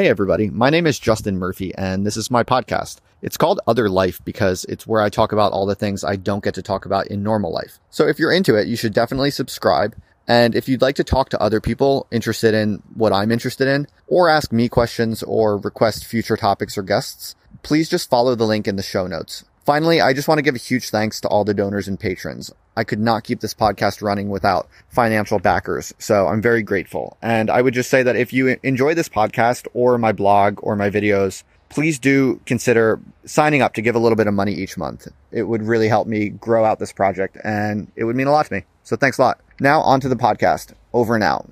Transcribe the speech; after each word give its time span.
Hey, 0.00 0.08
everybody. 0.08 0.48
My 0.48 0.70
name 0.70 0.86
is 0.86 0.98
Justin 0.98 1.36
Murphy, 1.36 1.74
and 1.74 2.06
this 2.06 2.16
is 2.16 2.30
my 2.30 2.42
podcast. 2.42 3.00
It's 3.20 3.36
called 3.36 3.60
Other 3.66 3.90
Life 3.90 4.18
because 4.24 4.64
it's 4.64 4.86
where 4.86 5.02
I 5.02 5.10
talk 5.10 5.30
about 5.30 5.52
all 5.52 5.66
the 5.66 5.74
things 5.74 6.04
I 6.04 6.16
don't 6.16 6.42
get 6.42 6.54
to 6.54 6.62
talk 6.62 6.86
about 6.86 7.08
in 7.08 7.22
normal 7.22 7.52
life. 7.52 7.78
So 7.90 8.08
if 8.08 8.18
you're 8.18 8.32
into 8.32 8.54
it, 8.54 8.66
you 8.66 8.76
should 8.76 8.94
definitely 8.94 9.30
subscribe. 9.30 9.94
And 10.26 10.54
if 10.54 10.70
you'd 10.70 10.80
like 10.80 10.96
to 10.96 11.04
talk 11.04 11.28
to 11.28 11.42
other 11.42 11.60
people 11.60 12.06
interested 12.10 12.54
in 12.54 12.82
what 12.94 13.12
I'm 13.12 13.30
interested 13.30 13.68
in, 13.68 13.88
or 14.06 14.30
ask 14.30 14.52
me 14.52 14.70
questions 14.70 15.22
or 15.22 15.58
request 15.58 16.06
future 16.06 16.38
topics 16.38 16.78
or 16.78 16.82
guests, 16.82 17.34
please 17.62 17.90
just 17.90 18.08
follow 18.08 18.34
the 18.34 18.46
link 18.46 18.66
in 18.66 18.76
the 18.76 18.82
show 18.82 19.06
notes. 19.06 19.44
Finally, 19.70 20.00
I 20.00 20.14
just 20.14 20.26
want 20.26 20.38
to 20.38 20.42
give 20.42 20.56
a 20.56 20.58
huge 20.58 20.90
thanks 20.90 21.20
to 21.20 21.28
all 21.28 21.44
the 21.44 21.54
donors 21.54 21.86
and 21.86 22.00
patrons. 22.00 22.52
I 22.76 22.82
could 22.82 22.98
not 22.98 23.22
keep 23.22 23.38
this 23.38 23.54
podcast 23.54 24.02
running 24.02 24.28
without 24.28 24.68
financial 24.88 25.38
backers, 25.38 25.94
so 25.96 26.26
I'm 26.26 26.42
very 26.42 26.64
grateful. 26.64 27.16
And 27.22 27.48
I 27.48 27.62
would 27.62 27.72
just 27.72 27.88
say 27.88 28.02
that 28.02 28.16
if 28.16 28.32
you 28.32 28.58
enjoy 28.64 28.94
this 28.94 29.08
podcast 29.08 29.68
or 29.72 29.96
my 29.96 30.10
blog 30.10 30.58
or 30.64 30.74
my 30.74 30.90
videos, 30.90 31.44
please 31.68 32.00
do 32.00 32.40
consider 32.46 32.98
signing 33.26 33.62
up 33.62 33.74
to 33.74 33.80
give 33.80 33.94
a 33.94 34.00
little 34.00 34.16
bit 34.16 34.26
of 34.26 34.34
money 34.34 34.54
each 34.54 34.76
month. 34.76 35.06
It 35.30 35.44
would 35.44 35.62
really 35.62 35.86
help 35.86 36.08
me 36.08 36.30
grow 36.30 36.64
out 36.64 36.80
this 36.80 36.92
project 36.92 37.38
and 37.44 37.92
it 37.94 38.02
would 38.02 38.16
mean 38.16 38.26
a 38.26 38.32
lot 38.32 38.46
to 38.46 38.52
me. 38.52 38.64
So 38.82 38.96
thanks 38.96 39.18
a 39.18 39.22
lot. 39.22 39.40
Now 39.60 39.82
on 39.82 40.00
to 40.00 40.08
the 40.08 40.16
podcast. 40.16 40.72
Over 40.92 41.14
and 41.14 41.22
out. 41.22 41.48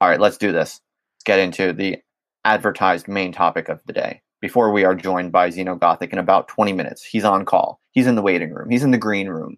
All 0.00 0.08
right, 0.08 0.18
let's 0.18 0.38
do 0.38 0.50
this. 0.50 0.80
Let's 1.14 1.24
get 1.24 1.38
into 1.38 1.72
the 1.72 1.98
advertised 2.44 3.06
main 3.06 3.30
topic 3.30 3.68
of 3.68 3.78
the 3.86 3.92
day 3.92 4.22
before 4.40 4.70
we 4.72 4.84
are 4.84 4.94
joined 4.94 5.32
by 5.32 5.50
Xenogothic 5.50 6.12
in 6.12 6.18
about 6.18 6.48
20 6.48 6.72
minutes. 6.72 7.04
He's 7.04 7.24
on 7.24 7.44
call. 7.44 7.80
He's 7.92 8.06
in 8.06 8.14
the 8.14 8.22
waiting 8.22 8.52
room. 8.52 8.70
He's 8.70 8.84
in 8.84 8.90
the 8.90 8.98
green 8.98 9.28
room. 9.28 9.56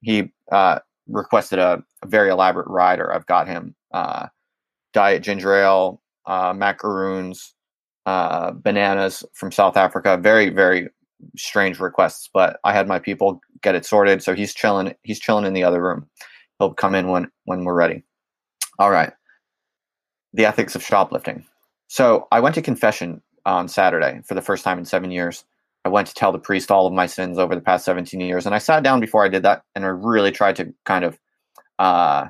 He 0.00 0.32
uh, 0.50 0.80
requested 1.08 1.58
a, 1.58 1.82
a, 2.02 2.06
very 2.06 2.30
elaborate 2.30 2.66
rider. 2.66 3.12
I've 3.12 3.26
got 3.26 3.46
him 3.46 3.74
uh, 3.92 4.26
diet 4.92 5.22
ginger 5.22 5.54
ale, 5.54 6.00
uh, 6.26 6.52
macaroons, 6.54 7.54
uh, 8.06 8.52
bananas 8.52 9.24
from 9.34 9.52
South 9.52 9.76
Africa. 9.76 10.16
Very, 10.16 10.50
very 10.50 10.88
strange 11.36 11.80
requests, 11.80 12.28
but 12.32 12.58
I 12.64 12.72
had 12.72 12.88
my 12.88 12.98
people 12.98 13.40
get 13.62 13.74
it 13.74 13.86
sorted. 13.86 14.22
So 14.22 14.34
he's 14.34 14.54
chilling. 14.54 14.94
He's 15.02 15.20
chilling 15.20 15.44
in 15.44 15.54
the 15.54 15.64
other 15.64 15.82
room. 15.82 16.08
He'll 16.58 16.74
come 16.74 16.94
in 16.94 17.08
when 17.08 17.30
when 17.44 17.64
we're 17.64 17.74
ready. 17.74 18.02
All 18.78 18.90
right. 18.90 19.12
The 20.32 20.46
ethics 20.46 20.74
of 20.74 20.82
shoplifting. 20.82 21.46
So 21.88 22.26
I 22.32 22.40
went 22.40 22.54
to 22.56 22.62
confession 22.62 23.22
on 23.46 23.68
Saturday 23.68 24.20
for 24.24 24.34
the 24.34 24.42
first 24.42 24.64
time 24.64 24.78
in 24.78 24.84
seven 24.84 25.10
years. 25.10 25.44
I 25.84 25.90
went 25.90 26.08
to 26.08 26.14
tell 26.14 26.32
the 26.32 26.38
priest 26.38 26.70
all 26.70 26.86
of 26.86 26.94
my 26.94 27.06
sins 27.06 27.38
over 27.38 27.54
the 27.54 27.60
past 27.60 27.84
17 27.84 28.20
years. 28.20 28.46
And 28.46 28.54
I 28.54 28.58
sat 28.58 28.82
down 28.82 29.00
before 29.00 29.24
I 29.24 29.28
did 29.28 29.42
that 29.42 29.62
and 29.74 29.84
I 29.84 29.88
really 29.88 30.32
tried 30.32 30.56
to 30.56 30.72
kind 30.84 31.04
of 31.04 31.18
uh, 31.78 32.28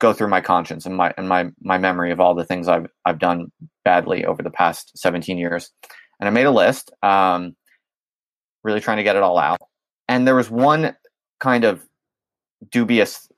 go 0.00 0.12
through 0.12 0.28
my 0.28 0.40
conscience 0.40 0.84
and 0.84 0.96
my 0.96 1.14
and 1.16 1.28
my 1.28 1.50
my 1.60 1.78
memory 1.78 2.10
of 2.10 2.18
all 2.18 2.34
the 2.34 2.44
things 2.44 2.66
I've 2.66 2.86
I've 3.04 3.20
done 3.20 3.52
badly 3.84 4.24
over 4.24 4.42
the 4.42 4.50
past 4.50 4.98
17 4.98 5.38
years. 5.38 5.70
And 6.18 6.28
I 6.28 6.32
made 6.32 6.46
a 6.46 6.50
list, 6.50 6.92
um, 7.02 7.54
really 8.64 8.80
trying 8.80 8.96
to 8.96 9.02
get 9.04 9.16
it 9.16 9.22
all 9.22 9.38
out. 9.38 9.60
And 10.08 10.26
there 10.26 10.34
was 10.34 10.50
one 10.50 10.96
kind 11.40 11.64
of 11.64 11.84
dubious 12.70 13.28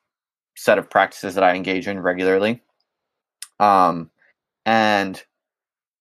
set 0.57 0.79
of 0.79 0.91
practices 0.91 1.35
that 1.35 1.45
I 1.45 1.55
engage 1.55 1.87
in 1.87 2.01
regularly. 2.01 2.63
Um, 3.61 4.11
and 4.65 5.23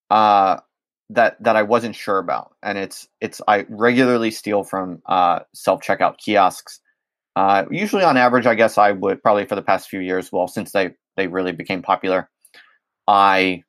uh, 0.09 0.59
that 1.09 1.41
that 1.43 1.55
I 1.55 1.63
wasn't 1.63 1.95
sure 1.95 2.17
about, 2.17 2.55
and 2.63 2.77
it's 2.77 3.07
it's 3.21 3.41
I 3.47 3.65
regularly 3.69 4.31
steal 4.31 4.63
from 4.63 5.01
uh, 5.05 5.39
self 5.53 5.81
checkout 5.81 6.17
kiosks. 6.17 6.79
Uh, 7.35 7.65
usually, 7.71 8.03
on 8.03 8.17
average, 8.17 8.45
I 8.45 8.55
guess 8.55 8.77
I 8.77 8.91
would 8.91 9.21
probably 9.21 9.45
for 9.45 9.55
the 9.55 9.61
past 9.61 9.89
few 9.89 9.99
years. 9.99 10.31
Well, 10.31 10.47
since 10.47 10.71
they 10.71 10.91
they 11.17 11.27
really 11.27 11.51
became 11.51 11.81
popular, 11.81 12.29
I 13.07 13.63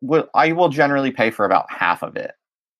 will 0.00 0.28
I 0.34 0.52
will 0.52 0.68
generally 0.68 1.10
pay 1.10 1.30
for 1.30 1.44
about 1.44 1.70
half 1.70 2.02
of 2.02 2.16
it 2.16 2.32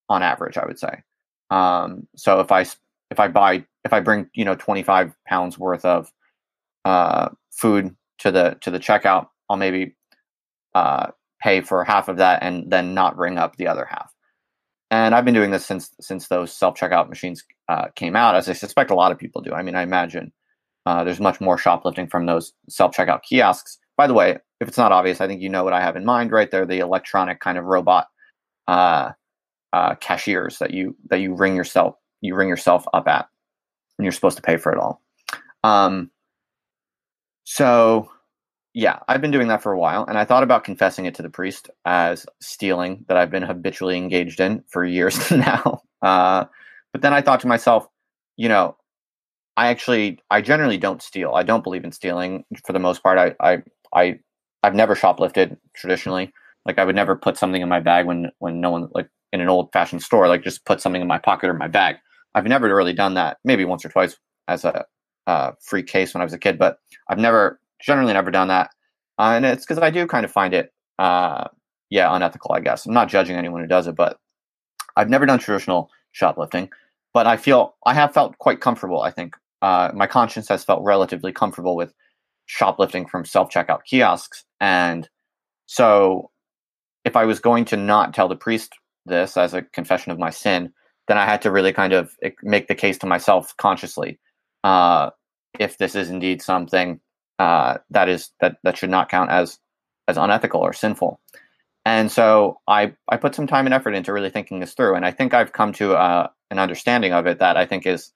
on 0.09 0.23
average. 0.23 0.57
I 0.57 0.65
would 0.65 0.79
say. 0.79 1.03
Um, 1.49 2.07
so 2.15 2.39
if 2.39 2.51
I 2.51 2.65
if 3.11 3.19
I 3.19 3.27
buy 3.27 3.65
if 3.83 3.93
I 3.93 3.99
bring 3.99 4.29
you 4.33 4.45
know 4.45 4.55
twenty 4.55 4.83
five 4.83 5.15
pounds 5.27 5.57
worth 5.57 5.85
of 5.85 6.11
uh, 6.85 7.29
food 7.51 7.95
to 8.19 8.31
the 8.31 8.57
to 8.61 8.71
the 8.71 8.79
checkout, 8.79 9.27
I'll 9.49 9.57
maybe 9.57 9.95
uh, 10.73 11.11
pay 11.45 11.61
for 11.61 11.83
half 11.83 12.09
of 12.09 12.17
that 12.17 12.39
and 12.41 12.71
then 12.71 12.95
not 12.95 13.15
ring 13.17 13.37
up 13.37 13.55
the 13.55 13.67
other 13.67 13.85
half. 13.85 14.11
And 14.89 15.13
I've 15.13 15.25
been 15.25 15.35
doing 15.35 15.51
this 15.51 15.65
since 15.65 15.91
since 16.01 16.27
those 16.27 16.51
self 16.51 16.77
checkout 16.77 17.07
machines 17.07 17.43
uh, 17.69 17.87
came 17.95 18.15
out, 18.15 18.35
as 18.35 18.49
I 18.49 18.53
suspect 18.53 18.89
a 18.89 18.95
lot 18.95 19.11
of 19.11 19.19
people 19.19 19.41
do. 19.41 19.53
I 19.53 19.61
mean, 19.61 19.75
I 19.75 19.83
imagine 19.83 20.31
uh, 20.87 21.03
there's 21.03 21.19
much 21.19 21.39
more 21.39 21.57
shoplifting 21.57 22.07
from 22.07 22.25
those 22.25 22.53
self 22.69 22.95
checkout 22.95 23.21
kiosks. 23.21 23.77
By 23.95 24.07
the 24.07 24.13
way, 24.13 24.37
if 24.59 24.67
it's 24.67 24.77
not 24.77 24.91
obvious, 24.91 25.21
I 25.21 25.27
think 25.27 25.41
you 25.41 25.49
know 25.49 25.63
what 25.63 25.73
I 25.73 25.81
have 25.81 25.95
in 25.95 26.05
mind, 26.05 26.31
right? 26.31 26.49
They're 26.49 26.65
the 26.65 26.79
electronic 26.79 27.39
kind 27.39 27.57
of 27.57 27.65
robot 27.65 28.07
uh, 28.67 29.11
uh 29.71 29.95
cashiers 29.95 30.57
that 30.59 30.71
you 30.71 30.95
that 31.09 31.19
you 31.19 31.35
ring 31.35 31.55
yourself 31.55 31.95
you 32.21 32.35
ring 32.35 32.49
yourself 32.49 32.85
up 32.93 33.07
at, 33.07 33.27
and 33.97 34.05
you're 34.05 34.11
supposed 34.11 34.37
to 34.37 34.43
pay 34.43 34.57
for 34.57 34.71
it 34.71 34.79
all. 34.79 35.01
Um, 35.63 36.09
so 37.43 38.09
yeah, 38.75 38.99
I've 39.07 39.21
been 39.21 39.31
doing 39.31 39.47
that 39.47 39.63
for 39.63 39.71
a 39.71 39.79
while, 39.79 40.03
and 40.05 40.17
I 40.17 40.25
thought 40.25 40.43
about 40.43 40.65
confessing 40.65 41.05
it 41.05 41.15
to 41.15 41.21
the 41.21 41.29
priest 41.29 41.69
as 41.85 42.25
stealing 42.41 43.05
that 43.07 43.15
I've 43.15 43.31
been 43.31 43.41
habitually 43.41 43.95
engaged 43.95 44.41
in 44.41 44.65
for 44.67 44.83
years 44.83 45.31
now. 45.31 45.81
Uh, 46.01 46.43
but 46.91 47.01
then 47.01 47.13
I 47.13 47.21
thought 47.21 47.39
to 47.39 47.47
myself, 47.47 47.87
you 48.35 48.49
know, 48.49 48.75
I 49.55 49.67
actually, 49.67 50.19
I 50.29 50.41
generally 50.41 50.77
don't 50.77 51.01
steal. 51.01 51.35
I 51.35 51.43
don't 51.43 51.63
believe 51.63 51.85
in 51.85 51.93
stealing 51.93 52.43
for 52.65 52.73
the 52.73 52.79
most 52.79 53.01
part. 53.01 53.17
I, 53.17 53.33
I, 53.39 53.63
I, 53.93 54.19
I've 54.61 54.75
never 54.75 54.93
shoplifted 54.93 55.55
traditionally. 55.73 56.33
Like 56.65 56.77
I 56.77 56.83
would 56.83 56.97
never 56.97 57.15
put 57.15 57.37
something 57.37 57.61
in 57.61 57.69
my 57.69 57.79
bag 57.79 58.05
when, 58.05 58.29
when 58.39 58.59
no 58.59 58.71
one, 58.71 58.89
like 58.93 59.07
in 59.31 59.39
an 59.39 59.47
old 59.47 59.71
fashioned 59.71 60.03
store, 60.03 60.27
like 60.27 60.43
just 60.43 60.65
put 60.65 60.81
something 60.81 61.01
in 61.01 61.07
my 61.07 61.17
pocket 61.17 61.49
or 61.49 61.53
my 61.53 61.69
bag. 61.69 61.95
I've 62.33 62.45
never 62.45 62.75
really 62.75 62.91
done 62.91 63.13
that. 63.13 63.37
Maybe 63.45 63.63
once 63.63 63.85
or 63.85 63.89
twice 63.89 64.17
as 64.49 64.65
a 64.65 64.83
uh, 65.27 65.51
free 65.61 65.83
case 65.83 66.13
when 66.13 66.21
I 66.21 66.25
was 66.25 66.33
a 66.33 66.37
kid, 66.37 66.59
but 66.59 66.79
I've 67.07 67.17
never 67.17 67.61
generally 67.81 68.13
never 68.13 68.31
done 68.31 68.47
that. 68.49 68.71
Uh, 69.17 69.33
and 69.35 69.45
it's 69.45 69.65
because 69.65 69.81
I 69.81 69.89
do 69.89 70.07
kind 70.07 70.25
of 70.25 70.31
find 70.31 70.53
it, 70.53 70.73
uh, 70.99 71.47
yeah, 71.89 72.13
unethical, 72.13 72.53
I 72.53 72.59
guess. 72.59 72.85
I'm 72.85 72.93
not 72.93 73.09
judging 73.09 73.35
anyone 73.37 73.61
who 73.61 73.67
does 73.67 73.87
it, 73.87 73.95
but 73.95 74.17
I've 74.95 75.09
never 75.09 75.25
done 75.25 75.39
traditional 75.39 75.89
shoplifting. 76.11 76.69
But 77.13 77.27
I 77.27 77.37
feel 77.37 77.75
I 77.85 77.93
have 77.93 78.13
felt 78.13 78.37
quite 78.39 78.59
comfortable. 78.59 79.01
I 79.01 79.11
think 79.11 79.35
uh, 79.61 79.91
my 79.93 80.07
conscience 80.07 80.49
has 80.49 80.63
felt 80.63 80.83
relatively 80.83 81.31
comfortable 81.31 81.75
with 81.75 81.93
shoplifting 82.45 83.07
from 83.07 83.25
self 83.25 83.49
checkout 83.49 83.83
kiosks. 83.85 84.43
And 84.59 85.09
so 85.65 86.31
if 87.05 87.15
I 87.15 87.25
was 87.25 87.39
going 87.39 87.65
to 87.65 87.77
not 87.77 88.13
tell 88.13 88.27
the 88.27 88.35
priest 88.35 88.73
this 89.05 89.37
as 89.37 89.53
a 89.53 89.61
confession 89.61 90.11
of 90.11 90.19
my 90.19 90.29
sin, 90.29 90.73
then 91.07 91.17
I 91.17 91.25
had 91.25 91.41
to 91.43 91.51
really 91.51 91.71
kind 91.71 91.93
of 91.93 92.11
eh, 92.23 92.31
make 92.43 92.67
the 92.67 92.75
case 92.75 92.97
to 92.99 93.07
myself 93.07 93.55
consciously. 93.57 94.19
Uh, 94.63 95.11
if 95.59 95.77
this 95.77 95.95
is 95.95 96.09
indeed 96.09 96.41
something 96.41 96.99
uh, 97.39 97.77
that 97.89 98.09
is 98.09 98.31
that 98.41 98.57
that 98.63 98.77
should 98.77 98.89
not 98.89 99.09
count 99.09 99.29
as 99.31 99.59
as 100.07 100.17
unethical 100.17 100.61
or 100.61 100.73
sinful. 100.73 101.19
And 101.85 102.11
so 102.11 102.59
I 102.67 102.93
I 103.09 103.17
put 103.17 103.35
some 103.35 103.47
time 103.47 103.65
and 103.65 103.73
effort 103.73 103.93
into 103.93 104.13
really 104.13 104.29
thinking 104.29 104.59
this 104.59 104.73
through, 104.73 104.95
and 104.95 105.05
I 105.05 105.11
think 105.11 105.33
I've 105.33 105.53
come 105.53 105.73
to 105.73 105.95
uh, 105.95 106.27
an 106.51 106.59
understanding 106.59 107.13
of 107.13 107.27
it 107.27 107.39
that 107.39 107.57
I 107.57 107.65
think 107.65 107.85
is 107.85 108.11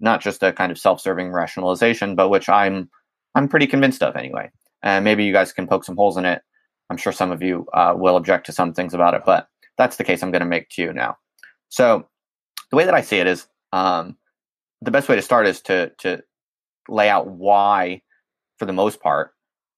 not 0.00 0.20
just 0.20 0.42
a 0.42 0.52
kind 0.52 0.70
of 0.72 0.78
self-serving 0.78 1.32
rationalization, 1.32 2.14
but 2.14 2.28
which 2.28 2.48
I'm 2.48 2.90
I'm 3.34 3.48
pretty 3.48 3.66
convinced 3.66 4.02
of 4.02 4.16
anyway. 4.16 4.50
And 4.82 5.04
maybe 5.04 5.24
you 5.24 5.32
guys 5.32 5.52
can 5.52 5.66
poke 5.66 5.84
some 5.84 5.96
holes 5.96 6.16
in 6.16 6.26
it. 6.26 6.42
I'm 6.90 6.98
sure 6.98 7.12
some 7.12 7.32
of 7.32 7.42
you 7.42 7.66
uh, 7.72 7.94
will 7.96 8.16
object 8.16 8.46
to 8.46 8.52
some 8.52 8.74
things 8.74 8.92
about 8.92 9.14
it, 9.14 9.22
but 9.24 9.48
that's 9.78 9.96
the 9.96 10.04
case 10.04 10.22
I'm 10.22 10.30
going 10.30 10.40
to 10.40 10.46
make 10.46 10.68
to 10.70 10.82
you 10.82 10.92
now. 10.92 11.16
So 11.70 12.06
the 12.70 12.76
way 12.76 12.84
that 12.84 12.94
I 12.94 13.00
see 13.00 13.18
it 13.18 13.26
is 13.26 13.46
um, 13.72 14.16
the 14.82 14.90
best 14.90 15.08
way 15.08 15.16
to 15.16 15.22
start 15.22 15.46
is 15.46 15.60
to 15.62 15.90
to 15.98 16.22
lay 16.88 17.08
out 17.08 17.26
why 17.28 18.02
for 18.58 18.66
the 18.66 18.72
most 18.72 19.00
part, 19.00 19.32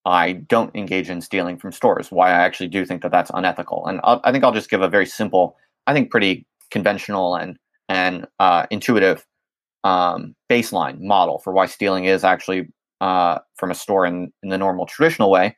I 0.04 0.32
don't 0.32 0.74
engage 0.76 1.10
in 1.10 1.20
stealing 1.20 1.58
from 1.58 1.72
stores. 1.72 2.10
Why 2.10 2.30
I 2.30 2.44
actually 2.44 2.68
do 2.68 2.84
think 2.84 3.02
that 3.02 3.10
that's 3.10 3.30
unethical, 3.34 3.86
and 3.86 4.00
I'll, 4.04 4.20
i 4.24 4.32
think 4.32 4.44
I'll 4.44 4.52
just 4.52 4.70
give 4.70 4.82
a 4.82 4.88
very 4.88 5.06
simple, 5.06 5.56
I 5.86 5.92
think 5.92 6.10
pretty 6.10 6.46
conventional 6.70 7.34
and 7.36 7.58
and 7.88 8.26
uh, 8.38 8.66
intuitive 8.70 9.24
um, 9.84 10.34
baseline 10.50 11.00
model 11.00 11.38
for 11.38 11.52
why 11.52 11.66
stealing 11.66 12.04
is 12.06 12.24
actually 12.24 12.68
uh, 13.00 13.38
from 13.56 13.70
a 13.70 13.74
store 13.74 14.06
in, 14.06 14.32
in 14.42 14.48
the 14.48 14.58
normal 14.58 14.86
traditional 14.86 15.30
way 15.30 15.56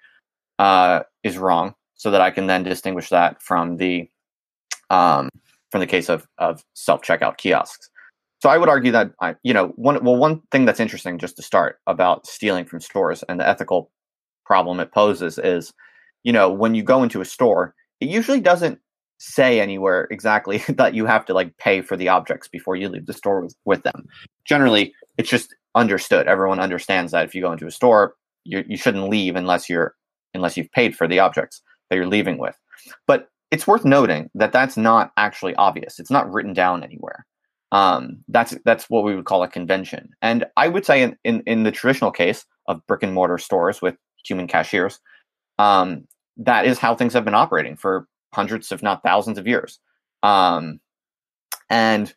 uh, 0.59 1.01
is 1.25 1.39
wrong, 1.39 1.75
so 1.95 2.11
that 2.11 2.21
I 2.21 2.31
can 2.31 2.47
then 2.47 2.63
distinguish 2.63 3.11
that 3.11 3.43
from 3.43 3.77
the 3.77 4.09
um, 4.91 5.29
from 5.71 5.81
the 5.81 5.87
case 5.87 6.09
of 6.09 6.27
of 6.39 6.65
self 6.75 7.03
checkout 7.03 7.37
kiosks. 7.37 7.91
So 8.41 8.49
I 8.49 8.59
would 8.59 8.69
argue 8.69 8.93
that 8.93 9.13
I, 9.21 9.35
you 9.43 9.53
know, 9.53 9.69
one 9.77 10.03
well, 10.05 10.17
one 10.17 10.43
thing 10.51 10.65
that's 10.65 10.81
interesting 10.81 11.19
just 11.19 11.37
to 11.37 11.43
start 11.43 11.79
about 11.87 12.27
stealing 12.27 12.65
from 12.65 12.81
stores 12.81 13.25
and 13.29 13.41
the 13.41 13.49
ethical 13.49 13.91
problem 14.45 14.81
it 14.81 14.93
poses 14.93 15.39
is, 15.39 15.73
you 16.23 16.33
know, 16.33 16.51
when 16.51 16.75
you 16.75 16.83
go 16.83 17.03
into 17.03 17.21
a 17.21 17.25
store, 17.25 17.75
it 18.01 18.09
usually 18.09 18.41
doesn't 18.41 18.79
say 19.19 19.61
anywhere 19.61 20.07
exactly 20.11 20.59
that 20.69 20.95
you 20.95 21.05
have 21.07 21.25
to 21.27 21.35
like 21.35 21.57
pay 21.59 21.83
for 21.83 21.97
the 21.97 22.09
objects 22.09 22.49
before 22.49 22.77
you 22.77 22.89
leave 22.89 23.07
the 23.07 23.13
store 23.13 23.43
with, 23.43 23.57
with 23.65 23.83
them. 23.83 24.07
Generally, 24.45 24.95
it's 25.17 25.29
just 25.29 25.55
understood. 25.75 26.29
Everyone 26.29 26.61
understands 26.61 27.13
that 27.13 27.25
if 27.25 27.35
you 27.35 27.43
go 27.43 27.53
into 27.53 27.67
a 27.67 27.73
store, 27.73 28.15
you 28.45 28.65
you 28.69 28.77
shouldn't 28.77 29.09
leave 29.09 29.37
unless 29.37 29.69
you're 29.69 29.95
unless 30.35 30.57
you've 30.57 30.71
paid 30.73 30.97
for 30.97 31.09
the 31.09 31.19
objects 31.19 31.61
that 31.91 31.97
you're 31.97 32.07
leaving 32.07 32.39
with. 32.39 32.57
But 33.07 33.29
it's 33.51 33.67
worth 33.67 33.85
noting 33.85 34.31
that 34.35 34.53
that's 34.53 34.77
not 34.77 35.11
actually 35.17 35.55
obvious. 35.57 35.99
It's 35.99 36.11
not 36.11 36.31
written 36.33 36.53
down 36.53 36.85
anywhere. 36.85 37.27
Um, 37.71 38.25
that's 38.29 38.57
that's 38.65 38.89
what 38.89 39.05
we 39.05 39.15
would 39.15 39.27
call 39.27 39.43
a 39.43 39.49
convention. 39.49 40.11
And 40.23 40.47
I 40.57 40.69
would 40.69 40.87
say 40.87 41.03
in, 41.03 41.17
in, 41.25 41.43
in 41.47 41.65
the 41.65 41.73
traditional 41.73 42.11
case 42.11 42.47
of 42.67 42.87
brick 42.87 43.03
and 43.03 43.13
mortar 43.13 43.39
stores 43.39 43.83
with 43.83 43.97
human 44.25 44.47
cashiers, 44.47 45.01
um, 45.59 46.07
that 46.39 46.67
is 46.67 46.79
how 46.79 46.95
things 46.95 47.13
have 47.13 47.25
been 47.25 47.35
operating 47.35 47.77
for 47.77 48.07
hundreds, 48.33 48.73
if 48.73 48.83
not 48.83 49.03
thousands, 49.03 49.39
of 49.39 49.47
years. 49.47 49.81
Um, 50.23 50.81
and 51.69 52.15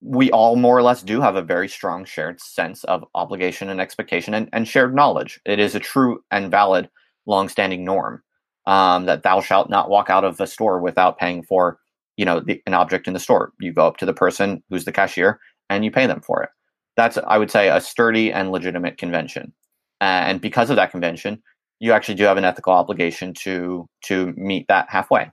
we 0.00 0.30
all 0.30 0.56
more 0.56 0.76
or 0.76 0.82
less 0.82 1.02
do 1.02 1.20
have 1.20 1.36
a 1.36 1.42
very 1.42 1.68
strong 1.68 2.04
shared 2.04 2.40
sense 2.40 2.84
of 2.84 3.04
obligation 3.14 3.68
and 3.68 3.80
expectation 3.80 4.34
and, 4.34 4.48
and 4.52 4.68
shared 4.68 4.94
knowledge. 4.94 5.40
It 5.44 5.58
is 5.58 5.74
a 5.74 5.80
true 5.80 6.22
and 6.30 6.50
valid 6.50 6.88
long-standing 7.26 7.84
norm 7.84 8.22
um, 8.66 9.06
that 9.06 9.22
thou 9.22 9.40
shalt 9.40 9.70
not 9.70 9.90
walk 9.90 10.10
out 10.10 10.24
of 10.24 10.40
a 10.40 10.46
store 10.46 10.80
without 10.80 11.18
paying 11.18 11.42
for, 11.42 11.78
you 12.16 12.24
know, 12.24 12.40
the, 12.40 12.60
an 12.66 12.74
object 12.74 13.06
in 13.06 13.14
the 13.14 13.20
store. 13.20 13.52
You 13.60 13.72
go 13.72 13.86
up 13.86 13.96
to 13.98 14.06
the 14.06 14.14
person 14.14 14.62
who's 14.70 14.84
the 14.84 14.92
cashier 14.92 15.38
and 15.68 15.84
you 15.84 15.90
pay 15.90 16.06
them 16.06 16.20
for 16.20 16.42
it. 16.42 16.50
That's, 16.96 17.18
I 17.26 17.38
would 17.38 17.50
say, 17.50 17.68
a 17.68 17.80
sturdy 17.80 18.32
and 18.32 18.50
legitimate 18.50 18.98
convention. 18.98 19.52
And 20.00 20.40
because 20.40 20.70
of 20.70 20.76
that 20.76 20.90
convention, 20.90 21.42
you 21.78 21.92
actually 21.92 22.14
do 22.14 22.24
have 22.24 22.36
an 22.38 22.44
ethical 22.44 22.72
obligation 22.72 23.34
to 23.34 23.88
to 24.04 24.32
meet 24.36 24.66
that 24.68 24.86
halfway. 24.88 25.30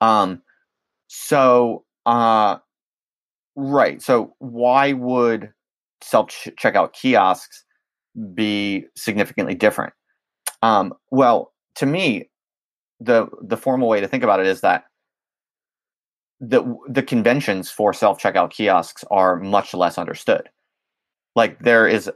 Um, 0.00 0.42
so 1.08 1.84
uh, 2.04 2.56
right. 3.54 4.02
So 4.02 4.34
why 4.38 4.92
would 4.92 5.52
self 6.02 6.30
checkout 6.30 6.92
kiosks 6.92 7.64
be 8.34 8.86
significantly 8.96 9.54
different? 9.54 9.92
Um, 10.62 10.94
well, 11.10 11.52
to 11.76 11.86
me, 11.86 12.28
the 13.00 13.26
the 13.42 13.56
formal 13.56 13.88
way 13.88 14.00
to 14.00 14.08
think 14.08 14.24
about 14.24 14.40
it 14.40 14.46
is 14.46 14.62
that 14.62 14.84
the 16.40 16.76
the 16.88 17.02
conventions 17.02 17.70
for 17.70 17.92
self 17.92 18.20
checkout 18.20 18.50
kiosks 18.50 19.04
are 19.10 19.36
much 19.36 19.74
less 19.74 19.98
understood. 19.98 20.48
Like 21.34 21.58
there 21.60 21.86
is, 21.86 22.10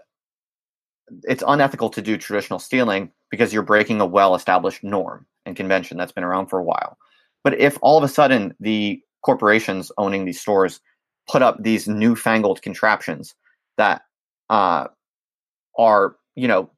it's 1.25 1.45
unethical 1.47 1.91
to 1.91 2.03
do 2.03 2.17
traditional 2.17 2.59
stealing 2.59 3.11
because 3.31 3.53
you're 3.53 3.63
breaking 3.63 4.01
a 4.01 4.07
well 4.07 4.35
established 4.35 4.83
norm 4.85 5.27
and 5.47 5.57
convention 5.57 5.97
that's 5.97 6.13
been 6.13 6.25
around 6.25 6.47
for 6.49 6.59
a 6.59 6.65
while. 6.65 6.97
But 7.45 7.59
if 7.59 7.79
all 7.83 7.99
of 7.99 8.05
a 8.05 8.09
sudden 8.09 8.55
the 8.61 9.01
corporations 9.25 9.93
owning 9.99 10.25
these 10.25 10.41
stores 10.41 10.81
put 11.29 11.43
up 11.43 11.63
these 11.63 11.87
newfangled 11.87 12.63
contraptions 12.63 13.35
that 13.77 14.03
uh, 14.49 14.89
are, 15.79 16.17
you 16.35 16.49
know, 16.49 16.71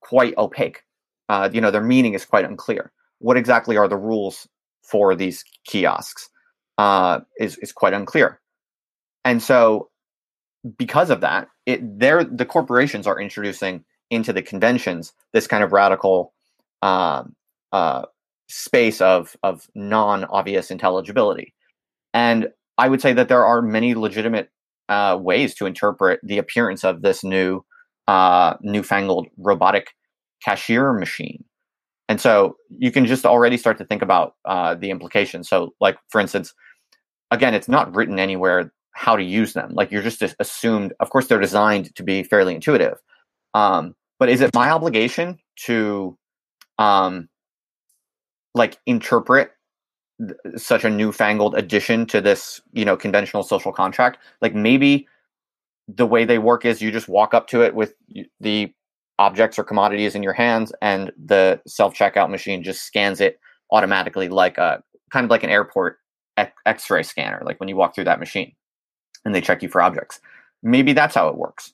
quite 0.00 0.36
opaque 0.36 0.82
uh, 1.30 1.48
you 1.52 1.60
know, 1.60 1.70
their 1.70 1.80
meaning 1.80 2.14
is 2.14 2.24
quite 2.24 2.44
unclear. 2.44 2.90
What 3.20 3.36
exactly 3.36 3.76
are 3.76 3.86
the 3.86 3.96
rules 3.96 4.48
for 4.82 5.14
these 5.14 5.44
kiosks? 5.64 6.28
Uh, 6.80 7.20
is 7.38 7.58
is 7.58 7.72
quite 7.72 7.92
unclear, 7.92 8.40
and 9.22 9.42
so 9.42 9.90
because 10.78 11.10
of 11.10 11.20
that, 11.20 11.48
it 11.66 11.80
they're 11.98 12.24
the 12.24 12.46
corporations 12.46 13.06
are 13.06 13.20
introducing 13.20 13.84
into 14.10 14.32
the 14.32 14.40
conventions 14.40 15.12
this 15.34 15.46
kind 15.46 15.62
of 15.62 15.72
radical 15.72 16.32
uh, 16.80 17.22
uh, 17.72 18.06
space 18.48 19.02
of 19.02 19.36
of 19.42 19.66
non 19.74 20.24
obvious 20.24 20.70
intelligibility, 20.70 21.52
and 22.14 22.48
I 22.78 22.88
would 22.88 23.02
say 23.02 23.12
that 23.12 23.28
there 23.28 23.44
are 23.44 23.60
many 23.60 23.94
legitimate 23.94 24.48
uh, 24.88 25.18
ways 25.20 25.54
to 25.56 25.66
interpret 25.66 26.18
the 26.22 26.38
appearance 26.38 26.82
of 26.82 27.02
this 27.02 27.22
new 27.22 27.62
uh, 28.08 28.54
newfangled 28.62 29.26
robotic 29.36 29.88
cashier 30.42 30.94
machine. 30.94 31.44
And 32.08 32.20
so 32.20 32.56
you 32.70 32.90
can 32.90 33.06
just 33.06 33.24
already 33.24 33.56
start 33.56 33.78
to 33.78 33.84
think 33.84 34.02
about 34.02 34.34
uh, 34.44 34.74
the 34.74 34.90
implications. 34.90 35.48
So, 35.48 35.74
like 35.80 35.96
for 36.08 36.20
instance, 36.20 36.52
again, 37.30 37.54
it's 37.54 37.68
not 37.68 37.94
written 37.94 38.18
anywhere 38.18 38.72
how 38.92 39.16
to 39.16 39.22
use 39.22 39.52
them. 39.52 39.72
Like 39.74 39.90
you're 39.90 40.02
just 40.02 40.22
assumed. 40.38 40.92
Of 41.00 41.10
course, 41.10 41.26
they're 41.26 41.40
designed 41.40 41.94
to 41.96 42.02
be 42.02 42.22
fairly 42.22 42.54
intuitive. 42.54 42.98
Um, 43.54 43.94
but 44.18 44.28
is 44.28 44.40
it 44.40 44.54
my 44.54 44.70
obligation 44.70 45.38
to, 45.64 46.16
um, 46.78 47.28
like 48.54 48.78
interpret 48.86 49.52
th- 50.18 50.34
such 50.56 50.84
a 50.84 50.90
newfangled 50.90 51.54
addition 51.54 52.04
to 52.06 52.20
this, 52.20 52.60
you 52.72 52.84
know, 52.84 52.96
conventional 52.96 53.42
social 53.42 53.72
contract? 53.72 54.18
Like 54.42 54.54
maybe 54.54 55.06
the 55.88 56.06
way 56.06 56.24
they 56.24 56.38
work 56.38 56.64
is 56.64 56.82
you 56.82 56.90
just 56.92 57.08
walk 57.08 57.34
up 57.34 57.46
to 57.48 57.62
it 57.62 57.74
with 57.74 57.94
the 58.40 58.72
objects 59.18 59.58
or 59.58 59.64
commodities 59.64 60.14
in 60.14 60.22
your 60.22 60.32
hands, 60.32 60.72
and 60.80 61.12
the 61.22 61.60
self 61.66 61.94
checkout 61.94 62.30
machine 62.30 62.62
just 62.62 62.82
scans 62.82 63.20
it 63.20 63.38
automatically, 63.70 64.28
like 64.28 64.58
a 64.58 64.82
kind 65.10 65.24
of 65.24 65.30
like 65.30 65.42
an 65.42 65.50
airport 65.50 65.98
x 66.36 66.90
ray 66.90 67.02
scanner, 67.02 67.42
like 67.44 67.60
when 67.60 67.68
you 67.68 67.76
walk 67.76 67.94
through 67.94 68.04
that 68.04 68.20
machine 68.20 68.54
and 69.24 69.34
they 69.34 69.40
check 69.40 69.62
you 69.62 69.68
for 69.68 69.82
objects. 69.82 70.20
Maybe 70.62 70.92
that's 70.92 71.14
how 71.14 71.28
it 71.28 71.36
works. 71.36 71.72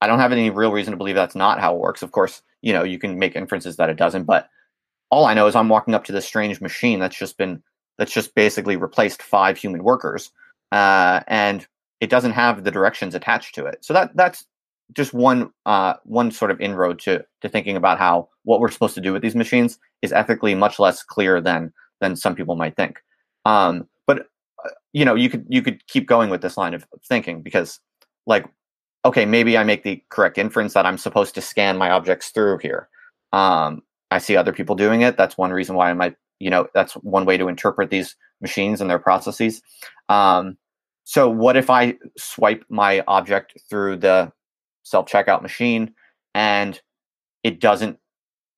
I 0.00 0.06
don't 0.06 0.20
have 0.20 0.32
any 0.32 0.50
real 0.50 0.72
reason 0.72 0.92
to 0.92 0.96
believe 0.96 1.14
that's 1.14 1.34
not 1.34 1.60
how 1.60 1.74
it 1.74 1.80
works. 1.80 2.02
Of 2.02 2.12
course, 2.12 2.42
you 2.62 2.72
know, 2.72 2.84
you 2.84 2.98
can 2.98 3.18
make 3.18 3.36
inferences 3.36 3.76
that 3.76 3.90
it 3.90 3.96
doesn't, 3.96 4.24
but 4.24 4.48
all 5.10 5.24
I 5.24 5.34
know 5.34 5.46
is 5.46 5.56
I'm 5.56 5.68
walking 5.68 5.94
up 5.94 6.04
to 6.04 6.12
this 6.12 6.26
strange 6.26 6.60
machine 6.60 7.00
that's 7.00 7.18
just 7.18 7.36
been 7.36 7.62
that's 7.98 8.12
just 8.12 8.34
basically 8.34 8.76
replaced 8.76 9.22
five 9.22 9.56
human 9.56 9.82
workers, 9.82 10.30
uh, 10.70 11.20
and 11.26 11.66
it 12.00 12.10
doesn't 12.10 12.32
have 12.32 12.62
the 12.62 12.70
directions 12.70 13.14
attached 13.14 13.54
to 13.56 13.66
it. 13.66 13.84
So 13.84 13.92
that 13.94 14.14
that's 14.16 14.46
just 14.92 15.12
one 15.12 15.50
uh, 15.66 15.94
one 16.04 16.30
sort 16.30 16.50
of 16.50 16.60
inroad 16.60 16.98
to 17.00 17.24
to 17.40 17.48
thinking 17.48 17.76
about 17.76 17.98
how 17.98 18.28
what 18.44 18.60
we're 18.60 18.70
supposed 18.70 18.94
to 18.94 19.00
do 19.00 19.12
with 19.12 19.22
these 19.22 19.34
machines 19.34 19.78
is 20.02 20.12
ethically 20.12 20.54
much 20.54 20.78
less 20.78 21.02
clear 21.02 21.40
than 21.40 21.72
than 22.00 22.14
some 22.14 22.34
people 22.34 22.54
might 22.54 22.76
think. 22.76 23.00
Um, 23.44 23.88
but 24.06 24.26
uh, 24.64 24.70
you 24.92 25.04
know, 25.04 25.14
you 25.14 25.30
could 25.30 25.46
you 25.48 25.62
could 25.62 25.86
keep 25.86 26.06
going 26.06 26.30
with 26.30 26.42
this 26.42 26.56
line 26.56 26.74
of 26.74 26.86
thinking 27.08 27.42
because, 27.42 27.80
like, 28.26 28.46
okay, 29.04 29.24
maybe 29.24 29.56
I 29.56 29.64
make 29.64 29.84
the 29.84 30.02
correct 30.10 30.38
inference 30.38 30.74
that 30.74 30.86
I'm 30.86 30.98
supposed 30.98 31.34
to 31.34 31.40
scan 31.40 31.76
my 31.76 31.90
objects 31.90 32.30
through 32.30 32.58
here. 32.58 32.88
Um, 33.32 33.82
I 34.10 34.18
see 34.18 34.36
other 34.36 34.52
people 34.52 34.74
doing 34.74 35.02
it. 35.02 35.16
That's 35.16 35.38
one 35.38 35.52
reason 35.52 35.76
why 35.76 35.90
I 35.90 35.94
might, 35.94 36.16
you 36.38 36.50
know, 36.50 36.66
that's 36.74 36.94
one 36.94 37.26
way 37.26 37.36
to 37.36 37.48
interpret 37.48 37.90
these 37.90 38.16
machines 38.40 38.80
and 38.80 38.88
their 38.88 38.98
processes. 38.98 39.60
Um, 40.08 40.56
so, 41.04 41.28
what 41.28 41.56
if 41.56 41.70
I 41.70 41.94
swipe 42.16 42.64
my 42.68 43.02
object 43.08 43.58
through 43.70 43.96
the 43.96 44.32
self 44.82 45.06
checkout 45.06 45.42
machine 45.42 45.94
and 46.34 46.80
it 47.44 47.60
doesn't 47.60 47.98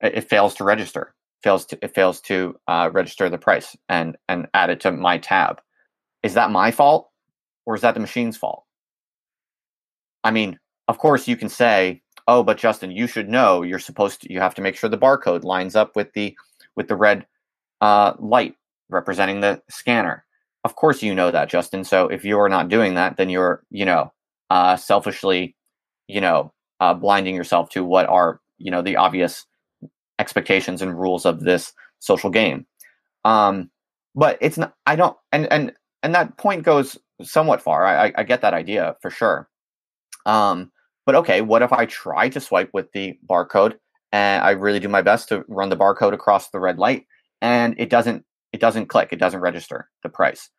it 0.01 0.29
fails 0.29 0.55
to 0.55 0.65
register 0.65 1.15
fails 1.43 1.67
to 1.67 1.79
it 1.83 1.95
fails 1.95 2.21
to 2.23 2.57
uh, 2.69 2.91
register 2.93 3.29
the 3.29 3.39
price 3.39 3.77
and 3.89 4.17
and 4.29 4.49
add 4.55 4.71
it 4.71 4.81
to 4.81 4.93
my 4.93 5.19
tab. 5.19 5.61
Is 6.23 6.35
that 6.35 6.51
my 6.51 6.71
fault 6.71 7.11
or 7.67 7.75
is 7.75 7.83
that 7.83 7.95
the 7.95 8.01
machine's 8.01 8.37
fault? 8.37 8.65
I 10.25 10.31
mean 10.31 10.59
of 10.89 10.99
course 10.99 11.29
you 11.29 11.37
can 11.37 11.49
say 11.49 12.03
oh 12.29 12.43
but 12.43 12.59
justin 12.59 12.91
you 12.91 13.07
should 13.07 13.29
know 13.29 13.63
you're 13.63 13.79
supposed 13.79 14.23
to 14.23 14.33
you 14.33 14.41
have 14.41 14.55
to 14.57 14.63
make 14.63 14.77
sure 14.77 14.91
the 14.91 14.99
barcode 14.99 15.45
lines 15.45 15.77
up 15.77 15.97
with 15.97 16.13
the 16.13 16.37
with 16.77 16.89
the 16.89 16.97
red 16.97 17.27
uh, 17.81 18.15
light 18.19 18.55
representing 18.89 19.41
the 19.41 19.63
scanner. 19.71 20.25
Of 20.65 20.77
course 20.77 21.03
you 21.03 21.15
know 21.15 21.31
that 21.31 21.49
justin 21.49 21.85
so 21.85 22.09
if 22.09 22.25
you're 22.25 22.49
not 22.49 22.69
doing 22.69 22.95
that 22.95 23.17
then 23.17 23.31
you're 23.31 23.63
you 23.71 23.85
know 23.85 24.13
uh, 24.51 24.77
selfishly 24.77 25.55
you 26.11 26.21
know, 26.21 26.53
uh, 26.81 26.95
blinding 26.95 27.35
yourself 27.35 27.71
to 27.71 27.85
what 27.85 28.07
are, 28.09 28.41
you 28.59 28.71
know, 28.71 28.83
the 28.83 28.97
obvious 28.97 29.47
expectations 30.21 30.83
and 30.83 31.01
rules 31.01 31.27
of 31.27 31.41
this 31.41 31.73
social 31.99 32.31
game. 32.31 32.67
Um, 33.25 33.71
but 34.15 34.39
it's 34.41 34.59
not, 34.59 34.75
I 34.87 34.97
don't, 34.97 35.17
and, 35.33 35.51
and, 35.51 35.73
and 36.03 36.15
that 36.15 36.37
point 36.37 36.63
goes 36.63 36.99
somewhat 37.23 37.63
far. 37.63 37.87
I, 37.87 38.13
I 38.15 38.23
get 38.23 38.43
that 38.43 38.55
idea 38.55 38.97
for 39.01 39.11
sure. 39.11 39.49
Um, 40.27 40.71
but 41.07 41.15
okay, 41.15 41.41
what 41.41 41.63
if 41.63 41.73
I 41.73 41.87
try 41.87 42.29
to 42.29 42.41
swipe 42.41 42.71
with 42.73 42.93
the 42.93 43.19
barcode 43.29 43.77
and 44.13 44.45
I 44.45 44.51
really 44.51 44.81
do 44.81 44.89
my 44.89 45.03
best 45.03 45.29
to 45.31 45.45
run 45.49 45.71
the 45.71 45.77
barcode 45.77 46.13
across 46.13 46.51
the 46.51 46.61
red 46.61 46.79
light 46.79 47.07
and 47.41 47.75
it 47.79 47.89
doesn't, 47.89 48.25
it 48.53 48.61
doesn't 48.61 48.87
click, 48.87 49.09
it 49.13 49.19
doesn't 49.19 49.41
register 49.41 49.89
the 50.03 50.11
price. 50.11 50.51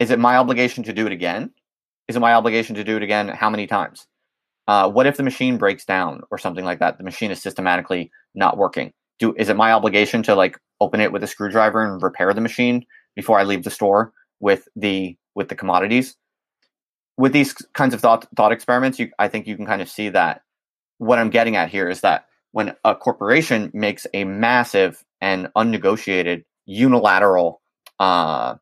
Is 0.00 0.10
it 0.10 0.18
my 0.18 0.36
obligation 0.36 0.82
to 0.84 0.92
do 0.92 1.06
it 1.06 1.12
again? 1.12 1.52
Is 2.08 2.16
it 2.16 2.20
my 2.20 2.34
obligation 2.34 2.74
to 2.74 2.84
do 2.84 2.96
it 2.96 3.02
again? 3.02 3.28
How 3.28 3.50
many 3.50 3.66
times? 3.68 4.07
Uh, 4.68 4.88
what 4.88 5.06
if 5.06 5.16
the 5.16 5.22
machine 5.22 5.56
breaks 5.56 5.86
down 5.86 6.20
or 6.30 6.36
something 6.36 6.64
like 6.64 6.78
that? 6.78 6.98
The 6.98 7.04
machine 7.04 7.30
is 7.30 7.40
systematically 7.40 8.12
not 8.34 8.58
working. 8.58 8.92
Do 9.18 9.34
is 9.34 9.48
it 9.48 9.56
my 9.56 9.72
obligation 9.72 10.22
to 10.24 10.34
like 10.34 10.58
open 10.78 11.00
it 11.00 11.10
with 11.10 11.24
a 11.24 11.26
screwdriver 11.26 11.82
and 11.82 12.00
repair 12.02 12.32
the 12.34 12.42
machine 12.42 12.84
before 13.16 13.40
I 13.40 13.44
leave 13.44 13.64
the 13.64 13.70
store 13.70 14.12
with 14.40 14.68
the 14.76 15.16
with 15.34 15.48
the 15.48 15.56
commodities? 15.56 16.16
With 17.16 17.32
these 17.32 17.54
kinds 17.72 17.94
of 17.94 18.00
thought 18.00 18.28
thought 18.36 18.52
experiments, 18.52 18.98
you, 18.98 19.10
I 19.18 19.28
think 19.28 19.46
you 19.46 19.56
can 19.56 19.66
kind 19.66 19.80
of 19.80 19.88
see 19.88 20.10
that 20.10 20.42
what 20.98 21.18
I'm 21.18 21.30
getting 21.30 21.56
at 21.56 21.70
here 21.70 21.88
is 21.88 22.02
that 22.02 22.26
when 22.52 22.74
a 22.84 22.94
corporation 22.94 23.70
makes 23.72 24.06
a 24.12 24.24
massive 24.24 25.02
and 25.20 25.48
unnegotiated 25.56 26.44
unilateral 26.66 27.62
uh, 27.98 28.56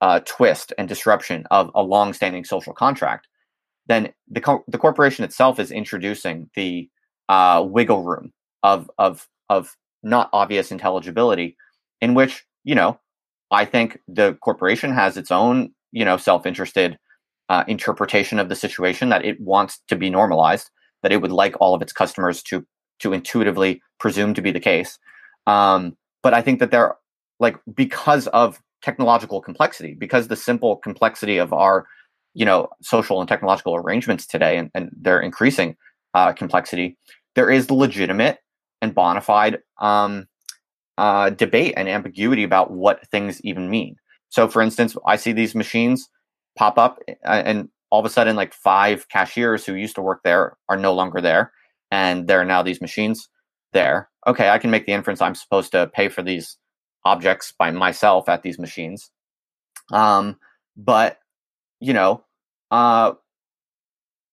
uh, 0.00 0.20
twist 0.24 0.72
and 0.78 0.88
disruption 0.88 1.46
of 1.50 1.70
a 1.74 1.82
long-standing 1.82 2.44
social 2.44 2.72
contract, 2.72 3.28
then 3.90 4.12
the 4.30 4.40
co- 4.40 4.64
the 4.68 4.78
corporation 4.78 5.24
itself 5.24 5.58
is 5.58 5.70
introducing 5.70 6.48
the 6.54 6.88
uh, 7.28 7.64
wiggle 7.66 8.04
room 8.04 8.32
of 8.62 8.90
of 8.98 9.28
of 9.48 9.76
not 10.02 10.30
obvious 10.32 10.70
intelligibility, 10.70 11.56
in 12.00 12.14
which 12.14 12.44
you 12.64 12.74
know 12.74 12.98
I 13.50 13.64
think 13.64 13.98
the 14.06 14.34
corporation 14.34 14.92
has 14.92 15.16
its 15.16 15.30
own, 15.30 15.72
you 15.92 16.04
know, 16.04 16.16
self-interested 16.16 16.98
uh, 17.48 17.64
interpretation 17.66 18.38
of 18.38 18.48
the 18.48 18.54
situation 18.54 19.08
that 19.08 19.24
it 19.24 19.40
wants 19.40 19.80
to 19.88 19.96
be 19.96 20.08
normalized, 20.08 20.70
that 21.02 21.10
it 21.12 21.20
would 21.20 21.32
like 21.32 21.56
all 21.60 21.74
of 21.74 21.82
its 21.82 21.92
customers 21.92 22.42
to 22.44 22.64
to 23.00 23.12
intuitively 23.12 23.82
presume 23.98 24.34
to 24.34 24.42
be 24.42 24.52
the 24.52 24.60
case. 24.60 24.98
Um, 25.46 25.96
but 26.22 26.34
I 26.34 26.42
think 26.42 26.60
that 26.60 26.70
they're 26.70 26.96
like 27.40 27.56
because 27.74 28.28
of 28.28 28.60
technological 28.82 29.40
complexity, 29.40 29.94
because 29.94 30.28
the 30.28 30.36
simple 30.36 30.76
complexity 30.76 31.38
of 31.38 31.52
our, 31.52 31.86
you 32.34 32.44
know, 32.44 32.68
social 32.82 33.20
and 33.20 33.28
technological 33.28 33.76
arrangements 33.76 34.26
today, 34.26 34.56
and, 34.56 34.70
and 34.74 34.90
their 34.92 35.20
increasing 35.20 35.76
uh, 36.14 36.32
complexity, 36.32 36.96
there 37.34 37.50
is 37.50 37.70
legitimate 37.70 38.38
and 38.82 38.94
bona 38.94 39.20
fide 39.20 39.58
um, 39.80 40.26
uh, 40.98 41.30
debate 41.30 41.74
and 41.76 41.88
ambiguity 41.88 42.42
about 42.42 42.70
what 42.70 43.06
things 43.08 43.40
even 43.42 43.70
mean. 43.70 43.96
So, 44.28 44.48
for 44.48 44.62
instance, 44.62 44.96
I 45.06 45.16
see 45.16 45.32
these 45.32 45.54
machines 45.54 46.08
pop 46.56 46.78
up, 46.78 46.98
and 47.24 47.68
all 47.90 48.00
of 48.00 48.06
a 48.06 48.10
sudden, 48.10 48.36
like 48.36 48.54
five 48.54 49.08
cashiers 49.08 49.66
who 49.66 49.74
used 49.74 49.96
to 49.96 50.02
work 50.02 50.20
there 50.24 50.56
are 50.68 50.76
no 50.76 50.94
longer 50.94 51.20
there, 51.20 51.52
and 51.90 52.28
there 52.28 52.40
are 52.40 52.44
now 52.44 52.62
these 52.62 52.80
machines 52.80 53.28
there. 53.72 54.08
Okay, 54.26 54.50
I 54.50 54.58
can 54.58 54.70
make 54.70 54.86
the 54.86 54.92
inference 54.92 55.20
I'm 55.20 55.34
supposed 55.34 55.72
to 55.72 55.88
pay 55.88 56.08
for 56.08 56.22
these 56.22 56.56
objects 57.04 57.52
by 57.58 57.70
myself 57.70 58.28
at 58.28 58.42
these 58.42 58.58
machines. 58.58 59.10
Um, 59.92 60.36
but 60.76 61.18
you 61.80 61.92
know, 61.92 62.24
uh, 62.70 63.12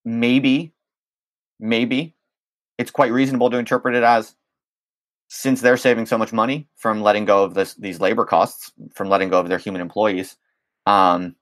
maybe, 0.05 0.73
maybe 1.59 2.15
it's 2.77 2.91
quite 2.91 3.11
reasonable 3.11 3.49
to 3.49 3.57
interpret 3.57 3.95
it 3.95 4.03
as 4.03 4.35
since 5.29 5.61
they're 5.61 5.77
saving 5.77 6.05
so 6.05 6.17
much 6.17 6.31
money 6.31 6.69
from 6.75 7.01
letting 7.01 7.25
go 7.25 7.43
of 7.43 7.53
this, 7.53 7.73
these 7.75 7.99
labor 7.99 8.25
costs, 8.25 8.71
from 8.93 9.09
letting 9.09 9.29
go 9.29 9.39
of 9.39 9.49
their 9.49 9.57
human 9.57 9.81
employees, 9.81 10.37
um, 10.85 11.35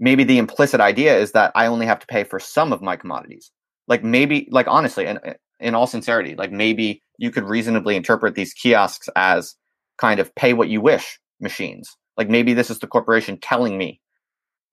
maybe 0.00 0.24
the 0.24 0.38
implicit 0.38 0.80
idea 0.80 1.16
is 1.16 1.32
that 1.32 1.52
I 1.54 1.66
only 1.66 1.86
have 1.86 2.00
to 2.00 2.06
pay 2.06 2.24
for 2.24 2.40
some 2.40 2.72
of 2.72 2.82
my 2.82 2.96
commodities. 2.96 3.52
Like 3.86 4.02
maybe, 4.02 4.48
like 4.50 4.66
honestly, 4.66 5.06
and 5.06 5.20
in 5.60 5.74
all 5.74 5.86
sincerity, 5.86 6.34
like 6.34 6.50
maybe 6.50 7.02
you 7.18 7.30
could 7.30 7.44
reasonably 7.44 7.96
interpret 7.96 8.34
these 8.34 8.54
kiosks 8.54 9.08
as 9.14 9.54
kind 9.98 10.18
of 10.18 10.34
pay 10.34 10.54
what 10.54 10.68
you 10.68 10.80
wish 10.80 11.20
machines. 11.38 11.96
Like 12.16 12.28
maybe 12.28 12.54
this 12.54 12.70
is 12.70 12.78
the 12.78 12.86
corporation 12.86 13.38
telling 13.38 13.78
me 13.78 13.99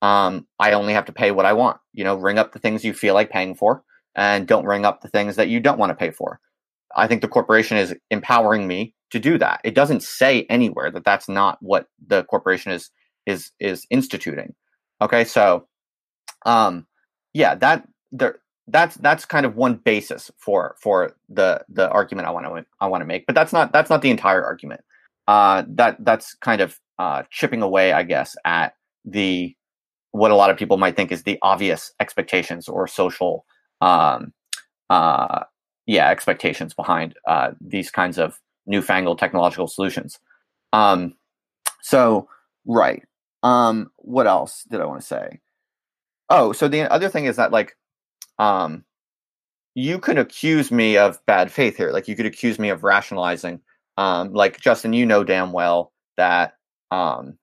um, 0.01 0.47
I 0.59 0.73
only 0.73 0.93
have 0.93 1.05
to 1.05 1.13
pay 1.13 1.31
what 1.31 1.45
I 1.45 1.53
want. 1.53 1.77
You 1.93 2.03
know, 2.03 2.15
ring 2.15 2.37
up 2.37 2.53
the 2.53 2.59
things 2.59 2.83
you 2.83 2.93
feel 2.93 3.13
like 3.13 3.29
paying 3.29 3.55
for, 3.55 3.83
and 4.15 4.47
don't 4.47 4.65
ring 4.65 4.85
up 4.85 5.01
the 5.01 5.09
things 5.09 5.35
that 5.35 5.49
you 5.49 5.59
don't 5.59 5.79
want 5.79 5.89
to 5.91 5.95
pay 5.95 6.11
for. 6.11 6.39
I 6.95 7.07
think 7.07 7.21
the 7.21 7.27
corporation 7.27 7.77
is 7.77 7.95
empowering 8.09 8.67
me 8.67 8.93
to 9.11 9.19
do 9.19 9.37
that. 9.37 9.61
It 9.63 9.75
doesn't 9.75 10.03
say 10.03 10.45
anywhere 10.49 10.91
that 10.91 11.05
that's 11.05 11.29
not 11.29 11.57
what 11.61 11.87
the 12.05 12.23
corporation 12.23 12.71
is 12.71 12.89
is 13.25 13.51
is 13.59 13.85
instituting. 13.89 14.55
Okay, 15.01 15.25
so 15.25 15.67
um, 16.45 16.87
yeah, 17.33 17.55
that 17.55 17.87
there 18.11 18.39
that's 18.67 18.95
that's 18.95 19.25
kind 19.25 19.45
of 19.45 19.55
one 19.55 19.75
basis 19.75 20.31
for 20.37 20.75
for 20.81 21.15
the 21.29 21.63
the 21.69 21.89
argument 21.89 22.27
I 22.27 22.31
want 22.31 22.45
to 22.45 22.65
I 22.79 22.87
want 22.87 23.01
to 23.01 23.05
make, 23.05 23.25
but 23.25 23.35
that's 23.35 23.53
not 23.53 23.71
that's 23.71 23.89
not 23.89 24.01
the 24.01 24.11
entire 24.11 24.43
argument. 24.43 24.81
Uh, 25.27 25.63
that 25.69 25.97
that's 25.99 26.33
kind 26.35 26.61
of 26.61 26.79
uh, 26.99 27.23
chipping 27.29 27.61
away, 27.61 27.91
I 27.93 28.03
guess, 28.03 28.35
at 28.45 28.73
the 29.05 29.55
what 30.17 30.31
a 30.31 30.35
lot 30.35 30.49
of 30.49 30.57
people 30.57 30.77
might 30.77 30.95
think 30.95 31.11
is 31.11 31.23
the 31.23 31.37
obvious 31.41 31.91
expectations 31.99 32.67
or 32.67 32.87
social 32.87 33.45
um, 33.81 34.33
uh, 34.89 35.43
yeah 35.85 36.09
expectations 36.09 36.73
behind 36.73 37.15
uh, 37.27 37.51
these 37.61 37.91
kinds 37.91 38.17
of 38.17 38.39
newfangled 38.65 39.19
technological 39.19 39.67
solutions. 39.67 40.19
Um, 40.73 41.15
so 41.81 42.27
right, 42.65 43.03
um, 43.43 43.91
what 43.97 44.27
else 44.27 44.65
did 44.69 44.81
I 44.81 44.85
want 44.85 45.01
to 45.01 45.07
say? 45.07 45.39
Oh, 46.29 46.51
so 46.51 46.67
the 46.67 46.91
other 46.91 47.09
thing 47.09 47.25
is 47.25 47.37
that 47.37 47.51
like, 47.51 47.77
um, 48.37 48.83
you 49.75 49.99
could 49.99 50.17
accuse 50.17 50.71
me 50.71 50.97
of 50.97 51.23
bad 51.25 51.51
faith 51.51 51.77
here. 51.77 51.91
Like 51.91 52.07
you 52.07 52.15
could 52.15 52.25
accuse 52.25 52.59
me 52.59 52.69
of 52.69 52.83
rationalizing. 52.83 53.61
Um, 53.97 54.33
like 54.33 54.59
Justin, 54.59 54.93
you 54.93 55.05
know 55.05 55.23
damn 55.23 55.53
well 55.53 55.93
that 56.17 56.55
um, 56.91 57.37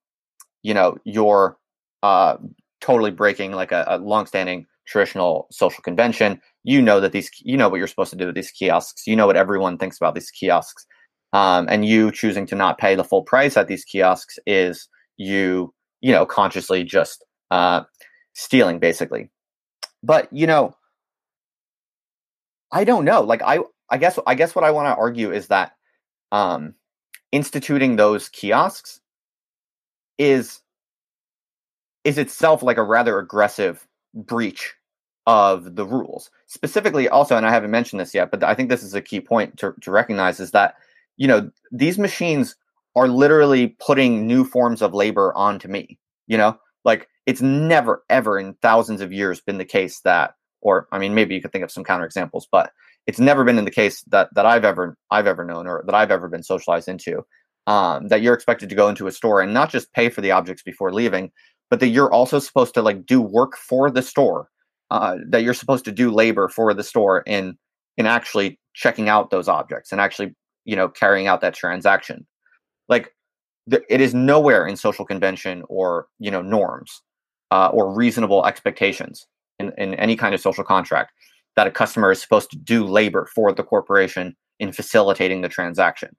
you 0.62 0.74
know 0.74 0.98
you're 1.04 1.56
uh, 2.02 2.36
totally 2.84 3.10
breaking 3.10 3.52
like 3.52 3.72
a, 3.72 3.84
a 3.88 3.98
longstanding 3.98 4.66
traditional 4.86 5.46
social 5.50 5.82
convention. 5.82 6.40
You 6.64 6.82
know 6.82 7.00
that 7.00 7.12
these, 7.12 7.30
you 7.40 7.56
know 7.56 7.70
what 7.70 7.78
you're 7.78 7.86
supposed 7.86 8.10
to 8.10 8.16
do 8.16 8.26
with 8.26 8.34
these 8.34 8.50
kiosks. 8.50 9.06
You 9.06 9.16
know 9.16 9.26
what 9.26 9.36
everyone 9.36 9.78
thinks 9.78 9.96
about 9.96 10.14
these 10.14 10.30
kiosks. 10.30 10.86
Um, 11.32 11.66
and 11.70 11.86
you 11.86 12.12
choosing 12.12 12.46
to 12.46 12.54
not 12.54 12.78
pay 12.78 12.94
the 12.94 13.02
full 13.02 13.22
price 13.22 13.56
at 13.56 13.68
these 13.68 13.84
kiosks 13.84 14.38
is 14.46 14.86
you, 15.16 15.72
you 16.02 16.12
know, 16.12 16.26
consciously 16.26 16.84
just 16.84 17.24
uh, 17.50 17.82
stealing, 18.34 18.78
basically. 18.78 19.30
But 20.02 20.30
you 20.30 20.46
know, 20.46 20.76
I 22.70 22.84
don't 22.84 23.06
know. 23.06 23.22
Like 23.22 23.42
I, 23.42 23.60
I 23.88 23.96
guess, 23.96 24.18
I 24.26 24.34
guess 24.34 24.54
what 24.54 24.64
I 24.64 24.70
want 24.70 24.86
to 24.86 25.00
argue 25.00 25.32
is 25.32 25.48
that 25.48 25.72
um, 26.32 26.74
instituting 27.32 27.96
those 27.96 28.28
kiosks 28.28 29.00
is 30.18 30.60
is 32.04 32.18
itself 32.18 32.62
like 32.62 32.76
a 32.76 32.82
rather 32.82 33.18
aggressive 33.18 33.86
breach 34.14 34.74
of 35.26 35.74
the 35.74 35.86
rules. 35.86 36.30
Specifically, 36.46 37.08
also, 37.08 37.36
and 37.36 37.46
I 37.46 37.50
haven't 37.50 37.70
mentioned 37.70 38.00
this 38.00 38.14
yet, 38.14 38.30
but 38.30 38.44
I 38.44 38.54
think 38.54 38.68
this 38.68 38.82
is 38.82 38.94
a 38.94 39.00
key 39.00 39.20
point 39.20 39.56
to, 39.58 39.74
to 39.80 39.90
recognize 39.90 40.38
is 40.38 40.50
that, 40.50 40.74
you 41.16 41.26
know, 41.26 41.50
these 41.72 41.98
machines 41.98 42.56
are 42.94 43.08
literally 43.08 43.68
putting 43.68 44.26
new 44.26 44.44
forms 44.44 44.82
of 44.82 44.94
labor 44.94 45.32
onto 45.34 45.68
me. 45.68 45.98
You 46.26 46.38
know, 46.38 46.58
like 46.84 47.08
it's 47.26 47.42
never, 47.42 48.04
ever 48.08 48.38
in 48.38 48.54
thousands 48.54 49.00
of 49.00 49.12
years 49.12 49.40
been 49.40 49.58
the 49.58 49.64
case 49.64 50.00
that, 50.00 50.34
or 50.60 50.88
I 50.92 50.98
mean, 50.98 51.14
maybe 51.14 51.34
you 51.34 51.42
could 51.42 51.52
think 51.52 51.64
of 51.64 51.70
some 51.70 51.84
counterexamples, 51.84 52.44
but 52.50 52.72
it's 53.06 53.18
never 53.18 53.44
been 53.44 53.58
in 53.58 53.64
the 53.64 53.70
case 53.70 54.02
that 54.08 54.28
that 54.34 54.46
I've 54.46 54.64
ever 54.64 54.96
I've 55.10 55.26
ever 55.26 55.44
known 55.44 55.66
or 55.66 55.82
that 55.86 55.94
I've 55.94 56.10
ever 56.10 56.28
been 56.28 56.42
socialized 56.42 56.88
into. 56.88 57.24
Um, 57.66 58.08
that 58.08 58.20
you're 58.20 58.34
expected 58.34 58.68
to 58.68 58.74
go 58.74 58.90
into 58.90 59.06
a 59.06 59.12
store 59.12 59.40
and 59.40 59.54
not 59.54 59.70
just 59.70 59.90
pay 59.94 60.10
for 60.10 60.20
the 60.20 60.32
objects 60.32 60.62
before 60.62 60.92
leaving, 60.92 61.32
but 61.74 61.80
that 61.80 61.88
you're 61.88 62.12
also 62.12 62.38
supposed 62.38 62.72
to 62.72 62.82
like 62.82 63.04
do 63.04 63.20
work 63.20 63.56
for 63.56 63.90
the 63.90 64.00
store 64.00 64.48
uh, 64.92 65.16
that 65.26 65.42
you're 65.42 65.52
supposed 65.52 65.84
to 65.84 65.90
do 65.90 66.12
labor 66.12 66.48
for 66.48 66.72
the 66.72 66.84
store 66.84 67.24
in 67.26 67.58
in 67.96 68.06
actually 68.06 68.60
checking 68.74 69.08
out 69.08 69.30
those 69.30 69.48
objects 69.48 69.90
and 69.90 70.00
actually 70.00 70.32
you 70.64 70.76
know 70.76 70.88
carrying 70.88 71.26
out 71.26 71.40
that 71.40 71.52
transaction. 71.52 72.24
Like 72.88 73.12
th- 73.68 73.82
it 73.90 74.00
is 74.00 74.14
nowhere 74.14 74.68
in 74.68 74.76
social 74.76 75.04
convention 75.04 75.64
or 75.68 76.06
you 76.20 76.30
know 76.30 76.42
norms 76.42 77.02
uh, 77.50 77.70
or 77.72 77.92
reasonable 77.92 78.46
expectations 78.46 79.26
in, 79.58 79.72
in 79.76 79.94
any 79.94 80.14
kind 80.14 80.32
of 80.32 80.40
social 80.40 80.62
contract 80.62 81.10
that 81.56 81.66
a 81.66 81.72
customer 81.72 82.12
is 82.12 82.22
supposed 82.22 82.52
to 82.52 82.56
do 82.56 82.86
labor 82.86 83.28
for 83.34 83.52
the 83.52 83.64
corporation 83.64 84.36
in 84.60 84.70
facilitating 84.70 85.40
the 85.40 85.48
transaction. 85.48 86.14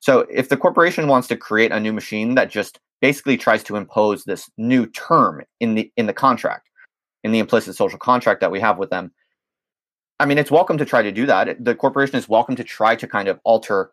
So 0.00 0.26
if 0.32 0.48
the 0.48 0.56
corporation 0.56 1.06
wants 1.06 1.28
to 1.28 1.36
create 1.36 1.70
a 1.70 1.78
new 1.78 1.92
machine 1.92 2.34
that 2.34 2.50
just 2.50 2.80
basically 3.00 3.36
tries 3.36 3.62
to 3.64 3.76
impose 3.76 4.24
this 4.24 4.50
new 4.56 4.86
term 4.86 5.42
in 5.60 5.74
the 5.74 5.92
in 5.96 6.06
the 6.06 6.12
contract 6.12 6.68
in 7.24 7.32
the 7.32 7.38
implicit 7.38 7.74
social 7.74 7.98
contract 7.98 8.40
that 8.40 8.50
we 8.50 8.60
have 8.60 8.78
with 8.78 8.90
them. 8.90 9.12
I 10.20 10.26
mean 10.26 10.38
it's 10.38 10.50
welcome 10.50 10.78
to 10.78 10.84
try 10.84 11.02
to 11.02 11.12
do 11.12 11.26
that. 11.26 11.62
The 11.62 11.74
corporation 11.74 12.16
is 12.16 12.28
welcome 12.28 12.56
to 12.56 12.64
try 12.64 12.96
to 12.96 13.06
kind 13.06 13.28
of 13.28 13.40
alter 13.44 13.90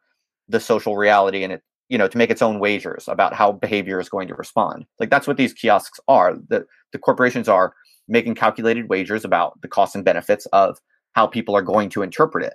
the 0.48 0.60
social 0.60 0.98
reality 0.98 1.44
and 1.44 1.54
it 1.54 1.64
you 1.90 1.98
know 1.98 2.08
to 2.08 2.18
make 2.18 2.30
its 2.30 2.42
own 2.42 2.60
wagers 2.60 3.08
about 3.08 3.34
how 3.34 3.52
behavior 3.52 4.00
is 4.00 4.10
going 4.10 4.28
to 4.28 4.36
respond. 4.36 4.86
Like 5.00 5.10
that's 5.10 5.28
what 5.28 5.38
these 5.38 5.54
kiosks 5.54 6.00
are. 6.08 6.36
The 6.36 6.66
the 6.92 7.00
corporations 7.00 7.48
are 7.50 7.74
making 8.08 8.36
calculated 8.36 8.90
wagers 8.90 9.26
about 9.26 9.62
the 9.62 9.68
costs 9.68 9.96
and 9.96 10.06
benefits 10.06 10.46
of 10.48 10.80
how 11.14 11.28
people 11.28 11.56
are 11.56 11.62
going 11.62 11.90
to 11.90 12.02
interpret 12.02 12.46
it 12.46 12.54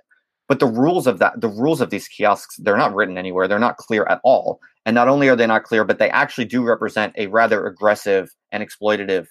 but 0.49 0.59
the 0.59 0.65
rules 0.65 1.07
of 1.07 1.19
that 1.19 1.39
the 1.39 1.47
rules 1.47 1.79
of 1.79 1.91
these 1.91 2.09
kiosks 2.09 2.57
they're 2.57 2.75
not 2.75 2.93
written 2.93 3.17
anywhere. 3.17 3.47
They're 3.47 3.59
not 3.59 3.77
clear 3.77 4.03
at 4.05 4.19
all. 4.23 4.59
And 4.85 4.95
not 4.95 5.07
only 5.07 5.29
are 5.29 5.35
they 5.35 5.47
not 5.47 5.63
clear 5.63 5.85
but 5.85 5.99
they 5.99 6.09
actually 6.09 6.45
do 6.45 6.63
represent 6.63 7.13
a 7.17 7.27
rather 7.27 7.65
aggressive 7.65 8.35
and 8.51 8.67
exploitative 8.67 9.27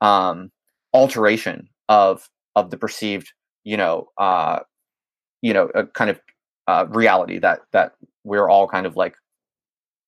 um, 0.00 0.50
alteration 0.92 1.68
of 1.88 2.28
of 2.56 2.70
the 2.70 2.76
perceived 2.76 3.32
you 3.64 3.76
know 3.76 4.08
uh 4.18 4.60
you 5.42 5.52
know 5.54 5.68
a 5.74 5.86
kind 5.86 6.10
of 6.10 6.20
uh, 6.68 6.86
reality 6.88 7.38
that 7.38 7.60
that 7.72 7.92
we're 8.24 8.48
all 8.48 8.66
kind 8.66 8.86
of 8.86 8.96
like 8.96 9.14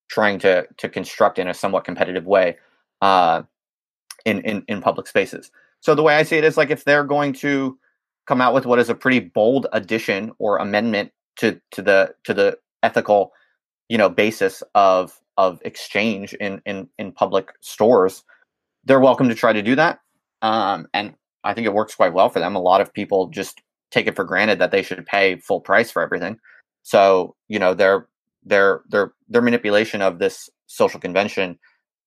trying 0.08 0.38
to 0.38 0.66
to 0.78 0.88
construct 0.88 1.38
in 1.38 1.48
a 1.48 1.54
somewhat 1.54 1.84
competitive 1.84 2.26
way 2.26 2.56
uh 3.02 3.42
in 4.24 4.40
in 4.40 4.64
in 4.68 4.80
public 4.80 5.06
spaces. 5.06 5.50
So 5.80 5.94
the 5.94 6.02
way 6.02 6.16
i 6.16 6.22
see 6.22 6.36
it 6.36 6.44
is 6.44 6.56
like 6.56 6.70
if 6.70 6.84
they're 6.84 7.04
going 7.04 7.34
to 7.34 7.78
come 8.26 8.40
out 8.40 8.54
with 8.54 8.66
what 8.66 8.78
is 8.78 8.88
a 8.88 8.94
pretty 8.94 9.20
bold 9.20 9.66
addition 9.72 10.32
or 10.38 10.58
amendment 10.58 11.10
to 11.36 11.60
to 11.72 11.82
the 11.82 12.14
to 12.24 12.34
the 12.34 12.56
ethical 12.82 13.32
you 13.88 13.98
know 13.98 14.08
basis 14.08 14.62
of 14.74 15.18
of 15.36 15.60
exchange 15.64 16.34
in 16.34 16.60
in 16.66 16.88
in 16.98 17.12
public 17.12 17.52
stores 17.60 18.24
they're 18.84 19.00
welcome 19.00 19.28
to 19.28 19.34
try 19.34 19.52
to 19.52 19.62
do 19.62 19.74
that 19.74 20.00
um, 20.42 20.86
and 20.92 21.14
I 21.44 21.54
think 21.54 21.66
it 21.66 21.74
works 21.74 21.94
quite 21.94 22.12
well 22.12 22.28
for 22.28 22.38
them. 22.38 22.54
A 22.54 22.60
lot 22.60 22.80
of 22.80 22.92
people 22.92 23.28
just 23.28 23.62
take 23.90 24.06
it 24.06 24.16
for 24.16 24.24
granted 24.24 24.58
that 24.58 24.70
they 24.72 24.82
should 24.82 25.06
pay 25.06 25.36
full 25.36 25.60
price 25.60 25.90
for 25.90 26.02
everything. 26.02 26.38
So 26.82 27.34
you 27.48 27.58
know 27.58 27.74
their 27.74 28.08
their 28.44 28.82
their 28.88 29.12
their 29.28 29.42
manipulation 29.42 30.02
of 30.02 30.18
this 30.18 30.48
social 30.66 31.00
convention 31.00 31.58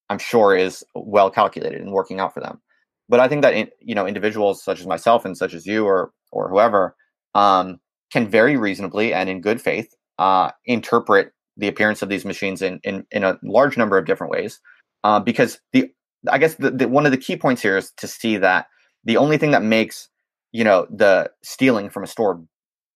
I'm 0.09 0.19
sure 0.19 0.55
is 0.55 0.85
well 0.95 1.29
calculated 1.29 1.81
and 1.81 1.91
working 1.91 2.19
out 2.19 2.33
for 2.33 2.39
them. 2.39 2.61
But 3.09 3.19
I 3.19 3.27
think 3.27 3.41
that 3.41 3.69
you 3.79 3.95
know 3.95 4.05
individuals 4.05 4.63
such 4.63 4.79
as 4.79 4.87
myself 4.87 5.25
and 5.25 5.37
such 5.37 5.53
as 5.53 5.65
you 5.65 5.85
or 5.85 6.11
or 6.31 6.49
whoever 6.49 6.95
um, 7.35 7.79
can 8.11 8.27
very 8.27 8.57
reasonably 8.57 9.13
and 9.13 9.29
in 9.29 9.41
good 9.41 9.61
faith 9.61 9.93
uh, 10.19 10.51
interpret 10.65 11.31
the 11.55 11.67
appearance 11.67 12.01
of 12.01 12.09
these 12.09 12.25
machines 12.25 12.61
in 12.61 12.79
in, 12.83 13.05
in 13.11 13.23
a 13.23 13.37
large 13.43 13.77
number 13.77 13.97
of 13.97 14.05
different 14.05 14.31
ways. 14.31 14.59
Uh, 15.03 15.19
because 15.19 15.59
the 15.73 15.91
I 16.29 16.37
guess 16.37 16.55
the, 16.55 16.71
the, 16.71 16.87
one 16.87 17.05
of 17.05 17.11
the 17.11 17.17
key 17.17 17.37
points 17.37 17.61
here 17.61 17.77
is 17.77 17.91
to 17.97 18.07
see 18.07 18.37
that 18.37 18.67
the 19.03 19.17
only 19.17 19.37
thing 19.37 19.51
that 19.51 19.63
makes 19.63 20.09
you 20.51 20.63
know 20.63 20.87
the 20.89 21.31
stealing 21.43 21.89
from 21.89 22.03
a 22.03 22.07
store 22.07 22.43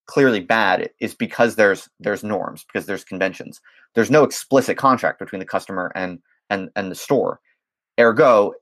clearly 0.06 0.40
bad 0.40 0.90
is 1.00 1.14
because 1.14 1.56
there's 1.56 1.88
there's 2.00 2.24
norms 2.24 2.64
because 2.64 2.86
there's 2.86 3.04
conventions 3.04 3.60
there's 3.94 4.10
no 4.10 4.24
explicit 4.24 4.76
contract 4.76 5.18
between 5.18 5.38
the 5.38 5.46
customer 5.46 5.92
and 5.94 6.18
and 6.50 6.70
and 6.74 6.90
the 6.90 6.94
store 6.94 7.40
ergo 8.00 8.52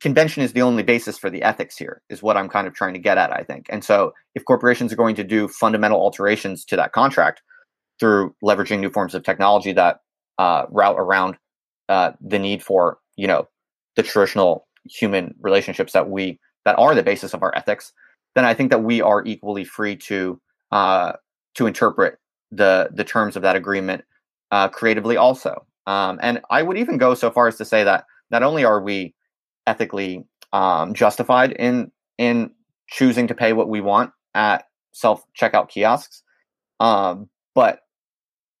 convention 0.00 0.42
is 0.42 0.52
the 0.52 0.62
only 0.62 0.82
basis 0.82 1.18
for 1.18 1.30
the 1.30 1.42
ethics 1.42 1.76
here 1.76 2.02
is 2.08 2.22
what 2.22 2.36
i'm 2.36 2.48
kind 2.48 2.66
of 2.66 2.74
trying 2.74 2.94
to 2.94 3.00
get 3.00 3.18
at 3.18 3.32
i 3.32 3.42
think 3.42 3.66
and 3.68 3.84
so 3.84 4.12
if 4.34 4.44
corporations 4.44 4.92
are 4.92 4.96
going 4.96 5.14
to 5.14 5.24
do 5.24 5.48
fundamental 5.48 6.00
alterations 6.00 6.64
to 6.64 6.76
that 6.76 6.92
contract 6.92 7.42
through 7.98 8.34
leveraging 8.44 8.80
new 8.80 8.90
forms 8.90 9.14
of 9.14 9.24
technology 9.24 9.72
that 9.72 10.00
uh, 10.38 10.64
route 10.70 10.96
around 10.98 11.36
uh, 11.88 12.12
the 12.20 12.38
need 12.38 12.62
for 12.62 12.98
you 13.16 13.26
know 13.26 13.48
the 13.96 14.02
traditional 14.02 14.66
human 14.84 15.34
relationships 15.40 15.92
that 15.92 16.08
we 16.08 16.38
that 16.64 16.78
are 16.78 16.94
the 16.94 17.02
basis 17.02 17.34
of 17.34 17.42
our 17.42 17.54
ethics 17.56 17.92
then 18.34 18.44
i 18.44 18.54
think 18.54 18.70
that 18.70 18.84
we 18.84 19.00
are 19.00 19.24
equally 19.24 19.64
free 19.64 19.96
to 19.96 20.40
uh, 20.70 21.12
to 21.54 21.66
interpret 21.66 22.18
the 22.50 22.88
the 22.92 23.04
terms 23.04 23.36
of 23.36 23.42
that 23.42 23.56
agreement 23.56 24.04
uh, 24.50 24.68
creatively 24.68 25.16
also. 25.16 25.66
Um, 25.86 26.18
and 26.22 26.40
I 26.50 26.62
would 26.62 26.78
even 26.78 26.98
go 26.98 27.14
so 27.14 27.30
far 27.30 27.48
as 27.48 27.56
to 27.56 27.64
say 27.64 27.84
that 27.84 28.04
not 28.30 28.42
only 28.42 28.64
are 28.64 28.80
we 28.80 29.14
ethically 29.68 30.26
um, 30.52 30.94
justified 30.94 31.52
in 31.52 31.92
in 32.16 32.50
choosing 32.88 33.28
to 33.28 33.34
pay 33.34 33.52
what 33.52 33.68
we 33.68 33.80
want 33.80 34.10
at 34.34 34.64
self 34.92 35.22
checkout 35.40 35.68
kiosks, 35.68 36.22
um, 36.80 37.28
but 37.54 37.80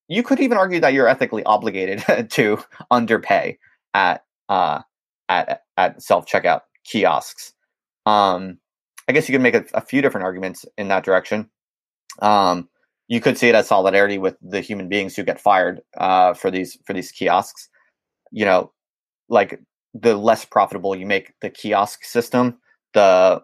you 0.08 0.22
could 0.22 0.40
even 0.40 0.58
argue 0.58 0.80
that 0.80 0.92
you're 0.92 1.08
ethically 1.08 1.42
obligated 1.44 2.30
to 2.30 2.58
underpay 2.90 3.58
at 3.94 4.24
uh, 4.48 4.82
at 5.28 5.62
at 5.76 6.02
self 6.02 6.26
checkout 6.26 6.62
kiosks. 6.84 7.52
Um, 8.06 8.58
I 9.08 9.12
guess 9.12 9.28
you 9.28 9.32
could 9.32 9.42
make 9.42 9.54
a, 9.54 9.64
a, 9.74 9.80
few 9.82 10.00
different 10.00 10.24
arguments 10.24 10.64
in 10.78 10.88
that 10.88 11.04
direction. 11.04 11.50
Um, 12.20 12.68
you 13.06 13.20
could 13.20 13.36
see 13.36 13.48
it 13.48 13.54
as 13.54 13.66
solidarity 13.66 14.18
with 14.18 14.36
the 14.40 14.60
human 14.60 14.88
beings 14.88 15.14
who 15.14 15.24
get 15.24 15.40
fired 15.40 15.80
uh, 15.98 16.34
for 16.34 16.50
these 16.50 16.78
for 16.86 16.92
these 16.92 17.12
kiosks. 17.12 17.68
You 18.30 18.44
know, 18.44 18.72
like 19.28 19.60
the 19.94 20.16
less 20.16 20.44
profitable 20.44 20.94
you 20.94 21.06
make 21.06 21.32
the 21.40 21.50
kiosk 21.50 22.04
system, 22.04 22.58
the 22.94 23.42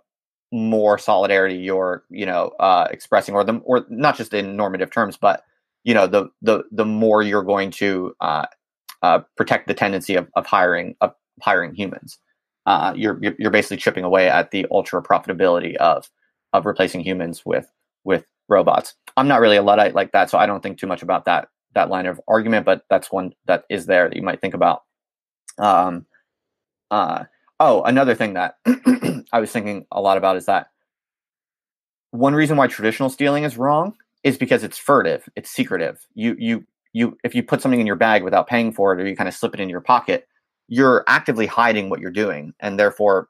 more 0.53 0.99
solidarity 0.99 1.57
you're 1.57 2.05
you 2.11 2.27
know 2.27 2.53
uh, 2.61 2.87
expressing, 2.91 3.35
or 3.35 3.45
the 3.45 3.55
or 3.65 3.87
not 3.89 4.17
just 4.17 4.35
in 4.35 4.57
normative 4.57 4.91
terms, 4.91 5.17
but 5.17 5.43
you 5.85 5.95
know 5.95 6.07
the 6.07 6.29
the 6.43 6.65
the 6.71 6.85
more 6.85 7.23
you're 7.23 7.43
going 7.43 7.71
to 7.73 8.15
uh, 8.21 8.47
uh, 9.03 9.21
protect 9.37 9.69
the 9.69 9.75
tendency 9.75 10.15
of, 10.15 10.29
of 10.37 10.47
hiring 10.47 10.97
of 11.01 11.15
hiring 11.43 11.75
humans. 11.75 12.19
Uh, 12.67 12.93
you're 12.97 13.21
you're 13.39 13.51
basically 13.51 13.77
chipping 13.77 14.05
away 14.05 14.29
at 14.29 14.51
the 14.51 14.67
ultra 14.71 15.03
profitability 15.03 15.77
of 15.77 16.09
of 16.53 16.67
replacing 16.67 17.01
humans 17.01 17.43
with 17.45 17.71
with 18.05 18.25
robots. 18.49 18.95
I'm 19.17 19.29
not 19.29 19.41
really 19.41 19.57
a 19.57 19.63
luddite 19.63 19.95
like 19.95 20.13
that, 20.13 20.31
so 20.31 20.39
I 20.39 20.47
don't 20.47 20.63
think 20.63 20.79
too 20.79 20.87
much 20.87 21.03
about 21.03 21.25
that 21.27 21.49
that 21.75 21.91
line 21.91 22.07
of 22.07 22.21
argument. 22.29 22.65
But 22.65 22.85
that's 22.89 23.13
one 23.13 23.35
that 23.47 23.65
is 23.69 23.87
there 23.87 24.09
that 24.09 24.17
you 24.17 24.23
might 24.23 24.41
think 24.41 24.55
about. 24.55 24.83
Um, 25.59 26.07
uh, 26.95 27.25
oh, 27.59 27.83
another 27.83 28.15
thing 28.15 28.35
that 28.35 28.55
I 29.33 29.41
was 29.41 29.51
thinking 29.51 29.85
a 29.91 30.01
lot 30.01 30.17
about 30.17 30.37
is 30.37 30.47
that 30.47 30.69
one 32.13 32.35
reason 32.35 32.57
why 32.57 32.69
traditional 32.69 33.11
stealing 33.11 33.43
is 33.43 33.59
wrong 33.59 33.95
is 34.23 34.39
because 34.39 34.63
it's 34.63 34.79
furtive, 34.79 35.29
it's 35.35 35.51
secretive. 35.51 36.07
You 36.15 36.37
you 36.39 36.65
you 36.93 37.19
if 37.25 37.35
you 37.35 37.43
put 37.43 37.61
something 37.61 37.81
in 37.81 37.87
your 37.87 37.97
bag 37.97 38.23
without 38.23 38.47
paying 38.47 38.73
for 38.73 38.93
it, 38.93 39.03
or 39.03 39.09
you 39.09 39.17
kind 39.17 39.29
of 39.29 39.35
slip 39.35 39.55
it 39.55 39.61
in 39.61 39.69
your 39.69 39.81
pocket, 39.81 40.29
you're 40.69 41.03
actively 41.09 41.47
hiding 41.47 41.91
what 41.91 41.99
you're 41.99 42.13
doing, 42.13 42.55
and 42.61 42.79
therefore, 42.79 43.29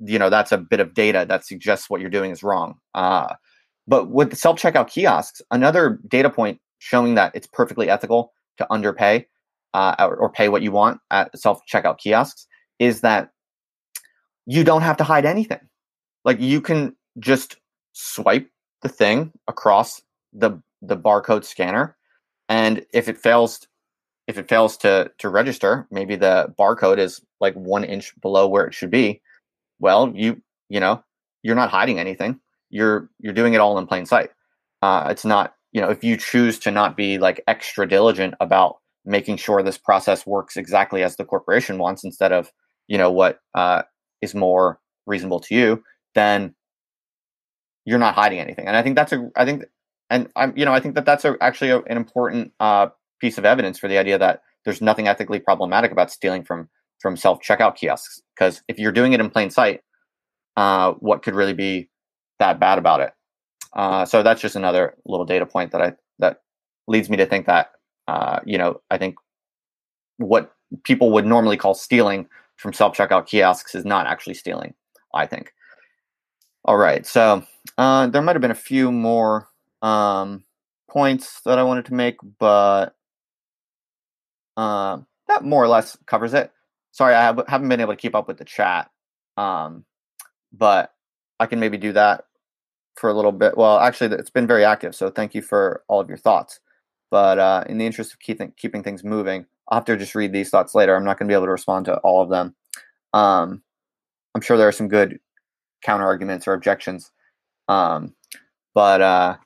you 0.00 0.18
know 0.18 0.30
that's 0.30 0.50
a 0.50 0.56
bit 0.56 0.80
of 0.80 0.94
data 0.94 1.26
that 1.28 1.44
suggests 1.44 1.90
what 1.90 2.00
you're 2.00 2.08
doing 2.08 2.30
is 2.30 2.42
wrong. 2.42 2.76
Uh, 2.94 3.34
but 3.86 4.10
with 4.10 4.30
the 4.30 4.36
self 4.36 4.58
checkout 4.58 4.88
kiosks, 4.88 5.42
another 5.50 6.00
data 6.08 6.30
point 6.30 6.60
showing 6.78 7.14
that 7.16 7.32
it's 7.34 7.46
perfectly 7.46 7.90
ethical 7.90 8.32
to 8.56 8.66
underpay 8.72 9.26
uh, 9.74 9.96
or, 9.98 10.16
or 10.16 10.32
pay 10.32 10.48
what 10.48 10.62
you 10.62 10.72
want 10.72 10.98
at 11.10 11.38
self 11.38 11.60
checkout 11.70 11.98
kiosks 11.98 12.46
is 12.82 13.00
that 13.02 13.30
you 14.46 14.64
don't 14.64 14.82
have 14.82 14.96
to 14.96 15.04
hide 15.04 15.24
anything. 15.24 15.60
Like 16.24 16.40
you 16.40 16.60
can 16.60 16.96
just 17.18 17.56
swipe 17.92 18.48
the 18.82 18.88
thing 18.88 19.32
across 19.48 20.02
the 20.32 20.60
the 20.80 20.96
barcode 20.96 21.44
scanner, 21.44 21.96
and 22.48 22.84
if 22.92 23.08
it 23.08 23.18
fails, 23.18 23.66
if 24.26 24.38
it 24.38 24.48
fails 24.48 24.76
to 24.78 25.10
to 25.18 25.28
register, 25.28 25.86
maybe 25.90 26.16
the 26.16 26.52
barcode 26.58 26.98
is 26.98 27.20
like 27.40 27.54
one 27.54 27.84
inch 27.84 28.12
below 28.20 28.48
where 28.48 28.66
it 28.66 28.74
should 28.74 28.90
be. 28.90 29.20
Well, 29.78 30.12
you 30.14 30.42
you 30.68 30.80
know 30.80 31.02
you're 31.42 31.56
not 31.56 31.70
hiding 31.70 31.98
anything 31.98 32.40
you're 32.72 33.08
you're 33.20 33.34
doing 33.34 33.54
it 33.54 33.60
all 33.60 33.78
in 33.78 33.86
plain 33.86 34.06
sight. 34.06 34.30
Uh, 34.80 35.06
it's 35.10 35.24
not 35.24 35.54
you 35.70 35.80
know 35.80 35.90
if 35.90 36.02
you 36.02 36.16
choose 36.16 36.58
to 36.58 36.72
not 36.72 36.96
be 36.96 37.18
like 37.18 37.44
extra 37.46 37.86
diligent 37.86 38.34
about 38.40 38.78
making 39.04 39.36
sure 39.36 39.62
this 39.62 39.78
process 39.78 40.26
works 40.26 40.56
exactly 40.56 41.04
as 41.04 41.14
the 41.16 41.24
corporation 41.24 41.78
wants 41.78 42.02
instead 42.02 42.32
of 42.32 42.50
you 42.88 42.98
know 42.98 43.10
what 43.10 43.40
uh, 43.54 43.82
is 44.20 44.34
more 44.34 44.78
reasonable 45.06 45.40
to 45.40 45.54
you, 45.54 45.82
then 46.14 46.54
you're 47.84 47.98
not 47.98 48.14
hiding 48.14 48.38
anything. 48.38 48.66
And 48.66 48.76
I 48.76 48.82
think 48.82 48.96
that's 48.96 49.12
a 49.12 49.30
I 49.36 49.44
think 49.44 49.64
and 50.10 50.28
I'm 50.36 50.56
you 50.56 50.64
know 50.64 50.72
I 50.72 50.80
think 50.80 50.94
that 50.94 51.04
that's 51.04 51.24
a, 51.24 51.36
actually 51.40 51.70
a, 51.70 51.78
an 51.80 51.96
important 51.96 52.52
uh, 52.60 52.88
piece 53.20 53.38
of 53.38 53.44
evidence 53.44 53.78
for 53.78 53.88
the 53.88 53.98
idea 53.98 54.18
that 54.18 54.42
there's 54.64 54.80
nothing 54.80 55.08
ethically 55.08 55.40
problematic 55.40 55.90
about 55.90 56.10
stealing 56.10 56.44
from 56.44 56.68
from 57.00 57.16
self 57.16 57.40
checkout 57.40 57.76
kiosks 57.76 58.20
because 58.34 58.62
if 58.68 58.78
you're 58.78 58.92
doing 58.92 59.12
it 59.12 59.20
in 59.20 59.30
plain 59.30 59.50
sight, 59.50 59.82
uh, 60.56 60.92
what 60.92 61.22
could 61.22 61.34
really 61.34 61.54
be 61.54 61.88
that 62.38 62.60
bad 62.60 62.78
about 62.78 63.00
it. 63.00 63.12
Uh, 63.74 64.04
so 64.04 64.22
that's 64.22 64.40
just 64.40 64.56
another 64.56 64.94
little 65.06 65.26
data 65.26 65.46
point 65.46 65.72
that 65.72 65.82
I 65.82 65.92
that 66.18 66.42
leads 66.86 67.08
me 67.08 67.16
to 67.16 67.26
think 67.26 67.46
that 67.46 67.72
uh, 68.06 68.40
you 68.44 68.58
know 68.58 68.80
I 68.90 68.98
think 68.98 69.16
what 70.18 70.52
people 70.84 71.10
would 71.12 71.26
normally 71.26 71.56
call 71.56 71.74
stealing 71.74 72.28
from 72.62 72.72
self 72.72 72.96
checkout 72.96 73.26
kiosks 73.26 73.74
is 73.74 73.84
not 73.84 74.06
actually 74.06 74.34
stealing. 74.34 74.74
I 75.14 75.26
think. 75.26 75.52
All 76.64 76.76
right, 76.76 77.04
so 77.04 77.44
uh, 77.76 78.06
there 78.06 78.22
might 78.22 78.36
have 78.36 78.40
been 78.40 78.52
a 78.52 78.54
few 78.54 78.92
more 78.92 79.48
um, 79.82 80.44
points 80.88 81.40
that 81.44 81.58
I 81.58 81.64
wanted 81.64 81.86
to 81.86 81.94
make, 81.94 82.16
but 82.38 82.94
uh, 84.56 84.98
that 85.26 85.44
more 85.44 85.62
or 85.62 85.68
less 85.68 85.98
covers 86.06 86.34
it. 86.34 86.52
Sorry, 86.92 87.14
I 87.14 87.22
have, 87.22 87.42
haven't 87.48 87.68
been 87.68 87.80
able 87.80 87.94
to 87.94 88.00
keep 88.00 88.14
up 88.14 88.28
with 88.28 88.38
the 88.38 88.44
chat, 88.44 88.90
um, 89.36 89.84
but 90.52 90.92
I 91.40 91.46
can 91.46 91.58
maybe 91.58 91.78
do 91.78 91.92
that 91.94 92.26
for 92.94 93.10
a 93.10 93.14
little 93.14 93.32
bit. 93.32 93.56
Well, 93.56 93.78
actually, 93.78 94.14
it's 94.16 94.30
been 94.30 94.46
very 94.46 94.64
active, 94.64 94.94
so 94.94 95.10
thank 95.10 95.34
you 95.34 95.42
for 95.42 95.82
all 95.88 96.00
of 96.00 96.08
your 96.08 96.18
thoughts. 96.18 96.60
But 97.10 97.38
uh, 97.38 97.64
in 97.68 97.78
the 97.78 97.86
interest 97.86 98.12
of 98.12 98.20
keeping 98.20 98.52
keeping 98.56 98.82
things 98.82 99.02
moving, 99.02 99.46
I'll 99.68 99.78
have 99.78 99.84
to 99.86 99.96
just 99.96 100.14
read 100.14 100.32
these 100.32 100.50
thoughts 100.50 100.74
later. 100.74 100.94
I'm 100.94 101.04
not 101.04 101.18
going 101.18 101.28
to 101.28 101.32
be 101.32 101.36
able 101.36 101.46
to 101.46 101.52
respond 101.52 101.86
to 101.86 101.96
all 101.98 102.22
of 102.22 102.30
them. 102.30 102.54
Um, 103.12 103.62
I'm 104.34 104.40
sure 104.40 104.56
there 104.56 104.68
are 104.68 104.72
some 104.72 104.88
good 104.88 105.18
counter 105.82 106.04
arguments 106.04 106.46
or 106.46 106.54
objections. 106.54 107.10
Um, 107.68 108.14
but 108.74 109.00
uh, 109.00 109.36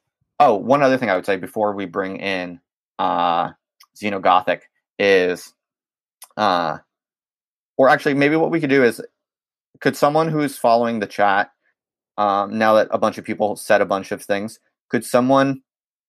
oh, 0.41 0.55
one 0.55 0.83
other 0.83 0.99
thing 0.99 1.11
I 1.11 1.17
would 1.17 1.27
say 1.27 1.37
before 1.37 1.75
we 1.75 1.87
bring 1.87 2.19
in 2.19 2.61
uh, 2.99 3.51
Xenogothic 3.97 4.63
is, 4.99 5.53
uh, 6.37 6.79
or 7.77 7.89
actually, 7.89 8.15
maybe 8.15 8.37
what 8.37 8.51
we 8.51 8.61
could 8.61 8.71
do 8.71 8.85
is, 8.85 9.03
could 9.81 9.97
someone 9.97 10.29
who's 10.29 10.57
following 10.57 11.01
the 11.01 11.07
chat 11.07 11.51
um, 12.17 12.59
now 12.59 12.75
that 12.75 12.89
a 12.91 12.99
bunch 12.99 13.19
of 13.19 13.25
people 13.25 13.57
said 13.57 13.81
a 13.81 13.87
bunch 13.87 14.13
of 14.13 14.23
things, 14.23 14.59
could 14.89 15.05
someone 15.05 15.63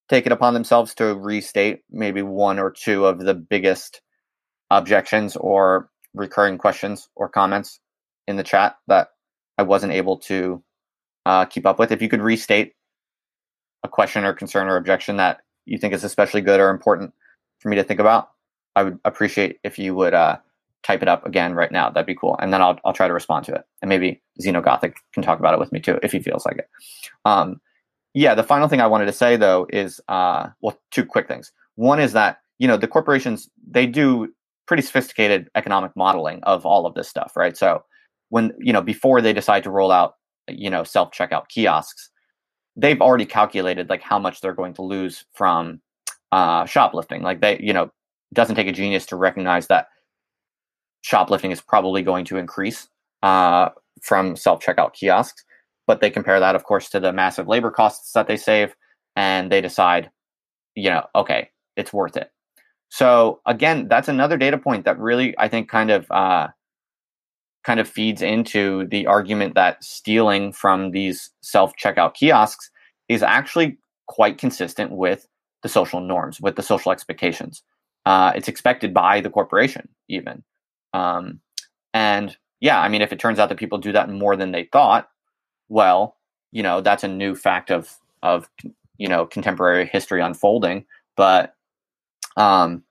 take 0.10 0.26
it 0.26 0.32
upon 0.32 0.54
themselves 0.54 0.94
to 0.96 1.16
restate 1.16 1.82
maybe 1.90 2.22
one 2.22 2.60
or 2.60 2.72
two 2.72 3.06
of 3.06 3.20
the 3.20 3.34
biggest 3.34 4.02
objections 4.70 5.36
or 5.36 5.90
recurring 6.14 6.58
questions 6.58 7.10
or 7.16 7.30
comments 7.30 7.80
in 8.28 8.36
the 8.36 8.44
chat 8.44 8.78
that 8.88 9.10
I 9.58 9.64
wasn't 9.64 9.94
able 9.94 10.18
to 10.20 10.64
uh, 11.26 11.46
keep 11.46 11.66
up 11.66 11.80
with? 11.80 11.92
If 11.92 12.02
you 12.02 12.10
could 12.10 12.22
restate 12.22 12.74
a 13.84 13.90
question 13.90 14.24
or 14.24 14.34
concern 14.34 14.68
or 14.68 14.78
objection 14.78 15.18
that 15.18 15.42
you 15.66 15.78
think 15.78 15.94
is 15.94 16.04
especially 16.04 16.42
good 16.42 16.60
or 16.60 16.70
important 16.70 17.14
for 17.60 17.70
me 17.70 17.76
to 17.76 17.84
think 17.84 18.00
about, 18.00 18.30
I 18.76 18.84
would 18.84 19.00
appreciate 19.06 19.60
if 19.64 19.78
you 19.78 19.96
would 19.96 20.14
uh, 20.14 20.38
type 20.84 21.02
it 21.02 21.08
up 21.08 21.26
again 21.26 21.54
right 21.54 21.72
now. 21.72 21.90
That'd 21.90 22.08
be 22.08 22.16
cool. 22.16 22.38
And 22.40 22.54
then 22.54 22.62
I'll, 22.62 22.80
I'll 22.86 22.94
try 22.94 23.08
to 23.08 23.14
respond 23.14 23.46
to 23.46 23.56
it. 23.56 23.64
And 23.82 23.90
maybe 23.90 24.22
Xenogothic 24.42 24.96
can 25.14 25.24
talk 25.24 25.40
about 25.40 25.54
it 25.54 25.60
with 25.60 25.72
me 25.72 25.80
too, 25.80 26.00
if 26.02 26.12
he 26.12 26.20
feels 26.20 26.46
like 26.46 26.58
it. 26.58 26.70
Um, 27.26 27.60
yeah, 28.18 28.34
the 28.34 28.44
final 28.44 28.68
thing 28.68 28.82
I 28.82 28.88
wanted 28.88 29.06
to 29.06 29.14
say 29.14 29.36
though 29.36 29.68
is, 29.72 30.02
uh, 30.08 30.48
well, 30.62 30.80
two 30.92 31.06
quick 31.06 31.28
things. 31.28 31.52
One 31.76 32.00
is 32.00 32.14
that, 32.14 32.40
you 32.58 32.68
know, 32.68 32.76
the 32.76 32.88
corporations, 32.88 33.48
they 33.70 33.86
do 33.86 34.34
pretty 34.66 34.82
sophisticated 34.82 35.50
economic 35.54 35.92
modeling 35.96 36.42
of 36.44 36.66
all 36.66 36.88
of 36.88 36.96
this 36.96 37.08
stuff, 37.08 37.34
right? 37.36 37.56
So 37.56 37.84
when 38.30 38.54
you 38.60 38.74
know 38.74 38.82
before 38.82 39.22
they 39.22 39.34
decide 39.34 39.64
to 39.64 39.70
roll 39.70 39.92
out 39.92 40.16
you 40.50 40.70
know 40.70 40.84
self 40.84 41.12
checkout 41.12 41.48
kiosks, 41.48 42.10
they've 42.76 43.02
already 43.02 43.26
calculated 43.26 43.88
like 43.88 44.02
how 44.02 44.18
much 44.18 44.42
they're 44.42 44.54
going 44.54 44.74
to 44.74 44.82
lose 44.82 45.26
from 45.34 45.80
uh, 46.32 46.66
shoplifting. 46.66 47.22
Like 47.22 47.42
they, 47.42 47.60
you 47.62 47.72
know, 47.72 47.92
doesn't 48.34 48.56
take 48.56 48.68
a 48.68 48.72
genius 48.72 49.06
to 49.08 49.16
recognize 49.16 49.68
that 49.68 49.88
shoplifting 51.02 51.52
is 51.52 51.62
probably 51.62 52.02
going 52.02 52.26
to 52.26 52.38
increase 52.38 52.88
uh, 53.22 53.70
from 54.02 54.36
self 54.36 54.60
checkout 54.64 54.94
kiosks. 54.94 55.44
But 55.88 56.02
they 56.02 56.10
compare 56.10 56.40
that, 56.40 56.56
of 56.56 56.64
course, 56.64 56.90
to 56.90 57.00
the 57.00 57.14
massive 57.14 57.48
labor 57.48 57.72
costs 57.72 58.12
that 58.12 58.28
they 58.28 58.38
save, 58.38 58.76
and 59.16 59.52
they 59.52 59.62
decide, 59.62 60.12
you 60.76 60.90
know, 60.90 61.06
okay, 61.16 61.50
it's 61.76 61.94
worth 61.94 62.18
it. 62.18 62.32
So 62.90 63.42
again, 63.46 63.88
that's 63.88 64.08
another 64.08 64.38
data 64.38 64.58
point 64.58 64.86
that 64.86 65.00
really 65.00 65.36
I 65.38 65.48
think 65.48 65.70
kind 65.70 65.92
of 65.92 66.10
uh, 66.12 66.50
kind 67.64 67.80
of 67.80 67.88
feeds 67.88 68.22
into 68.22 68.88
the 68.88 69.08
argument 69.08 69.56
that 69.56 69.84
stealing 69.84 70.54
from 70.54 70.92
these 70.92 71.32
self 71.42 71.74
checkout 71.76 72.14
kiosks 72.14 72.70
is 73.10 73.24
actually 73.24 73.78
quite 74.08 74.38
consistent 74.38 74.92
with 74.92 75.28
the 75.64 75.70
social 75.70 76.00
norms, 76.00 76.40
with 76.40 76.56
the 76.56 76.64
social 76.64 76.92
expectations. 76.92 77.64
Uh, 78.06 78.32
it's 78.36 78.48
expected 78.48 78.94
by 78.94 79.20
the 79.20 79.30
corporation, 79.30 79.90
even. 80.08 80.44
Um, 80.94 81.42
and 81.94 82.38
yeah, 82.62 82.80
I 82.80 82.88
mean, 82.88 83.02
if 83.02 83.12
it 83.12 83.20
turns 83.20 83.38
out 83.38 83.50
that 83.50 83.58
people 83.58 83.80
do 83.80 83.92
that 83.92 84.10
more 84.10 84.38
than 84.38 84.54
they 84.54 84.70
thought, 84.72 85.10
well, 85.70 86.16
you 86.52 86.64
know, 86.64 86.82
that's 86.82 87.04
a 87.04 87.08
new 87.08 87.36
fact 87.36 87.72
of 87.72 87.94
of 88.24 88.50
you 88.98 89.08
know 89.08 89.26
contemporary 89.26 89.86
history 89.86 90.22
unfolding. 90.22 90.86
But 91.16 91.56
um, 92.36 92.84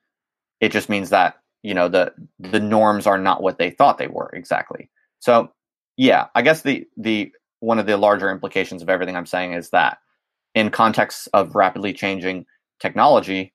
it 0.60 0.72
just 0.72 0.88
means 0.88 1.10
that 1.10 1.40
you 1.62 1.74
know 1.74 1.88
the 1.88 2.12
the 2.38 2.60
norms 2.60 3.06
are 3.06 3.18
not 3.18 3.42
what 3.42 3.58
they 3.58 3.70
thought 3.70 3.98
they 3.98 4.08
were 4.08 4.30
exactly. 4.32 4.90
So 5.20 5.52
yeah, 5.96 6.26
I 6.34 6.42
guess 6.42 6.62
the 6.62 6.86
the 6.96 7.32
one 7.60 7.78
of 7.78 7.86
the 7.86 7.96
larger 7.96 8.30
implications 8.30 8.82
of 8.82 8.88
everything 8.88 9.16
I'm 9.16 9.26
saying 9.26 9.54
is 9.54 9.70
that 9.70 9.98
in 10.54 10.70
contexts 10.70 11.26
of 11.28 11.54
rapidly 11.54 11.92
changing 11.92 12.46
technology, 12.80 13.54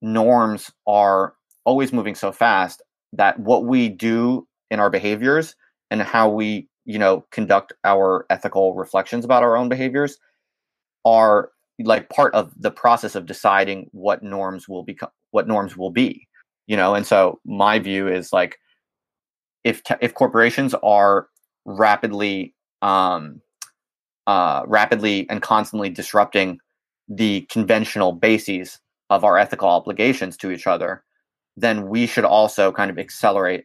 norms 0.00 0.70
are 0.86 1.34
always 1.64 1.92
moving 1.92 2.14
so 2.14 2.32
fast 2.32 2.82
that 3.12 3.38
what 3.38 3.64
we 3.64 3.88
do 3.88 4.46
in 4.70 4.80
our 4.80 4.90
behaviors 4.90 5.54
and 5.90 6.00
how 6.00 6.30
we 6.30 6.68
you 6.84 6.98
know 6.98 7.24
conduct 7.30 7.72
our 7.84 8.26
ethical 8.30 8.74
reflections 8.74 9.24
about 9.24 9.42
our 9.42 9.56
own 9.56 9.68
behaviors 9.68 10.18
are 11.04 11.50
like 11.80 12.08
part 12.10 12.34
of 12.34 12.52
the 12.60 12.70
process 12.70 13.14
of 13.14 13.26
deciding 13.26 13.88
what 13.92 14.22
norms 14.22 14.68
will 14.68 14.82
become 14.82 15.10
what 15.30 15.48
norms 15.48 15.76
will 15.76 15.90
be 15.90 16.26
you 16.66 16.76
know? 16.76 16.94
And 16.94 17.06
so 17.06 17.40
my 17.44 17.78
view 17.78 18.08
is 18.08 18.32
like 18.32 18.58
if 19.64 19.82
te- 19.82 19.94
if 20.00 20.14
corporations 20.14 20.74
are 20.82 21.28
rapidly 21.64 22.54
um 22.82 23.40
uh 24.26 24.62
rapidly 24.66 25.28
and 25.30 25.42
constantly 25.42 25.88
disrupting 25.88 26.58
the 27.08 27.42
conventional 27.42 28.12
bases 28.12 28.80
of 29.10 29.22
our 29.22 29.38
ethical 29.38 29.68
obligations 29.68 30.36
to 30.36 30.50
each 30.50 30.66
other 30.66 31.04
then 31.56 31.88
we 31.88 32.06
should 32.06 32.24
also 32.24 32.72
kind 32.72 32.90
of 32.90 32.98
accelerate 32.98 33.64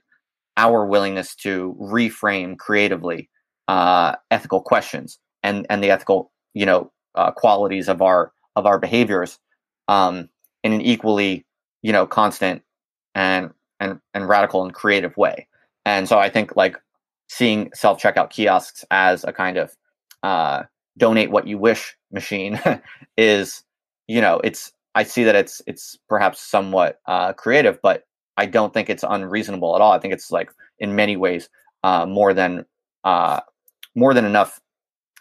our 0.57 0.85
willingness 0.85 1.35
to 1.35 1.75
reframe 1.79 2.57
creatively 2.57 3.29
uh 3.67 4.15
ethical 4.31 4.61
questions 4.61 5.19
and 5.43 5.65
and 5.69 5.83
the 5.83 5.91
ethical 5.91 6.31
you 6.53 6.65
know 6.65 6.91
uh, 7.15 7.31
qualities 7.31 7.87
of 7.87 8.01
our 8.01 8.31
of 8.55 8.65
our 8.65 8.79
behaviors 8.79 9.39
um 9.87 10.29
in 10.63 10.73
an 10.73 10.81
equally 10.81 11.45
you 11.81 11.91
know 11.91 12.05
constant 12.05 12.61
and 13.15 13.51
and 13.79 13.99
and 14.13 14.27
radical 14.27 14.63
and 14.63 14.73
creative 14.73 15.15
way. 15.17 15.47
And 15.85 16.07
so 16.07 16.19
I 16.19 16.29
think 16.29 16.55
like 16.55 16.77
seeing 17.29 17.71
self 17.73 18.01
checkout 18.01 18.29
kiosks 18.29 18.85
as 18.91 19.23
a 19.23 19.33
kind 19.33 19.57
of 19.57 19.75
uh, 20.23 20.63
donate 20.97 21.31
what 21.31 21.47
you 21.47 21.57
wish 21.57 21.95
machine 22.11 22.59
is 23.17 23.63
you 24.07 24.21
know 24.21 24.39
it's 24.43 24.71
I 24.95 25.03
see 25.03 25.23
that 25.23 25.35
it's 25.35 25.61
it's 25.67 25.97
perhaps 26.09 26.41
somewhat 26.41 26.99
uh, 27.05 27.33
creative, 27.33 27.79
but 27.81 28.03
I 28.37 28.45
don't 28.45 28.73
think 28.73 28.89
it's 28.89 29.03
unreasonable 29.07 29.75
at 29.75 29.81
all. 29.81 29.91
I 29.91 29.99
think 29.99 30.13
it's 30.13 30.31
like 30.31 30.51
in 30.79 30.95
many 30.95 31.17
ways 31.17 31.49
uh, 31.83 32.05
more 32.05 32.33
than 32.33 32.65
uh, 33.03 33.41
more 33.95 34.13
than 34.13 34.25
enough 34.25 34.59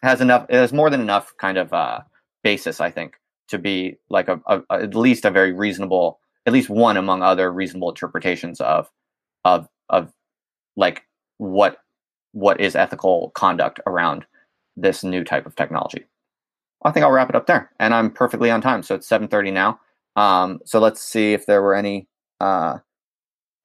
has 0.03 0.21
enough 0.21 0.47
it 0.49 0.57
has 0.57 0.73
more 0.73 0.91
than 0.91 1.01
enough 1.01 1.33
kind 1.39 1.59
of 1.59 1.73
uh, 1.73 2.01
basis 2.43 2.81
I 2.81 2.91
think 2.91 3.15
to 3.49 3.59
be 3.59 3.97
like 4.11 4.29
a, 4.29 4.41
a, 4.47 4.61
at 4.71 4.95
least 4.95 5.25
a 5.25 5.31
very 5.31 5.53
reasonable 5.53 6.21
at 6.47 6.53
least 6.53 6.69
one 6.69 6.97
among 6.97 7.23
other 7.23 7.53
reasonable 7.53 7.91
interpretations 7.91 8.61
of 8.61 8.91
of 9.45 9.69
of 9.89 10.13
like 10.77 11.03
what 11.39 11.79
what 12.33 12.61
is 12.61 12.77
ethical 12.77 13.31
conduct 13.35 13.81
around 13.87 14.27
this 14.77 15.03
new 15.03 15.25
type 15.25 15.47
of 15.47 15.57
technology. 15.57 16.05
I 16.85 16.93
think 16.93 17.05
I'll 17.05 17.11
wrap 17.13 17.31
it 17.31 17.37
up 17.37 17.47
there, 17.47 17.71
and 17.81 17.95
I'm 17.95 18.11
perfectly 18.11 18.51
on 18.51 18.61
time. 18.61 18.83
So 18.83 18.95
it's 18.95 19.09
7:30 19.09 19.53
now. 19.53 19.81
Um, 20.17 20.61
so 20.65 20.79
let's 20.79 21.03
see 21.03 21.33
if 21.33 21.47
there 21.47 21.63
were 21.63 21.75
any 21.75 22.09
uh, 22.41 22.79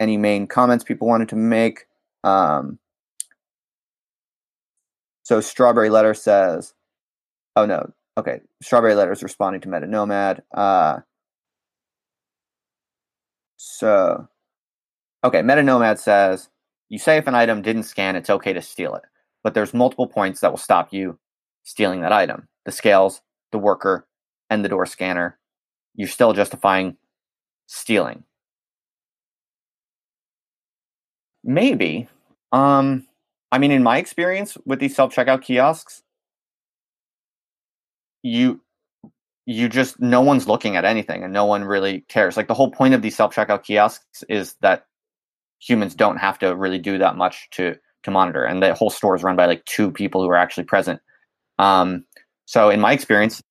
any 0.01 0.17
main 0.17 0.47
comments 0.47 0.83
people 0.83 1.07
wanted 1.07 1.29
to 1.29 1.35
make. 1.37 1.85
Um, 2.25 2.79
so 5.23 5.39
Strawberry 5.39 5.89
Letter 5.89 6.13
says, 6.13 6.73
"Oh 7.55 7.65
no, 7.65 7.93
okay." 8.17 8.41
Strawberry 8.61 8.95
Letter 8.95 9.13
is 9.13 9.23
responding 9.23 9.61
to 9.61 9.69
Meta 9.69 9.87
Nomad. 9.87 10.43
Uh, 10.53 10.99
so, 13.57 14.27
okay, 15.23 15.41
Meta 15.43 15.63
Nomad 15.63 15.99
says 15.99 16.49
you 16.89 16.97
say 16.99 17.17
if 17.17 17.27
an 17.27 17.35
item 17.35 17.61
didn't 17.61 17.83
scan, 17.83 18.15
it's 18.15 18.29
okay 18.29 18.53
to 18.53 18.61
steal 18.61 18.95
it, 18.95 19.03
but 19.43 19.53
there's 19.53 19.73
multiple 19.73 20.07
points 20.07 20.41
that 20.41 20.51
will 20.51 20.57
stop 20.57 20.91
you 20.91 21.19
stealing 21.63 22.01
that 22.01 22.11
item 22.11 22.47
the 22.65 22.71
scales, 22.71 23.21
the 23.51 23.59
worker, 23.59 24.07
and 24.49 24.65
the 24.65 24.69
door 24.69 24.85
scanner. 24.85 25.37
You're 25.95 26.07
still 26.07 26.33
justifying 26.33 26.97
stealing. 27.67 28.23
Maybe. 31.43 32.07
Um, 32.51 33.07
I 33.51 33.57
mean, 33.57 33.71
in 33.71 33.83
my 33.83 33.97
experience 33.97 34.57
with 34.65 34.79
these 34.79 34.95
self 34.95 35.13
checkout 35.13 35.41
kiosks, 35.41 36.03
you 38.23 38.61
you 39.45 39.67
just 39.67 39.99
no 39.99 40.21
one's 40.21 40.47
looking 40.47 40.75
at 40.75 40.85
anything 40.85 41.23
and 41.23 41.33
no 41.33 41.45
one 41.45 41.63
really 41.63 42.01
cares. 42.07 42.37
Like 42.37 42.47
the 42.47 42.53
whole 42.53 42.71
point 42.71 42.93
of 42.93 43.01
these 43.01 43.15
self 43.15 43.35
checkout 43.35 43.63
kiosks 43.63 44.23
is 44.29 44.55
that 44.61 44.85
humans 45.59 45.95
don't 45.95 46.17
have 46.17 46.39
to 46.39 46.55
really 46.55 46.79
do 46.79 46.97
that 46.99 47.17
much 47.17 47.49
to 47.51 47.75
to 48.03 48.11
monitor, 48.11 48.43
and 48.43 48.61
the 48.61 48.73
whole 48.73 48.89
store 48.89 49.15
is 49.15 49.23
run 49.23 49.35
by 49.35 49.45
like 49.45 49.65
two 49.65 49.91
people 49.91 50.21
who 50.21 50.29
are 50.29 50.37
actually 50.37 50.63
present. 50.63 51.01
Um, 51.59 52.05
so 52.45 52.69
in 52.69 52.79
my 52.79 52.93
experience, 52.93 53.41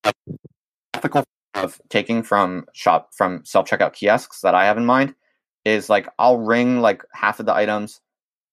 ethical 0.93 1.23
of 1.53 1.81
taking 1.89 2.23
from 2.23 2.65
shop 2.73 3.09
from 3.13 3.43
self 3.45 3.69
checkout 3.69 3.93
kiosks 3.93 4.41
that 4.41 4.55
I 4.55 4.65
have 4.65 4.77
in 4.77 4.85
mind 4.85 5.15
is 5.65 5.89
like 5.89 6.07
I'll 6.19 6.39
ring 6.39 6.81
like 6.81 7.03
half 7.13 7.39
of 7.39 7.45
the 7.45 7.53
items, 7.53 8.01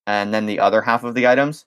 and 0.07 0.33
then 0.33 0.45
the 0.45 0.59
other 0.59 0.81
half 0.81 1.03
of 1.03 1.15
the 1.15 1.27
items 1.27 1.65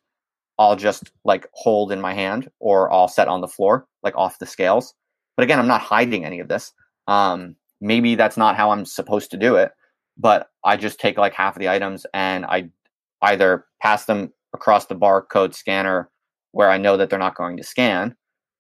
I'll 0.58 0.76
just 0.76 1.10
like 1.24 1.48
hold 1.52 1.92
in 1.92 2.00
my 2.00 2.14
hand 2.14 2.50
or 2.60 2.92
I'll 2.92 3.08
set 3.08 3.28
on 3.28 3.40
the 3.40 3.48
floor 3.48 3.86
like 4.02 4.16
off 4.16 4.38
the 4.38 4.46
scales 4.46 4.94
but 5.36 5.44
again, 5.44 5.58
I'm 5.58 5.66
not 5.66 5.80
hiding 5.80 6.24
any 6.24 6.40
of 6.40 6.48
this. 6.48 6.72
Um, 7.08 7.56
maybe 7.80 8.14
that's 8.14 8.36
not 8.36 8.56
how 8.56 8.70
I'm 8.70 8.84
supposed 8.84 9.30
to 9.32 9.36
do 9.36 9.56
it, 9.56 9.72
but 10.16 10.48
I 10.64 10.76
just 10.76 11.00
take 11.00 11.18
like 11.18 11.34
half 11.34 11.56
of 11.56 11.60
the 11.60 11.68
items 11.68 12.06
and 12.12 12.44
I 12.44 12.70
either 13.22 13.66
pass 13.80 14.04
them 14.04 14.32
across 14.54 14.86
the 14.86 14.96
barcode 14.96 15.54
scanner 15.54 16.10
where 16.52 16.70
I 16.70 16.78
know 16.78 16.96
that 16.96 17.08
they're 17.08 17.18
not 17.18 17.34
going 17.34 17.56
to 17.56 17.64
scan 17.64 18.14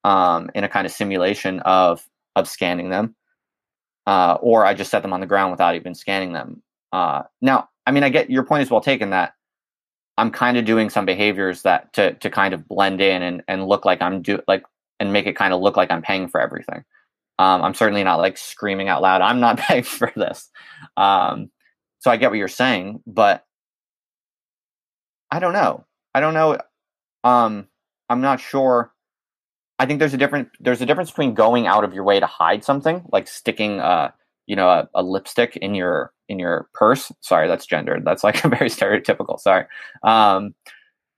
um, 0.04 0.50
in 0.54 0.64
a 0.64 0.68
kind 0.68 0.86
of 0.86 0.92
simulation 0.92 1.60
of 1.60 2.04
of 2.34 2.48
scanning 2.48 2.88
them, 2.88 3.14
uh, 4.06 4.38
or 4.40 4.64
I 4.64 4.72
just 4.72 4.90
set 4.90 5.02
them 5.02 5.12
on 5.12 5.20
the 5.20 5.26
ground 5.26 5.50
without 5.50 5.74
even 5.74 5.94
scanning 5.94 6.32
them. 6.32 6.62
Uh, 6.92 7.22
now, 7.40 7.68
I 7.86 7.90
mean, 7.90 8.02
I 8.02 8.10
get 8.10 8.30
your 8.30 8.44
point 8.44 8.62
is 8.62 8.70
well 8.70 8.80
taken 8.80 9.10
that 9.10 9.34
I'm 10.18 10.30
kind 10.30 10.56
of 10.56 10.64
doing 10.64 10.90
some 10.90 11.06
behaviors 11.06 11.62
that 11.62 11.92
to 11.94 12.14
to 12.14 12.30
kind 12.30 12.54
of 12.54 12.68
blend 12.68 13.00
in 13.00 13.22
and 13.22 13.42
and 13.48 13.66
look 13.66 13.84
like 13.84 14.02
I'm 14.02 14.22
do 14.22 14.40
like 14.46 14.64
and 15.00 15.12
make 15.12 15.26
it 15.26 15.36
kind 15.36 15.52
of 15.52 15.60
look 15.60 15.76
like 15.76 15.90
I'm 15.90 16.02
paying 16.02 16.28
for 16.28 16.40
everything. 16.40 16.84
Um, 17.38 17.62
I'm 17.62 17.74
certainly 17.74 18.04
not 18.04 18.18
like 18.18 18.36
screaming 18.36 18.88
out 18.88 19.02
loud, 19.02 19.22
I'm 19.22 19.40
not 19.40 19.58
paying 19.58 19.82
for 19.82 20.12
this. 20.14 20.50
Um, 20.96 21.50
so 22.00 22.10
I 22.10 22.16
get 22.16 22.30
what 22.30 22.38
you're 22.38 22.48
saying, 22.48 23.02
but 23.06 23.44
I 25.30 25.38
don't 25.38 25.54
know. 25.54 25.86
I 26.14 26.20
don't 26.20 26.34
know. 26.34 26.58
Um, 27.24 27.68
I'm 28.08 28.20
not 28.20 28.40
sure. 28.40 28.92
I 29.78 29.86
think 29.86 29.98
there's 29.98 30.14
a 30.14 30.18
different 30.18 30.50
there's 30.60 30.82
a 30.82 30.86
difference 30.86 31.10
between 31.10 31.34
going 31.34 31.66
out 31.66 31.84
of 31.84 31.94
your 31.94 32.04
way 32.04 32.20
to 32.20 32.26
hide 32.26 32.64
something, 32.64 33.04
like 33.10 33.28
sticking 33.28 33.80
uh, 33.80 34.10
you 34.52 34.56
know, 34.56 34.68
a, 34.68 34.86
a 34.94 35.02
lipstick 35.02 35.56
in 35.56 35.74
your 35.74 36.12
in 36.28 36.38
your 36.38 36.68
purse. 36.74 37.10
Sorry, 37.22 37.48
that's 37.48 37.64
gendered. 37.64 38.04
That's 38.04 38.22
like 38.22 38.44
a 38.44 38.50
very 38.50 38.68
stereotypical. 38.68 39.40
Sorry. 39.40 39.64
Um, 40.02 40.54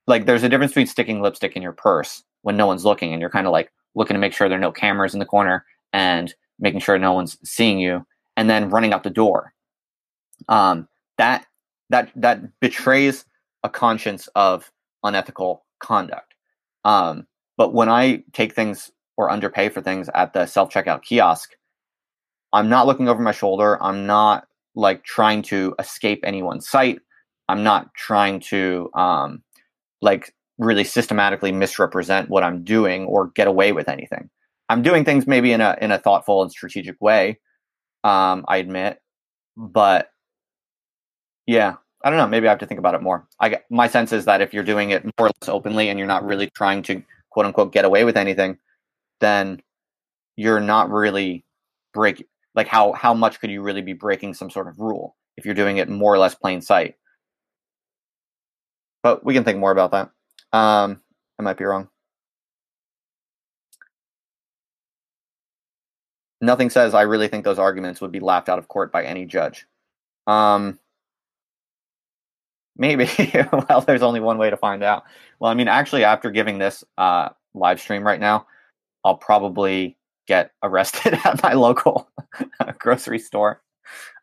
like 0.07 0.27
there's 0.27 0.45
a 0.45 0.49
difference 0.49 0.71
between 0.71 0.87
sticking 0.87 1.21
lipstick 1.21 1.57
in 1.57 1.63
your 1.63 1.73
purse 1.73 2.23
when 2.43 2.57
no 2.57 2.69
one's 2.69 2.85
looking 2.85 3.13
and 3.13 3.21
you're 3.21 3.31
kind 3.31 3.49
of 3.49 3.53
like 3.53 3.73
looking 3.97 4.15
to 4.15 4.21
make 4.21 4.33
sure 4.33 4.49
there 4.49 4.57
are 4.57 4.61
no 4.61 4.71
cameras 4.71 5.15
in 5.15 5.19
the 5.19 5.27
corner 5.27 5.65
and 5.93 6.33
making 6.61 6.79
sure 6.79 6.97
no 6.97 7.13
one's 7.13 7.37
seeing 7.43 7.81
you 7.81 8.07
and 8.37 8.49
then 8.49 8.71
running 8.71 8.93
out 8.93 9.03
the 9.03 9.11
door 9.11 9.53
um, 10.49 10.87
that 11.19 11.45
that 11.91 12.13
that 12.15 12.41
betrays 12.61 13.25
a 13.65 13.69
conscience 13.69 14.29
of 14.37 14.71
unethical 15.03 15.65
conduct. 15.81 16.35
Um, 16.85 17.27
but 17.57 17.75
when 17.75 17.89
I 17.89 18.23
take 18.33 18.55
things 18.55 18.93
or 19.17 19.29
underpay 19.29 19.71
for 19.71 19.81
things 19.81 20.09
at 20.15 20.35
the 20.35 20.47
self 20.47 20.73
checkout 20.73 21.03
kiosk, 21.03 21.51
I'm 22.55 22.69
not 22.69 22.87
looking 22.87 23.09
over 23.09 23.21
my 23.21 23.33
shoulder. 23.33 23.83
I'm 23.83 24.07
not 24.07 24.47
like 24.77 25.05
trying 25.05 25.43
to 25.43 25.75
escape 25.79 26.21
anyone's 26.25 26.69
sight. 26.69 27.01
I'm 27.49 27.65
not 27.65 27.93
trying 27.95 28.41
to 28.41 28.91
um, 28.95 29.43
like 30.01 30.33
really 30.57 30.85
systematically 30.85 31.51
misrepresent 31.53 32.31
what 32.31 32.45
I'm 32.45 32.63
doing 32.63 33.07
or 33.07 33.29
get 33.35 33.49
away 33.49 33.73
with 33.73 33.89
anything. 33.89 34.31
I'm 34.69 34.83
doing 34.83 35.05
things 35.05 35.27
maybe 35.27 35.53
in 35.53 35.61
a 35.61 35.77
in 35.81 35.91
a 35.91 35.99
thoughtful 35.99 36.43
and 36.43 36.51
strategic 36.51 37.01
way. 37.01 37.41
Um, 38.05 38.45
I 38.49 38.59
admit, 38.59 39.01
but 39.57 40.09
yeah, 41.47 41.75
I 42.05 42.11
don't 42.11 42.19
know. 42.19 42.29
Maybe 42.29 42.47
I 42.47 42.51
have 42.51 42.61
to 42.61 42.67
think 42.67 42.79
about 42.79 42.95
it 42.95 43.03
more. 43.03 43.27
I 43.41 43.49
get, 43.49 43.65
my 43.69 43.89
sense 43.89 44.13
is 44.13 44.27
that 44.27 44.41
if 44.41 44.55
you're 44.55 44.63
doing 44.63 44.91
it 44.91 45.05
more 45.05 45.27
or 45.27 45.31
less 45.41 45.49
openly 45.49 45.89
and 45.89 45.99
you're 45.99 46.09
not 46.09 46.25
really 46.25 46.51
trying 46.51 46.83
to 46.85 47.03
quote 47.31 47.47
unquote 47.47 47.73
get 47.73 47.85
away 47.85 48.05
with 48.05 48.17
anything, 48.17 48.59
then 49.21 49.61
you're 50.37 50.61
not 50.61 50.91
really 50.91 51.45
break 51.93 52.27
like 52.55 52.69
how 52.69 52.93
how 52.93 53.15
much 53.15 53.41
could 53.41 53.51
you 53.51 53.63
really 53.63 53.83
be 53.83 53.93
breaking 53.93 54.35
some 54.35 54.51
sort 54.51 54.69
of 54.69 54.79
rule 54.79 55.17
if 55.37 55.45
you're 55.45 55.55
doing 55.55 55.79
it 55.79 55.89
more 55.89 56.15
or 56.15 56.19
less 56.19 56.35
plain 56.35 56.61
sight. 56.61 56.97
But 59.03 59.25
we 59.25 59.35
can 59.35 59.45
think 59.45 59.59
more 59.59 59.73
about 59.73 59.91
that. 59.93 60.11
Um, 60.57 61.03
I 61.39 61.43
might 61.43 61.59
be 61.59 61.65
wrong. 61.65 61.89
Nothing 66.41 66.71
says 66.71 66.95
I 66.95 67.03
really 67.03 67.29
think 67.29 67.45
those 67.45 67.59
arguments 67.59 68.01
would 68.01 68.13
be 68.13 68.21
laughed 68.21 68.49
out 68.49 68.59
of 68.59 68.69
court 68.69 68.93
by 68.93 69.05
any 69.05 69.25
judge. 69.25 69.67
Um, 70.27 70.79
Maybe. 72.77 73.09
well, 73.69 73.81
there's 73.83 74.03
only 74.03 74.21
one 74.21 74.39
way 74.39 74.51
to 74.51 74.57
find 74.57 74.83
out. 74.83 75.05
Well, 75.39 75.51
I 75.51 75.55
mean, 75.55 75.69
actually, 75.69 76.05
after 76.05 76.31
giving 76.31 76.59
this 76.59 76.85
uh, 76.99 77.29
live 77.55 77.81
stream 77.81 78.05
right 78.05 78.21
now, 78.21 78.47
I'll 79.05 79.17
probably 79.17 79.97
get 80.27 80.51
arrested 80.63 81.15
at 81.25 81.43
my 81.43 81.55
local 81.55 82.09
grocery 82.79 83.19
store. 83.19 83.63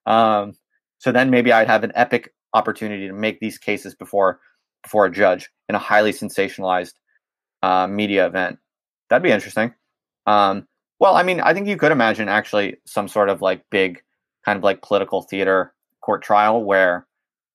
Um, 0.06 0.54
so 0.98 1.12
then 1.12 1.30
maybe 1.30 1.52
I'd 1.52 1.68
have 1.68 1.84
an 1.84 1.92
epic 1.96 2.34
opportunity 2.54 3.08
to 3.08 3.14
make 3.14 3.40
these 3.40 3.58
cases 3.58 3.96
before 3.96 4.40
before 4.84 5.06
a 5.06 5.12
judge 5.12 5.50
in 5.70 5.76
a 5.76 5.80
highly 5.80 6.12
sensationalized 6.12 6.94
uh, 7.62 7.88
media 7.88 8.26
event. 8.26 8.58
That'd 9.10 9.24
be 9.24 9.32
interesting. 9.32 9.74
Um, 10.26 10.68
well, 11.00 11.16
I 11.16 11.24
mean, 11.24 11.40
I 11.40 11.54
think 11.54 11.68
you 11.68 11.78
could 11.78 11.92
imagine 11.92 12.30
actually 12.30 12.78
some 12.86 13.08
sort 13.08 13.30
of 13.30 13.42
like 13.42 13.64
big 13.70 14.02
kind 14.46 14.58
of 14.58 14.64
like 14.64 14.82
political 14.82 15.22
theater 15.22 15.74
court 16.02 16.24
trial 16.24 16.64
where 16.64 17.08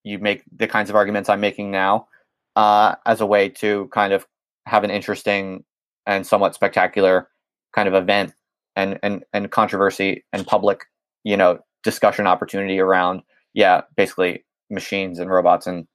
you 0.04 0.18
make 0.18 0.44
the 0.56 0.68
kinds 0.68 0.88
of 0.88 0.96
arguments 0.96 1.28
I'm 1.28 1.40
making 1.40 1.70
now 1.72 2.06
uh, 2.54 2.94
as 3.04 3.20
a 3.20 3.26
way 3.26 3.48
to 3.48 3.88
kind 3.92 4.12
of 4.12 4.26
have 4.66 4.85
an 4.85 4.90
interesting 4.90 5.64
and 6.06 6.26
somewhat 6.26 6.54
spectacular 6.54 7.28
kind 7.77 7.87
of 7.87 7.95
event 7.95 8.33
and 8.75 8.99
and 9.03 9.25
and 9.33 9.51
controversy 9.51 10.25
and 10.33 10.47
public 10.47 10.85
you 11.23 11.37
know 11.37 11.59
discussion 11.85 12.27
opportunity 12.27 12.81
around 12.81 13.23
yeah 13.55 13.83
basically 13.97 14.45
machines 14.71 15.19
and 15.21 15.31
robots 15.31 15.67
and 15.67 15.87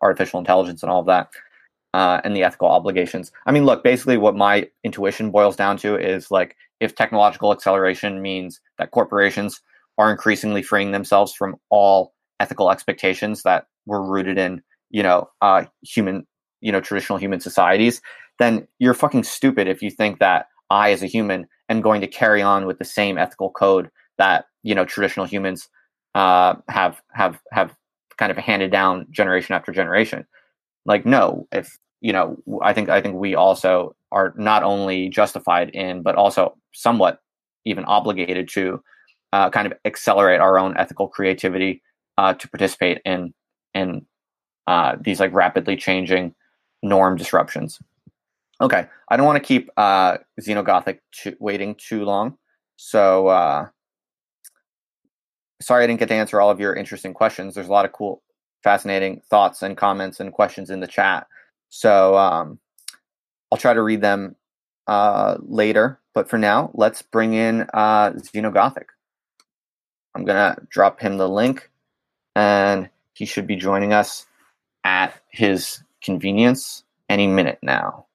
artificial 0.00 0.38
intelligence 0.38 0.82
and 0.82 0.90
all 0.90 1.00
of 1.00 1.06
that 1.06 1.28
uh, 1.92 2.20
and 2.24 2.34
the 2.34 2.42
ethical 2.42 2.68
obligations. 2.68 3.30
I 3.46 3.52
mean 3.52 3.64
look 3.66 3.84
basically 3.84 4.16
what 4.16 4.36
my 4.36 4.68
intuition 4.82 5.30
boils 5.30 5.56
down 5.56 5.76
to 5.78 5.96
is 5.96 6.30
like 6.30 6.56
if 6.80 6.94
technological 6.94 7.52
acceleration 7.52 8.22
means 8.22 8.60
that 8.78 8.92
corporations 8.92 9.60
are 9.98 10.10
increasingly 10.10 10.62
freeing 10.62 10.92
themselves 10.92 11.32
from 11.34 11.56
all 11.70 12.14
ethical 12.40 12.70
expectations 12.70 13.42
that 13.42 13.66
were 13.86 14.02
rooted 14.02 14.38
in 14.38 14.62
you 14.90 15.02
know 15.02 15.28
uh, 15.42 15.64
human 15.82 16.26
you 16.60 16.72
know 16.72 16.80
traditional 16.80 17.18
human 17.18 17.40
societies 17.40 18.00
then 18.40 18.66
you're 18.78 18.94
fucking 18.94 19.22
stupid 19.22 19.68
if 19.68 19.82
you 19.82 19.90
think 19.90 20.18
that 20.18 20.46
i 20.70 20.90
as 20.90 21.02
a 21.02 21.06
human 21.06 21.46
am 21.68 21.80
going 21.80 22.00
to 22.00 22.06
carry 22.06 22.42
on 22.42 22.66
with 22.66 22.78
the 22.78 22.84
same 22.84 23.18
ethical 23.18 23.50
code 23.50 23.90
that 24.18 24.46
you 24.62 24.74
know 24.74 24.84
traditional 24.84 25.26
humans 25.26 25.68
uh, 26.14 26.54
have 26.68 27.00
have 27.12 27.40
have 27.52 27.74
kind 28.18 28.30
of 28.30 28.38
handed 28.38 28.70
down 28.70 29.06
generation 29.10 29.54
after 29.54 29.72
generation 29.72 30.24
like 30.86 31.04
no 31.04 31.46
if 31.52 31.78
you 32.00 32.12
know 32.12 32.36
i 32.62 32.72
think 32.72 32.88
i 32.88 33.00
think 33.00 33.16
we 33.16 33.34
also 33.34 33.94
are 34.12 34.32
not 34.36 34.62
only 34.62 35.08
justified 35.08 35.70
in 35.70 36.02
but 36.02 36.14
also 36.14 36.56
somewhat 36.72 37.18
even 37.64 37.84
obligated 37.86 38.48
to 38.48 38.80
uh, 39.32 39.50
kind 39.50 39.66
of 39.66 39.72
accelerate 39.84 40.40
our 40.40 40.58
own 40.58 40.76
ethical 40.76 41.08
creativity 41.08 41.82
uh, 42.18 42.34
to 42.34 42.48
participate 42.48 43.00
in 43.04 43.34
in 43.74 44.06
uh, 44.68 44.96
these 45.00 45.18
like 45.18 45.32
rapidly 45.32 45.76
changing 45.76 46.34
norm 46.82 47.16
disruptions. 47.16 47.80
Okay, 48.64 48.86
I 49.10 49.18
don't 49.18 49.26
want 49.26 49.36
to 49.36 49.46
keep 49.46 49.68
uh, 49.76 50.16
Xenogothic 50.40 51.00
to, 51.22 51.36
waiting 51.38 51.74
too 51.74 52.06
long, 52.06 52.38
so 52.76 53.26
uh, 53.26 53.68
sorry 55.60 55.84
I 55.84 55.86
didn't 55.86 56.00
get 56.00 56.08
to 56.08 56.14
answer 56.14 56.40
all 56.40 56.48
of 56.48 56.60
your 56.60 56.74
interesting 56.74 57.12
questions. 57.12 57.54
There's 57.54 57.68
a 57.68 57.72
lot 57.72 57.84
of 57.84 57.92
cool, 57.92 58.22
fascinating 58.62 59.20
thoughts 59.28 59.60
and 59.60 59.76
comments 59.76 60.18
and 60.18 60.32
questions 60.32 60.70
in 60.70 60.80
the 60.80 60.86
chat, 60.86 61.26
so 61.68 62.16
um, 62.16 62.58
I'll 63.52 63.58
try 63.58 63.74
to 63.74 63.82
read 63.82 64.00
them 64.00 64.34
uh, 64.86 65.36
later. 65.42 66.00
But 66.14 66.30
for 66.30 66.38
now, 66.38 66.70
let's 66.72 67.02
bring 67.02 67.34
in 67.34 67.66
uh, 67.74 68.12
Xenogothic. 68.12 68.86
I'm 70.14 70.24
gonna 70.24 70.56
drop 70.70 71.00
him 71.00 71.18
the 71.18 71.28
link 71.28 71.70
and 72.34 72.88
he 73.12 73.26
should 73.26 73.46
be 73.46 73.56
joining 73.56 73.92
us 73.92 74.24
at 74.84 75.12
his 75.28 75.82
convenience 76.02 76.82
any 77.10 77.26
minute 77.26 77.58
now. 77.60 78.06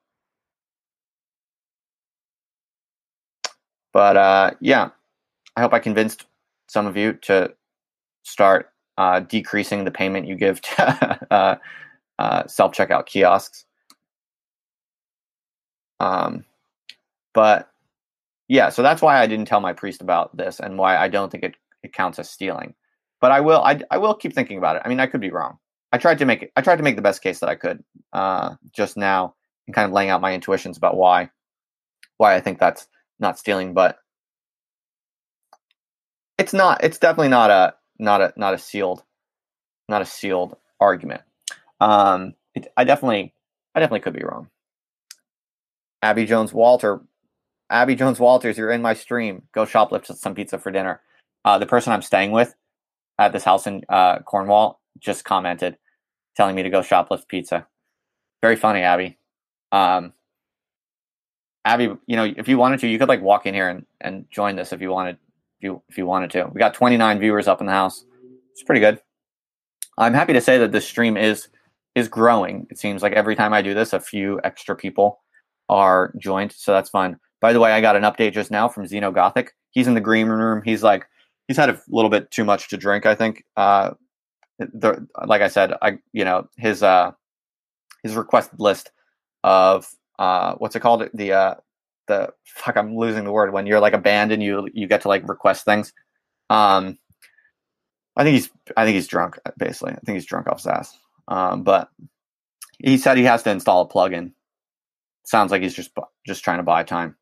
But 3.94 4.18
uh, 4.18 4.52
yeah, 4.60 4.90
I 5.56 5.62
hope 5.62 5.74
I 5.74 5.80
convinced 5.80 6.26
some 6.68 6.86
of 6.86 6.96
you 6.96 7.14
to 7.14 7.54
start 8.24 8.72
uh, 8.98 9.22
decreasing 9.22 9.86
the 9.86 9.92
payment 9.92 10.28
you 10.28 10.36
give 10.36 10.62
to 10.62 11.28
uh, 11.32 11.56
uh, 12.20 12.48
self 12.48 12.74
checkout 12.74 13.06
kiosks. 13.06 13.66
Um, 16.00 16.46
but 17.34 17.70
yeah, 18.48 18.70
so 18.70 18.82
that's 18.82 19.02
why 19.02 19.20
I 19.20 19.28
didn't 19.28 19.46
tell 19.46 19.60
my 19.60 19.74
priest 19.74 20.02
about 20.02 20.36
this 20.36 20.60
and 20.60 20.78
why 20.78 20.98
I 20.98 21.08
don't 21.08 21.32
think 21.32 21.44
it, 21.44 21.56
it 21.84 21.94
counts 21.94 22.20
as 22.20 22.30
stealing 22.30 22.74
but 23.20 23.32
I 23.32 23.40
will 23.42 23.62
I, 23.62 23.82
I 23.92 23.98
will 23.98 24.14
keep 24.14 24.34
thinking 24.34 24.58
about 24.58 24.76
it. 24.76 24.82
I 24.86 24.90
mean, 24.90 25.00
I 25.00 25.08
could 25.08 25.22
be 25.22 25.32
wrong. 25.32 25.58
I 25.92 25.98
tried 25.98 26.20
to 26.20 26.26
make 26.26 26.44
it. 26.44 26.52
I 26.56 26.62
tried 26.62 26.78
to 26.78 26.84
make 26.84 26.96
the 26.96 27.02
best 27.02 27.22
case 27.22 27.40
that 27.40 27.50
I 27.50 27.56
could 27.56 27.84
uh, 28.14 28.56
just 28.72 28.98
now, 28.98 29.36
and 29.68 29.76
kind 29.76 29.86
of 29.86 29.92
laying 29.94 30.10
out 30.10 30.22
my 30.22 30.34
intuitions 30.34 30.78
about 30.78 30.98
why 30.98 31.30
why 32.18 32.36
I 32.36 32.42
think 32.42 32.60
that's 32.60 32.88
not 33.20 33.40
stealing, 33.40 33.74
but 33.74 34.00
it's 36.38 36.54
not. 36.54 36.84
It's 36.84 36.98
definitely 36.98 37.30
not 37.30 37.50
a 37.52 37.76
not 38.00 38.22
a 38.22 38.34
not 38.38 38.54
a 38.54 38.58
sealed 38.58 39.04
not 39.90 40.02
a 40.02 40.06
sealed 40.06 40.56
argument. 40.80 41.22
Um, 41.82 42.36
it, 42.56 42.72
I 42.78 42.84
definitely 42.84 43.34
I 43.76 43.80
definitely 43.80 44.02
could 44.02 44.14
be 44.14 44.24
wrong. 44.24 44.50
Abby 46.02 46.26
Jones 46.26 46.54
Walter, 46.54 47.02
Abby 47.70 47.96
Jones 47.96 48.20
Walters, 48.20 48.58
you're 48.58 48.72
in 48.72 48.82
my 48.82 48.94
stream. 48.94 49.44
Go 49.54 49.66
shoplift 49.66 50.06
some 50.16 50.34
pizza 50.34 50.58
for 50.58 50.72
dinner. 50.72 51.02
Uh, 51.44 51.58
the 51.58 51.66
person 51.66 51.92
I'm 51.92 52.02
staying 52.02 52.32
with 52.32 52.56
at 53.18 53.34
this 53.34 53.44
house 53.44 53.68
in 53.68 53.84
uh, 53.90 54.20
Cornwall 54.20 54.80
just 55.00 55.26
commented 55.26 55.78
telling 56.36 56.56
me 56.56 56.64
to 56.64 56.70
go 56.70 56.82
shoplift 56.82 57.28
pizza. 57.28 57.68
Very 58.42 58.56
funny, 58.56 58.82
Abby. 58.82 59.18
Um, 59.72 60.14
Abby, 61.70 61.92
you 62.08 62.16
know, 62.16 62.34
if 62.36 62.48
you 62.48 62.58
wanted 62.58 62.80
to, 62.80 62.88
you 62.88 62.98
could 62.98 63.10
like 63.10 63.22
walk 63.22 63.46
in 63.46 63.54
here 63.54 63.70
and, 63.70 63.86
and 64.02 64.26
join 64.32 64.56
this 64.56 64.74
if 64.74 64.82
you 64.82 64.90
wanted. 64.90 65.18
If 65.60 65.64
you 65.66 65.82
if 65.88 65.98
you 66.00 66.08
wanted 66.08 66.32
to, 66.32 66.50
we 66.52 66.58
got 66.58 66.74
29 66.74 67.20
viewers 67.20 67.48
up 67.48 67.62
in 67.62 67.68
the 67.68 67.74
house. 67.74 68.06
It's 68.52 68.64
pretty 68.64 68.82
good. 68.82 69.00
I'm 69.98 70.16
happy 70.16 70.34
to 70.34 70.42
say 70.42 70.58
that 70.58 70.72
this 70.72 70.88
stream 70.88 71.16
is 71.16 71.48
is 71.94 72.08
growing. 72.08 72.66
It 72.72 72.80
seems 72.80 73.04
like 73.04 73.14
every 73.14 73.36
time 73.36 73.54
I 73.54 73.62
do 73.62 73.76
this, 73.76 73.94
a 73.94 74.00
few 74.00 74.40
extra 74.44 74.76
people 74.76 75.20
are 75.68 76.12
joined, 76.18 76.54
so 76.54 76.74
that's 76.74 76.90
fun. 76.90 77.20
By 77.40 77.54
the 77.54 77.60
way, 77.60 77.72
I 77.72 77.82
got 77.82 77.96
an 77.96 78.02
update 78.02 78.34
just 78.34 78.50
now 78.50 78.68
from 78.68 78.86
Xenogothic. 78.86 79.50
He's 79.70 79.88
in 79.88 79.94
the 79.94 80.02
green 80.02 80.28
room. 80.28 80.64
He's 80.66 80.82
like, 80.82 81.06
he's 81.48 81.58
had 81.58 81.70
a 81.70 81.80
little 81.88 82.10
bit 82.10 82.32
too 82.32 82.44
much 82.46 82.70
to 82.70 82.78
drink. 82.78 83.06
I 83.06 83.14
think. 83.14 83.44
Uh, 83.56 83.92
the, 84.58 85.08
like 85.26 85.42
I 85.42 85.50
said, 85.50 85.74
I 85.84 86.00
you 86.14 86.26
know 86.26 86.50
his 86.58 86.82
uh, 86.82 87.12
his 88.02 88.16
requested 88.16 88.60
list 88.60 88.92
of 89.44 89.88
uh, 90.20 90.56
what's 90.60 90.76
it 90.76 90.82
called? 90.82 91.10
The 91.16 91.34
uh, 91.34 91.56
the 92.08 92.34
fuck, 92.46 92.78
I'm 92.78 92.96
losing 92.98 93.24
the 93.24 93.32
word 93.32 93.54
when 93.54 93.66
you're 93.66 93.80
like 93.80 93.94
a 93.94 94.00
band 94.00 94.32
and 94.32 94.44
you 94.44 94.70
you 94.74 94.88
get 94.88 95.02
to 95.02 95.08
like 95.08 95.28
request 95.28 95.66
things. 95.66 95.94
Um, 96.52 97.00
I 98.16 98.24
think 98.24 98.36
he's 98.36 98.52
I 98.78 98.86
think 98.86 98.96
he's 98.96 99.08
drunk 99.08 99.40
basically. 99.58 99.94
I 99.94 100.00
think 100.06 100.18
he's 100.18 100.26
drunk 100.28 100.48
off 100.48 100.60
his 100.60 100.68
ass. 100.68 100.98
Um, 101.28 101.64
but 101.64 101.90
he 102.80 102.98
said 102.98 103.18
he 103.18 103.24
has 103.24 103.44
to 103.44 103.52
install 103.52 103.82
a 103.84 103.88
plugin. 103.90 104.34
Sounds 105.24 105.52
like 105.52 105.64
he's 105.64 105.76
just 105.76 105.92
just 106.28 106.44
trying 106.44 106.60
to 106.60 106.64
buy 106.64 106.84
time. 106.84 107.16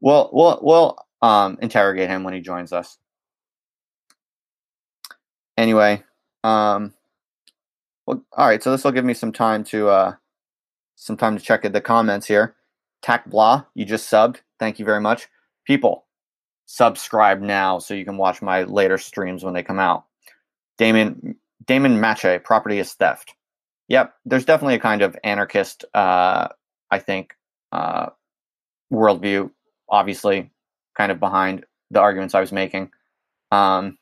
We'll 0.00 0.30
we'll 0.32 0.60
we'll 0.62 0.98
um, 1.22 1.58
interrogate 1.62 2.10
him 2.10 2.24
when 2.24 2.34
he 2.34 2.40
joins 2.40 2.72
us 2.72 2.98
anyway, 5.56 6.02
um, 6.42 6.94
Well, 8.06 8.24
all 8.36 8.46
right. 8.46 8.62
So 8.62 8.70
this 8.70 8.84
will 8.84 8.92
give 8.92 9.04
me 9.04 9.14
some 9.14 9.32
time 9.32 9.64
to 9.64 9.88
uh, 9.88 10.14
some 10.96 11.16
time 11.16 11.36
to 11.36 11.42
check 11.42 11.62
the 11.62 11.80
comments 11.80 12.26
here. 12.26 12.54
Tac 13.02 13.28
blah, 13.28 13.64
you 13.74 13.84
just 13.84 14.10
subbed. 14.10 14.38
Thank 14.58 14.78
you 14.78 14.84
very 14.84 15.00
much, 15.00 15.28
people. 15.66 16.06
Subscribe 16.66 17.40
now 17.40 17.78
so 17.78 17.94
you 17.94 18.04
can 18.04 18.16
watch 18.16 18.40
my 18.40 18.62
later 18.62 18.96
streams 18.96 19.44
when 19.44 19.54
they 19.54 19.62
come 19.62 19.78
out. 19.78 20.04
Damon 20.78 21.36
Damon 21.66 22.00
Mache, 22.00 22.42
property 22.42 22.78
is 22.78 22.92
theft. 22.94 23.34
Yep, 23.88 24.14
there's 24.24 24.46
definitely 24.46 24.76
a 24.76 24.80
kind 24.80 25.02
of 25.02 25.16
anarchist, 25.22 25.84
uh, 25.92 26.48
I 26.90 26.98
think, 26.98 27.36
uh, 27.70 28.06
worldview. 28.92 29.50
Obviously, 29.88 30.50
kind 30.96 31.12
of 31.12 31.20
behind 31.20 31.64
the 31.90 32.00
arguments 32.00 32.34
I 32.34 32.40
was 32.40 32.52
making. 32.52 32.90
Um, 33.52 33.98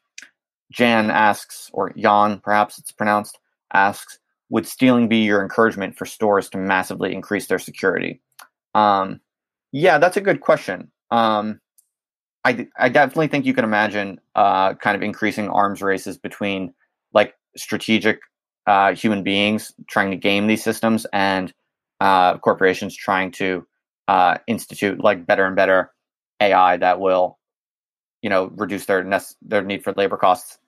Jan 0.70 1.10
asks, 1.10 1.70
or 1.72 1.92
Jan, 1.92 2.38
perhaps 2.38 2.78
it's 2.78 2.92
pronounced, 2.92 3.38
asks, 3.72 4.18
would 4.52 4.66
stealing 4.66 5.08
be 5.08 5.16
your 5.16 5.40
encouragement 5.40 5.96
for 5.96 6.04
stores 6.04 6.50
to 6.50 6.58
massively 6.58 7.14
increase 7.14 7.46
their 7.46 7.58
security? 7.58 8.20
Um, 8.74 9.18
yeah, 9.72 9.96
that's 9.96 10.18
a 10.18 10.20
good 10.20 10.42
question. 10.42 10.92
Um, 11.10 11.58
I, 12.44 12.68
I 12.78 12.90
definitely 12.90 13.28
think 13.28 13.46
you 13.46 13.54
can 13.54 13.64
imagine 13.64 14.20
uh, 14.34 14.74
kind 14.74 14.94
of 14.94 15.02
increasing 15.02 15.48
arms 15.48 15.80
races 15.80 16.18
between 16.18 16.74
like 17.14 17.34
strategic 17.56 18.20
uh, 18.66 18.94
human 18.94 19.22
beings 19.22 19.72
trying 19.88 20.10
to 20.10 20.18
game 20.18 20.48
these 20.48 20.62
systems 20.62 21.06
and 21.14 21.54
uh, 22.00 22.36
corporations 22.36 22.94
trying 22.94 23.30
to 23.32 23.66
uh, 24.06 24.36
institute 24.46 25.02
like 25.02 25.26
better 25.26 25.46
and 25.46 25.56
better 25.56 25.92
AI 26.40 26.76
that 26.76 27.00
will, 27.00 27.38
you 28.20 28.28
know, 28.28 28.50
reduce 28.54 28.84
their 28.84 29.02
their 29.40 29.62
need 29.62 29.82
for 29.82 29.94
labor 29.96 30.18
costs. 30.18 30.58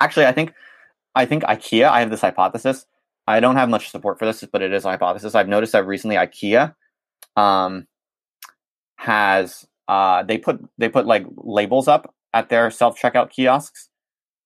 Actually, 0.00 0.26
I 0.26 0.32
think 0.32 0.52
I 1.16 1.26
think 1.26 1.42
IKEA. 1.42 1.88
I 1.88 1.98
have 1.98 2.10
this 2.10 2.20
hypothesis. 2.20 2.86
I 3.26 3.40
don't 3.40 3.56
have 3.56 3.68
much 3.68 3.90
support 3.90 4.18
for 4.18 4.24
this, 4.24 4.44
but 4.52 4.62
it 4.62 4.72
is 4.72 4.84
a 4.84 4.90
hypothesis. 4.90 5.34
I've 5.34 5.48
noticed 5.48 5.72
that 5.72 5.86
recently 5.86 6.16
IKEA 6.16 6.74
um, 7.36 7.86
has 8.96 9.66
uh, 9.88 10.22
they 10.22 10.38
put 10.38 10.60
they 10.78 10.88
put 10.88 11.06
like 11.06 11.26
labels 11.36 11.88
up 11.88 12.14
at 12.32 12.48
their 12.48 12.70
self 12.70 12.98
checkout 13.00 13.30
kiosks 13.30 13.88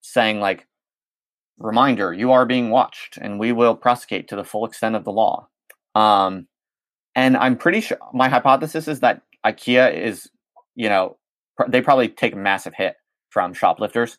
saying 0.02 0.40
like 0.40 0.66
reminder 1.58 2.12
you 2.12 2.32
are 2.32 2.46
being 2.46 2.70
watched 2.70 3.18
and 3.18 3.38
we 3.38 3.52
will 3.52 3.74
prosecute 3.74 4.28
to 4.28 4.36
the 4.36 4.44
full 4.44 4.64
extent 4.64 4.96
of 4.96 5.04
the 5.04 5.12
law 5.12 5.46
um, 5.94 6.46
and 7.14 7.36
i'm 7.36 7.56
pretty 7.56 7.80
sure 7.80 7.98
my 8.14 8.28
hypothesis 8.28 8.88
is 8.88 9.00
that 9.00 9.22
ikea 9.44 9.94
is 9.94 10.30
you 10.74 10.88
know 10.88 11.16
pr- 11.56 11.68
they 11.68 11.82
probably 11.82 12.08
take 12.08 12.32
a 12.32 12.36
massive 12.36 12.74
hit 12.74 12.96
from 13.28 13.52
shoplifters 13.52 14.18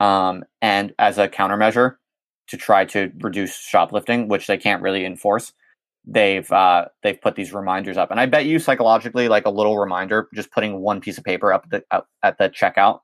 um, 0.00 0.44
and 0.60 0.92
as 0.98 1.18
a 1.18 1.28
countermeasure 1.28 1.96
to 2.52 2.56
try 2.56 2.84
to 2.84 3.10
reduce 3.20 3.58
shoplifting 3.58 4.28
which 4.28 4.46
they 4.46 4.56
can't 4.56 4.82
really 4.82 5.04
enforce 5.04 5.52
they've 6.04 6.50
uh, 6.50 6.86
they've 7.02 7.20
put 7.20 7.36
these 7.36 7.52
reminders 7.52 7.96
up, 7.96 8.10
and 8.10 8.20
I 8.20 8.26
bet 8.26 8.46
you 8.46 8.58
psychologically, 8.58 9.28
like 9.28 9.46
a 9.46 9.50
little 9.50 9.78
reminder, 9.78 10.28
just 10.34 10.50
putting 10.50 10.80
one 10.80 11.00
piece 11.00 11.18
of 11.18 11.24
paper 11.24 11.52
up, 11.52 11.68
the, 11.70 11.84
up 11.90 12.08
at 12.22 12.38
the 12.38 12.50
checkout 12.50 13.00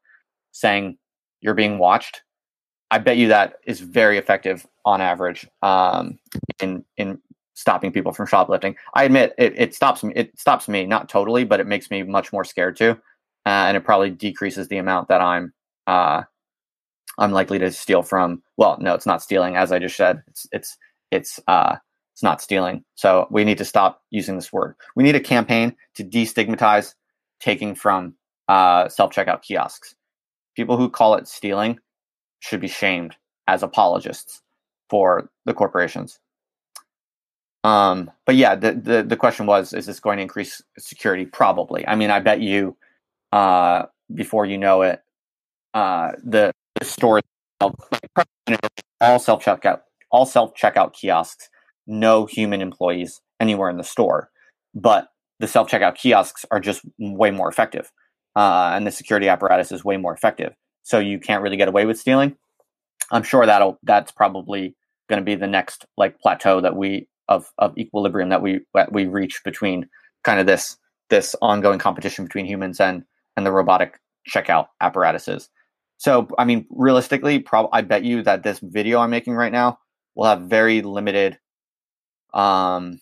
saying 0.53 0.99
you're 1.41 1.55
being 1.55 1.79
watched. 1.79 2.23
I 2.91 2.99
bet 2.99 3.19
you 3.19 3.29
that 3.29 3.57
is 3.67 3.81
very 3.81 4.17
effective 4.19 4.67
on 4.85 5.01
average 5.01 5.47
um, 5.63 6.19
in 6.61 6.85
in 6.97 7.21
stopping 7.55 7.93
people 7.93 8.13
from 8.13 8.27
shoplifting. 8.27 8.77
I 8.95 9.05
admit 9.05 9.35
it, 9.39 9.55
it 9.57 9.75
stops 9.75 10.03
me. 10.03 10.13
It 10.17 10.39
stops 10.39 10.69
me 10.69 10.87
not 10.87 11.09
totally, 11.09 11.45
but 11.45 11.61
it 11.61 11.67
makes 11.67 11.91
me 11.91 12.03
much 12.03 12.33
more 12.33 12.45
scared 12.45 12.77
too, 12.77 12.93
uh, 13.47 13.67
and 13.67 13.77
it 13.77 13.85
probably 13.85 14.11
decreases 14.11 14.69
the 14.69 14.79
amount 14.79 15.09
that 15.09 15.21
I'm 15.21 15.53
uh, 15.87 16.23
I'm 17.17 17.33
likely 17.33 17.59
to 17.59 17.71
steal 17.71 18.03
from. 18.03 18.43
Well, 18.57 18.79
no, 18.81 18.95
it's 18.95 19.07
not 19.07 19.23
stealing, 19.23 19.57
as 19.57 19.73
I 19.73 19.79
just 19.79 19.97
said. 19.97 20.23
It's 20.29 20.47
it's 20.53 20.77
it's 21.11 21.41
uh, 21.49 21.77
it's 22.15 22.23
not 22.23 22.43
stealing. 22.43 22.85
So 22.95 23.27
we 23.31 23.45
need 23.45 23.59
to 23.59 23.65
stop 23.65 24.03
using 24.11 24.37
this 24.37 24.53
word. 24.53 24.75
We 24.97 25.05
need 25.05 25.17
a 25.17 25.21
campaign 25.21 25.75
to 25.95 26.05
destigmatize 26.05 26.95
taking 27.41 27.75
from 27.75 28.15
uh, 28.49 28.89
self 28.89 29.13
checkout 29.13 29.43
kiosks. 29.43 29.95
People 30.57 30.77
who 30.77 30.91
call 30.91 31.15
it 31.15 31.29
stealing 31.29 31.79
should 32.41 32.61
be 32.61 32.69
shamed 32.69 33.17
as 33.47 33.63
apologists 33.63 34.43
for 34.91 35.31
the 35.45 35.55
corporations. 35.55 36.19
Um, 37.65 38.11
but 38.25 38.37
yeah, 38.37 38.55
the, 38.55 38.73
the, 38.73 39.03
the 39.03 39.17
question 39.17 39.47
was: 39.47 39.73
Is 39.73 39.87
this 39.87 40.01
going 40.01 40.17
to 40.19 40.23
increase 40.23 40.63
security? 40.79 41.27
Probably. 41.27 41.87
I 41.87 41.97
mean, 41.97 42.11
I 42.11 42.21
bet 42.21 42.41
you 42.41 42.77
uh, 43.33 43.87
before 44.15 44.47
you 44.47 44.59
know 44.59 44.83
it, 44.83 45.03
uh, 45.75 46.13
the, 46.25 46.53
the 46.79 46.85
store 46.85 47.21
all 49.01 49.19
self 49.19 49.45
checkout 49.45 49.81
all 50.11 50.27
self 50.27 50.55
checkout 50.55 50.93
kiosks 50.93 51.49
no 51.89 52.27
human 52.27 52.61
employees 52.61 53.21
anywhere 53.41 53.71
in 53.71 53.79
the 53.79 53.85
store. 53.85 54.31
But 54.75 55.09
the 55.41 55.49
self 55.49 55.69
checkout 55.69 55.97
kiosks 55.97 56.45
are 56.51 56.61
just 56.61 56.83
way 56.99 57.31
more 57.31 57.49
effective, 57.49 57.91
uh, 58.37 58.71
and 58.75 58.87
the 58.87 58.91
security 58.91 59.29
apparatus 59.29 59.73
is 59.73 59.85
way 59.85 59.97
more 59.97 60.13
effective. 60.13 60.53
So 60.83 60.99
you 60.99 61.19
can't 61.19 61.43
really 61.43 61.57
get 61.57 61.69
away 61.69 61.87
with 61.87 61.99
stealing. 61.99 62.37
I'm 63.11 63.23
sure 63.23 63.47
that'll 63.47 63.79
that's 63.83 64.13
probably 64.13 64.77
going 65.09 65.21
to 65.21 65.25
be 65.25 65.35
the 65.35 65.47
next 65.47 65.87
like 65.97 66.21
plateau 66.21 66.61
that 66.61 66.77
we 66.77 67.09
of 67.29 67.51
of 67.59 67.77
equilibrium 67.79 68.29
that 68.29 68.43
we 68.43 68.61
that 68.75 68.93
we 68.93 69.07
reach 69.07 69.41
between 69.45 69.89
kind 70.23 70.39
of 70.39 70.47
this 70.47 70.77
this 71.09 71.35
ongoing 71.41 71.79
competition 71.79 72.25
between 72.25 72.45
humans 72.45 72.81
and 72.81 73.05
and 73.37 73.47
the 73.47 73.53
robotic 73.53 73.99
checkout 74.29 74.67
apparatuses. 74.81 75.49
So 75.99 76.29
I 76.39 76.45
mean, 76.45 76.67
realistically, 76.71 77.41
prob- 77.41 77.71
I 77.73 77.83
bet 77.83 78.05
you 78.05 78.23
that 78.23 78.43
this 78.43 78.61
video 78.61 79.01
I'm 79.01 79.11
making 79.11 79.35
right 79.35 79.53
now 79.53 79.79
will 80.15 80.27
have 80.27 80.43
very 80.43 80.83
limited 80.83 81.39
um, 82.35 83.01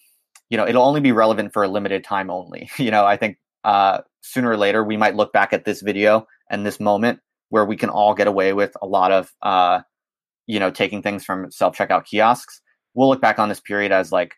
you 0.48 0.56
know, 0.56 0.66
it'll 0.66 0.84
only 0.84 1.00
be 1.00 1.12
relevant 1.12 1.52
for 1.52 1.64
a 1.64 1.68
limited 1.68 2.04
time 2.04 2.30
only. 2.30 2.70
You 2.78 2.90
know, 2.90 3.04
I 3.04 3.16
think 3.16 3.38
uh, 3.64 4.00
sooner 4.20 4.50
or 4.50 4.56
later 4.56 4.84
we 4.84 4.96
might 4.96 5.16
look 5.16 5.32
back 5.32 5.52
at 5.52 5.64
this 5.64 5.82
video 5.82 6.26
and 6.50 6.64
this 6.64 6.78
moment 6.78 7.20
where 7.48 7.64
we 7.64 7.76
can 7.76 7.90
all 7.90 8.14
get 8.14 8.26
away 8.26 8.52
with 8.52 8.76
a 8.82 8.86
lot 8.86 9.12
of, 9.12 9.32
uh, 9.42 9.80
you 10.46 10.60
know, 10.60 10.70
taking 10.70 11.02
things 11.02 11.24
from 11.24 11.50
self 11.50 11.76
checkout 11.76 12.04
kiosks. 12.04 12.60
We'll 12.94 13.08
look 13.08 13.20
back 13.20 13.38
on 13.38 13.48
this 13.48 13.60
period 13.60 13.92
as 13.92 14.12
like 14.12 14.34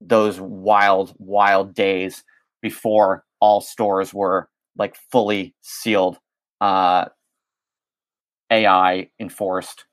those 0.00 0.38
wild, 0.40 1.14
wild 1.18 1.74
days 1.74 2.22
before 2.62 3.24
all 3.40 3.60
stores 3.60 4.12
were 4.12 4.48
like 4.76 4.96
fully 5.10 5.54
sealed, 5.62 6.18
uh, 6.60 7.06
AI 8.50 9.10
enforced 9.18 9.84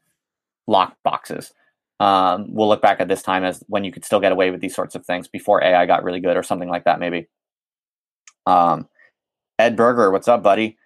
lock 0.67 0.97
boxes 1.03 1.53
um, 1.99 2.53
we'll 2.53 2.67
look 2.67 2.81
back 2.81 2.99
at 2.99 3.07
this 3.07 3.23
time 3.23 3.43
as 3.43 3.63
when 3.67 3.83
you 3.83 3.91
could 3.91 4.05
still 4.05 4.19
get 4.19 4.31
away 4.31 4.51
with 4.51 4.61
these 4.61 4.75
sorts 4.75 4.95
of 4.95 5.05
things 5.05 5.27
before 5.27 5.63
AI 5.63 5.85
got 5.85 6.03
really 6.03 6.19
good 6.19 6.37
or 6.37 6.43
something 6.43 6.69
like 6.69 6.85
that, 6.85 6.99
maybe. 6.99 7.27
Um, 8.45 8.87
Ed 9.57 9.75
Berger, 9.75 10.11
what's 10.11 10.27
up, 10.27 10.43
buddy? 10.43 10.77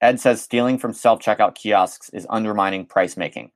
Ed 0.00 0.20
says 0.20 0.40
stealing 0.40 0.78
from 0.78 0.92
self 0.92 1.20
checkout 1.20 1.54
kiosks 1.54 2.08
is 2.10 2.26
undermining 2.30 2.86
price 2.86 3.16
making, 3.16 3.50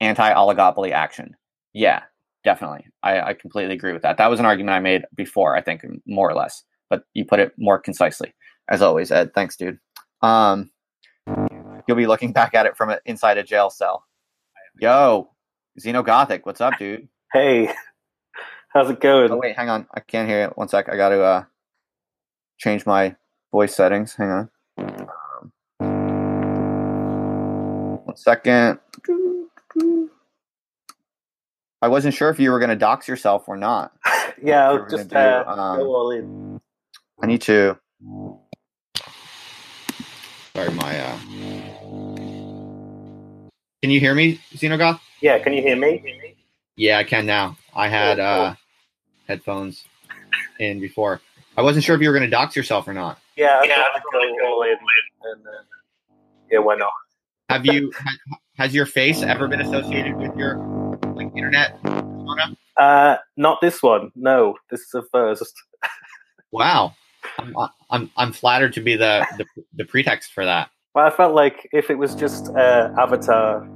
anti 0.00 0.32
oligopoly 0.32 0.90
action. 0.90 1.36
Yeah, 1.74 2.02
definitely. 2.44 2.86
I, 3.02 3.20
I 3.20 3.34
completely 3.34 3.74
agree 3.74 3.92
with 3.92 4.02
that. 4.02 4.16
That 4.16 4.30
was 4.30 4.40
an 4.40 4.46
argument 4.46 4.74
I 4.74 4.80
made 4.80 5.02
before, 5.14 5.54
I 5.54 5.60
think, 5.60 5.82
more 6.06 6.30
or 6.30 6.34
less, 6.34 6.64
but 6.88 7.02
you 7.12 7.26
put 7.26 7.40
it 7.40 7.52
more 7.58 7.78
concisely. 7.78 8.34
As 8.70 8.80
always, 8.82 9.12
Ed. 9.12 9.32
Thanks, 9.34 9.56
dude. 9.56 9.78
Um, 10.22 10.70
you'll 11.88 11.96
be 11.96 12.06
looking 12.06 12.32
back 12.32 12.54
at 12.54 12.66
it 12.66 12.76
from 12.76 12.94
inside 13.06 13.38
a 13.38 13.42
jail 13.42 13.70
cell. 13.70 14.04
Yo, 14.78 15.30
Xenogothic, 15.80 16.42
what's 16.44 16.60
up, 16.60 16.74
dude? 16.78 17.08
Hey, 17.32 17.72
how's 18.68 18.90
it 18.90 19.00
going? 19.00 19.32
Oh 19.32 19.38
wait, 19.38 19.56
hang 19.56 19.70
on. 19.70 19.86
I 19.92 20.00
can't 20.00 20.28
hear 20.28 20.44
it. 20.44 20.56
One 20.56 20.68
sec. 20.68 20.88
I 20.88 20.96
got 20.96 21.08
to 21.08 21.22
uh, 21.22 21.44
change 22.58 22.86
my 22.86 23.16
voice 23.50 23.74
settings. 23.74 24.14
Hang 24.14 24.28
on. 24.28 24.50
Um, 25.80 25.90
one 28.04 28.16
second. 28.16 28.78
I 31.80 31.88
wasn't 31.88 32.14
sure 32.14 32.28
if 32.28 32.38
you 32.38 32.50
were 32.50 32.58
going 32.58 32.70
to 32.70 32.76
dox 32.76 33.08
yourself 33.08 33.48
or 33.48 33.56
not. 33.56 33.92
yeah, 34.42 34.68
I'll 34.68 34.88
just 34.88 35.08
do, 35.08 35.16
uh, 35.16 35.44
um, 35.46 35.78
go 35.78 35.94
all 35.94 36.10
in. 36.10 36.60
I 37.22 37.26
need 37.26 37.40
to. 37.42 37.78
Sorry, 40.54 40.70
my. 40.72 41.00
Uh... 41.00 41.18
Can 43.82 43.90
you 43.90 44.00
hear 44.00 44.14
me, 44.14 44.40
Xenogoth? 44.54 45.00
Yeah, 45.20 45.38
can 45.38 45.52
you 45.52 45.62
hear 45.62 45.76
me? 45.76 46.34
Yeah, 46.76 46.98
I 46.98 47.04
can 47.04 47.26
now. 47.26 47.56
I 47.74 47.88
had 47.88 48.18
uh, 48.18 48.54
headphones 49.28 49.84
in 50.58 50.80
before. 50.80 51.20
I 51.56 51.62
wasn't 51.62 51.84
sure 51.84 51.94
if 51.94 52.02
you 52.02 52.08
were 52.08 52.14
going 52.14 52.28
to 52.28 52.30
dox 52.30 52.56
yourself 52.56 52.88
or 52.88 52.94
not. 52.94 53.20
Yeah, 53.36 53.62
yeah, 53.64 53.84
I 53.94 54.00
go 54.12 54.46
all 54.46 54.62
in, 54.62 54.70
and 54.70 55.44
then 55.44 55.52
yeah, 56.50 56.58
why 56.58 56.74
not? 56.74 56.90
Have 57.50 57.66
you? 57.66 57.92
has 58.58 58.74
your 58.74 58.86
face 58.86 59.22
ever 59.22 59.46
been 59.46 59.60
associated 59.60 60.16
with 60.16 60.36
your 60.36 60.56
like 61.14 61.28
internet 61.36 61.80
persona? 61.82 62.56
Uh, 62.76 63.16
not 63.36 63.60
this 63.60 63.80
one. 63.80 64.10
No, 64.16 64.56
this 64.70 64.80
is 64.80 64.90
the 64.90 65.02
first. 65.12 65.54
wow, 66.50 66.94
I'm, 67.38 67.54
I'm 67.90 68.10
I'm 68.16 68.32
flattered 68.32 68.72
to 68.74 68.80
be 68.80 68.96
the, 68.96 69.24
the 69.36 69.46
the 69.74 69.84
pretext 69.84 70.32
for 70.32 70.44
that. 70.44 70.70
Well, 70.94 71.06
I 71.06 71.10
felt 71.10 71.34
like 71.34 71.68
if 71.72 71.90
it 71.90 71.96
was 71.96 72.14
just 72.14 72.48
uh, 72.50 72.90
avatar 72.98 73.68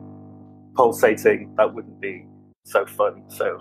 pulsating, 0.74 1.54
that 1.56 1.74
wouldn't 1.74 2.00
be 2.00 2.26
so 2.64 2.86
fun. 2.86 3.22
So 3.28 3.58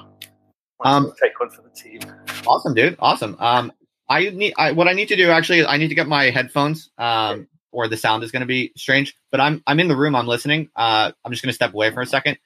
Um, 0.83 1.05
um, 1.05 1.13
take 1.21 1.39
one 1.39 1.49
for 1.49 1.61
the 1.61 1.69
team. 1.69 1.99
Awesome, 2.47 2.73
dude. 2.73 2.95
Awesome. 2.99 3.35
Um, 3.39 3.71
I 4.09 4.29
need 4.29 4.53
I, 4.57 4.71
what 4.71 4.87
I 4.87 4.93
need 4.93 5.07
to 5.09 5.15
do 5.15 5.29
actually. 5.29 5.59
is 5.59 5.65
I 5.67 5.77
need 5.77 5.89
to 5.89 5.95
get 5.95 6.07
my 6.07 6.29
headphones. 6.29 6.89
Um, 6.97 7.47
or 7.71 7.87
the 7.87 7.97
sound 7.97 8.23
is 8.23 8.31
going 8.31 8.41
to 8.41 8.47
be 8.47 8.71
strange. 8.75 9.15
But 9.31 9.39
I'm 9.39 9.63
I'm 9.65 9.79
in 9.79 9.87
the 9.87 9.95
room. 9.95 10.15
I'm 10.15 10.27
listening. 10.27 10.69
Uh, 10.75 11.11
I'm 11.23 11.31
just 11.31 11.43
going 11.43 11.49
to 11.49 11.55
step 11.55 11.73
away 11.73 11.91
for 11.91 12.01
a 12.01 12.05
second. 12.05 12.37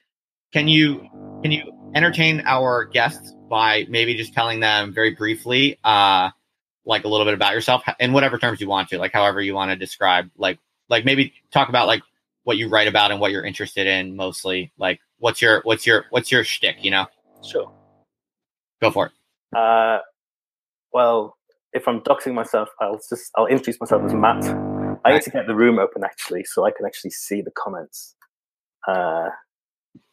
Can 0.53 0.68
you 0.68 1.10
can 1.41 1.51
you 1.51 1.91
entertain 1.95 2.43
our 2.45 2.86
guests 2.86 3.34
by 3.49 3.86
maybe 3.89 4.16
just 4.16 4.34
telling 4.34 4.60
them 4.60 4.93
very 4.93 5.12
briefly, 5.16 5.80
uh, 5.84 6.30
like 6.86 7.06
a 7.06 7.08
little 7.08 7.26
bit 7.26 7.34
about 7.34 7.53
yourself 7.53 7.84
in 7.99 8.14
whatever 8.14 8.38
terms 8.38 8.62
you 8.62 8.68
want 8.68 8.89
to, 8.89 8.97
like 8.97 9.14
however 9.14 9.41
you 9.41 9.53
want 9.53 9.72
to 9.72 9.76
describe, 9.76 10.30
like 10.38 10.60
like 10.89 11.05
maybe 11.05 11.33
talk 11.51 11.69
about 11.69 11.88
like 11.88 12.01
what 12.43 12.57
you 12.57 12.69
write 12.69 12.88
about 12.88 13.11
and 13.11 13.19
what 13.19 13.31
you're 13.31 13.45
interested 13.45 13.88
in 13.88 14.15
mostly. 14.15 14.71
Like 14.77 14.99
what's 15.19 15.41
your 15.41 15.61
what's 15.63 15.86
your 15.86 16.05
what's 16.09 16.31
your 16.31 16.43
shtick? 16.43 16.77
You 16.83 16.91
know, 16.91 17.05
Sure. 17.43 17.71
go 18.81 18.91
for 18.91 19.07
it. 19.07 19.57
Uh, 19.57 19.99
well, 20.93 21.38
if 21.73 21.88
I'm 21.88 22.01
doxing 22.01 22.33
myself, 22.33 22.69
I'll 22.79 22.99
just 23.09 23.31
I'll 23.36 23.47
introduce 23.47 23.79
myself 23.79 24.03
as 24.03 24.13
Matt. 24.13 24.43
I 25.05 25.13
need 25.13 25.21
to 25.23 25.29
get 25.29 25.45
the 25.45 25.55
room 25.55 25.77
open 25.77 26.03
actually, 26.03 26.43
so 26.45 26.65
I 26.65 26.71
can 26.71 26.86
actually 26.86 27.11
see 27.11 27.41
the 27.41 27.51
comments. 27.51 28.15
Uh, 28.88 29.29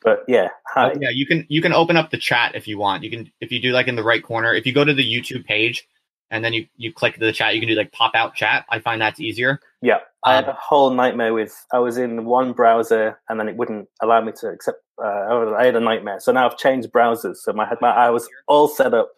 but 0.02 0.24
yeah, 0.28 0.48
hi. 0.68 0.90
Oh, 0.90 0.98
yeah, 1.00 1.10
you 1.10 1.26
can 1.26 1.46
you 1.48 1.62
can 1.62 1.72
open 1.72 1.96
up 1.96 2.10
the 2.10 2.18
chat 2.18 2.54
if 2.54 2.66
you 2.66 2.78
want. 2.78 3.02
You 3.02 3.10
can 3.10 3.30
if 3.40 3.52
you 3.52 3.60
do 3.60 3.72
like 3.72 3.88
in 3.88 3.96
the 3.96 4.02
right 4.02 4.22
corner. 4.22 4.52
If 4.52 4.66
you 4.66 4.72
go 4.72 4.84
to 4.84 4.94
the 4.94 5.04
YouTube 5.04 5.44
page 5.44 5.86
and 6.30 6.44
then 6.44 6.52
you 6.52 6.66
you 6.76 6.92
click 6.92 7.18
the 7.18 7.32
chat, 7.32 7.54
you 7.54 7.60
can 7.60 7.68
do 7.68 7.74
like 7.74 7.92
pop 7.92 8.14
out 8.14 8.34
chat. 8.34 8.64
I 8.68 8.80
find 8.80 9.00
that's 9.00 9.20
easier. 9.20 9.60
Yeah, 9.83 9.99
I 10.24 10.37
Um, 10.37 10.45
had 10.45 10.53
a 10.55 10.59
whole 10.59 10.91
nightmare 10.91 11.35
with. 11.35 11.53
I 11.72 11.80
was 11.80 11.99
in 11.99 12.24
one 12.24 12.53
browser 12.53 13.18
and 13.28 13.39
then 13.41 13.49
it 13.49 13.57
wouldn't 13.57 13.89
allow 14.01 14.20
me 14.20 14.30
to 14.41 14.49
accept. 14.49 14.78
Uh, 15.03 15.55
I 15.59 15.64
had 15.66 15.74
a 15.76 15.80
nightmare, 15.80 16.20
so 16.20 16.30
now 16.33 16.47
I've 16.47 16.57
changed 16.57 16.91
browsers. 16.93 17.37
So 17.39 17.53
my, 17.53 17.66
my 17.80 17.91
I 17.91 18.11
was 18.11 18.28
all 18.47 18.68
set 18.68 18.95
up, 18.95 19.11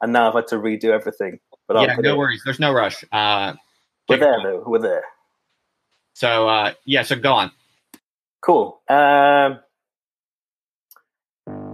and 0.00 0.12
now 0.12 0.28
I've 0.28 0.34
had 0.34 0.46
to 0.48 0.56
redo 0.56 0.90
everything. 0.90 1.40
But 1.66 1.82
yeah, 1.82 1.96
no 1.98 2.14
it- 2.14 2.18
worries. 2.18 2.42
There's 2.44 2.60
no 2.60 2.72
rush. 2.72 3.04
Uh, 3.10 3.54
We're 4.08 4.18
there 4.18 4.38
though. 4.42 4.62
We're 4.64 4.78
there. 4.78 5.04
so 6.14 6.48
uh, 6.48 6.74
yeah, 6.84 7.02
so 7.02 7.16
go 7.16 7.32
on. 7.32 7.50
Cool. 8.42 8.80
Um, 8.88 9.58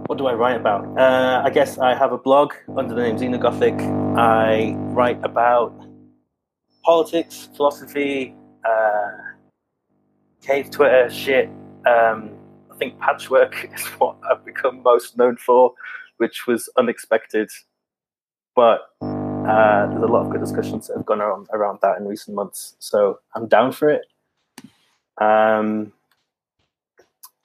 what 0.07 0.17
do 0.17 0.25
I 0.25 0.33
write 0.33 0.55
about? 0.59 0.97
Uh, 0.97 1.43
I 1.45 1.49
guess 1.51 1.77
I 1.77 1.93
have 1.93 2.11
a 2.11 2.17
blog 2.17 2.53
under 2.75 2.95
the 2.95 3.01
name 3.03 3.17
Xenogothic. 3.17 3.79
I 4.17 4.73
write 4.93 5.19
about 5.23 5.71
politics, 6.83 7.49
philosophy, 7.55 8.35
uh, 8.67 9.11
cave 10.41 10.69
Twitter 10.69 11.09
shit. 11.09 11.49
Um, 11.87 12.31
I 12.71 12.75
think 12.77 12.99
patchwork 12.99 13.69
is 13.75 13.85
what 13.97 14.17
I've 14.29 14.45
become 14.45 14.83
most 14.83 15.17
known 15.17 15.37
for, 15.37 15.73
which 16.17 16.47
was 16.47 16.69
unexpected. 16.77 17.49
But 18.55 18.81
uh, 19.01 19.87
there's 19.87 20.03
a 20.03 20.07
lot 20.07 20.25
of 20.25 20.31
good 20.31 20.41
discussions 20.41 20.87
that 20.87 20.97
have 20.97 21.05
gone 21.05 21.21
around, 21.21 21.47
around 21.53 21.79
that 21.81 21.97
in 21.97 22.05
recent 22.05 22.35
months. 22.35 22.75
So 22.79 23.19
I'm 23.35 23.47
down 23.47 23.71
for 23.71 23.89
it. 23.89 24.01
Um, 25.19 25.93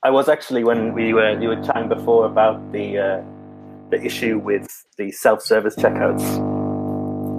I 0.03 0.11
was 0.11 0.29
actually 0.29 0.65
when 0.65 0.95
we 0.95 1.13
were 1.13 1.39
you 1.41 1.49
were 1.49 1.63
chatting 1.63 1.89
before 1.89 2.25
about 2.25 2.73
the 2.73 2.99
uh, 2.99 3.23
the 3.91 4.03
issue 4.03 4.39
with 4.39 4.87
the 4.97 5.11
self-service 5.11 5.77
checkouts. 5.77 6.48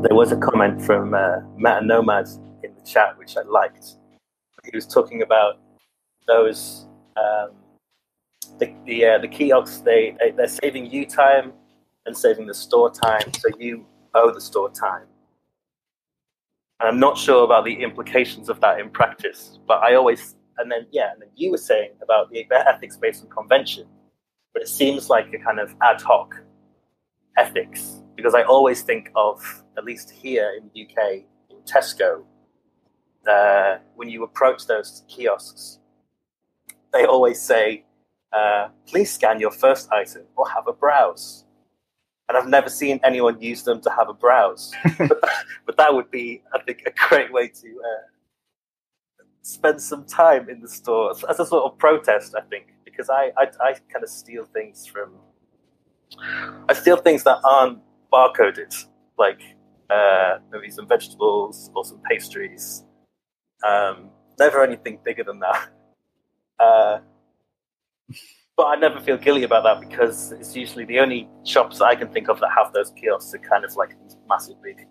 There 0.02 0.16
was 0.16 0.32
a 0.32 0.38
comment 0.38 0.82
from 0.82 1.14
uh, 1.14 1.42
Meta 1.58 1.82
Nomad 1.84 2.30
in 2.64 2.74
the 2.74 2.82
chat 2.86 3.18
which 3.18 3.36
I 3.36 3.42
liked. 3.42 3.96
He 4.64 4.72
was 4.74 4.88
talking 4.88 5.24
about 5.24 5.60
those 6.26 6.88
um, 7.18 7.52
the 8.60 8.74
the, 8.86 9.06
uh, 9.06 9.18
the 9.18 9.28
kiosks. 9.28 9.82
They, 9.82 10.16
they 10.18 10.32
they're 10.32 10.48
saving 10.48 10.90
you 10.90 11.06
time 11.06 11.52
and 12.06 12.16
saving 12.16 12.48
the 12.48 12.54
store 12.54 12.90
time, 12.90 13.34
so 13.34 13.50
you 13.60 13.86
owe 14.14 14.34
the 14.34 14.40
store 14.40 14.72
time. 14.72 15.04
And 16.80 16.88
I'm 16.88 17.00
not 17.00 17.18
sure 17.18 17.44
about 17.44 17.66
the 17.66 17.74
implications 17.74 18.48
of 18.48 18.62
that 18.62 18.80
in 18.80 18.90
practice, 18.90 19.60
but 19.68 19.84
I 19.84 19.96
always 19.96 20.38
and 20.60 20.72
then 20.72 20.88
yeah, 20.92 21.12
and 21.12 21.22
then 21.22 21.30
you 21.36 21.52
were 21.52 21.58
saying 21.58 21.92
about 22.02 22.32
the 22.32 22.46
ethics 22.52 22.96
based 22.96 23.22
on 23.26 23.30
convention, 23.32 23.86
but 24.54 24.64
it 24.64 24.70
seems 24.70 25.10
like 25.10 25.34
a 25.34 25.40
kind 25.40 25.60
of 25.60 25.76
ad 25.82 26.02
hoc 26.02 26.36
ethics 27.38 28.02
because 28.16 28.34
I 28.34 28.44
always 28.44 28.82
think 28.82 29.12
of 29.16 29.64
at 29.80 29.86
least 29.86 30.12
here 30.12 30.52
in 30.58 30.70
the 30.70 30.84
UK 30.84 31.24
in 31.50 31.58
Tesco, 31.66 32.24
uh, 33.28 33.78
when 33.96 34.10
you 34.10 34.24
approach 34.24 34.68
those 34.68 35.04
kiosks, 35.08 35.80
they 36.94 37.06
always 37.06 37.42
say, 37.42 37.86
uh, 38.34 38.68
"Please 38.86 39.12
scan 39.12 39.40
your 39.40 39.52
first 39.52 39.92
item 39.92 40.26
or 40.36 40.48
have 40.50 40.68
a 40.68 40.74
browse." 40.74 41.46
And 42.28 42.38
I've 42.38 42.48
never 42.48 42.70
seen 42.70 43.00
anyone 43.04 43.42
use 43.42 43.64
them 43.64 43.82
to 43.82 43.90
have 43.90 44.08
a 44.10 44.14
browse, 44.14 44.72
but, 45.00 45.20
but 45.66 45.78
that 45.78 45.94
would 45.96 46.12
be, 46.12 46.44
I 46.54 46.60
think, 46.62 46.84
a 46.86 46.94
great 47.08 47.32
way 47.34 47.48
to. 47.48 47.68
Uh, 47.68 48.06
spend 49.42 49.82
some 49.82 50.06
time 50.06 50.48
in 50.50 50.62
the 50.62 50.68
store 50.68 51.12
as 51.30 51.40
a 51.40 51.46
sort 51.46 51.64
of 51.64 51.78
protest, 51.80 52.36
I 52.38 52.42
think, 52.42 52.68
because 52.86 53.10
I, 53.10 53.32
I, 53.38 53.46
I 53.62 53.74
kind 53.92 54.04
of 54.04 54.10
steal 54.10 54.46
things 54.46 54.86
from. 54.86 55.14
I 56.68 56.74
steal 56.74 56.98
things 56.98 57.24
that 57.24 57.40
aren't 57.44 57.80
barcoded, 58.12 58.74
like 59.18 59.40
uh, 59.90 60.40
maybe 60.52 60.70
some 60.70 60.88
vegetables 60.88 61.72
or 61.76 61.84
some 61.84 62.02
pastries. 62.10 62.86
Um, 63.68 64.10
never 64.38 64.64
anything 64.64 65.00
bigger 65.04 65.24
than 65.24 65.40
that. 65.40 65.70
Uh, 66.62 67.00
but 68.58 68.66
I 68.66 68.76
never 68.76 69.00
feel 69.00 69.16
guilty 69.16 69.44
about 69.44 69.64
that 69.64 69.80
because 69.80 70.34
it's 70.34 70.54
usually 70.54 70.84
the 70.84 71.00
only 71.00 71.30
shops 71.46 71.80
that 71.80 71.86
I 71.86 71.96
can 71.96 72.10
think 72.10 72.28
of 72.28 72.42
that 72.42 72.50
have 72.54 72.74
those 72.74 72.92
kiosks 72.92 73.34
are 73.34 73.38
kind 73.38 73.64
of 73.64 73.74
like 73.78 73.92
these 74.04 74.18
massive, 74.28 74.62
big, 74.62 74.86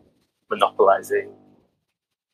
monopolizing 0.48 1.34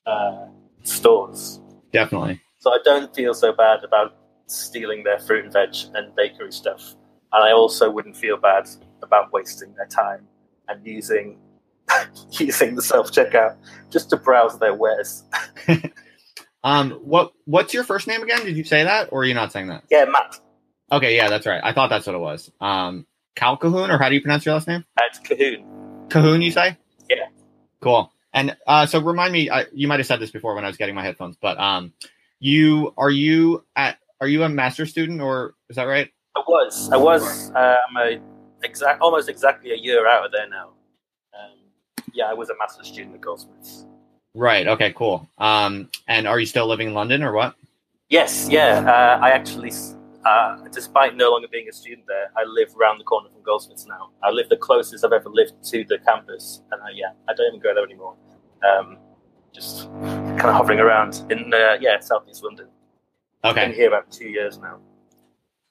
uh, 0.06 0.46
stores. 0.84 1.60
Definitely. 1.92 2.40
So 2.60 2.70
I 2.70 2.78
don't 2.84 3.12
feel 3.12 3.34
so 3.34 3.52
bad 3.52 3.82
about 3.82 4.14
stealing 4.46 5.02
their 5.02 5.18
fruit 5.18 5.42
and 5.42 5.52
veg 5.52 5.74
and 5.94 6.14
bakery 6.14 6.52
stuff. 6.52 6.94
And 7.32 7.42
I 7.42 7.50
also 7.50 7.90
wouldn't 7.90 8.16
feel 8.16 8.36
bad 8.36 8.68
about 9.02 9.32
wasting 9.32 9.74
their 9.74 9.88
time 9.88 10.28
and 10.68 10.86
using 10.86 11.40
using 12.32 12.74
the 12.74 12.82
self 12.82 13.10
checkout 13.10 13.56
just 13.90 14.10
to 14.10 14.16
browse 14.16 14.58
their 14.58 14.74
wares. 14.74 15.24
Um, 16.64 16.92
what 16.92 17.32
what's 17.44 17.74
your 17.74 17.84
first 17.84 18.08
name 18.08 18.22
again? 18.22 18.42
Did 18.42 18.56
you 18.56 18.64
say 18.64 18.84
that, 18.84 19.10
or 19.12 19.20
are 19.20 19.24
you 19.24 19.34
not 19.34 19.52
saying 19.52 19.68
that? 19.68 19.84
Yeah, 19.90 20.06
Matt. 20.06 20.40
Okay, 20.90 21.14
yeah, 21.14 21.28
that's 21.28 21.46
right. 21.46 21.60
I 21.62 21.72
thought 21.74 21.90
that's 21.90 22.06
what 22.06 22.16
it 22.16 22.20
was. 22.20 22.50
Um, 22.58 23.06
Calcahoon, 23.36 23.90
or 23.90 23.98
how 23.98 24.08
do 24.08 24.14
you 24.14 24.22
pronounce 24.22 24.46
your 24.46 24.54
last 24.54 24.66
name? 24.66 24.84
Uh, 24.96 25.02
it's 25.06 25.18
Cahoon. 25.18 26.08
Cahoon, 26.08 26.42
you 26.42 26.50
say? 26.50 26.78
Yeah. 27.10 27.26
Cool. 27.80 28.10
And 28.32 28.56
uh, 28.66 28.86
so 28.86 29.00
remind 29.00 29.32
me, 29.32 29.50
I, 29.50 29.66
you 29.74 29.88
might 29.88 30.00
have 30.00 30.06
said 30.06 30.20
this 30.20 30.30
before 30.30 30.54
when 30.54 30.64
I 30.64 30.68
was 30.68 30.78
getting 30.78 30.94
my 30.94 31.02
headphones, 31.02 31.36
but 31.36 31.58
um, 31.58 31.92
you 32.40 32.94
are 32.96 33.10
you 33.10 33.64
at 33.76 33.98
are 34.20 34.26
you 34.26 34.42
a 34.42 34.48
master 34.48 34.86
student 34.86 35.20
or 35.20 35.54
is 35.68 35.76
that 35.76 35.84
right? 35.84 36.10
I 36.34 36.40
was. 36.48 36.90
I 36.90 36.96
was. 36.96 37.50
I'm 37.54 37.96
a 37.98 38.20
exact, 38.62 39.02
almost 39.02 39.28
exactly 39.28 39.72
a 39.72 39.76
year 39.76 40.08
out 40.08 40.24
of 40.24 40.32
there 40.32 40.48
now. 40.48 40.70
Yeah, 42.14 42.26
I 42.30 42.32
was 42.32 42.48
a 42.48 42.56
master's 42.58 42.86
student 42.86 43.14
at 43.14 43.20
Goldsmiths. 43.20 43.86
Right. 44.34 44.66
Okay. 44.66 44.92
Cool. 44.92 45.28
Um, 45.38 45.90
and 46.08 46.26
are 46.26 46.40
you 46.40 46.46
still 46.46 46.66
living 46.66 46.88
in 46.88 46.94
London 46.94 47.22
or 47.22 47.32
what? 47.32 47.54
Yes, 48.08 48.48
yeah. 48.50 48.78
Uh, 48.78 49.18
I 49.22 49.30
actually, 49.30 49.72
uh, 50.24 50.58
despite 50.72 51.16
no 51.16 51.30
longer 51.30 51.48
being 51.50 51.68
a 51.68 51.72
student 51.72 52.06
there, 52.06 52.30
I 52.36 52.44
live 52.44 52.68
around 52.80 52.98
the 52.98 53.04
corner 53.04 53.28
from 53.30 53.42
Goldsmiths 53.42 53.86
now. 53.86 54.10
I 54.22 54.30
live 54.30 54.48
the 54.48 54.56
closest 54.56 55.04
I've 55.04 55.12
ever 55.12 55.28
lived 55.28 55.54
to 55.70 55.84
the 55.84 55.98
campus, 55.98 56.62
and 56.70 56.80
I, 56.82 56.90
yeah, 56.94 57.12
I 57.28 57.34
don't 57.34 57.46
even 57.48 57.60
go 57.60 57.74
there 57.74 57.84
anymore. 57.84 58.14
Um, 58.68 58.98
just 59.52 59.88
kind 59.92 60.40
of 60.40 60.54
hovering 60.54 60.80
around 60.80 61.22
in, 61.30 61.52
uh, 61.52 61.76
yeah, 61.80 61.98
southeast 62.00 62.42
London. 62.44 62.68
Okay. 63.44 63.60
Been 63.60 63.70
Okay. 63.70 63.78
here 63.78 63.88
about 63.88 64.10
two 64.10 64.28
years 64.28 64.58
now. 64.58 64.78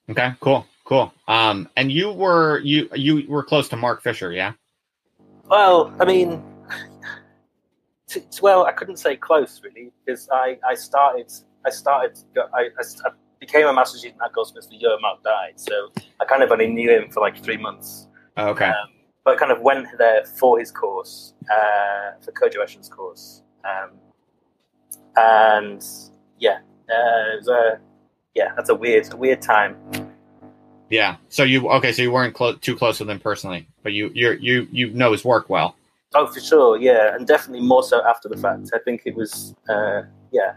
Okay. 0.10 0.32
Cool. 0.40 0.66
Cool. 0.86 1.14
Um, 1.28 1.70
and 1.78 1.92
you 1.92 2.12
were 2.12 2.60
you 2.60 2.90
you 2.94 3.26
were 3.30 3.44
close 3.44 3.70
to 3.70 3.78
Mark 3.78 4.02
Fisher, 4.02 4.32
yeah? 4.34 4.54
Well, 5.54 5.94
I 6.00 6.06
mean, 6.06 6.42
t- 8.08 8.24
well, 8.42 8.66
I 8.66 8.72
couldn't 8.72 8.98
say 8.98 9.16
close 9.16 9.62
really 9.64 9.92
because 10.04 10.28
I, 10.32 10.58
I 10.68 10.74
started 10.74 11.32
I 11.64 11.70
started 11.70 12.18
I, 12.36 12.62
I, 12.62 12.82
I 13.06 13.10
became 13.40 13.68
a 13.68 13.72
master's 13.72 14.00
student 14.00 14.20
at 14.26 14.34
Goldsmiths 14.34 14.66
the 14.70 14.78
year 14.78 14.98
Mark 15.00 15.22
died, 15.22 15.60
so 15.60 15.92
I 16.20 16.26
kind 16.26 16.42
of 16.42 16.52
only 16.52 16.66
knew 16.66 16.90
him 16.90 17.12
for 17.12 17.20
like 17.20 17.38
three 17.38 17.58
months. 17.58 18.08
Okay. 18.36 18.66
Um, 18.66 18.90
but 19.24 19.38
kind 19.38 19.52
of 19.52 19.62
went 19.62 19.86
there 20.00 20.26
for 20.26 20.58
his 20.58 20.72
course, 20.72 21.36
uh, 21.52 22.14
for 22.20 22.32
Kodwo 22.32 22.64
Eshun's 22.64 22.90
course, 22.90 23.44
um, 23.64 23.92
and 25.18 25.86
yeah, 26.40 26.62
uh, 26.90 27.34
it 27.34 27.38
was 27.38 27.48
a 27.48 27.80
yeah, 28.34 28.54
that's 28.56 28.70
a 28.70 28.76
weird 28.76 29.14
a 29.14 29.18
weird 29.18 29.44
time. 29.44 29.78
Yeah. 30.90 31.18
So 31.30 31.44
you 31.44 31.70
okay? 31.70 31.92
So 31.92 32.02
you 32.02 32.12
weren't 32.12 32.34
clo- 32.34 32.56
too 32.56 32.76
close 32.76 33.00
with 33.00 33.08
him 33.08 33.20
personally, 33.20 33.68
but 33.84 33.94
you 33.94 34.12
you 34.14 34.38
you 34.40 34.68
you 34.72 34.90
know 34.92 35.12
his 35.12 35.24
work 35.24 35.50
well. 35.50 35.76
Oh, 36.16 36.28
for 36.28 36.40
sure, 36.40 36.78
yeah, 36.78 37.16
and 37.16 37.28
definitely 37.28 37.66
more 37.66 37.84
so 37.84 38.06
after 38.08 38.30
the 38.30 38.38
fact. 38.38 38.70
I 38.74 38.78
think 38.80 39.02
it 39.06 39.16
was, 39.16 39.56
uh, 39.68 40.04
yeah, 40.32 40.54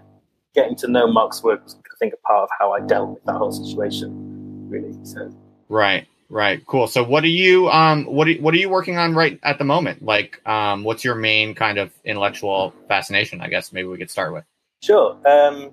getting 0.54 0.76
to 0.76 0.88
know 0.88 1.10
Mark's 1.10 1.42
work 1.42 1.64
was, 1.64 1.76
I 1.76 1.96
think, 1.98 2.12
a 2.12 2.18
part 2.18 2.42
of 2.42 2.50
how 2.58 2.72
I 2.72 2.80
dealt 2.80 3.08
with 3.10 3.24
that 3.24 3.36
whole 3.36 3.52
situation, 3.52 4.68
really. 4.68 4.94
So, 5.04 5.32
Right. 5.68 6.06
Right. 6.28 6.64
Cool. 6.66 6.88
So 6.88 7.04
what 7.04 7.22
are 7.22 7.28
you 7.28 7.68
um 7.70 8.04
what 8.04 8.26
are, 8.26 8.34
what 8.34 8.52
are 8.52 8.56
you 8.56 8.68
working 8.68 8.98
on 8.98 9.14
right 9.14 9.38
at 9.44 9.58
the 9.58 9.64
moment? 9.64 10.04
Like 10.04 10.40
um 10.46 10.82
what's 10.82 11.04
your 11.04 11.14
main 11.14 11.54
kind 11.54 11.78
of 11.78 11.92
intellectual 12.04 12.74
fascination? 12.88 13.40
I 13.40 13.48
guess 13.48 13.72
maybe 13.72 13.86
we 13.86 13.96
could 13.96 14.10
start 14.10 14.32
with. 14.32 14.44
Sure. 14.82 15.16
Um, 15.26 15.70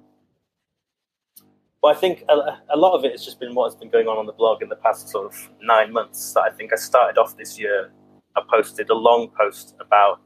well, 1.83 1.93
I 1.93 1.99
think 1.99 2.23
a, 2.29 2.61
a 2.69 2.77
lot 2.77 2.97
of 2.97 3.03
it 3.03 3.11
has 3.11 3.25
just 3.25 3.41
been 3.41 3.53
what 3.53 3.65
has 3.65 3.75
been 3.75 3.89
going 3.89 4.07
on 4.07 4.17
on 4.17 4.25
the 4.25 4.31
blog 4.31 4.63
in 4.63 4.69
the 4.69 4.77
past 4.77 5.09
sort 5.09 5.25
of 5.25 5.49
nine 5.61 5.91
months. 5.91 6.31
That 6.31 6.43
I 6.43 6.49
think 6.49 6.71
I 6.71 6.77
started 6.77 7.19
off 7.19 7.35
this 7.35 7.59
year. 7.59 7.91
I 8.37 8.41
posted 8.49 8.89
a 8.89 8.93
long 8.95 9.29
post 9.37 9.75
about 9.81 10.21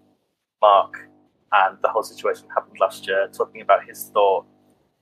Mark 0.61 1.09
and 1.51 1.77
the 1.81 1.87
whole 1.87 2.03
situation 2.03 2.47
happened 2.53 2.77
last 2.79 3.07
year, 3.07 3.27
talking 3.33 3.61
about 3.61 3.85
his 3.85 4.11
thought, 4.13 4.45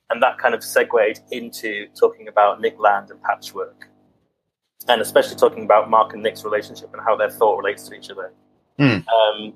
and 0.10 0.24
that 0.24 0.38
kind 0.38 0.56
of 0.56 0.64
segued 0.64 1.20
into 1.30 1.88
talking 2.00 2.30
about 2.30 2.62
Nick 2.62 2.80
Land 2.80 3.12
and 3.12 3.22
Patchwork, 3.22 3.90
and 4.88 5.02
especially 5.02 5.36
talking 5.36 5.66
about 5.66 5.90
Mark 5.90 6.14
and 6.14 6.24
Nick's 6.24 6.46
relationship 6.46 6.90
and 6.94 7.02
how 7.06 7.18
their 7.18 7.30
thought 7.30 7.58
relates 7.58 7.86
to 7.90 7.96
each 7.96 8.10
other. 8.10 8.32
Hmm. 8.80 9.00
Um, 9.10 9.54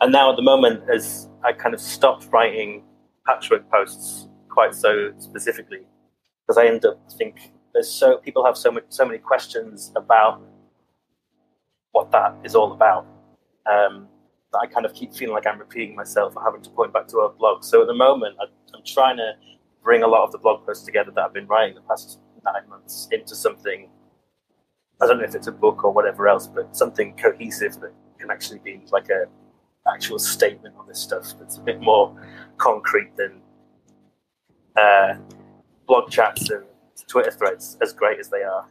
and 0.00 0.10
now 0.10 0.30
at 0.30 0.36
the 0.36 0.42
moment, 0.42 0.82
as 0.92 1.28
I 1.44 1.52
kind 1.52 1.74
of 1.74 1.80
stopped 1.80 2.26
writing 2.32 2.82
patchwork 3.24 3.70
posts 3.70 4.26
quite 4.48 4.74
so 4.74 5.12
specifically, 5.18 5.82
because 6.52 6.62
I 6.62 6.68
end 6.68 6.84
up 6.84 6.98
think 7.12 7.52
there's 7.72 7.88
so 7.88 8.18
people 8.18 8.44
have 8.44 8.56
so 8.56 8.70
much 8.70 8.84
so 8.90 9.06
many 9.06 9.18
questions 9.18 9.90
about 9.96 10.42
what 11.92 12.10
that 12.10 12.36
is 12.44 12.54
all 12.54 12.72
about. 12.72 13.06
Um, 13.70 14.08
that 14.52 14.58
I 14.58 14.66
kind 14.66 14.84
of 14.84 14.92
keep 14.92 15.14
feeling 15.14 15.34
like 15.34 15.46
I'm 15.46 15.58
repeating 15.58 15.96
myself 15.96 16.36
or 16.36 16.44
having 16.44 16.60
to 16.62 16.70
point 16.70 16.92
back 16.92 17.08
to 17.08 17.20
our 17.20 17.30
blog. 17.30 17.64
So 17.64 17.80
at 17.80 17.86
the 17.86 17.94
moment, 17.94 18.36
I, 18.38 18.44
I'm 18.74 18.82
trying 18.84 19.16
to 19.16 19.32
bring 19.82 20.02
a 20.02 20.06
lot 20.06 20.24
of 20.24 20.32
the 20.32 20.38
blog 20.38 20.66
posts 20.66 20.84
together 20.84 21.10
that 21.14 21.24
I've 21.24 21.32
been 21.32 21.46
writing 21.46 21.74
the 21.74 21.80
past 21.82 22.18
nine 22.44 22.68
months 22.68 23.08
into 23.10 23.34
something. 23.34 23.88
I 25.00 25.06
don't 25.06 25.18
know 25.18 25.24
if 25.24 25.34
it's 25.34 25.46
a 25.46 25.52
book 25.52 25.84
or 25.84 25.90
whatever 25.92 26.28
else, 26.28 26.46
but 26.46 26.76
something 26.76 27.16
cohesive 27.16 27.80
that 27.80 27.92
can 28.18 28.30
actually 28.30 28.58
be 28.58 28.82
like 28.90 29.08
a 29.08 29.24
actual 29.90 30.18
statement 30.18 30.74
on 30.78 30.86
this 30.86 30.98
stuff 31.00 31.32
that's 31.40 31.56
a 31.56 31.60
bit 31.60 31.80
more 31.80 32.14
concrete 32.58 33.16
than 33.16 33.40
uh, 34.76 35.14
blog 35.86 36.10
chats 36.10 36.50
and 36.50 36.64
Twitter 37.08 37.30
threads, 37.30 37.76
as 37.82 37.92
great 37.92 38.18
as 38.18 38.28
they 38.28 38.42
are. 38.42 38.66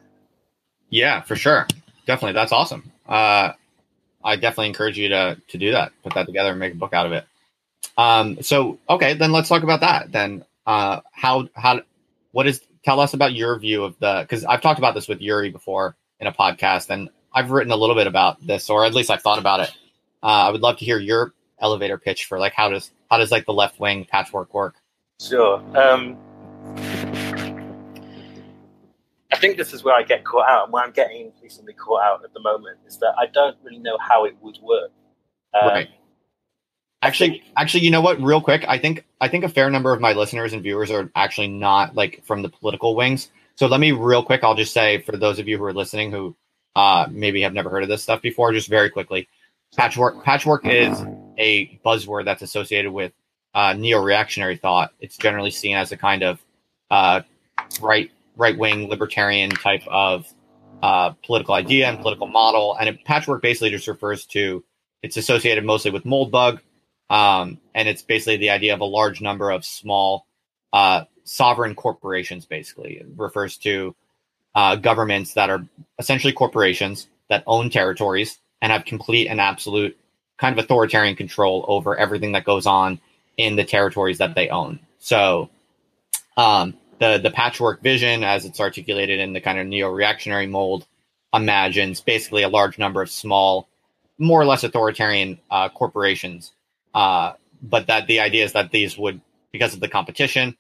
Yeah, 0.90 1.22
for 1.22 1.36
sure. 1.36 1.68
Definitely. 2.06 2.34
That's 2.34 2.52
awesome. 2.52 2.92
Uh 3.08 3.54
I 4.24 4.36
definitely 4.36 4.68
encourage 4.68 4.98
you 4.98 5.10
to 5.10 5.38
to 5.48 5.58
do 5.58 5.72
that. 5.72 5.92
Put 6.04 6.14
that 6.16 6.26
together 6.26 6.52
and 6.52 6.60
make 6.60 6.74
a 6.74 6.78
book 6.78 6.94
out 6.94 7.06
of 7.06 7.14
it. 7.14 7.26
Um 7.98 8.42
so 8.42 8.80
okay, 8.90 9.14
then 9.14 9.32
let's 9.32 9.50
talk 9.50 9.64
about 9.64 9.82
that. 9.82 10.12
Then 10.12 10.46
uh 10.66 11.02
how 11.12 11.48
how 11.56 11.82
what 12.32 12.48
is 12.48 12.62
tell 12.84 13.00
us 13.00 13.14
about 13.14 13.34
your 13.34 13.58
view 13.60 13.84
of 13.84 13.98
the 14.00 14.20
because 14.22 14.46
I've 14.46 14.62
talked 14.62 14.80
about 14.80 14.96
this 14.96 15.08
with 15.08 15.22
Yuri 15.22 15.50
before 15.50 15.96
in 16.20 16.28
a 16.28 16.32
podcast 16.32 16.90
and 16.90 17.10
I've 17.34 17.52
written 17.52 17.72
a 17.72 17.78
little 17.78 17.96
bit 17.96 18.08
about 18.08 18.46
this 18.46 18.70
or 18.70 18.86
at 18.86 18.94
least 18.94 19.10
I've 19.10 19.22
thought 19.22 19.40
about 19.40 19.62
it. 19.62 19.72
Uh, 20.24 20.48
I 20.48 20.50
would 20.50 20.62
love 20.62 20.78
to 20.78 20.86
hear 20.86 21.00
your 21.00 21.34
elevator 21.60 21.98
pitch 21.98 22.26
for 22.26 22.40
like 22.40 22.54
how 22.54 22.70
does 22.70 22.92
how 23.10 23.18
does 23.18 23.32
like 23.32 23.46
the 23.46 23.54
left 23.54 23.80
wing 23.80 24.06
patchwork 24.06 24.54
work? 24.54 24.76
Sure. 25.20 25.62
Um, 25.78 26.18
think 29.42 29.58
this 29.58 29.74
is 29.74 29.84
where 29.84 29.96
I 29.96 30.04
get 30.04 30.24
caught 30.24 30.50
out, 30.50 30.66
and 30.66 30.74
where 30.74 30.84
I'm 30.84 30.92
getting 30.92 31.26
increasingly 31.26 31.74
caught 31.74 32.02
out 32.02 32.24
at 32.24 32.34
the 32.34 32.40
moment 32.40 32.78
is 32.88 32.98
that 33.00 33.14
I 33.18 33.26
don't 33.26 33.58
really 33.64 33.80
know 33.80 33.98
how 33.98 34.26
it 34.26 34.36
would 34.42 34.58
work. 34.62 34.92
Um, 35.54 35.70
Right. 35.70 35.90
Actually, 37.04 37.44
actually, 37.58 37.84
you 37.84 37.90
know 37.90 38.02
what? 38.02 38.22
Real 38.22 38.42
quick, 38.42 38.64
I 38.68 38.78
think 38.78 39.06
I 39.20 39.28
think 39.28 39.44
a 39.44 39.50
fair 39.50 39.72
number 39.72 39.92
of 39.92 40.00
my 40.00 40.14
listeners 40.14 40.54
and 40.54 40.62
viewers 40.62 40.92
are 40.92 41.10
actually 41.16 41.48
not 41.48 41.96
like 41.96 42.24
from 42.26 42.44
the 42.44 42.50
political 42.50 42.96
wings. 42.96 43.32
So 43.56 43.66
let 43.66 43.80
me 43.80 43.92
real 43.92 44.24
quick. 44.24 44.44
I'll 44.44 44.56
just 44.56 44.72
say 44.72 45.02
for 45.02 45.18
those 45.18 45.40
of 45.40 45.48
you 45.48 45.58
who 45.58 45.64
are 45.64 45.74
listening 45.74 46.12
who 46.12 46.36
uh, 46.76 47.08
maybe 47.10 47.42
have 47.42 47.54
never 47.54 47.72
heard 47.72 47.82
of 47.82 47.90
this 47.90 48.04
stuff 48.04 48.22
before, 48.22 48.54
just 48.54 48.70
very 48.70 48.92
quickly, 48.92 49.28
patchwork 49.76 50.24
patchwork 50.24 50.66
is 50.68 51.04
a 51.40 51.80
buzzword 51.84 52.26
that's 52.26 52.44
associated 52.44 52.92
with 52.92 53.14
uh, 53.56 53.74
neo-reactionary 53.74 54.58
thought. 54.58 54.94
It's 55.00 55.18
generally 55.18 55.52
seen 55.52 55.76
as 55.76 55.92
a 55.92 55.98
kind 55.98 56.22
of 56.22 56.40
uh, 56.92 57.22
right 57.82 58.12
right 58.42 58.58
wing 58.58 58.90
libertarian 58.90 59.52
type 59.52 59.84
of 59.88 60.28
uh, 60.82 61.12
political 61.24 61.54
idea 61.54 61.88
and 61.88 62.00
political 62.00 62.28
model. 62.28 62.76
And 62.78 62.90
it, 62.90 63.06
patchwork 63.06 63.42
basically 63.42 63.70
just 63.70 63.88
refers 63.88 64.26
to 64.28 64.64
it's 65.04 65.18
associated 65.18 65.64
mostly 65.64 65.92
with 65.92 66.04
Moldbug, 66.04 66.60
um, 67.10 67.60
and 67.74 67.88
it's 67.88 68.02
basically 68.02 68.38
the 68.38 68.50
idea 68.50 68.74
of 68.74 68.82
a 68.82 68.86
large 68.86 69.22
number 69.22 69.50
of 69.52 69.66
small 69.66 70.28
uh, 70.74 71.06
sovereign 71.24 71.76
corporations. 71.76 72.46
Basically, 72.46 72.98
it 72.98 73.08
refers 73.16 73.58
to 73.58 73.96
uh, 74.54 74.76
governments 74.76 75.34
that 75.36 75.50
are 75.50 75.66
essentially 75.98 76.34
corporations 76.34 77.08
that 77.30 77.44
own 77.48 77.70
territories 77.70 78.38
and 78.62 78.72
have 78.72 78.86
complete 78.86 79.28
and 79.28 79.40
absolute 79.40 79.98
kind 80.38 80.58
of 80.58 80.64
authoritarian 80.64 81.16
control 81.16 81.66
over 81.68 81.96
everything 81.96 82.34
that 82.34 82.44
goes 82.44 82.66
on 82.66 83.00
in 83.38 83.56
the 83.56 83.64
territories 83.64 84.18
that 84.18 84.36
they 84.36 84.50
own. 84.50 84.80
So, 85.00 85.50
um, 86.38 86.76
the 87.02 87.18
the 87.18 87.32
patchwork 87.32 87.82
vision, 87.82 88.24
as 88.24 88.46
it's 88.46 88.62
articulated 88.62 89.20
in 89.20 89.34
the 89.34 89.42
kind 89.42 89.60
of 89.60 89.66
neo-reactionary 89.66 90.48
mold, 90.48 90.86
imagines 91.34 92.00
basically 92.00 92.44
a 92.44 92.50
large 92.50 92.78
number 92.78 93.02
of 93.02 93.10
small, 93.10 93.68
more 94.20 94.40
or 94.40 94.46
less 94.46 94.64
authoritarian 94.64 95.40
uh, 95.50 95.68
corporations. 95.70 96.54
Uh, 96.94 97.34
but 97.62 97.88
that 97.88 98.06
the 98.06 98.20
idea 98.20 98.46
is 98.46 98.54
that 98.54 98.70
these 98.72 98.98
would, 98.98 99.20
because 99.52 99.74
of 99.74 99.80
the 99.80 99.88
competition 99.88 100.56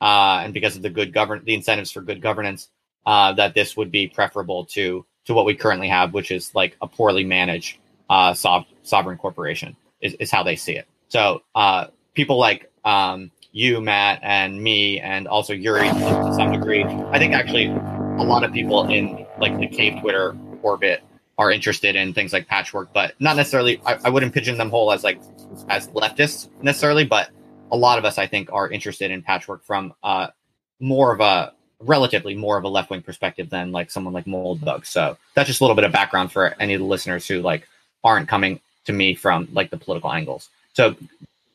uh, 0.00 0.42
and 0.44 0.52
because 0.52 0.76
of 0.76 0.82
the 0.82 0.90
good 0.90 1.12
govern 1.14 1.42
the 1.44 1.54
incentives 1.54 1.90
for 1.90 2.02
good 2.02 2.20
governance, 2.20 2.68
uh, 3.06 3.32
that 3.32 3.54
this 3.54 3.76
would 3.76 3.90
be 3.90 4.06
preferable 4.06 4.66
to 4.66 5.06
to 5.24 5.34
what 5.34 5.46
we 5.46 5.54
currently 5.54 5.88
have, 5.88 6.12
which 6.12 6.30
is 6.30 6.54
like 6.54 6.76
a 6.82 6.86
poorly 6.86 7.24
managed 7.24 7.78
uh, 8.10 8.34
sov- 8.34 8.66
sovereign 8.82 9.18
corporation. 9.18 9.76
Is, 10.02 10.12
is 10.20 10.30
how 10.30 10.42
they 10.42 10.56
see 10.56 10.76
it. 10.76 10.86
So 11.08 11.42
uh, 11.54 11.86
people 12.12 12.36
like 12.36 12.70
um, 12.84 13.30
you, 13.56 13.80
Matt, 13.80 14.20
and 14.22 14.62
me, 14.62 15.00
and 15.00 15.26
also 15.26 15.54
Yuri 15.54 15.88
to 15.88 16.34
some 16.36 16.52
degree. 16.52 16.84
I 16.84 17.18
think 17.18 17.32
actually 17.32 17.68
a 17.68 18.22
lot 18.22 18.44
of 18.44 18.52
people 18.52 18.86
in 18.86 19.26
like 19.38 19.58
the 19.58 19.66
cave 19.66 19.98
Twitter 20.02 20.36
orbit 20.60 21.02
are 21.38 21.50
interested 21.50 21.96
in 21.96 22.12
things 22.12 22.34
like 22.34 22.46
patchwork, 22.46 22.92
but 22.92 23.14
not 23.18 23.34
necessarily. 23.34 23.80
I, 23.86 23.98
I 24.04 24.10
wouldn't 24.10 24.34
pigeon 24.34 24.58
them 24.58 24.68
whole 24.68 24.92
as 24.92 25.02
like 25.02 25.18
as 25.70 25.88
leftists 25.88 26.50
necessarily, 26.60 27.06
but 27.06 27.30
a 27.70 27.76
lot 27.78 27.98
of 27.98 28.04
us 28.04 28.18
I 28.18 28.26
think 28.26 28.52
are 28.52 28.68
interested 28.68 29.10
in 29.10 29.22
patchwork 29.22 29.64
from 29.64 29.94
uh, 30.02 30.28
more 30.78 31.14
of 31.14 31.20
a 31.20 31.54
relatively 31.80 32.34
more 32.34 32.58
of 32.58 32.64
a 32.64 32.68
left 32.68 32.90
wing 32.90 33.00
perspective 33.00 33.48
than 33.48 33.72
like 33.72 33.90
someone 33.90 34.12
like 34.12 34.26
Moldbug. 34.26 34.84
So 34.84 35.16
that's 35.32 35.46
just 35.46 35.62
a 35.62 35.64
little 35.64 35.76
bit 35.76 35.84
of 35.84 35.92
background 35.92 36.30
for 36.30 36.54
any 36.60 36.74
of 36.74 36.80
the 36.80 36.86
listeners 36.86 37.26
who 37.26 37.40
like 37.40 37.66
aren't 38.04 38.28
coming 38.28 38.60
to 38.84 38.92
me 38.92 39.14
from 39.14 39.48
like 39.54 39.70
the 39.70 39.78
political 39.78 40.12
angles. 40.12 40.50
So 40.74 40.94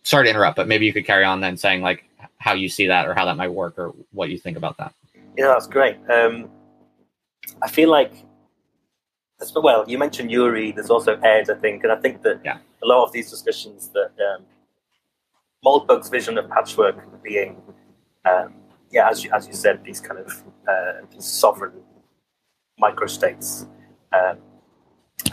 sorry 0.03 0.25
to 0.25 0.29
interrupt, 0.29 0.55
but 0.55 0.67
maybe 0.67 0.85
you 0.85 0.93
could 0.93 1.05
carry 1.05 1.23
on 1.23 1.41
then 1.41 1.57
saying 1.57 1.81
like 1.81 2.05
how 2.37 2.53
you 2.53 2.69
see 2.69 2.87
that 2.87 3.07
or 3.07 3.13
how 3.13 3.25
that 3.25 3.37
might 3.37 3.49
work 3.51 3.77
or 3.77 3.93
what 4.11 4.29
you 4.29 4.37
think 4.37 4.57
about 4.57 4.77
that. 4.77 4.93
Yeah, 5.37 5.47
that's 5.47 5.67
great. 5.67 5.97
Um, 6.09 6.49
I 7.61 7.69
feel 7.69 7.89
like, 7.89 8.13
well, 9.55 9.85
you 9.87 9.97
mentioned 9.97 10.31
Yuri. 10.31 10.71
There's 10.71 10.89
also 10.89 11.19
Ed, 11.21 11.49
I 11.49 11.55
think, 11.55 11.83
and 11.83 11.91
I 11.91 11.95
think 11.97 12.21
that 12.23 12.41
Yeah. 12.43 12.57
a 12.83 12.87
lot 12.87 13.03
of 13.03 13.11
these 13.11 13.29
discussions 13.29 13.89
that 13.89 14.11
um, 14.35 14.45
Moldbug's 15.65 16.09
vision 16.09 16.37
of 16.37 16.49
patchwork 16.49 16.97
being, 17.23 17.61
um, 18.25 18.55
yeah, 18.91 19.09
as 19.09 19.23
you, 19.23 19.31
as 19.31 19.47
you 19.47 19.53
said, 19.53 19.83
these 19.83 19.99
kind 20.01 20.19
of 20.19 20.43
uh, 20.67 21.05
these 21.11 21.25
sovereign 21.25 21.73
microstates 22.81 23.67
um, 24.13 24.37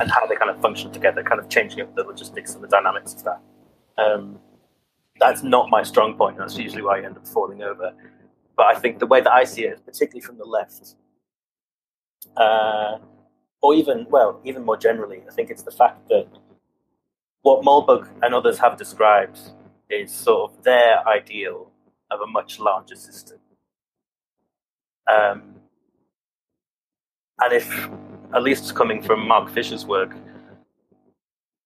and 0.00 0.10
how 0.10 0.26
they 0.26 0.36
kind 0.36 0.50
of 0.50 0.60
function 0.60 0.92
together, 0.92 1.22
kind 1.22 1.40
of 1.40 1.48
changing 1.48 1.80
up 1.80 1.94
the 1.94 2.04
logistics 2.04 2.54
and 2.54 2.62
the 2.62 2.68
dynamics 2.68 3.14
of 3.14 3.24
that. 3.24 3.40
Um, 3.98 4.38
that's 5.20 5.42
not 5.42 5.70
my 5.70 5.82
strong 5.82 6.14
point. 6.14 6.38
That's 6.38 6.56
usually 6.56 6.82
why 6.82 7.00
I 7.00 7.04
end 7.04 7.16
up 7.16 7.26
falling 7.26 7.62
over. 7.62 7.92
But 8.56 8.66
I 8.66 8.74
think 8.78 8.98
the 8.98 9.06
way 9.06 9.20
that 9.20 9.32
I 9.32 9.44
see 9.44 9.64
it, 9.64 9.84
particularly 9.84 10.20
from 10.20 10.38
the 10.38 10.44
left, 10.44 10.94
uh, 12.36 12.98
or 13.62 13.74
even, 13.74 14.06
well, 14.10 14.40
even 14.44 14.64
more 14.64 14.76
generally, 14.76 15.22
I 15.28 15.32
think 15.32 15.50
it's 15.50 15.62
the 15.62 15.70
fact 15.70 16.08
that 16.08 16.26
what 17.42 17.64
Moldbug 17.64 18.08
and 18.22 18.34
others 18.34 18.58
have 18.58 18.76
described 18.76 19.38
is 19.88 20.12
sort 20.12 20.50
of 20.50 20.64
their 20.64 21.06
ideal 21.08 21.70
of 22.10 22.20
a 22.20 22.26
much 22.26 22.58
larger 22.58 22.96
system. 22.96 23.38
Um, 25.10 25.54
and 27.40 27.52
if, 27.52 27.88
at 28.34 28.42
least 28.42 28.74
coming 28.74 29.02
from 29.02 29.26
Mark 29.26 29.50
Fisher's 29.50 29.86
work, 29.86 30.14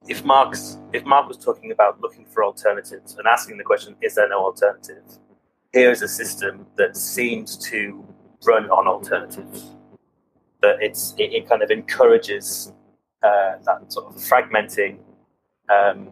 if 0.08 0.24
Mark's 0.24 0.78
if 0.92 1.04
Mark 1.04 1.28
was 1.28 1.38
talking 1.38 1.72
about 1.72 2.00
looking 2.00 2.26
for 2.26 2.44
alternatives 2.44 3.16
and 3.18 3.26
asking 3.26 3.58
the 3.58 3.64
question, 3.64 3.96
is 4.02 4.14
there 4.16 4.28
no 4.28 4.44
alternative? 4.44 5.04
Here 5.72 5.90
is 5.90 6.02
a 6.02 6.08
system 6.08 6.66
that 6.76 6.96
seems 6.96 7.56
to 7.70 8.04
run 8.44 8.70
on 8.70 8.86
alternatives. 8.88 9.76
That 10.62 10.76
it's 10.80 11.14
it, 11.18 11.32
it 11.34 11.48
kind 11.48 11.62
of 11.62 11.70
encourages 11.70 12.72
uh, 13.22 13.54
that 13.64 13.92
sort 13.92 14.06
of 14.06 14.20
fragmenting, 14.20 14.98
um, 15.70 16.10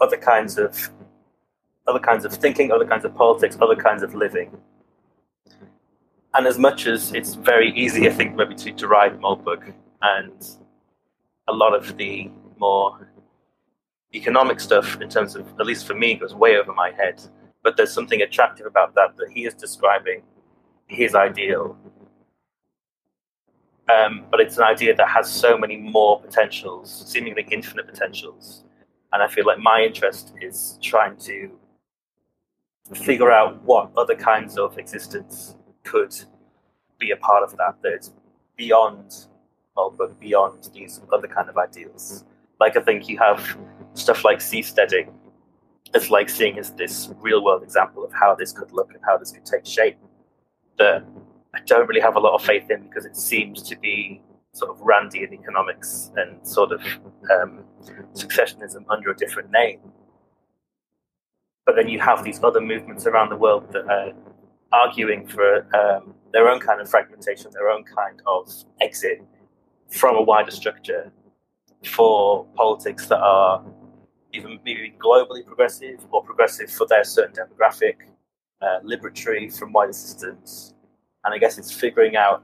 other 0.00 0.16
kinds 0.16 0.58
of 0.58 0.90
other 1.88 2.00
kinds 2.00 2.24
of 2.24 2.32
thinking, 2.34 2.72
other 2.72 2.86
kinds 2.86 3.04
of 3.04 3.14
politics, 3.14 3.56
other 3.60 3.76
kinds 3.76 4.02
of 4.02 4.14
living. 4.14 4.50
and 6.34 6.46
as 6.46 6.58
much 6.58 6.86
as 6.86 7.12
it's 7.14 7.34
very 7.34 7.72
easy, 7.76 8.08
I 8.08 8.12
think, 8.12 8.36
maybe 8.36 8.54
to 8.56 8.72
deride 8.72 9.20
Moldbug 9.20 9.72
and 10.02 10.50
a 11.48 11.52
lot 11.52 11.74
of 11.74 11.96
the 11.96 12.30
more 12.60 13.08
economic 14.14 14.60
stuff, 14.60 15.00
in 15.00 15.08
terms 15.08 15.34
of, 15.34 15.48
at 15.58 15.66
least 15.66 15.86
for 15.86 15.94
me, 15.94 16.14
goes 16.14 16.34
way 16.34 16.56
over 16.56 16.72
my 16.72 16.90
head. 16.92 17.20
But 17.62 17.76
there's 17.76 17.92
something 17.92 18.22
attractive 18.22 18.66
about 18.66 18.94
that, 18.94 19.16
that 19.16 19.30
he 19.30 19.44
is 19.46 19.54
describing 19.54 20.22
his 20.86 21.14
ideal. 21.14 21.76
Um, 23.92 24.26
but 24.30 24.40
it's 24.40 24.56
an 24.56 24.64
idea 24.64 24.94
that 24.94 25.08
has 25.08 25.30
so 25.30 25.58
many 25.58 25.76
more 25.76 26.20
potentials, 26.20 27.04
seemingly 27.08 27.44
infinite 27.50 27.86
potentials. 27.88 28.64
And 29.12 29.22
I 29.22 29.28
feel 29.28 29.46
like 29.46 29.58
my 29.58 29.82
interest 29.82 30.32
is 30.40 30.78
trying 30.80 31.16
to 31.30 31.50
figure 32.94 33.30
out 33.30 33.62
what 33.62 33.90
other 33.96 34.14
kinds 34.14 34.58
of 34.58 34.78
existence 34.78 35.56
could 35.84 36.14
be 36.98 37.10
a 37.10 37.16
part 37.16 37.42
of 37.42 37.56
that 37.56 37.76
that's 37.82 38.12
beyond 38.56 39.26
but 39.96 40.20
beyond 40.20 40.68
these 40.74 41.00
other 41.12 41.26
kind 41.26 41.48
of 41.48 41.56
ideals. 41.56 42.24
Like 42.60 42.76
I 42.76 42.80
think 42.80 43.08
you 43.08 43.18
have 43.18 43.56
stuff 43.94 44.24
like 44.24 44.38
seasteading 44.38 45.12
It's 45.94 46.10
like 46.10 46.28
seeing 46.28 46.56
this 46.76 47.10
real 47.20 47.42
world 47.42 47.62
example 47.62 48.04
of 48.04 48.12
how 48.12 48.34
this 48.34 48.52
could 48.52 48.70
look 48.72 48.92
and 48.92 49.02
how 49.04 49.16
this 49.16 49.32
could 49.32 49.46
take 49.46 49.66
shape 49.66 49.96
that 50.78 51.04
I 51.54 51.58
don't 51.66 51.88
really 51.88 52.00
have 52.00 52.16
a 52.16 52.20
lot 52.20 52.34
of 52.34 52.42
faith 52.42 52.70
in 52.70 52.84
because 52.84 53.04
it 53.04 53.16
seems 53.16 53.62
to 53.64 53.76
be 53.76 54.22
sort 54.52 54.70
of 54.70 54.78
Randian 54.78 55.32
economics 55.32 56.10
and 56.16 56.46
sort 56.46 56.72
of 56.72 56.80
um, 57.30 57.64
successionism 58.14 58.84
under 58.88 59.10
a 59.10 59.16
different 59.16 59.50
name. 59.50 59.80
But 61.66 61.76
then 61.76 61.88
you 61.88 62.00
have 62.00 62.24
these 62.24 62.42
other 62.42 62.60
movements 62.60 63.06
around 63.06 63.30
the 63.30 63.36
world 63.36 63.72
that 63.72 63.88
are 63.88 64.12
arguing 64.72 65.26
for 65.26 65.66
um, 65.74 66.14
their 66.32 66.48
own 66.48 66.60
kind 66.60 66.80
of 66.80 66.88
fragmentation, 66.88 67.50
their 67.52 67.68
own 67.68 67.84
kind 67.84 68.20
of 68.26 68.52
exit 68.80 69.22
from 69.90 70.16
a 70.16 70.22
wider 70.22 70.50
structure 70.50 71.12
for 71.84 72.44
politics 72.54 73.06
that 73.06 73.20
are 73.20 73.62
even 74.32 74.58
maybe 74.64 74.94
globally 74.98 75.44
progressive 75.44 76.00
or 76.10 76.22
progressive 76.22 76.70
for 76.70 76.86
their 76.86 77.04
certain 77.04 77.34
demographic, 77.34 77.96
uh, 78.62 78.80
liberatory 78.84 79.56
from 79.56 79.72
wider 79.72 79.92
systems. 79.92 80.74
And 81.24 81.34
I 81.34 81.38
guess 81.38 81.58
it's 81.58 81.72
figuring 81.72 82.16
out 82.16 82.42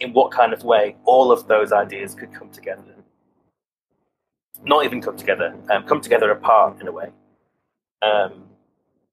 in 0.00 0.12
what 0.12 0.32
kind 0.32 0.52
of 0.52 0.64
way 0.64 0.96
all 1.04 1.30
of 1.30 1.46
those 1.46 1.72
ideas 1.72 2.14
could 2.14 2.32
come 2.32 2.50
together. 2.50 2.94
Not 4.62 4.84
even 4.84 5.00
come 5.00 5.16
together, 5.16 5.54
um, 5.70 5.84
come 5.84 6.00
together 6.00 6.30
apart 6.30 6.80
in 6.80 6.88
a 6.88 6.92
way. 6.92 7.10
Um, 8.02 8.44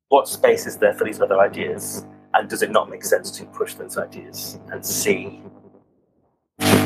what 0.10 0.28
space 0.28 0.66
is 0.66 0.78
there 0.78 0.94
for 0.94 1.04
these 1.04 1.22
other 1.22 1.40
ideas? 1.40 2.06
And 2.34 2.50
does 2.50 2.62
it 2.62 2.72
not 2.72 2.90
make 2.90 3.04
sense 3.04 3.32
to 3.32 3.46
push 3.46 3.74
those 3.76 3.98
ideas 3.98 4.60
and 4.72 4.86
see 4.86 5.42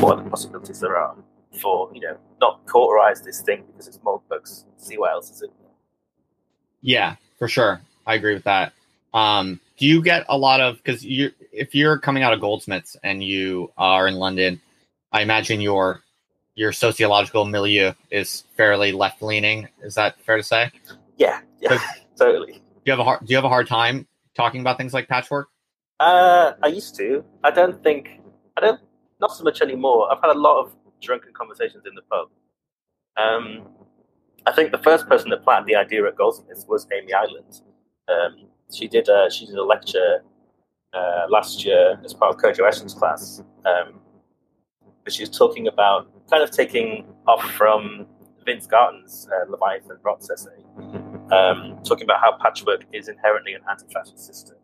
what 0.00 0.22
the 0.22 0.28
possibilities 0.28 0.80
there 0.80 0.96
are 0.96 1.16
for, 1.60 1.90
you 1.94 2.00
know, 2.00 2.16
not 2.40 2.66
cauterize 2.66 3.22
this 3.22 3.42
thing 3.42 3.64
because 3.66 3.86
it's 3.86 3.98
Moldbugs, 3.98 4.64
see 4.76 4.98
what 4.98 5.12
else 5.12 5.30
is 5.30 5.42
in 5.42 5.48
there? 5.60 5.70
Yeah, 6.80 7.16
for 7.38 7.48
sure. 7.48 7.80
I 8.06 8.14
agree 8.14 8.34
with 8.34 8.44
that. 8.44 8.72
Um, 9.14 9.60
do 9.76 9.86
you 9.86 10.02
get 10.02 10.24
a 10.28 10.36
lot 10.36 10.60
of 10.60 10.76
because 10.76 11.04
you 11.04 11.32
if 11.52 11.74
you're 11.74 11.98
coming 11.98 12.22
out 12.22 12.32
of 12.32 12.40
Goldsmiths 12.40 12.96
and 13.02 13.22
you 13.22 13.70
are 13.76 14.06
in 14.06 14.14
London, 14.14 14.60
I 15.12 15.22
imagine 15.22 15.60
your 15.60 16.02
your 16.54 16.72
sociological 16.72 17.44
milieu 17.44 17.92
is 18.10 18.44
fairly 18.56 18.92
left 18.92 19.22
leaning. 19.22 19.68
Is 19.82 19.94
that 19.94 20.20
fair 20.22 20.36
to 20.36 20.42
say? 20.42 20.70
Yeah, 21.16 21.40
yeah, 21.60 21.78
totally. 22.18 22.52
Do 22.54 22.60
you 22.86 22.92
have 22.92 23.00
a 23.00 23.04
hard 23.04 23.20
Do 23.20 23.30
you 23.30 23.36
have 23.36 23.44
a 23.44 23.48
hard 23.48 23.68
time 23.68 24.06
talking 24.34 24.60
about 24.60 24.78
things 24.78 24.94
like 24.94 25.08
patchwork? 25.08 25.48
Uh, 26.00 26.52
I 26.62 26.68
used 26.68 26.96
to. 26.96 27.24
I 27.44 27.50
don't 27.50 27.82
think 27.82 28.20
I 28.56 28.60
don't 28.60 28.80
not 29.20 29.32
so 29.32 29.44
much 29.44 29.60
anymore. 29.62 30.12
I've 30.12 30.20
had 30.20 30.30
a 30.30 30.38
lot 30.38 30.60
of 30.60 30.74
drunken 31.02 31.32
conversations 31.34 31.84
in 31.86 31.94
the 31.94 32.02
pub. 32.02 32.28
Um, 33.16 33.68
I 34.46 34.52
think 34.52 34.72
the 34.72 34.78
first 34.78 35.06
person 35.08 35.30
that 35.30 35.44
planted 35.44 35.66
the 35.66 35.76
idea 35.76 36.06
at 36.06 36.16
Goldsmiths 36.16 36.66
was 36.66 36.86
Amy 36.92 37.12
Ireland. 37.12 37.60
Um, 38.08 38.48
she 38.72 38.88
did 38.88 39.08
a 39.08 39.30
she 39.30 39.46
did 39.46 39.56
a 39.56 39.62
lecture 39.62 40.22
uh, 40.94 41.26
last 41.28 41.64
year 41.64 42.00
as 42.04 42.14
part 42.14 42.34
of 42.34 42.40
Kodwo 42.40 42.68
Eshun's 42.68 42.94
class. 42.94 43.42
Um, 43.64 44.00
but 45.04 45.12
she 45.12 45.22
was 45.22 45.30
talking 45.30 45.66
about 45.66 46.08
kind 46.30 46.42
of 46.42 46.50
taking 46.50 47.04
off 47.26 47.42
from 47.52 48.06
Vince 48.44 48.66
Garton's 48.66 49.28
uh, 49.32 49.50
Leviathan 49.50 49.98
Rots 50.02 50.30
essay, 50.30 50.62
um, 51.30 51.78
talking 51.84 52.04
about 52.04 52.20
how 52.20 52.36
patchwork 52.40 52.84
is 52.92 53.08
inherently 53.08 53.54
an 53.54 53.62
anti-fascist 53.68 54.24
system, 54.24 54.56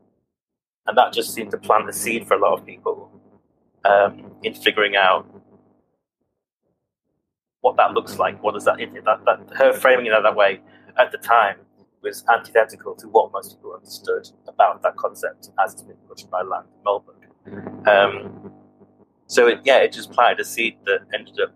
and 0.87 0.97
that 0.97 1.13
just 1.13 1.33
seemed 1.33 1.51
to 1.53 1.59
plant 1.59 1.87
the 1.87 1.93
seed 1.93 2.27
for 2.27 2.35
a 2.35 2.39
lot 2.39 2.59
of 2.59 2.65
people 2.67 3.11
um, 3.85 4.33
in 4.43 4.55
figuring 4.55 4.97
out 4.97 5.27
what 7.61 7.77
that 7.77 7.93
looks 7.93 8.19
like. 8.19 8.43
What 8.43 8.55
does 8.55 8.65
that, 8.65 8.79
that, 8.79 9.25
that 9.25 9.57
her 9.57 9.73
framing 9.73 10.07
it 10.07 10.13
that 10.23 10.37
way 10.37 10.61
at 10.97 11.13
the 11.13 11.19
time 11.19 11.57
was 12.03 12.25
antithetical 12.33 12.95
to 12.95 13.09
what 13.09 13.33
most 13.33 13.57
people 13.57 13.75
understood 13.75 14.29
about 14.47 14.83
that 14.83 14.97
concept 14.97 15.51
as 15.63 15.73
it's 15.73 15.83
been 15.83 15.97
pushed 16.09 16.31
by 16.31 16.43
Land 16.43 16.67
and 16.75 16.85
Moldbug. 16.85 17.89
Um, 17.89 18.53
so 19.27 19.47
it, 19.47 19.61
yeah, 19.65 19.79
it 19.79 19.93
just 19.93 20.13
planted 20.13 20.41
a 20.41 20.45
seed 20.45 20.77
that 20.87 21.01
ended 21.13 21.41
up 21.41 21.55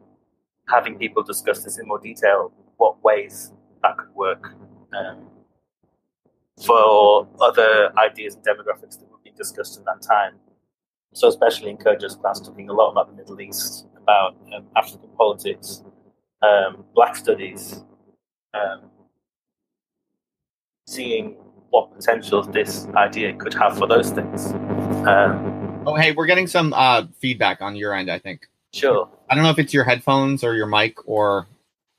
having 0.69 0.99
people 0.99 1.23
discuss 1.23 1.65
this 1.65 1.79
in 1.79 1.87
more 1.87 1.99
detail, 1.99 2.53
what 2.77 3.03
ways 3.03 3.53
that 3.83 3.97
could 3.97 4.15
work 4.15 4.55
um, 4.97 5.29
for 6.65 7.29
other 7.41 7.93
ideas 7.99 8.35
and 8.35 8.45
demographics 8.45 8.99
that 8.99 9.11
were 9.11 9.19
being 9.23 9.37
discussed 9.37 9.79
at 9.79 9.85
that 9.85 10.03
time. 10.03 10.35
So 11.15 11.29
especially 11.29 11.71
in 11.71 11.77
Kojo's 11.77 12.17
class, 12.17 12.41
talking 12.41 12.69
a 12.69 12.73
lot 12.73 12.91
about 12.91 13.09
the 13.11 13.17
Middle 13.17 13.41
East, 13.41 13.87
about 13.97 14.37
um, 14.55 14.67
African 14.77 15.11
politics, 15.17 15.83
um, 16.43 16.85
Black 16.95 17.17
studies, 17.17 17.83
um, 18.55 18.91
seeing 20.87 21.37
what 21.71 21.95
potentials 21.95 22.49
this 22.49 22.87
idea 22.97 23.35
could 23.35 23.55
have 23.55 23.79
for 23.79 23.87
those 23.87 24.11
things. 24.11 24.53
Um, 25.07 25.83
oh, 25.87 25.95
hey, 25.95 26.13
we're 26.13 26.27
getting 26.27 26.47
some 26.47 26.73
uh, 26.75 27.07
feedback 27.19 27.63
on 27.63 27.77
your 27.77 27.95
end. 27.95 28.11
I 28.11 28.19
think. 28.19 28.49
Sure. 28.73 29.09
I 29.31 29.35
don't 29.35 29.45
know 29.45 29.51
if 29.51 29.59
it's 29.59 29.75
your 29.75 29.85
headphones 29.85 30.45
or 30.45 30.55
your 30.55 30.67
mic, 30.67 30.97
or 31.09 31.47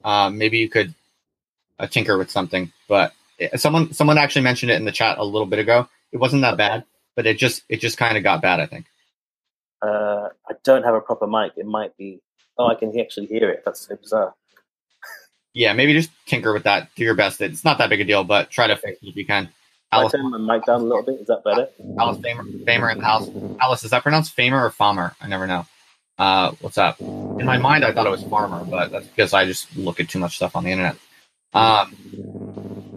uh, 0.04 0.30
maybe 0.30 0.58
you 0.58 0.70
could 0.70 0.94
uh, 1.80 1.88
tinker 1.88 2.18
with 2.18 2.30
something. 2.30 2.72
But 2.88 3.14
someone 3.56 3.94
someone 3.94 4.18
actually 4.18 4.44
mentioned 4.44 4.72
it 4.72 4.76
in 4.76 4.86
the 4.86 4.92
chat 4.92 5.18
a 5.18 5.24
little 5.24 5.48
bit 5.48 5.60
ago. 5.60 5.88
It 6.12 6.18
wasn't 6.18 6.44
that 6.44 6.58
bad, 6.58 6.84
but 7.16 7.26
it 7.26 7.38
just 7.38 7.64
it 7.70 7.80
just 7.80 7.98
kind 7.98 8.18
of 8.18 8.24
got 8.24 8.42
bad. 8.42 8.60
I 8.60 8.66
think. 8.66 8.86
Uh, 9.82 10.30
I 10.48 10.54
don't 10.64 10.84
have 10.84 10.96
a 10.96 11.02
proper 11.02 11.28
mic. 11.28 11.54
It 11.58 11.66
might 11.66 11.98
be. 11.98 12.22
Oh, 12.58 12.68
I 12.68 12.76
can 12.76 12.98
actually 13.00 13.28
hear 13.28 13.50
it. 13.50 13.64
That's 13.66 13.88
so 13.88 13.96
bizarre 13.96 14.34
yeah, 15.54 15.74
maybe 15.74 15.94
just 15.94 16.10
tinker 16.26 16.52
with 16.52 16.64
that. 16.64 16.90
Do 16.96 17.04
your 17.04 17.14
best. 17.14 17.40
It's 17.42 17.64
not 17.64 17.78
that 17.78 17.90
big 17.90 18.02
a 18.02 18.06
deal, 18.06 18.24
but 18.24 18.50
try 18.50 18.68
to 18.68 18.76
fix 18.76 19.02
it 19.02 19.10
if 19.10 19.16
you 19.16 19.26
can. 19.26 19.50
Alice, 19.92 20.12
turn 20.12 20.32
my 20.32 20.38
mic 20.40 20.66
down 20.66 20.82
a 20.82 20.84
little 20.84 21.04
bit. 21.04 21.22
Is 21.22 21.28
that 21.28 21.44
better? 21.44 21.70
Alice 22.00 22.18
Famer, 22.18 22.66
Famer 22.66 22.92
in 22.92 22.98
the 22.98 23.06
house. 23.06 23.30
Alice, 23.62 23.84
is 23.84 23.92
that 23.92 24.02
pronounced 24.02 24.36
Famer 24.36 24.60
or 24.60 24.72
Farmer? 24.72 25.16
I 25.22 25.28
never 25.28 25.46
know. 25.46 25.68
Uh, 26.18 26.52
what's 26.62 26.80
up? 26.80 27.00
In 27.00 27.46
my 27.46 27.60
mind, 27.60 27.86
I 27.86 27.92
thought 27.92 28.08
it 28.08 28.12
was 28.12 28.24
Farmer, 28.24 28.66
but 28.66 28.92
that's 28.92 29.08
because 29.08 29.34
I 29.34 29.46
just 29.46 29.76
look 29.78 30.00
at 30.00 30.10
too 30.10 30.18
much 30.18 30.36
stuff 30.38 30.56
on 30.56 30.64
the 30.64 30.72
internet. 30.72 30.96
Um, 31.54 31.96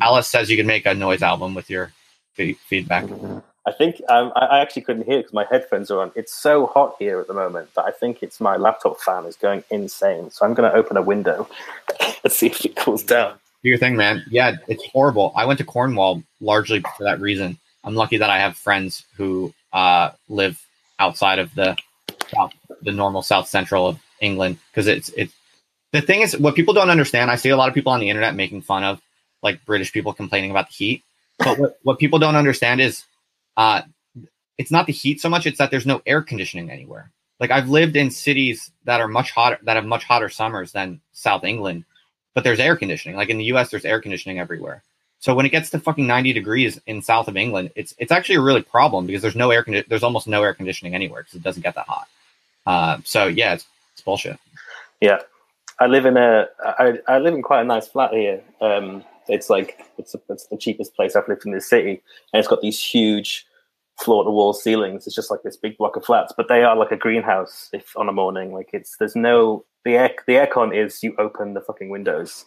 Alice 0.00 0.28
says 0.28 0.48
you 0.48 0.56
can 0.56 0.66
make 0.66 0.86
a 0.86 0.94
noise 0.94 1.22
album 1.22 1.54
with 1.54 1.68
your 1.68 1.92
feedback. 2.34 3.04
I 3.66 3.72
think 3.72 4.00
um, 4.08 4.32
I, 4.36 4.60
actually 4.60 4.82
couldn't 4.82 5.06
hear 5.06 5.18
because 5.18 5.32
my 5.32 5.44
headphones 5.50 5.90
are 5.90 6.00
on. 6.00 6.12
It's 6.14 6.32
so 6.32 6.66
hot 6.66 6.94
here 7.00 7.18
at 7.18 7.26
the 7.26 7.34
moment 7.34 7.74
that 7.74 7.84
I 7.84 7.90
think 7.90 8.22
it's 8.22 8.40
my 8.40 8.56
laptop 8.56 9.00
fan 9.00 9.24
is 9.24 9.34
going 9.36 9.64
insane. 9.70 10.30
So 10.30 10.46
I'm 10.46 10.54
going 10.54 10.70
to 10.70 10.76
open 10.76 10.96
a 10.96 11.02
window 11.02 11.48
and 12.22 12.32
see 12.32 12.46
if 12.46 12.64
it 12.64 12.76
cools 12.76 13.02
down. 13.02 13.34
Do 13.62 13.68
your 13.68 13.78
thing, 13.78 13.96
man. 13.96 14.24
Yeah, 14.30 14.56
it's 14.68 14.86
horrible. 14.90 15.32
I 15.34 15.46
went 15.46 15.58
to 15.58 15.64
Cornwall 15.64 16.22
largely 16.40 16.80
for 16.96 17.02
that 17.04 17.20
reason. 17.20 17.58
I'm 17.82 17.96
lucky 17.96 18.18
that 18.18 18.30
I 18.30 18.38
have 18.38 18.56
friends 18.56 19.04
who 19.16 19.52
uh, 19.72 20.10
live 20.28 20.64
outside 21.00 21.40
of 21.40 21.52
the 21.56 21.76
south, 22.32 22.52
the 22.82 22.92
normal 22.92 23.22
south 23.22 23.48
central 23.48 23.88
of 23.88 23.98
England 24.20 24.58
because 24.70 24.86
it's 24.86 25.08
it's 25.10 25.32
the 25.92 26.00
thing 26.00 26.20
is 26.20 26.38
what 26.38 26.54
people 26.54 26.74
don't 26.74 26.90
understand. 26.90 27.30
I 27.30 27.36
see 27.36 27.50
a 27.50 27.56
lot 27.56 27.68
of 27.68 27.74
people 27.74 27.92
on 27.92 28.00
the 28.00 28.08
internet 28.08 28.34
making 28.34 28.62
fun 28.62 28.84
of 28.84 29.00
like 29.42 29.64
British 29.64 29.92
people 29.92 30.12
complaining 30.12 30.50
about 30.50 30.68
the 30.68 30.74
heat, 30.74 31.02
but 31.38 31.58
what, 31.58 31.78
what 31.82 31.98
people 31.98 32.18
don't 32.18 32.36
understand 32.36 32.80
is 32.80 33.04
uh, 33.56 33.82
it's 34.58 34.70
not 34.70 34.86
the 34.86 34.92
heat 34.92 35.20
so 35.20 35.28
much; 35.28 35.46
it's 35.46 35.58
that 35.58 35.70
there's 35.70 35.86
no 35.86 36.02
air 36.06 36.22
conditioning 36.22 36.70
anywhere. 36.70 37.10
Like 37.40 37.50
I've 37.50 37.68
lived 37.68 37.96
in 37.96 38.10
cities 38.10 38.70
that 38.84 39.00
are 39.00 39.08
much 39.08 39.30
hotter, 39.30 39.58
that 39.62 39.76
have 39.76 39.84
much 39.84 40.04
hotter 40.04 40.28
summers 40.28 40.72
than 40.72 41.00
South 41.12 41.44
England, 41.44 41.84
but 42.34 42.44
there's 42.44 42.60
air 42.60 42.76
conditioning. 42.76 43.16
Like 43.16 43.28
in 43.28 43.38
the 43.38 43.44
U.S., 43.44 43.70
there's 43.70 43.84
air 43.84 44.00
conditioning 44.00 44.38
everywhere. 44.38 44.82
So 45.18 45.34
when 45.34 45.46
it 45.46 45.50
gets 45.50 45.70
to 45.70 45.80
fucking 45.80 46.06
90 46.06 46.32
degrees 46.32 46.80
in 46.86 47.02
south 47.02 47.28
of 47.28 47.36
England, 47.36 47.72
it's 47.74 47.94
it's 47.98 48.12
actually 48.12 48.36
a 48.36 48.40
really 48.40 48.62
problem 48.62 49.06
because 49.06 49.22
there's 49.22 49.36
no 49.36 49.50
air 49.50 49.64
condi- 49.64 49.86
there's 49.88 50.02
almost 50.02 50.28
no 50.28 50.42
air 50.42 50.54
conditioning 50.54 50.94
anywhere 50.94 51.22
because 51.22 51.34
it 51.34 51.42
doesn't 51.42 51.62
get 51.62 51.74
that 51.74 51.86
hot. 51.86 52.08
Uh, 52.66 52.98
so 53.04 53.26
yeah, 53.26 53.54
it's, 53.54 53.66
it's 53.92 54.02
bullshit. 54.02 54.38
Yeah, 55.00 55.18
I 55.78 55.86
live 55.86 56.06
in 56.06 56.16
a 56.16 56.48
I, 56.64 56.98
I 57.06 57.18
live 57.18 57.34
in 57.34 57.42
quite 57.42 57.62
a 57.62 57.64
nice 57.64 57.88
flat 57.88 58.12
here. 58.12 58.42
Um, 58.60 59.04
it's 59.28 59.50
like 59.50 59.80
it's, 59.98 60.14
it's 60.28 60.46
the 60.46 60.56
cheapest 60.56 60.94
place 60.94 61.16
I've 61.16 61.28
lived 61.28 61.46
in 61.46 61.52
this 61.52 61.68
city, 61.68 62.02
and 62.32 62.38
it's 62.40 62.48
got 62.48 62.60
these 62.60 62.82
huge 62.82 63.46
floor 63.98 64.24
to 64.24 64.30
wall 64.30 64.52
ceilings. 64.52 65.06
It's 65.06 65.16
just 65.16 65.30
like 65.30 65.42
this 65.42 65.56
big 65.56 65.78
block 65.78 65.96
of 65.96 66.04
flats, 66.04 66.32
but 66.36 66.48
they 66.48 66.62
are 66.62 66.76
like 66.76 66.92
a 66.92 66.96
greenhouse. 66.96 67.68
If 67.72 67.96
on 67.96 68.08
a 68.08 68.12
morning, 68.12 68.52
like 68.52 68.70
it's 68.72 68.96
there's 68.98 69.16
no 69.16 69.64
the 69.84 69.96
air 69.96 70.14
the 70.26 70.34
aircon 70.34 70.76
is 70.76 71.02
you 71.02 71.14
open 71.18 71.54
the 71.54 71.60
fucking 71.60 71.88
windows, 71.88 72.44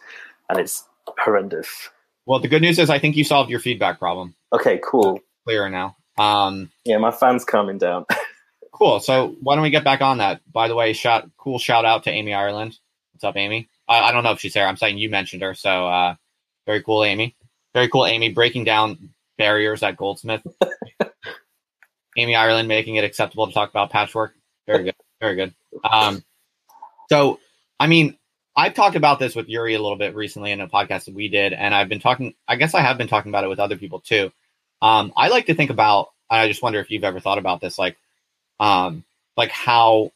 and 0.48 0.58
it's 0.58 0.84
horrendous. 1.18 1.90
Well, 2.26 2.38
the 2.38 2.48
good 2.48 2.62
news 2.62 2.78
is 2.78 2.90
I 2.90 2.98
think 2.98 3.16
you 3.16 3.24
solved 3.24 3.50
your 3.50 3.60
feedback 3.60 3.98
problem. 3.98 4.34
Okay, 4.52 4.80
cool. 4.84 5.20
Clearer 5.44 5.70
now. 5.70 5.96
Um, 6.18 6.70
Yeah, 6.84 6.98
my 6.98 7.10
fan's 7.10 7.44
calming 7.44 7.78
down. 7.78 8.04
cool. 8.72 9.00
So 9.00 9.34
why 9.40 9.54
don't 9.54 9.62
we 9.62 9.70
get 9.70 9.84
back 9.84 10.00
on 10.00 10.18
that? 10.18 10.40
By 10.52 10.68
the 10.68 10.74
way, 10.74 10.92
shout 10.92 11.28
cool 11.38 11.58
shout 11.58 11.84
out 11.84 12.04
to 12.04 12.10
Amy 12.10 12.34
Ireland. 12.34 12.78
What's 13.12 13.24
up, 13.24 13.36
Amy? 13.36 13.68
I, 13.88 14.00
I 14.00 14.12
don't 14.12 14.22
know 14.22 14.32
if 14.32 14.40
she's 14.40 14.54
there. 14.54 14.66
I'm 14.66 14.76
saying 14.76 14.98
you 14.98 15.10
mentioned 15.10 15.42
her. 15.42 15.54
So 15.54 15.88
uh, 15.88 16.14
very 16.70 16.84
cool, 16.84 17.02
Amy. 17.02 17.34
Very 17.74 17.88
cool, 17.88 18.06
Amy, 18.06 18.30
breaking 18.30 18.62
down 18.62 19.10
barriers 19.36 19.82
at 19.82 19.96
Goldsmith. 19.96 20.46
Amy 22.16 22.36
Ireland 22.36 22.68
making 22.68 22.94
it 22.94 23.02
acceptable 23.02 23.48
to 23.48 23.52
talk 23.52 23.70
about 23.70 23.90
patchwork. 23.90 24.34
Very 24.68 24.84
good. 24.84 24.94
Very 25.20 25.34
good. 25.34 25.52
Um, 25.82 26.22
so, 27.08 27.40
I 27.80 27.88
mean, 27.88 28.16
I've 28.54 28.74
talked 28.74 28.94
about 28.94 29.18
this 29.18 29.34
with 29.34 29.48
Yuri 29.48 29.74
a 29.74 29.82
little 29.82 29.98
bit 29.98 30.14
recently 30.14 30.52
in 30.52 30.60
a 30.60 30.68
podcast 30.68 31.06
that 31.06 31.14
we 31.14 31.26
did, 31.26 31.52
and 31.52 31.74
I've 31.74 31.88
been 31.88 31.98
talking. 31.98 32.34
I 32.46 32.54
guess 32.54 32.72
I 32.72 32.82
have 32.82 32.98
been 32.98 33.08
talking 33.08 33.32
about 33.32 33.42
it 33.42 33.48
with 33.48 33.58
other 33.58 33.76
people 33.76 33.98
too. 33.98 34.30
Um, 34.80 35.12
I 35.16 35.26
like 35.26 35.46
to 35.46 35.54
think 35.54 35.70
about. 35.70 36.10
I 36.30 36.46
just 36.46 36.62
wonder 36.62 36.78
if 36.78 36.88
you've 36.92 37.02
ever 37.02 37.18
thought 37.18 37.38
about 37.38 37.60
this, 37.60 37.80
like, 37.80 37.96
um, 38.60 39.02
like 39.36 39.50
how 39.50 40.12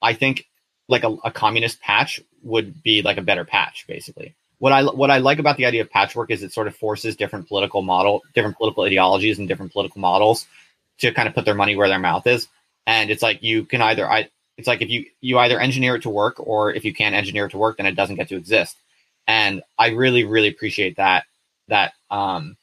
I 0.00 0.14
think 0.14 0.46
like 0.88 1.04
a, 1.04 1.14
a 1.24 1.30
communist 1.30 1.78
patch 1.82 2.22
would 2.42 2.82
be 2.82 3.02
like 3.02 3.18
a 3.18 3.22
better 3.22 3.44
patch, 3.44 3.84
basically. 3.86 4.34
What 4.62 4.72
I 4.72 4.84
what 4.84 5.10
I 5.10 5.18
like 5.18 5.40
about 5.40 5.56
the 5.56 5.66
idea 5.66 5.80
of 5.80 5.90
patchwork 5.90 6.30
is 6.30 6.44
it 6.44 6.52
sort 6.52 6.68
of 6.68 6.76
forces 6.76 7.16
different 7.16 7.48
political 7.48 7.82
model, 7.82 8.22
different 8.32 8.56
political 8.56 8.84
ideologies, 8.84 9.40
and 9.40 9.48
different 9.48 9.72
political 9.72 10.00
models 10.00 10.46
to 10.98 11.10
kind 11.10 11.26
of 11.26 11.34
put 11.34 11.44
their 11.44 11.56
money 11.56 11.74
where 11.74 11.88
their 11.88 11.98
mouth 11.98 12.24
is. 12.28 12.46
And 12.86 13.10
it's 13.10 13.24
like 13.24 13.42
you 13.42 13.64
can 13.64 13.82
either 13.82 14.08
I 14.08 14.28
it's 14.56 14.68
like 14.68 14.80
if 14.80 14.88
you 14.88 15.06
you 15.20 15.36
either 15.36 15.58
engineer 15.58 15.96
it 15.96 16.02
to 16.02 16.10
work 16.10 16.38
or 16.38 16.72
if 16.72 16.84
you 16.84 16.94
can't 16.94 17.16
engineer 17.16 17.46
it 17.46 17.50
to 17.50 17.58
work, 17.58 17.78
then 17.78 17.86
it 17.86 17.96
doesn't 17.96 18.14
get 18.14 18.28
to 18.28 18.36
exist. 18.36 18.76
And 19.26 19.64
I 19.80 19.88
really 19.88 20.22
really 20.22 20.46
appreciate 20.46 20.94
that 20.94 21.24
that 21.66 21.94
um 22.08 22.56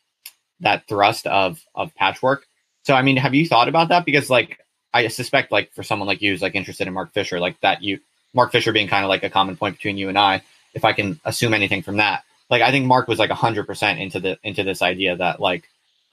that 0.61 0.87
thrust 0.87 1.27
of 1.27 1.61
of 1.75 1.93
patchwork. 1.95 2.45
So 2.83 2.93
I 2.93 3.01
mean, 3.01 3.17
have 3.17 3.35
you 3.35 3.45
thought 3.45 3.67
about 3.67 3.89
that? 3.89 4.05
Because 4.05 4.29
like 4.29 4.65
I 4.93 5.09
suspect 5.09 5.51
like 5.51 5.73
for 5.73 5.83
someone 5.83 6.07
like 6.07 6.21
you 6.21 6.31
who's 6.31 6.41
like 6.41 6.55
interested 6.55 6.87
in 6.87 6.93
Mark 6.93 7.11
Fisher, 7.11 7.41
like 7.41 7.59
that 7.59 7.83
you 7.83 7.99
Mark 8.33 8.53
Fisher 8.53 8.71
being 8.71 8.87
kind 8.87 9.03
of 9.03 9.09
like 9.09 9.23
a 9.23 9.29
common 9.29 9.57
point 9.57 9.75
between 9.75 9.97
you 9.97 10.07
and 10.07 10.17
I, 10.17 10.43
if 10.73 10.85
I 10.85 10.93
can 10.93 11.19
assume 11.25 11.53
anything 11.53 11.81
from 11.81 11.97
that. 11.97 12.23
Like 12.49 12.61
I 12.61 12.71
think 12.71 12.85
Mark 12.85 13.07
was 13.07 13.19
like 13.19 13.31
hundred 13.31 13.67
percent 13.67 13.99
into 13.99 14.19
the 14.19 14.37
into 14.43 14.63
this 14.63 14.81
idea 14.81 15.15
that 15.15 15.39
like 15.39 15.63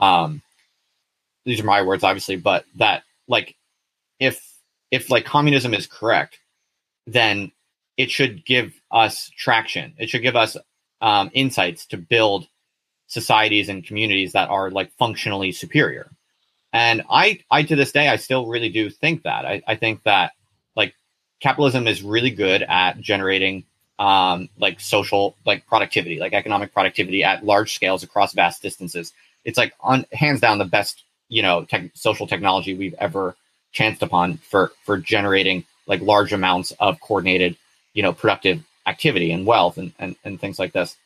um 0.00 0.42
these 1.44 1.60
are 1.60 1.64
my 1.64 1.82
words 1.82 2.04
obviously, 2.04 2.36
but 2.36 2.64
that 2.76 3.04
like 3.28 3.56
if 4.20 4.54
if 4.90 5.10
like 5.10 5.24
communism 5.24 5.74
is 5.74 5.86
correct, 5.86 6.38
then 7.06 7.52
it 7.96 8.10
should 8.10 8.44
give 8.44 8.74
us 8.90 9.30
traction. 9.36 9.94
It 9.98 10.10
should 10.10 10.22
give 10.22 10.36
us 10.36 10.56
um, 11.00 11.30
insights 11.32 11.86
to 11.86 11.96
build 11.96 12.46
societies 13.06 13.68
and 13.68 13.86
communities 13.86 14.32
that 14.32 14.48
are 14.48 14.70
like 14.70 14.92
functionally 14.92 15.52
superior. 15.52 16.10
And 16.72 17.02
I, 17.08 17.40
I 17.50 17.62
to 17.62 17.76
this 17.76 17.92
day, 17.92 18.08
I 18.08 18.16
still 18.16 18.46
really 18.46 18.68
do 18.68 18.90
think 18.90 19.22
that. 19.22 19.46
I, 19.46 19.62
I 19.66 19.76
think 19.76 20.02
that 20.02 20.32
like 20.74 20.94
capitalism 21.40 21.86
is 21.86 22.02
really 22.02 22.30
good 22.30 22.62
at 22.62 23.00
generating 23.00 23.64
um, 23.98 24.48
like 24.58 24.80
social, 24.80 25.36
like 25.46 25.66
productivity, 25.66 26.18
like 26.18 26.32
economic 26.32 26.72
productivity 26.72 27.24
at 27.24 27.44
large 27.44 27.74
scales 27.74 28.02
across 28.02 28.32
vast 28.32 28.62
distances. 28.62 29.12
It's 29.44 29.58
like 29.58 29.74
on 29.80 30.04
hands 30.12 30.40
down 30.40 30.58
the 30.58 30.64
best, 30.64 31.02
you 31.28 31.42
know, 31.42 31.64
tech, 31.64 31.90
social 31.94 32.26
technology 32.26 32.74
we've 32.74 32.94
ever 32.98 33.36
chanced 33.72 34.02
upon 34.02 34.38
for 34.38 34.72
for 34.84 34.98
generating 34.98 35.64
like 35.86 36.00
large 36.00 36.32
amounts 36.32 36.72
of 36.72 37.00
coordinated, 37.00 37.56
you 37.94 38.02
know, 38.02 38.12
productive 38.12 38.62
activity 38.86 39.32
and 39.32 39.46
wealth 39.46 39.78
and 39.78 39.92
and, 39.98 40.16
and 40.24 40.40
things 40.40 40.58
like 40.58 40.72
this. 40.72 40.96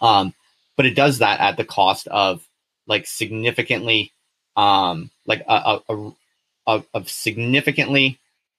Um, 0.00 0.34
but 0.76 0.86
it 0.86 0.94
does 0.94 1.18
that 1.18 1.40
at 1.40 1.56
the 1.56 1.64
cost 1.64 2.08
of 2.08 2.46
like 2.86 3.06
significantly 3.06 4.12
um 4.56 5.10
like 5.26 5.42
a 5.48 5.80
a, 5.88 6.12
a, 6.66 6.82
a 6.94 7.04
significantly 7.06 8.18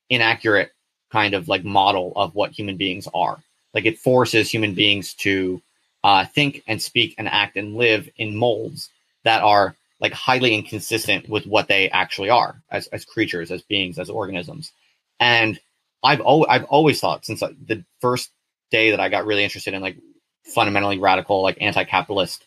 inaccurate 0.10 0.72
kind 1.12 1.34
of 1.34 1.48
like 1.48 1.64
model 1.64 2.14
of 2.16 2.36
what 2.36 2.52
human 2.52 2.78
beings 2.78 3.08
are 3.14 3.40
like 3.76 3.86
it 3.86 4.00
forces 4.00 4.50
human 4.50 4.74
beings 4.74 5.14
to 5.14 5.62
uh, 6.04 6.26
think 6.26 6.64
and 6.68 6.82
speak 6.82 7.14
and 7.18 7.28
act 7.28 7.58
and 7.58 7.76
live 7.76 8.10
in 8.18 8.36
molds 8.36 8.90
that 9.24 9.44
are 9.44 9.76
like 10.00 10.14
highly 10.14 10.56
inconsistent 10.56 11.30
with 11.30 11.46
what 11.46 11.68
they 11.68 11.90
actually 11.90 12.30
are 12.30 12.62
as, 12.72 12.88
as 12.88 13.06
creatures 13.06 13.52
as 13.52 13.62
beings 13.62 14.00
as 14.00 14.10
organisms. 14.10 14.72
And 15.20 15.60
i've 16.06 16.22
always 16.22 16.48
i've 16.50 16.64
always 16.66 17.00
thought 17.00 17.26
since 17.26 17.42
the 17.42 17.84
first 18.00 18.30
day 18.72 18.92
that 18.92 19.00
i 19.00 19.10
got 19.10 19.26
really 19.26 19.44
interested 19.44 19.74
in 19.74 19.82
like 19.82 19.98
fundamentally 20.44 21.00
radical 21.00 21.42
like 21.42 21.58
anti-capitalist 21.60 22.46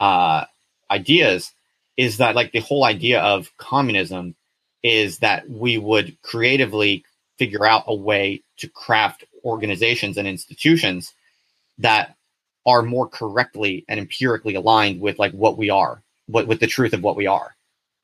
uh, 0.00 0.44
ideas 0.90 1.52
is 1.96 2.18
that 2.18 2.36
like 2.36 2.52
the 2.52 2.60
whole 2.60 2.84
idea 2.84 3.20
of 3.20 3.50
communism 3.56 4.34
is 4.82 5.18
that 5.18 5.48
we 5.48 5.78
would 5.78 6.20
creatively 6.22 7.04
figure 7.38 7.66
out 7.66 7.84
a 7.86 7.94
way 7.94 8.42
to 8.58 8.68
craft 8.68 9.24
organizations 9.44 10.16
and 10.16 10.28
institutions 10.28 11.14
that 11.78 12.16
are 12.66 12.82
more 12.82 13.08
correctly 13.08 13.84
and 13.88 13.98
empirically 13.98 14.54
aligned 14.54 15.00
with 15.00 15.18
like 15.18 15.32
what 15.32 15.56
we 15.56 15.70
are 15.70 16.02
what 16.26 16.46
with 16.46 16.60
the 16.60 16.66
truth 16.66 16.92
of 16.92 17.02
what 17.02 17.16
we 17.16 17.26
are. 17.26 17.54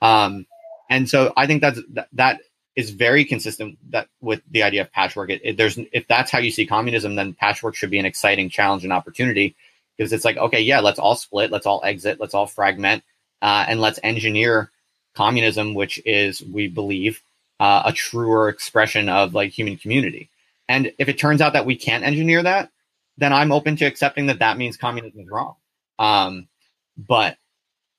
Um 0.03 0.47
and 0.91 1.09
so 1.09 1.33
i 1.37 1.47
think 1.47 1.61
that's 1.61 1.81
that, 1.91 2.09
that 2.13 2.41
is 2.77 2.91
very 2.91 3.25
consistent 3.25 3.79
that 3.91 4.09
with 4.21 4.41
the 4.51 4.63
idea 4.63 4.83
of 4.83 4.93
patchwork. 4.93 5.31
It, 5.31 5.41
it, 5.45 5.57
there's 5.57 5.79
if 5.93 6.07
that's 6.09 6.31
how 6.31 6.39
you 6.39 6.51
see 6.51 6.67
communism 6.67 7.15
then 7.15 7.35
patchwork 7.35 7.75
should 7.75 7.91
be 7.91 7.99
an 7.99 8.07
exciting 8.07 8.51
challenge 8.51 8.85
and 8.85 8.93
opportunity 8.93 9.55
because 9.97 10.13
it's 10.13 10.25
like 10.25 10.37
okay 10.37 10.61
yeah 10.61 10.81
let's 10.81 10.99
all 10.99 11.17
split 11.17 11.51
let's 11.51 11.67
all 11.67 11.81
exit 11.85 12.21
let's 12.21 12.35
all 12.35 12.47
fragment 12.47 13.03
uh, 13.43 13.65
and 13.69 13.81
let's 13.81 14.01
engineer 14.03 14.71
communism 15.15 15.75
which 15.75 16.01
is 16.05 16.43
we 16.43 16.67
believe 16.67 17.23
uh, 17.61 17.83
a 17.87 17.93
truer 17.93 18.49
expression 18.49 19.09
of 19.09 19.35
like 19.35 19.53
human 19.53 19.77
community 19.77 20.29
and 20.69 20.93
if 20.99 21.09
it 21.09 21.19
turns 21.19 21.41
out 21.41 21.53
that 21.53 21.67
we 21.67 21.77
can't 21.77 22.05
engineer 22.05 22.43
that 22.43 22.71
then 23.17 23.33
i'm 23.33 23.53
open 23.53 23.77
to 23.77 23.85
accepting 23.85 24.27
that 24.27 24.39
that 24.39 24.57
means 24.57 24.77
communism 24.77 25.21
is 25.21 25.29
wrong. 25.31 25.55
Um, 25.99 26.49
but 26.97 27.37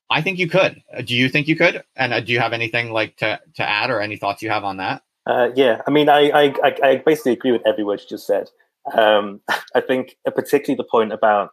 i 0.10 0.22
think 0.22 0.40
you 0.40 0.50
could. 0.50 0.82
Uh, 0.96 1.02
do 1.02 1.16
you 1.16 1.30
think 1.30 1.48
you 1.48 1.56
could? 1.56 1.84
And 1.96 2.14
uh, 2.14 2.20
do 2.20 2.32
you 2.34 2.40
have 2.40 2.54
anything 2.54 2.92
like 2.92 3.18
to, 3.18 3.40
to 3.56 3.64
add 3.64 3.90
or 3.90 4.02
any 4.02 4.18
thoughts 4.18 4.42
you 4.42 4.50
have 4.50 4.64
on 4.64 4.78
that? 4.78 5.02
Uh, 5.26 5.50
yeah, 5.56 5.82
I 5.88 5.92
mean, 5.92 6.08
I, 6.08 6.30
I, 6.30 6.76
I, 6.84 6.96
basically 6.98 7.32
agree 7.32 7.52
with 7.52 7.66
every 7.66 7.84
word 7.84 8.00
you 8.00 8.08
just 8.08 8.28
said. 8.28 8.50
Um, 8.94 9.42
I 9.76 9.82
think 9.82 10.18
uh, 10.28 10.32
particularly 10.32 10.78
the 10.78 10.84
point 10.90 11.12
about 11.12 11.50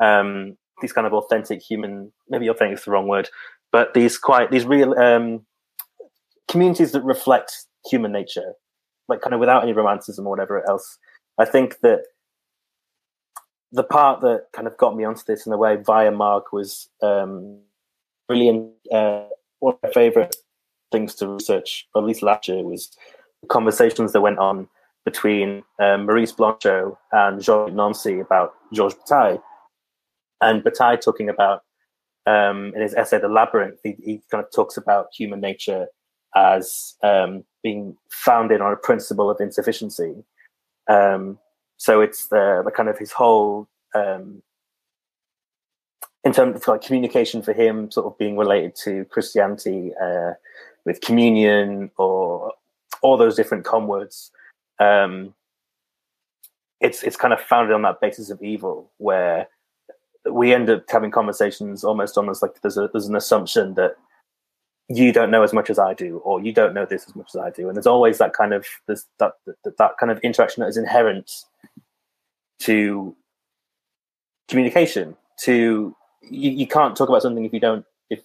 um, 0.00 0.56
these 0.80 0.92
kind 0.92 1.06
of 1.06 1.12
authentic 1.12 1.60
human, 1.60 2.12
maybe 2.28 2.48
authentic 2.48 2.78
is 2.78 2.84
the 2.84 2.90
wrong 2.90 3.08
word, 3.08 3.28
but 3.72 3.92
these 3.92 4.16
quite, 4.16 4.50
these 4.50 4.64
real 4.64 4.98
um, 4.98 5.44
communities 6.48 6.92
that 6.92 7.02
reflect 7.02 7.52
human 7.90 8.12
nature, 8.12 8.54
like 9.10 9.20
kind 9.20 9.34
of 9.34 9.40
without 9.40 9.62
any 9.62 9.72
romanticism 9.72 10.26
or 10.26 10.30
whatever 10.30 10.66
else. 10.68 10.98
I 11.38 11.44
think 11.44 11.80
that 11.80 12.04
the 13.72 13.84
part 13.84 14.20
that 14.22 14.46
kind 14.52 14.66
of 14.66 14.76
got 14.76 14.96
me 14.96 15.04
onto 15.04 15.22
this 15.26 15.46
in 15.46 15.52
a 15.52 15.58
way 15.58 15.76
via 15.76 16.10
Mark 16.10 16.52
was 16.52 16.88
um, 17.02 17.60
brilliant. 18.26 18.72
Uh, 18.90 19.24
one 19.58 19.74
of 19.74 19.80
my 19.82 19.90
favorite 19.90 20.36
things 20.90 21.14
to 21.16 21.28
research, 21.28 21.86
at 21.96 22.04
least 22.04 22.22
last 22.22 22.48
year, 22.48 22.62
was 22.62 22.96
the 23.42 23.48
conversations 23.48 24.12
that 24.12 24.20
went 24.20 24.38
on 24.38 24.68
between 25.04 25.62
um, 25.78 26.06
Maurice 26.06 26.32
Blanchot 26.32 26.96
and 27.12 27.42
Jean 27.42 27.74
Nancy 27.74 28.20
about 28.20 28.54
Georges 28.72 28.98
Bataille. 28.98 29.42
And 30.40 30.64
Bataille 30.64 30.98
talking 30.98 31.28
about, 31.28 31.62
um, 32.26 32.72
in 32.74 32.82
his 32.82 32.94
essay, 32.94 33.20
The 33.20 33.28
Labyrinth, 33.28 33.78
he, 33.82 33.96
he, 34.02 34.22
kind 34.30 34.44
of 34.44 34.50
talks 34.54 34.76
about 34.76 35.08
human 35.16 35.40
nature 35.40 35.86
as 36.34 36.94
um, 37.02 37.44
being 37.62 37.96
founded 38.10 38.60
on 38.60 38.72
a 38.72 38.76
principle 38.76 39.30
of 39.30 39.40
insufficiency. 39.40 40.14
Um, 40.88 41.38
so 41.76 42.00
it's 42.00 42.28
the, 42.28 42.62
the 42.64 42.70
kind 42.70 42.88
of 42.88 42.98
his 42.98 43.12
whole 43.12 43.68
um, 43.94 44.42
in 46.24 46.32
terms 46.32 46.56
of 46.56 46.66
like 46.68 46.82
communication 46.82 47.42
for 47.42 47.52
him, 47.52 47.90
sort 47.90 48.06
of 48.06 48.18
being 48.18 48.36
related 48.36 48.74
to 48.76 49.04
Christianity 49.06 49.92
uh, 50.02 50.32
with 50.84 51.00
communion 51.00 51.90
or 51.96 52.52
all 53.02 53.16
those 53.16 53.36
different 53.36 53.64
com 53.64 53.86
words. 53.86 54.30
Um, 54.78 55.34
it's 56.80 57.02
it's 57.02 57.16
kind 57.16 57.32
of 57.32 57.40
founded 57.40 57.74
on 57.74 57.82
that 57.82 58.00
basis 58.00 58.30
of 58.30 58.42
evil, 58.42 58.90
where 58.98 59.48
we 60.30 60.52
end 60.52 60.68
up 60.68 60.84
having 60.88 61.10
conversations 61.10 61.84
almost 61.84 62.16
almost 62.16 62.42
like 62.42 62.60
there's 62.60 62.76
a 62.76 62.88
there's 62.92 63.08
an 63.08 63.16
assumption 63.16 63.74
that 63.74 63.96
you 64.92 65.12
don't 65.12 65.30
know 65.30 65.44
as 65.44 65.52
much 65.52 65.70
as 65.70 65.78
I 65.78 65.94
do, 65.94 66.18
or 66.18 66.42
you 66.42 66.52
don't 66.52 66.74
know 66.74 66.84
this 66.84 67.06
as 67.06 67.14
much 67.14 67.30
as 67.34 67.40
I 67.40 67.50
do, 67.50 67.68
and 67.68 67.76
there's 67.76 67.86
always 67.86 68.18
that 68.18 68.32
kind 68.32 68.52
of 68.52 68.66
this 68.88 69.06
that 69.18 69.34
that, 69.46 69.78
that 69.78 69.92
kind 69.98 70.10
of 70.10 70.18
interaction 70.18 70.62
that 70.62 70.68
is 70.68 70.76
inherent 70.76 71.30
to 72.60 73.14
communication 74.48 75.16
to 75.44 75.94
you, 76.22 76.50
you 76.50 76.66
can't 76.66 76.96
talk 76.96 77.08
about 77.08 77.22
something 77.22 77.44
if 77.44 77.52
you 77.52 77.60
don't 77.60 77.84
if 78.10 78.20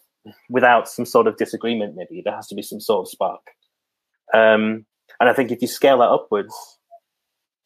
without 0.49 0.89
some 0.89 1.05
sort 1.05 1.27
of 1.27 1.37
disagreement. 1.37 1.95
Maybe 1.95 2.21
there 2.25 2.35
has 2.35 2.47
to 2.47 2.55
be 2.55 2.63
some 2.63 2.81
sort 2.81 3.07
of 3.07 3.11
spark. 3.11 3.41
Um, 4.33 4.87
and 5.19 5.29
I 5.29 5.33
think 5.33 5.51
if 5.51 5.61
you 5.61 5.67
scale 5.67 5.99
that 5.99 6.09
upwards 6.09 6.53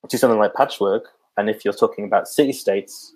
to 0.09 0.17
something 0.17 0.39
like 0.39 0.53
patchwork, 0.53 1.05
and 1.37 1.49
if 1.49 1.63
you're 1.63 1.73
talking 1.73 2.03
about 2.03 2.27
city 2.27 2.51
states 2.51 3.15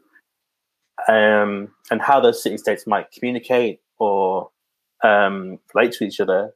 um, 1.10 1.68
and 1.92 2.02
how 2.02 2.22
those 2.22 2.42
city 2.42 2.58
states 2.58 2.88
might 2.88 3.12
communicate 3.12 3.82
or 4.00 4.50
um, 5.04 5.60
relate 5.74 5.94
to 5.94 6.06
each 6.06 6.20
other, 6.20 6.54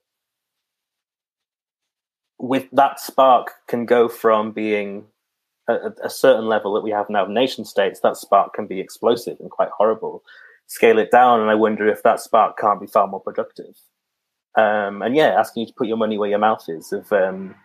with 2.40 2.68
that 2.72 3.00
spark 3.00 3.52
can 3.68 3.86
go 3.86 4.08
from 4.08 4.52
being 4.52 5.06
a, 5.68 5.92
a, 6.04 6.10
certain 6.10 6.48
level 6.48 6.74
that 6.74 6.82
we 6.82 6.92
have 6.92 7.10
now 7.10 7.24
of 7.24 7.30
nation 7.30 7.66
states, 7.66 8.00
that 8.02 8.16
spark 8.16 8.54
can 8.54 8.68
be 8.68 8.80
explosive 8.80 9.40
and 9.40 9.52
quite 9.52 9.70
horrible. 9.70 10.24
Scale 10.68 11.00
it 11.00 11.12
down, 11.12 11.42
and 11.42 11.50
I 11.50 11.56
wonder 11.56 11.88
if 11.88 12.04
that 12.04 12.20
spark 12.20 12.58
can't 12.58 12.80
be 12.80 12.88
far 12.88 13.08
more 13.08 13.22
productive. 13.22 13.76
Um, 14.58 15.02
and 15.02 15.16
yeah, 15.16 15.36
asking 15.38 15.62
you 15.62 15.68
to 15.68 15.74
put 15.74 15.88
your 15.88 15.98
money 15.98 16.18
where 16.18 16.30
your 16.30 16.40
mouth 16.40 16.66
is. 16.68 16.92
Of 16.92 17.12
um, 17.12 17.56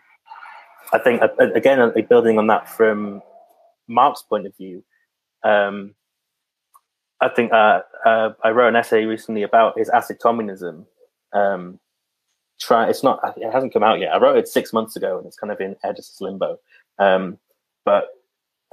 I 0.91 0.99
think 0.99 1.21
again, 1.39 1.93
building 2.09 2.37
on 2.37 2.47
that 2.47 2.69
from 2.69 3.21
Mark's 3.87 4.21
point 4.21 4.47
of 4.47 4.55
view, 4.55 4.83
um, 5.43 5.95
I 7.23 7.29
think 7.29 7.53
uh, 7.53 7.81
uh, 8.05 8.33
I 8.43 8.49
wrote 8.49 8.67
an 8.67 8.75
essay 8.75 9.05
recently 9.05 9.43
about 9.43 9.77
his 9.77 9.89
acid 9.89 10.19
communism. 10.19 10.85
Um, 11.31 11.79
try 12.59 12.89
it's 12.89 13.01
not 13.01 13.19
it 13.37 13.51
hasn't 13.51 13.73
come 13.73 13.83
out 13.83 13.99
yet. 13.99 14.13
I 14.13 14.19
wrote 14.19 14.37
it 14.37 14.47
six 14.47 14.73
months 14.73 14.95
ago, 14.97 15.17
and 15.17 15.25
it's 15.25 15.37
kind 15.37 15.51
of 15.51 15.61
in 15.61 15.77
editor's 15.83 16.17
limbo. 16.19 16.59
Um, 16.99 17.37
but 17.85 18.09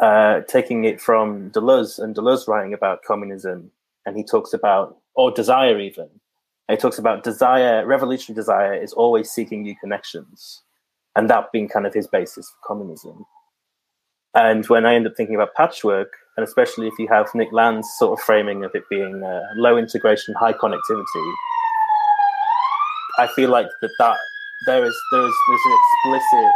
uh, 0.03 0.41
taking 0.49 0.85
it 0.85 1.01
from 1.01 1.51
Deleuze 1.53 1.99
and 1.99 2.15
Deleuze 2.15 2.49
writing 2.49 2.75
about 2.75 3.05
communism, 3.05 3.71
and 4.05 4.17
he 4.17 4.25
talks 4.25 4.53
about 4.53 4.99
or 5.15 5.31
desire 5.31 5.79
even. 5.79 6.09
He 6.69 6.77
talks 6.77 6.99
about 6.99 7.25
desire, 7.25 7.85
revolutionary 7.85 8.37
desire 8.37 8.75
is 8.75 8.93
always 8.93 9.31
seeking 9.31 9.63
new 9.63 9.77
connections, 9.77 10.63
and 11.15 11.31
that 11.31 11.53
being 11.53 11.69
kind 11.69 11.87
of 11.87 11.95
his 11.95 12.09
basis 12.09 12.51
for 12.51 12.67
communism. 12.67 13.27
And 14.35 14.65
when 14.67 14.87
I 14.87 14.95
end 14.95 15.07
up 15.07 15.17
thinking 15.17 15.35
about 15.35 15.55
patchwork, 15.55 16.13
and 16.37 16.45
especially 16.45 16.87
if 16.87 16.95
you 16.99 17.09
have 17.09 17.29
Nick 17.35 17.53
Land's 17.53 17.89
sort 17.99 18.19
of 18.19 18.25
framing 18.25 18.65
of 18.65 18.75
it 18.75 18.85
being 18.89 19.23
uh, 19.23 19.43
low 19.57 19.77
integration, 19.77 20.35
high 20.35 20.53
connectivity, 20.53 21.35
I 23.19 23.27
feel 23.35 23.51
like 23.51 23.67
that 23.83 23.91
that 23.99 24.17
there 24.67 24.85
is 24.85 24.97
there 25.13 25.27
is 25.27 25.35
there's 25.49 25.61
an 25.67 25.79
explicit. 25.83 26.53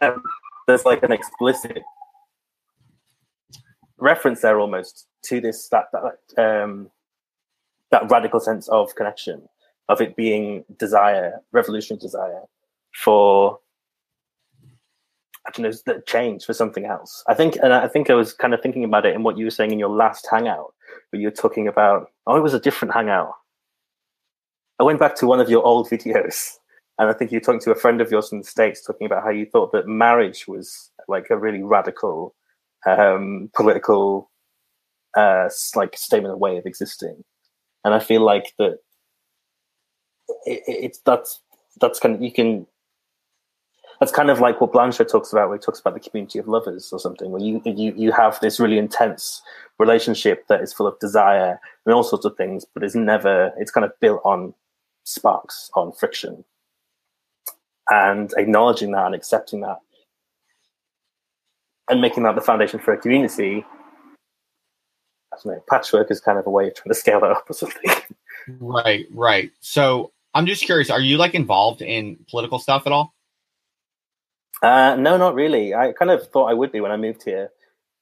Um, 0.00 0.12
um, 0.12 0.22
there's 0.66 0.84
like 0.84 1.02
an 1.02 1.12
explicit 1.12 1.82
reference 3.98 4.42
there 4.42 4.60
almost 4.60 5.06
to 5.24 5.40
this 5.40 5.68
that 5.68 5.86
that 5.92 6.62
um, 6.62 6.90
that 7.90 8.10
radical 8.10 8.40
sense 8.40 8.68
of 8.68 8.94
connection 8.94 9.48
of 9.88 10.00
it 10.00 10.16
being 10.16 10.64
desire, 10.78 11.40
revolutionary 11.52 12.00
desire 12.00 12.42
for 12.92 13.58
I 15.46 15.50
don't 15.52 15.64
know 15.64 15.72
the 15.86 16.02
change 16.06 16.44
for 16.44 16.52
something 16.52 16.86
else. 16.86 17.22
I 17.28 17.34
think, 17.34 17.56
and 17.62 17.72
I 17.72 17.86
think 17.86 18.10
I 18.10 18.14
was 18.14 18.32
kind 18.32 18.52
of 18.52 18.60
thinking 18.60 18.84
about 18.84 19.06
it 19.06 19.14
in 19.14 19.22
what 19.22 19.38
you 19.38 19.44
were 19.44 19.50
saying 19.50 19.70
in 19.70 19.78
your 19.78 19.88
last 19.90 20.26
hangout, 20.30 20.74
where 21.10 21.20
you 21.20 21.28
were 21.28 21.32
talking 21.32 21.68
about 21.68 22.10
oh, 22.26 22.36
it 22.36 22.42
was 22.42 22.54
a 22.54 22.60
different 22.60 22.94
hangout. 22.94 23.32
I 24.78 24.84
went 24.84 24.98
back 24.98 25.14
to 25.16 25.26
one 25.26 25.40
of 25.40 25.48
your 25.48 25.64
old 25.64 25.88
videos 25.90 26.56
and 26.98 27.10
I 27.10 27.12
think 27.12 27.30
you're 27.30 27.40
talking 27.40 27.60
to 27.60 27.72
a 27.72 27.76
friend 27.76 28.00
of 28.00 28.10
yours 28.10 28.28
from 28.28 28.38
the 28.38 28.46
States 28.46 28.82
talking 28.82 29.06
about 29.06 29.22
how 29.22 29.30
you 29.30 29.46
thought 29.46 29.72
that 29.72 29.86
marriage 29.86 30.48
was 30.48 30.90
like 31.08 31.28
a 31.30 31.36
really 31.36 31.62
radical 31.62 32.34
um, 32.86 33.50
political 33.54 34.30
uh, 35.16 35.48
like 35.74 35.96
statement 35.96 36.32
of 36.32 36.38
way 36.38 36.56
of 36.56 36.66
existing. 36.66 37.22
And 37.84 37.94
I 37.94 37.98
feel 37.98 38.22
like 38.22 38.54
that 38.58 38.78
it, 40.46 40.62
it's 40.66 40.98
that's 41.00 41.40
that's 41.80 42.00
kind 42.00 42.14
of 42.14 42.22
you 42.22 42.32
can 42.32 42.66
that's 44.00 44.12
kind 44.12 44.30
of 44.30 44.40
like 44.40 44.60
what 44.60 44.72
Blanchot 44.72 45.10
talks 45.10 45.32
about 45.32 45.48
when 45.48 45.58
he 45.58 45.62
talks 45.62 45.80
about 45.80 45.94
the 45.94 46.00
community 46.00 46.38
of 46.38 46.48
lovers 46.48 46.92
or 46.92 46.98
something, 46.98 47.30
where 47.30 47.42
you 47.42 47.62
you 47.64 47.92
you 47.96 48.12
have 48.12 48.38
this 48.40 48.60
really 48.60 48.78
intense 48.78 49.42
relationship 49.78 50.46
that 50.48 50.60
is 50.60 50.72
full 50.72 50.86
of 50.86 50.98
desire 50.98 51.60
and 51.84 51.94
all 51.94 52.02
sorts 52.02 52.24
of 52.24 52.36
things, 52.36 52.64
but 52.74 52.82
is 52.84 52.94
never 52.94 53.52
it's 53.58 53.70
kind 53.70 53.84
of 53.84 53.92
built 54.00 54.20
on 54.24 54.54
sparks, 55.04 55.70
on 55.74 55.92
friction 55.92 56.44
and 57.90 58.32
acknowledging 58.36 58.92
that 58.92 59.06
and 59.06 59.14
accepting 59.14 59.60
that 59.60 59.78
and 61.88 62.00
making 62.00 62.24
that 62.24 62.34
the 62.34 62.40
foundation 62.40 62.80
for 62.80 62.92
a 62.92 62.98
community. 62.98 63.64
I 65.32 65.36
don't 65.44 65.54
know, 65.54 65.62
patchwork 65.68 66.10
is 66.10 66.20
kind 66.20 66.38
of 66.38 66.46
a 66.46 66.50
way 66.50 66.68
of 66.68 66.74
trying 66.74 66.90
to 66.90 66.94
scale 66.94 67.20
that 67.20 67.30
up 67.30 67.48
or 67.48 67.54
something. 67.54 67.90
Right, 68.60 69.06
right. 69.12 69.50
So 69.58 70.12
I'm 70.32 70.46
just 70.46 70.64
curious, 70.64 70.88
are 70.88 71.00
you 71.00 71.16
like 71.16 71.34
involved 71.34 71.82
in 71.82 72.16
political 72.30 72.60
stuff 72.60 72.86
at 72.86 72.92
all? 72.92 73.12
Uh, 74.62 74.96
no, 74.96 75.16
not 75.16 75.34
really. 75.34 75.74
I 75.74 75.92
kind 75.92 76.10
of 76.10 76.28
thought 76.28 76.50
I 76.50 76.54
would 76.54 76.72
be 76.72 76.80
when 76.80 76.92
I 76.92 76.96
moved 76.96 77.22
here, 77.24 77.50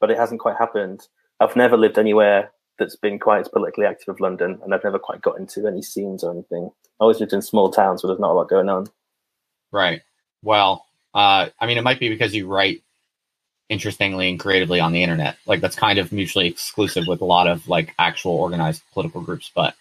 but 0.01 0.11
it 0.11 0.19
hasn't 0.19 0.41
quite 0.41 0.57
happened. 0.57 1.07
I've 1.41 1.57
never 1.57 1.77
lived 1.77 1.99
anywhere 1.99 2.53
that's 2.79 2.97
been 2.97 3.19
quite 3.19 3.41
as 3.41 3.49
politically 3.49 3.87
active 3.87 4.15
as 4.15 4.21
London, 4.21 4.61
and 4.63 4.75
I've 4.75 4.85
never 4.85 4.99
quite 4.99 5.23
got 5.23 5.39
into 5.39 5.67
any 5.67 5.83
scenes 5.83 6.25
or 6.25 6.33
anything. 6.33 6.71
I 7.01 7.05
always 7.05 7.21
lived 7.21 7.33
in 7.33 7.43
small 7.43 7.71
towns 7.71 8.03
where 8.03 8.09
there's 8.09 8.21
not 8.21 8.31
a 8.31 8.35
lot 8.35 8.49
going 8.49 8.69
on. 8.69 8.87
Right. 9.73 10.03
Well, 10.43 10.87
uh, 11.15 11.49
I 11.61 11.67
mean, 11.67 11.79
it 11.79 11.85
might 11.85 12.01
be 12.01 12.09
because 12.09 12.35
you 12.35 12.47
write 12.47 12.83
interestingly 13.69 14.29
and 14.29 14.39
creatively 14.39 14.81
on 14.81 14.93
the 14.93 15.03
internet. 15.03 15.37
Like 15.47 15.61
that's 15.61 15.77
kind 15.77 15.99
of 15.99 16.13
mutually 16.13 16.47
exclusive 16.47 17.07
with 17.07 17.21
a 17.21 17.25
lot 17.25 17.47
of 17.47 17.67
like 17.69 17.95
actual 17.99 18.33
organized 18.33 18.83
political 18.93 19.21
groups. 19.21 19.51
But 19.55 19.75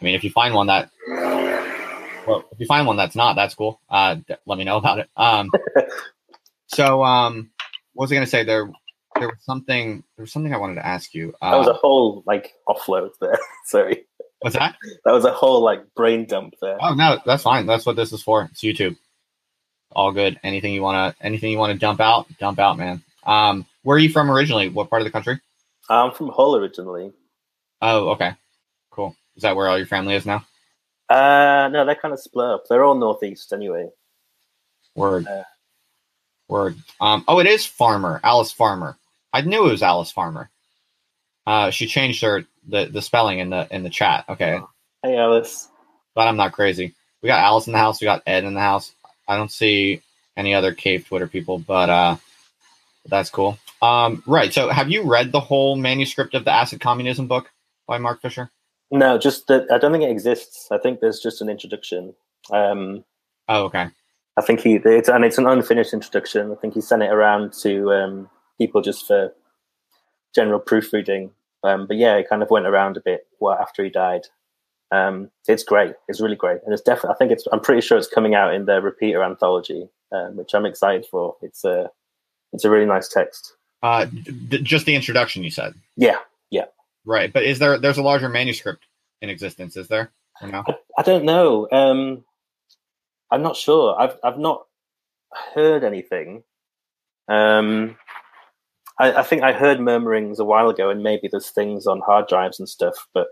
I 0.00 0.04
mean, 0.04 0.14
if 0.14 0.24
you 0.24 0.30
find 0.30 0.54
one 0.54 0.68
that, 0.68 0.90
well, 2.28 2.44
if 2.52 2.60
you 2.60 2.66
find 2.66 2.86
one 2.86 2.96
that's 2.96 3.16
not, 3.16 3.34
that's 3.34 3.54
cool. 3.54 3.80
Uh, 3.88 4.16
let 4.46 4.58
me 4.58 4.64
know 4.64 4.76
about 4.76 4.98
it. 4.98 5.08
Um, 5.16 5.50
so, 6.66 7.02
um, 7.02 7.50
what 7.94 8.04
was 8.04 8.12
I 8.12 8.16
going 8.16 8.24
to 8.24 8.30
say? 8.30 8.44
There, 8.44 8.70
there 9.18 9.28
was 9.28 9.38
something. 9.40 10.04
There 10.16 10.22
was 10.22 10.32
something 10.32 10.54
I 10.54 10.58
wanted 10.58 10.76
to 10.76 10.86
ask 10.86 11.14
you. 11.14 11.34
Uh, 11.40 11.52
that 11.52 11.58
was 11.58 11.68
a 11.68 11.74
whole 11.74 12.22
like 12.26 12.52
offload 12.68 13.10
there. 13.20 13.38
Sorry. 13.66 14.04
What's 14.40 14.56
that? 14.56 14.76
That 15.04 15.12
was 15.12 15.24
a 15.24 15.32
whole 15.32 15.62
like 15.62 15.82
brain 15.96 16.26
dump 16.26 16.54
there. 16.62 16.78
Oh 16.80 16.94
no, 16.94 17.18
that's 17.26 17.42
fine. 17.42 17.66
That's 17.66 17.84
what 17.84 17.96
this 17.96 18.12
is 18.12 18.22
for. 18.22 18.48
It's 18.52 18.62
YouTube 18.62 18.96
all 19.92 20.12
good. 20.12 20.38
Anything 20.42 20.72
you 20.72 20.82
wanna 20.82 21.14
anything 21.20 21.50
you 21.50 21.58
wanna 21.58 21.74
dump 21.74 22.00
out, 22.00 22.26
dump 22.38 22.58
out, 22.58 22.78
man. 22.78 23.02
Um, 23.24 23.66
where 23.82 23.96
are 23.96 24.00
you 24.00 24.10
from 24.10 24.30
originally? 24.30 24.68
What 24.68 24.90
part 24.90 25.02
of 25.02 25.06
the 25.06 25.12
country? 25.12 25.40
I'm 25.88 26.12
from 26.12 26.28
Hull 26.28 26.56
originally. 26.56 27.12
Oh, 27.80 28.10
okay, 28.10 28.32
cool. 28.90 29.16
Is 29.36 29.42
that 29.42 29.56
where 29.56 29.68
all 29.68 29.78
your 29.78 29.86
family 29.86 30.14
is 30.14 30.26
now? 30.26 30.44
Uh, 31.08 31.68
no, 31.72 31.84
they're 31.86 31.94
kind 31.94 32.12
of 32.12 32.20
split 32.20 32.46
up. 32.46 32.64
They're 32.68 32.84
all 32.84 32.94
northeast 32.94 33.52
anyway. 33.52 33.88
Word. 34.94 35.26
Uh, 35.26 35.44
Word. 36.48 36.76
Um, 37.00 37.24
oh, 37.28 37.38
it 37.38 37.46
is 37.46 37.64
Farmer, 37.66 38.20
Alice 38.22 38.52
Farmer. 38.52 38.96
I 39.32 39.42
knew 39.42 39.66
it 39.66 39.70
was 39.70 39.82
Alice 39.82 40.10
Farmer. 40.10 40.50
Uh, 41.46 41.70
she 41.70 41.86
changed 41.86 42.22
her 42.22 42.44
the, 42.66 42.86
the 42.86 43.02
spelling 43.02 43.38
in 43.38 43.50
the 43.50 43.66
in 43.70 43.82
the 43.82 43.90
chat. 43.90 44.24
Okay. 44.28 44.60
Hey, 45.02 45.16
Alice. 45.16 45.68
But 46.14 46.28
I'm 46.28 46.36
not 46.36 46.52
crazy. 46.52 46.94
We 47.22 47.26
got 47.26 47.42
Alice 47.42 47.66
in 47.66 47.72
the 47.72 47.78
house. 47.78 48.00
We 48.00 48.06
got 48.06 48.22
Ed 48.26 48.44
in 48.44 48.54
the 48.54 48.60
house. 48.60 48.92
I 49.26 49.36
don't 49.36 49.50
see 49.50 50.02
any 50.36 50.54
other 50.54 50.72
cave 50.72 51.06
Twitter 51.06 51.26
people, 51.26 51.58
but 51.58 51.88
uh, 51.88 52.16
that's 53.06 53.30
cool. 53.30 53.58
Um, 53.80 54.22
right. 54.26 54.52
So, 54.52 54.68
have 54.68 54.90
you 54.90 55.02
read 55.02 55.32
the 55.32 55.40
whole 55.40 55.76
manuscript 55.76 56.34
of 56.34 56.44
the 56.44 56.52
Acid 56.52 56.80
Communism 56.80 57.26
book 57.28 57.50
by 57.86 57.98
Mark 57.98 58.20
Fisher? 58.20 58.50
No, 58.90 59.18
just 59.18 59.46
that. 59.48 59.70
I 59.70 59.78
don't 59.78 59.92
think 59.92 60.04
it 60.04 60.10
exists. 60.10 60.68
I 60.70 60.78
think 60.78 61.00
there's 61.00 61.20
just 61.20 61.42
an 61.42 61.48
introduction. 61.48 62.14
Um, 62.50 63.04
oh, 63.48 63.64
okay. 63.64 63.88
I 64.36 64.40
think 64.40 64.60
he 64.60 64.76
it's 64.76 65.08
and 65.08 65.24
it's 65.24 65.38
an 65.38 65.46
unfinished 65.46 65.92
introduction. 65.92 66.52
I 66.52 66.54
think 66.54 66.74
he 66.74 66.80
sent 66.80 67.02
it 67.02 67.10
around 67.10 67.52
to 67.62 67.92
um, 67.92 68.30
people 68.56 68.80
just 68.80 69.06
for 69.06 69.34
general 70.34 70.60
proofreading. 70.60 71.32
Um, 71.64 71.86
but 71.86 71.96
yeah, 71.96 72.16
it 72.16 72.28
kind 72.28 72.42
of 72.42 72.50
went 72.50 72.66
around 72.66 72.96
a 72.96 73.00
bit 73.00 73.26
well, 73.40 73.58
after 73.60 73.82
he 73.82 73.90
died. 73.90 74.26
Um, 74.90 75.30
it's 75.46 75.64
great. 75.64 75.94
It's 76.08 76.20
really 76.20 76.36
great, 76.36 76.60
and 76.64 76.72
it's 76.72 76.82
definitely. 76.82 77.14
I 77.14 77.16
think 77.18 77.32
it's. 77.32 77.46
I'm 77.52 77.60
pretty 77.60 77.82
sure 77.82 77.98
it's 77.98 78.08
coming 78.08 78.34
out 78.34 78.54
in 78.54 78.64
the 78.64 78.80
Repeater 78.80 79.22
anthology, 79.22 79.88
um, 80.12 80.36
which 80.36 80.54
I'm 80.54 80.64
excited 80.64 81.04
for. 81.10 81.36
It's 81.42 81.64
a, 81.64 81.90
it's 82.52 82.64
a 82.64 82.70
really 82.70 82.86
nice 82.86 83.08
text. 83.08 83.54
Uh, 83.82 84.06
d- 84.06 84.62
just 84.62 84.86
the 84.86 84.94
introduction, 84.94 85.44
you 85.44 85.50
said. 85.50 85.74
Yeah. 85.96 86.18
Right, 87.08 87.32
but 87.32 87.44
is 87.44 87.58
there? 87.58 87.78
There's 87.78 87.96
a 87.96 88.02
larger 88.02 88.28
manuscript 88.28 88.84
in 89.22 89.30
existence, 89.30 89.78
is 89.78 89.88
there? 89.88 90.12
No? 90.42 90.62
I, 90.68 90.74
I 90.98 91.02
don't 91.02 91.24
know. 91.24 91.66
Um, 91.72 92.22
I'm 93.30 93.40
not 93.40 93.56
sure. 93.56 93.98
I've 93.98 94.18
I've 94.22 94.38
not 94.38 94.66
heard 95.54 95.84
anything. 95.84 96.42
Um, 97.26 97.96
I, 99.00 99.14
I 99.14 99.22
think 99.22 99.42
I 99.42 99.54
heard 99.54 99.80
murmurings 99.80 100.38
a 100.38 100.44
while 100.44 100.68
ago, 100.68 100.90
and 100.90 101.02
maybe 101.02 101.28
there's 101.32 101.48
things 101.48 101.86
on 101.86 102.02
hard 102.04 102.28
drives 102.28 102.60
and 102.60 102.68
stuff, 102.68 103.08
but 103.14 103.28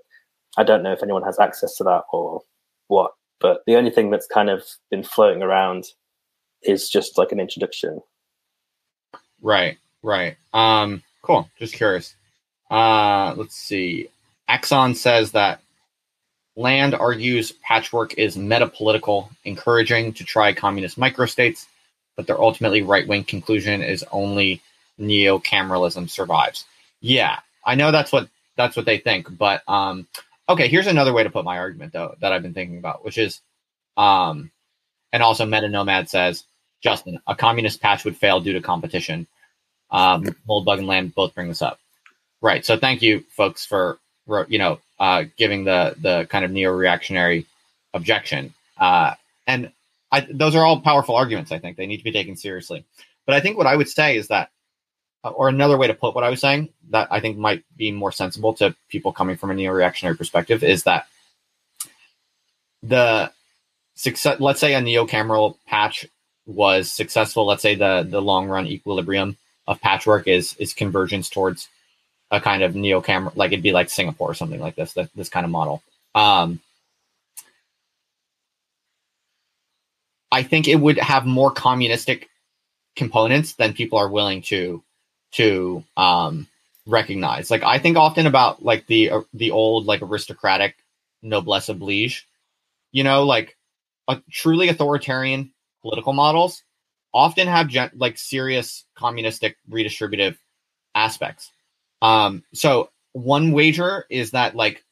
I 0.57 0.64
don't 0.64 0.83
know 0.83 0.93
if 0.93 1.03
anyone 1.03 1.24
has 1.24 1.39
access 1.39 1.77
to 1.77 1.85
that 1.85 2.05
or 2.14 2.41
what, 2.89 3.12
but 3.41 3.61
the 3.66 3.77
only 3.77 3.91
thing 3.91 4.09
that's 4.09 4.27
kind 4.27 4.49
of 4.49 4.64
been 4.91 5.05
floating 5.05 5.43
around 5.43 5.85
is 6.62 6.89
just 6.89 7.18
like 7.18 7.31
an 7.31 7.41
introduction. 7.41 8.01
Right, 9.43 9.77
right. 10.03 10.39
Um, 10.55 11.03
cool. 11.20 11.51
Just 11.59 11.74
curious. 11.74 12.16
Uh, 12.71 13.35
let's 13.37 13.57
see. 13.57 14.09
Axon 14.49 14.95
says 14.95 15.33
that 15.33 15.61
Land 16.57 16.95
argues 16.95 17.53
patchwork 17.53 18.14
is 18.14 18.37
metapolitical, 18.37 19.29
encouraging 19.45 20.14
to 20.14 20.25
try 20.25 20.55
communist 20.55 20.99
microstates, 20.99 21.67
but 22.17 22.27
their 22.27 22.41
ultimately 22.41 22.83
right 22.83 23.07
wing 23.07 23.25
conclusion 23.25 23.83
is 23.83 24.05
only 24.11 24.62
neo 24.99 25.39
cameralism 25.39 26.09
survives. 26.09 26.64
Yeah, 27.03 27.41
I 27.64 27.75
know 27.75 27.93
that's 27.93 28.11
what 28.11 28.29
that's 28.57 28.75
what 28.75 28.87
they 28.87 28.97
think, 28.99 29.37
but 29.37 29.62
um, 29.69 30.07
okay. 30.49 30.69
Here's 30.69 30.87
another 30.87 31.12
way 31.12 31.25
to 31.25 31.31
put 31.31 31.45
my 31.45 31.59
argument 31.59 31.93
though 31.93 32.14
that 32.21 32.33
I've 32.33 32.43
been 32.43 32.55
thinking 32.55 32.79
about, 32.79 33.05
which 33.05 33.19
is, 33.19 33.43
um, 33.99 34.51
and 35.12 35.23
also 35.23 35.45
Meta 35.45 35.69
Nomad 35.69 36.09
says, 36.09 36.45
Justin, 36.83 37.21
a 37.27 37.37
communist 37.37 37.83
patch 37.83 38.05
would 38.07 38.17
fail 38.17 38.41
due 38.41 38.55
to 38.55 38.62
competition. 38.62 39.27
Um, 39.91 40.25
Moldbug 40.49 40.79
and 40.79 40.87
Land 40.87 41.14
both 41.14 41.35
bring 41.35 41.49
this 41.49 41.62
up, 41.62 41.79
right? 42.47 42.64
So 42.64 42.78
thank 42.78 43.03
you, 43.03 43.24
folks, 43.30 43.66
for 43.66 43.99
you 44.49 44.59
know 44.59 44.78
uh, 44.99 45.24
giving 45.36 45.64
the 45.64 45.94
the 46.01 46.26
kind 46.30 46.44
of 46.44 46.51
neo 46.51 46.70
reactionary 46.70 47.47
objection. 47.92 48.55
Uh, 48.78 49.14
and 49.47 49.72
I, 50.12 50.26
those 50.30 50.55
are 50.55 50.64
all 50.64 50.80
powerful 50.80 51.16
arguments. 51.16 51.53
I 51.53 51.59
think 51.59 51.76
they 51.76 51.86
need 51.86 51.99
to 51.99 52.05
be 52.05 52.12
taken 52.12 52.36
seriously. 52.36 52.84
But 53.26 53.34
I 53.34 53.40
think 53.40 53.59
what 53.59 53.66
I 53.66 53.76
would 53.76 53.88
say 53.88 54.16
is 54.16 54.28
that, 54.28 54.51
uh, 55.24 55.30
or 55.30 55.49
another 55.49 55.76
way 55.76 55.88
to 55.88 55.94
put 55.94 56.14
what 56.14 56.24
I 56.24 56.30
was 56.30 56.40
saying 56.40 56.68
that 56.90 57.09
I 57.11 57.20
think 57.20 57.36
might 57.36 57.64
be 57.76 57.90
more 57.90 58.12
sensible 58.12 58.55
to 58.55 58.74
people 58.88 59.12
coming 59.12 59.36
from 59.36 59.51
a 59.51 59.55
neo 59.55 59.72
reactionary 59.72 60.16
perspective 60.16 60.62
is 60.62 60.84
that 60.84 61.07
the 62.82 63.32
success. 63.94 64.38
Let's 64.40 64.61
say 64.61 64.74
a 64.74 64.80
neo-cameral 64.80 65.59
patch 65.66 66.07
was 66.47 66.90
successful. 66.90 67.44
Let's 67.47 67.62
say 67.62 67.74
the 67.74 68.07
the 68.09 68.22
long 68.22 68.47
run 68.47 68.66
equilibrium 68.66 69.36
of 69.66 69.80
patchwork 69.80 70.28
is 70.28 70.55
is 70.59 70.72
convergence 70.72 71.28
towards 71.28 71.68
a 72.31 72.41
kind 72.41 72.62
of 72.62 72.74
neo 72.74 73.01
camera, 73.01 73.33
like 73.37 73.53
it'd 73.53 73.62
be 73.62 73.72
like 73.72 73.91
Singapore 73.91 74.31
or 74.31 74.35
something 74.35 74.61
like 74.61 74.74
this, 74.74 74.93
this, 74.93 75.09
this 75.14 75.29
kind 75.29 75.45
of 75.45 75.51
model. 75.51 75.83
Um, 76.14 76.61
I 80.33 80.43
think 80.43 80.68
it 80.68 80.77
would 80.77 80.99
have 80.99 81.24
more 81.24 81.51
communistic 81.51 82.29
components 82.97 83.55
than 83.55 83.74
people 83.74 83.99
are 83.99 84.09
willing 84.09 84.43
to 84.43 84.83
to 85.33 85.85
um, 85.97 86.47
recognize. 86.87 87.51
Like 87.51 87.62
I 87.62 87.79
think 87.79 87.97
often 87.97 88.27
about 88.27 88.64
like 88.64 88.87
the 88.87 89.11
uh, 89.11 89.20
the 89.35 89.51
old 89.51 89.87
like 89.87 90.03
aristocratic 90.03 90.77
noblesse 91.22 91.68
oblige, 91.68 92.27
you 92.93 93.05
know, 93.05 93.24
like 93.24 93.57
truly 94.31 94.68
authoritarian 94.68 95.53
political 95.83 96.12
models 96.12 96.62
often 97.12 97.49
have 97.49 97.68
gen- 97.68 97.91
like 97.95 98.18
serious 98.18 98.85
communistic 98.95 99.57
redistributive 99.70 100.37
aspects. 100.95 101.51
Um, 102.03 102.44
so 102.53 102.90
one 103.12 103.53
wager 103.53 104.05
is 104.11 104.32
that 104.32 104.55
like 104.55 104.84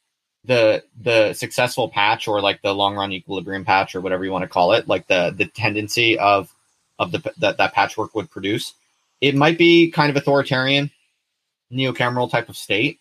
the 0.45 0.83
the 0.99 1.33
successful 1.33 1.89
patch 1.89 2.27
or 2.27 2.41
like 2.41 2.61
the 2.61 2.73
long 2.73 2.95
run 2.95 3.11
equilibrium 3.11 3.65
patch 3.65 3.95
or 3.95 4.01
whatever 4.01 4.23
you 4.25 4.31
want 4.31 4.43
to 4.43 4.49
call 4.49 4.73
it, 4.73 4.87
like 4.87 5.07
the 5.07 5.33
the 5.35 5.45
tendency 5.45 6.17
of 6.17 6.53
of 6.99 7.11
the 7.11 7.33
that 7.39 7.57
that 7.57 7.73
patchwork 7.73 8.15
would 8.15 8.29
produce, 8.29 8.73
it 9.21 9.35
might 9.35 9.57
be 9.57 9.91
kind 9.91 10.09
of 10.09 10.15
authoritarian, 10.15 10.91
neocameral 11.71 12.29
type 12.29 12.49
of 12.49 12.57
state, 12.57 12.99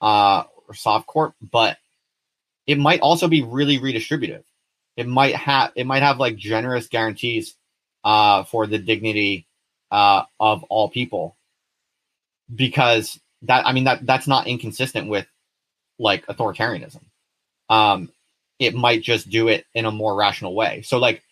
uh, 0.00 0.44
or 0.68 0.74
sovcorp, 0.74 1.34
but 1.40 1.78
it 2.66 2.78
might 2.78 3.00
also 3.00 3.28
be 3.28 3.42
really 3.42 3.78
redistributive. 3.78 4.44
It 4.96 5.06
might 5.06 5.34
have 5.34 5.72
it 5.74 5.86
might 5.86 6.02
have 6.02 6.18
like 6.18 6.36
generous 6.36 6.86
guarantees 6.88 7.54
uh, 8.04 8.44
for 8.44 8.66
the 8.66 8.78
dignity 8.78 9.46
uh, 9.90 10.24
of 10.38 10.64
all 10.64 10.88
people 10.88 11.36
because 12.54 13.18
that 13.44 13.66
I 13.66 13.72
mean 13.72 13.84
that 13.84 14.04
that's 14.04 14.26
not 14.26 14.46
inconsistent 14.46 15.08
with 15.08 15.26
like 15.98 16.26
authoritarianism. 16.26 17.02
Um, 17.68 18.10
it 18.58 18.74
might 18.74 19.02
just 19.02 19.28
do 19.30 19.48
it 19.48 19.66
in 19.74 19.84
a 19.84 19.90
more 19.90 20.14
rational 20.14 20.54
way. 20.54 20.82
So 20.82 20.98
like 20.98 21.22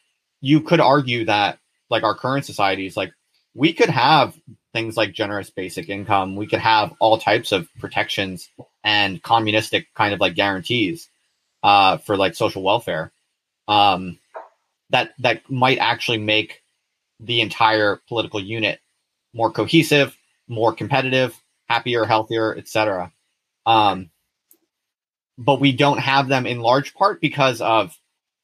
you 0.40 0.60
could 0.60 0.80
argue 0.80 1.24
that 1.26 1.58
like 1.90 2.02
our 2.02 2.14
current 2.14 2.44
societies, 2.44 2.96
like 2.96 3.12
we 3.54 3.72
could 3.72 3.90
have 3.90 4.34
things 4.72 4.96
like 4.96 5.12
generous 5.12 5.50
basic 5.50 5.88
income, 5.88 6.36
we 6.36 6.46
could 6.46 6.58
have 6.58 6.94
all 6.98 7.18
types 7.18 7.52
of 7.52 7.68
protections 7.78 8.48
and 8.82 9.22
communistic 9.22 9.92
kind 9.94 10.14
of 10.14 10.20
like 10.20 10.34
guarantees 10.34 11.08
uh, 11.62 11.98
for 11.98 12.16
like 12.16 12.34
social 12.34 12.62
welfare. 12.62 13.12
Um, 13.68 14.18
that 14.90 15.12
that 15.20 15.50
might 15.50 15.78
actually 15.78 16.18
make 16.18 16.62
the 17.20 17.40
entire 17.40 18.00
political 18.08 18.40
unit 18.40 18.80
more 19.32 19.50
cohesive, 19.50 20.16
more 20.48 20.72
competitive, 20.72 21.40
happier, 21.72 22.04
healthier, 22.04 22.56
etc. 22.56 23.12
Um, 23.66 24.10
but 25.38 25.60
we 25.60 25.72
don't 25.72 25.98
have 25.98 26.28
them 26.28 26.46
in 26.46 26.60
large 26.60 26.94
part 26.94 27.20
because 27.20 27.60
of 27.60 27.96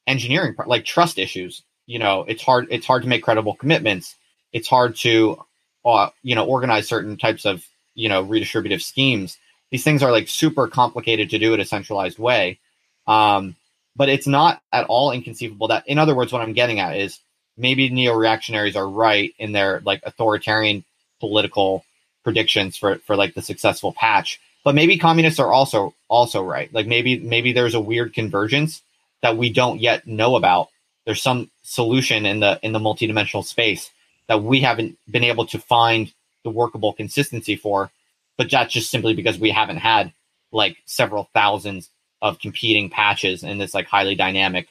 engineering, 0.07 0.55
like 0.67 0.85
trust 0.85 1.19
issues. 1.19 1.63
You 1.87 1.99
know, 1.99 2.25
it's 2.27 2.43
hard. 2.43 2.69
It's 2.71 2.87
hard 2.87 3.03
to 3.03 3.09
make 3.09 3.23
credible 3.23 3.55
commitments. 3.55 4.17
It's 4.53 4.69
hard 4.69 4.97
to, 4.97 5.45
uh, 5.85 6.11
you 6.23 6.35
know, 6.35 6.47
organize 6.47 6.89
certain 6.89 7.17
types 7.17 7.45
of 7.45 7.65
you 7.95 8.09
know 8.09 8.25
redistributive 8.25 8.83
schemes. 8.83 9.39
These 9.71 9.85
things 9.85 10.03
are 10.03 10.13
like 10.13 10.29
super 10.29 10.67
complicated 10.67 11.31
to 11.31 11.39
do 11.39 11.55
in 11.55 11.61
a 11.61 11.65
centralized 11.65 12.19
way. 12.19 12.59
Um, 13.07 13.57
but 13.97 14.09
it's 14.09 14.27
not 14.27 14.63
at 14.73 14.87
all 14.87 15.13
inconceivable 15.13 15.69
that, 15.69 15.87
in 15.87 15.99
other 15.99 16.15
words, 16.15 16.33
what 16.33 16.41
I'm 16.41 16.53
getting 16.53 16.79
at 16.79 16.97
is 16.97 17.19
maybe 17.57 17.89
neo 17.91 18.15
reactionaries 18.15 18.77
are 18.77 18.89
right 18.89 19.35
in 19.39 19.53
their 19.53 19.81
like 19.81 20.01
authoritarian 20.05 20.85
political 21.21 21.85
predictions 22.25 22.77
for 22.77 22.97
for 22.99 23.17
like 23.17 23.35
the 23.35 23.43
successful 23.43 23.93
patch. 23.93 24.41
But 24.65 24.75
maybe 24.75 24.99
communists 24.99 25.41
are 25.41 25.53
also 25.53 25.95
also 26.09 26.43
right. 26.43 26.73
Like 26.73 26.87
maybe 26.87 27.19
maybe 27.19 27.53
there's 27.53 27.75
a 27.75 27.81
weird 27.81 28.15
convergence 28.15 28.83
that 29.23 29.37
we 29.37 29.53
don't 29.53 29.81
yet 29.81 30.07
know 30.07 30.37
about. 30.37 30.69
There's 31.05 31.23
some 31.23 31.51
solution 31.63 32.27
in 32.27 32.41
the 32.41 32.59
in 32.63 32.73
the 32.73 32.79
multidimensional 32.79 33.45
space 33.45 33.91
that 34.27 34.43
we 34.43 34.61
haven't 34.61 34.99
been 35.11 35.25
able 35.25 35.47
to 35.47 35.59
find 35.59 36.13
the 36.45 36.51
workable 36.51 36.93
consistency 36.93 37.57
for. 37.57 37.91
But 38.37 38.51
that's 38.51 38.73
just 38.73 38.91
simply 38.91 39.15
because 39.15 39.39
we 39.39 39.51
haven't 39.51 39.79
had 39.79 40.13
like 40.53 40.77
several 40.87 41.29
thousands 41.35 41.91
of 42.21 42.39
competing 42.39 42.91
patches 42.91 43.43
in 43.43 43.59
this 43.59 43.75
like 43.75 43.87
highly 43.87 44.15
dynamic, 44.15 44.69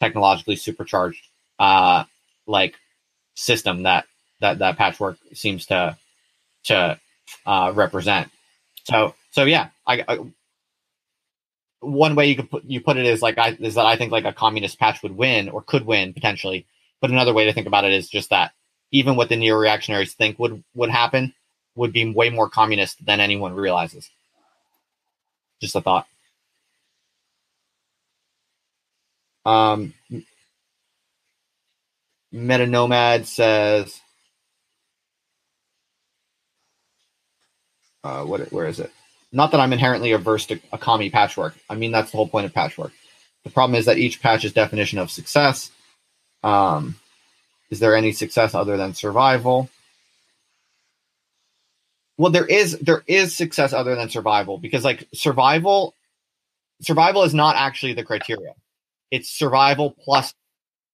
technologically 0.00 0.56
supercharged 0.56 1.24
uh 1.58 2.04
like 2.46 2.76
system 3.34 3.84
that 3.84 4.04
that 4.40 4.58
that 4.58 4.76
patchwork 4.76 5.16
seems 5.32 5.66
to 5.66 5.96
to 6.64 6.98
uh, 7.46 7.72
represent. 7.74 8.30
So 8.84 9.14
so 9.30 9.44
yeah, 9.44 9.68
I, 9.86 10.04
I, 10.08 10.18
one 11.80 12.14
way 12.14 12.26
you 12.26 12.36
could 12.36 12.50
put 12.50 12.64
you 12.64 12.80
put 12.80 12.96
it 12.96 13.06
is 13.06 13.22
like 13.22 13.38
I 13.38 13.56
is 13.60 13.74
that 13.74 13.86
I 13.86 13.96
think 13.96 14.12
like 14.12 14.24
a 14.24 14.32
communist 14.32 14.78
patch 14.78 15.02
would 15.02 15.16
win 15.16 15.48
or 15.48 15.62
could 15.62 15.86
win 15.86 16.12
potentially, 16.12 16.66
but 17.00 17.10
another 17.10 17.34
way 17.34 17.44
to 17.44 17.52
think 17.52 17.66
about 17.66 17.84
it 17.84 17.92
is 17.92 18.08
just 18.08 18.30
that 18.30 18.52
even 18.90 19.16
what 19.16 19.28
the 19.28 19.36
neo 19.36 19.56
reactionaries 19.56 20.14
think 20.14 20.38
would 20.38 20.62
would 20.74 20.90
happen 20.90 21.34
would 21.74 21.92
be 21.92 22.12
way 22.12 22.30
more 22.30 22.48
communist 22.48 23.04
than 23.04 23.20
anyone 23.20 23.54
realizes. 23.54 24.10
Just 25.60 25.76
a 25.76 25.80
thought. 25.80 26.06
Um, 29.44 29.94
Meta 32.32 32.66
Nomad 32.66 33.26
says 33.26 34.00
uh, 38.04 38.24
what 38.24 38.52
where 38.52 38.66
is 38.66 38.80
it? 38.80 38.92
Not 39.32 39.50
that 39.50 39.60
I'm 39.60 39.72
inherently 39.72 40.12
averse 40.12 40.46
to 40.46 40.60
a 40.72 40.78
commie 40.78 41.10
patchwork. 41.10 41.54
I 41.68 41.74
mean 41.74 41.92
that's 41.92 42.10
the 42.10 42.16
whole 42.16 42.28
point 42.28 42.46
of 42.46 42.54
patchwork. 42.54 42.92
The 43.44 43.50
problem 43.50 43.78
is 43.78 43.86
that 43.86 43.98
each 43.98 44.20
patch's 44.20 44.52
definition 44.52 44.98
of 44.98 45.10
success. 45.10 45.70
Um, 46.42 46.96
is 47.70 47.80
there 47.80 47.96
any 47.96 48.12
success 48.12 48.54
other 48.54 48.76
than 48.76 48.94
survival? 48.94 49.68
Well, 52.18 52.32
there 52.32 52.46
is 52.46 52.78
there 52.80 53.04
is 53.06 53.34
success 53.34 53.72
other 53.72 53.94
than 53.94 54.10
survival 54.10 54.58
because 54.58 54.84
like 54.84 55.08
survival 55.14 55.94
survival 56.82 57.22
is 57.22 57.34
not 57.34 57.56
actually 57.56 57.94
the 57.94 58.04
criteria. 58.04 58.54
It's 59.10 59.30
survival 59.30 59.92
plus 59.92 60.34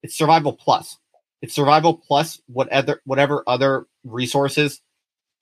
it's 0.03 0.17
survival 0.17 0.53
plus. 0.53 0.99
It's 1.43 1.55
survival 1.55 1.95
plus 1.95 2.41
whatever 2.47 3.01
whatever 3.05 3.43
other 3.47 3.87
resources 4.05 4.81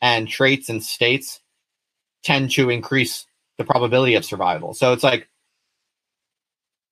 and 0.00 0.28
traits 0.28 0.68
and 0.68 0.82
states 0.82 1.41
tend 2.22 2.50
to 2.52 2.70
increase 2.70 3.26
the 3.58 3.64
probability 3.64 4.14
of 4.14 4.24
survival. 4.24 4.74
So 4.74 4.92
it's 4.92 5.04
like 5.04 5.28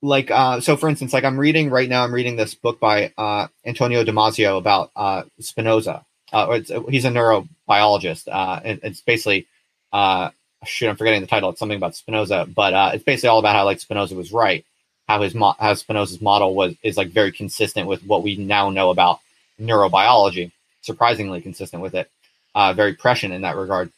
like 0.03 0.31
uh, 0.31 0.61
so 0.61 0.77
for 0.77 0.89
instance 0.89 1.13
like 1.13 1.25
i'm 1.25 1.39
reading 1.39 1.69
right 1.69 1.89
now 1.89 2.03
i'm 2.03 2.15
reading 2.15 2.37
this 2.37 2.55
book 2.55 2.81
by 2.81 3.13
uh, 3.19 3.47
antonio 3.67 4.03
damasio 4.05 4.57
about 4.57 4.91
uh, 4.97 5.23
spinoza. 5.41 6.05
Uh, 6.33 6.61
he's 6.89 7.05
a 7.05 7.11
neurobiologist. 7.11 8.29
Uh, 8.31 8.61
and 8.65 8.81
it's 8.83 9.01
basically 9.01 9.47
uh, 9.93 10.31
shoot 10.65 10.89
i'm 10.89 10.97
forgetting 10.97 11.21
the 11.21 11.27
title. 11.27 11.51
It's 11.51 11.59
something 11.59 11.77
about 11.77 11.97
spinoza 11.97 12.47
but 12.55 12.73
uh, 12.73 12.91
it's 12.95 13.05
basically 13.05 13.29
all 13.29 13.41
about 13.41 13.55
how 13.55 13.65
like 13.65 13.81
spinoza 13.81 14.15
was 14.15 14.33
right 14.33 14.65
how 15.07 15.21
his 15.21 15.35
mo- 15.35 15.57
how 15.59 15.75
spinoza's 15.75 16.23
model 16.23 16.55
was 16.55 16.75
is 16.83 16.97
like 16.97 17.09
very 17.11 17.33
consistent 17.33 17.87
with 17.87 18.03
what 18.05 18.23
we 18.23 18.37
now 18.37 18.71
know 18.71 18.91
about 18.91 19.21
neurobiology 19.61 20.51
surprisingly 20.81 21.43
consistent 21.43 21.83
with 21.83 21.95
it 21.95 22.11
uh, 22.55 22.73
very 22.73 22.95
prescient 22.95 23.35
in 23.35 23.43
that 23.43 23.57
regard 23.57 23.93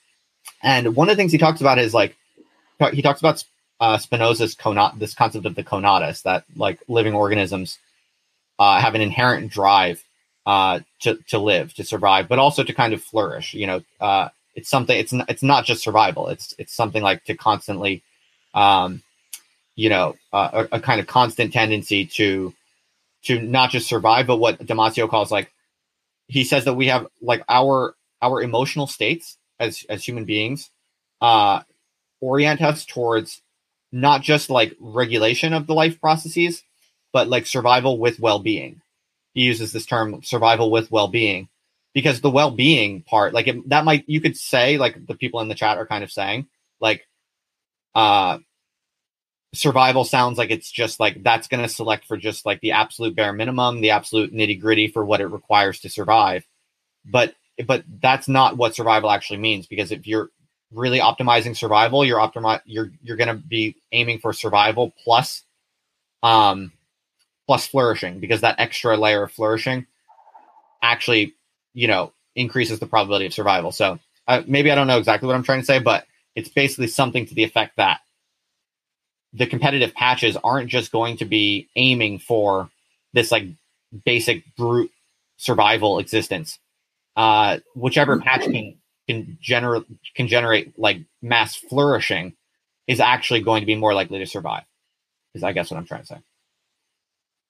and 0.62 0.94
one 0.94 1.08
of 1.08 1.16
the 1.16 1.20
things 1.20 1.32
he 1.32 1.38
talks 1.38 1.60
about 1.60 1.78
is 1.78 1.94
like 1.94 2.16
he 2.92 3.02
talks 3.02 3.20
about 3.20 3.44
uh, 3.80 3.98
Spinoza's 3.98 4.54
conat 4.54 4.98
this 4.98 5.14
concept 5.14 5.46
of 5.46 5.54
the 5.54 5.64
conatus 5.64 6.22
that 6.22 6.44
like 6.56 6.80
living 6.88 7.14
organisms 7.14 7.78
uh, 8.58 8.80
have 8.80 8.94
an 8.94 9.00
inherent 9.00 9.50
drive 9.50 10.02
uh, 10.46 10.80
to 11.00 11.16
to 11.28 11.38
live, 11.38 11.74
to 11.74 11.84
survive, 11.84 12.28
but 12.28 12.38
also 12.38 12.62
to 12.62 12.72
kind 12.72 12.92
of 12.92 13.02
flourish. 13.02 13.54
You 13.54 13.66
know, 13.66 13.82
uh, 14.00 14.28
it's 14.54 14.68
something. 14.68 14.96
It's 14.96 15.12
n- 15.12 15.24
it's 15.28 15.42
not 15.42 15.64
just 15.64 15.82
survival. 15.82 16.28
It's 16.28 16.54
it's 16.58 16.74
something 16.74 17.02
like 17.02 17.24
to 17.24 17.34
constantly, 17.34 18.02
um, 18.54 19.02
you 19.76 19.88
know, 19.88 20.16
a, 20.32 20.68
a 20.72 20.80
kind 20.80 21.00
of 21.00 21.06
constant 21.06 21.52
tendency 21.52 22.06
to 22.06 22.54
to 23.24 23.40
not 23.40 23.70
just 23.70 23.88
survive, 23.88 24.26
but 24.26 24.38
what 24.38 24.64
Damasio 24.64 25.08
calls 25.08 25.30
like 25.30 25.52
he 26.26 26.44
says 26.44 26.64
that 26.64 26.74
we 26.74 26.88
have 26.88 27.06
like 27.20 27.42
our 27.48 27.94
our 28.20 28.42
emotional 28.42 28.86
states 28.86 29.36
as 29.62 29.86
as 29.88 30.04
human 30.04 30.24
beings 30.24 30.70
uh 31.20 31.62
orient 32.20 32.60
us 32.60 32.84
towards 32.84 33.42
not 33.92 34.22
just 34.22 34.50
like 34.50 34.74
regulation 34.80 35.52
of 35.52 35.66
the 35.66 35.74
life 35.74 36.00
processes 36.00 36.62
but 37.12 37.28
like 37.28 37.46
survival 37.46 37.98
with 37.98 38.18
well-being. 38.18 38.80
He 39.34 39.42
uses 39.42 39.72
this 39.72 39.86
term 39.86 40.22
survival 40.22 40.70
with 40.70 40.90
well-being 40.90 41.48
because 41.94 42.20
the 42.20 42.30
well-being 42.30 43.02
part 43.02 43.34
like 43.34 43.48
it, 43.48 43.68
that 43.68 43.84
might 43.84 44.04
you 44.06 44.20
could 44.20 44.36
say 44.36 44.78
like 44.78 45.06
the 45.06 45.14
people 45.14 45.40
in 45.40 45.48
the 45.48 45.54
chat 45.54 45.78
are 45.78 45.86
kind 45.86 46.02
of 46.02 46.10
saying 46.12 46.46
like 46.80 47.06
uh 47.94 48.38
survival 49.54 50.04
sounds 50.04 50.38
like 50.38 50.50
it's 50.50 50.70
just 50.70 50.98
like 50.98 51.22
that's 51.22 51.48
going 51.48 51.62
to 51.62 51.68
select 51.68 52.06
for 52.06 52.16
just 52.16 52.46
like 52.46 52.60
the 52.60 52.72
absolute 52.72 53.14
bare 53.14 53.32
minimum 53.34 53.80
the 53.80 53.90
absolute 53.90 54.32
nitty-gritty 54.32 54.88
for 54.88 55.04
what 55.04 55.20
it 55.20 55.26
requires 55.26 55.80
to 55.80 55.90
survive. 55.90 56.46
But 57.04 57.34
but 57.66 57.84
that's 58.00 58.28
not 58.28 58.56
what 58.56 58.74
survival 58.74 59.10
actually 59.10 59.38
means 59.38 59.66
because 59.66 59.92
if 59.92 60.06
you're 60.06 60.30
really 60.70 61.00
optimizing 61.00 61.56
survival 61.56 62.04
you're 62.04 62.20
optimi- 62.20 62.60
you're 62.64 62.90
you're 63.02 63.16
going 63.16 63.28
to 63.28 63.34
be 63.34 63.76
aiming 63.92 64.18
for 64.18 64.32
survival 64.32 64.92
plus 65.04 65.42
um 66.22 66.72
plus 67.46 67.66
flourishing 67.66 68.20
because 68.20 68.40
that 68.40 68.58
extra 68.58 68.96
layer 68.96 69.24
of 69.24 69.32
flourishing 69.32 69.86
actually 70.82 71.34
you 71.74 71.86
know 71.86 72.12
increases 72.34 72.78
the 72.78 72.86
probability 72.86 73.26
of 73.26 73.34
survival 73.34 73.70
so 73.70 73.98
uh, 74.28 74.42
maybe 74.46 74.70
i 74.70 74.74
don't 74.74 74.86
know 74.86 74.98
exactly 74.98 75.26
what 75.26 75.34
i'm 75.34 75.42
trying 75.42 75.60
to 75.60 75.66
say 75.66 75.78
but 75.78 76.06
it's 76.34 76.48
basically 76.48 76.86
something 76.86 77.26
to 77.26 77.34
the 77.34 77.44
effect 77.44 77.76
that 77.76 78.00
the 79.32 79.46
competitive 79.46 79.94
patches 79.94 80.36
aren't 80.42 80.68
just 80.68 80.92
going 80.92 81.16
to 81.16 81.24
be 81.24 81.68
aiming 81.76 82.18
for 82.18 82.70
this 83.12 83.30
like 83.32 83.46
basic 84.04 84.44
brute 84.56 84.90
survival 85.36 85.98
existence. 85.98 86.58
Uh, 87.16 87.58
whichever 87.74 88.18
patch 88.20 88.42
can 88.42 88.78
can 89.06 89.38
generate 89.40 89.84
can 90.14 90.28
generate 90.28 90.78
like 90.78 90.98
mass 91.20 91.56
flourishing 91.56 92.34
is 92.86 93.00
actually 93.00 93.40
going 93.40 93.60
to 93.60 93.66
be 93.66 93.74
more 93.74 93.94
likely 93.94 94.18
to 94.18 94.26
survive. 94.26 94.64
Is 95.34 95.42
I 95.42 95.52
guess 95.52 95.70
what 95.70 95.78
I'm 95.78 95.86
trying 95.86 96.02
to 96.02 96.06
say. 96.06 96.18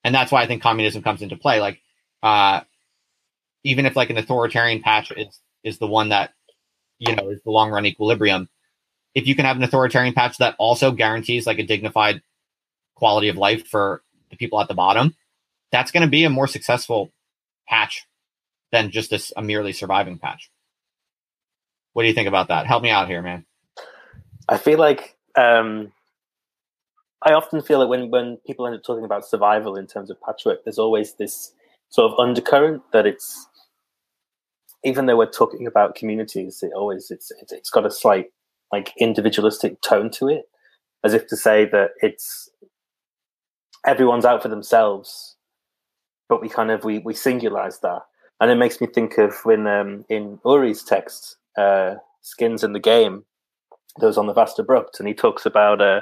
And 0.05 0.15
that's 0.15 0.33
why 0.33 0.43
I 0.43 0.47
think 0.47 0.63
communism 0.63 1.03
comes 1.03 1.23
into 1.23 1.37
play. 1.37 1.61
Like, 1.61 1.81
uh, 2.23 2.63
even 3.65 3.87
if 3.87 3.95
like 3.95 4.11
an 4.11 4.19
authoritarian 4.19 4.83
patch 4.83 5.13
is 5.13 5.39
is 5.63 5.79
the 5.79 5.87
one 5.87 6.09
that 6.09 6.33
you 6.99 7.15
know 7.15 7.31
is 7.31 7.43
the 7.43 7.51
long 7.51 7.71
run 7.71 7.87
equilibrium, 7.87 8.49
if 9.15 9.27
you 9.27 9.35
can 9.35 9.45
have 9.45 9.57
an 9.57 9.63
authoritarian 9.63 10.15
patch 10.15 10.39
that 10.39 10.57
also 10.59 10.91
guarantees 10.91 11.47
like 11.47 11.59
a 11.59 11.67
dignified 11.67 12.23
quality 12.95 13.29
of 13.29 13.37
life 13.37 13.67
for 13.67 14.03
the 14.31 14.37
people 14.37 14.61
at 14.61 14.69
the 14.69 14.75
bottom, 14.75 15.15
that's 15.71 15.91
going 15.91 16.03
to 16.03 16.11
be 16.11 16.25
a 16.25 16.31
more 16.31 16.47
successful 16.47 17.13
patch 17.69 18.07
than 18.73 18.91
just 18.91 19.13
a, 19.13 19.23
a, 19.37 19.43
merely 19.43 19.73
surviving 19.73 20.19
patch. 20.19 20.51
What 21.93 22.03
do 22.03 22.09
you 22.09 22.15
think 22.15 22.29
about 22.29 22.49
that? 22.49 22.67
Help 22.67 22.83
me 22.83 22.91
out 22.91 23.07
here, 23.07 23.23
man. 23.23 23.45
I 24.49 24.57
feel 24.57 24.79
like 24.79 25.17
um, 25.37 25.93
I 27.23 27.35
often 27.35 27.63
feel 27.63 27.81
that 27.81 27.87
when 27.87 28.11
when 28.11 28.39
people 28.47 28.67
end 28.67 28.75
up 28.75 28.83
talking 28.83 29.05
about 29.05 29.27
survival 29.27 29.77
in 29.77 29.87
terms 29.87 30.11
of 30.11 30.21
patchwork, 30.21 30.65
there's 30.65 30.79
always 30.79 31.15
this 31.15 31.53
sort 31.91 32.11
of 32.11 32.19
undercurrent 32.19 32.83
that 32.93 33.07
it's 33.07 33.47
even 34.85 35.07
though 35.07 35.17
we're 35.17 35.31
talking 35.31 35.67
about 35.67 35.95
communities, 35.95 36.63
it 36.63 36.73
always 36.75 37.11
it's 37.11 37.31
it's, 37.41 37.53
it's 37.53 37.71
got 37.71 37.87
a 37.87 37.91
slight 37.91 38.27
like 38.73 38.93
individualistic 38.99 39.81
tone 39.83 40.11
to 40.11 40.29
it, 40.29 40.45
as 41.05 41.15
if 41.15 41.27
to 41.29 41.37
say 41.37 41.67
that 41.67 41.91
it's 42.01 42.49
everyone's 43.87 44.25
out 44.25 44.43
for 44.43 44.49
themselves, 44.49 45.37
but 46.29 46.41
we 46.41 46.49
kind 46.49 46.71
of 46.71 46.85
we 46.85 46.99
we 46.99 47.15
singularize 47.15 47.81
that, 47.83 48.03
and 48.43 48.51
it 48.51 48.57
makes 48.57 48.81
me 48.81 48.89
think 48.89 49.19
of 49.19 49.33
when 49.45 49.69
um, 49.69 50.05
in 50.09 50.41
Uri's 50.45 50.83
text, 50.83 51.37
uh, 51.57 51.95
"Skins 52.23 52.65
in 52.65 52.73
the 52.73 52.81
Game," 52.81 53.25
that 53.99 54.07
was 54.07 54.19
on 54.19 54.27
the 54.27 54.33
Vast 54.33 54.59
Abrupt, 54.59 54.99
and 54.99 55.07
he 55.07 55.15
talks 55.15 55.47
about 55.47 55.81
uh, 55.81 56.01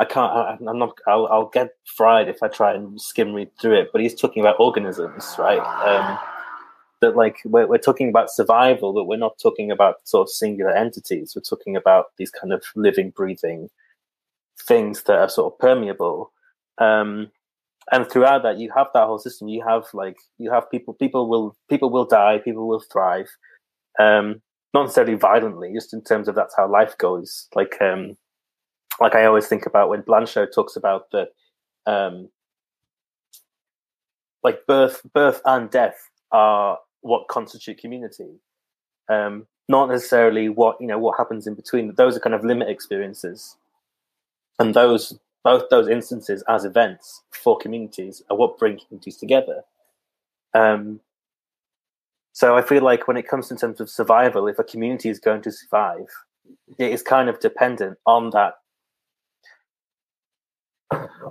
I 0.00 0.06
can't 0.06 0.32
I, 0.32 0.56
am 0.70 0.78
not 0.78 0.96
I'll, 1.06 1.26
I'll 1.26 1.48
get 1.48 1.74
fried 1.84 2.28
if 2.28 2.42
I 2.42 2.48
try 2.48 2.72
and 2.72 2.98
skim 2.98 3.34
read 3.34 3.50
through 3.60 3.78
it, 3.78 3.90
but 3.92 4.00
he's 4.00 4.18
talking 4.18 4.42
about 4.42 4.58
organisms, 4.58 5.34
right? 5.38 5.58
Um, 5.86 6.18
that 7.02 7.14
like 7.14 7.36
we're, 7.44 7.66
we're 7.66 7.76
talking 7.76 8.08
about 8.08 8.30
survival, 8.30 8.94
but 8.94 9.04
we're 9.04 9.18
not 9.18 9.38
talking 9.38 9.70
about 9.70 9.96
sort 10.04 10.26
of 10.26 10.30
singular 10.30 10.72
entities. 10.72 11.34
We're 11.36 11.42
talking 11.42 11.76
about 11.76 12.06
these 12.16 12.30
kind 12.30 12.54
of 12.54 12.64
living, 12.74 13.10
breathing 13.10 13.68
things 14.58 15.02
that 15.02 15.18
are 15.18 15.28
sort 15.28 15.52
of 15.52 15.58
permeable. 15.58 16.32
Um, 16.78 17.30
and 17.90 18.08
throughout 18.08 18.42
that, 18.44 18.58
you 18.58 18.70
have 18.76 18.88
that 18.94 19.06
whole 19.06 19.18
system. 19.18 19.48
You 19.48 19.64
have 19.66 19.84
like 19.92 20.18
you 20.38 20.50
have 20.50 20.70
people. 20.70 20.94
People 20.94 21.28
will 21.28 21.56
people 21.68 21.90
will 21.90 22.04
die. 22.04 22.38
People 22.38 22.68
will 22.68 22.80
thrive. 22.80 23.28
Um, 23.98 24.40
not 24.72 24.84
necessarily 24.84 25.14
violently, 25.14 25.72
just 25.74 25.92
in 25.92 26.02
terms 26.02 26.28
of 26.28 26.34
that's 26.34 26.56
how 26.56 26.70
life 26.70 26.96
goes. 26.98 27.48
Like 27.54 27.80
um, 27.82 28.16
like 29.00 29.14
I 29.14 29.24
always 29.24 29.46
think 29.46 29.66
about 29.66 29.88
when 29.88 30.02
Blanchot 30.02 30.54
talks 30.54 30.76
about 30.76 31.10
the 31.10 31.28
um, 31.86 32.28
like 34.42 34.66
birth, 34.66 35.02
birth 35.12 35.40
and 35.44 35.70
death 35.70 35.96
are 36.30 36.78
what 37.00 37.28
constitute 37.28 37.78
community. 37.78 38.38
Um, 39.08 39.46
not 39.68 39.88
necessarily 39.88 40.48
what 40.48 40.76
you 40.80 40.86
know 40.86 40.98
what 40.98 41.18
happens 41.18 41.46
in 41.46 41.54
between. 41.54 41.94
Those 41.94 42.16
are 42.16 42.20
kind 42.20 42.34
of 42.34 42.44
limit 42.44 42.68
experiences, 42.68 43.56
and 44.58 44.74
those 44.74 45.18
both 45.44 45.68
those 45.70 45.88
instances 45.88 46.44
as 46.48 46.64
events 46.64 47.22
for 47.30 47.58
communities 47.58 48.22
are 48.30 48.36
what 48.36 48.58
bring 48.58 48.78
communities 48.78 49.16
together. 49.16 49.62
Um, 50.54 51.00
so 52.32 52.56
I 52.56 52.62
feel 52.62 52.82
like 52.82 53.08
when 53.08 53.16
it 53.16 53.28
comes 53.28 53.50
in 53.50 53.56
terms 53.56 53.80
of 53.80 53.90
survival, 53.90 54.48
if 54.48 54.58
a 54.58 54.64
community 54.64 55.08
is 55.08 55.18
going 55.18 55.42
to 55.42 55.52
survive, 55.52 56.06
it 56.78 56.92
is 56.92 57.02
kind 57.02 57.28
of 57.28 57.40
dependent 57.40 57.98
on 58.06 58.30
that, 58.30 58.54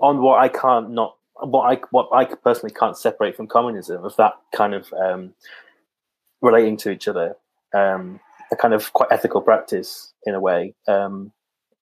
on 0.01 0.21
what 0.21 0.39
I 0.39 0.47
can't 0.47 0.91
not 0.91 1.15
what 1.35 1.63
I 1.63 1.81
what 1.89 2.09
I 2.13 2.25
personally 2.25 2.73
can't 2.73 2.97
separate 2.97 3.35
from 3.35 3.47
communism 3.47 4.03
of 4.03 4.15
that 4.17 4.33
kind 4.53 4.73
of 4.73 4.91
um, 4.93 5.33
relating 6.41 6.77
to 6.77 6.91
each 6.91 7.07
other, 7.07 7.35
um, 7.73 8.19
a 8.51 8.55
kind 8.55 8.73
of 8.73 8.93
quite 8.93 9.11
ethical 9.11 9.41
practice 9.41 10.13
in 10.25 10.35
a 10.35 10.39
way 10.39 10.73
um, 10.87 11.31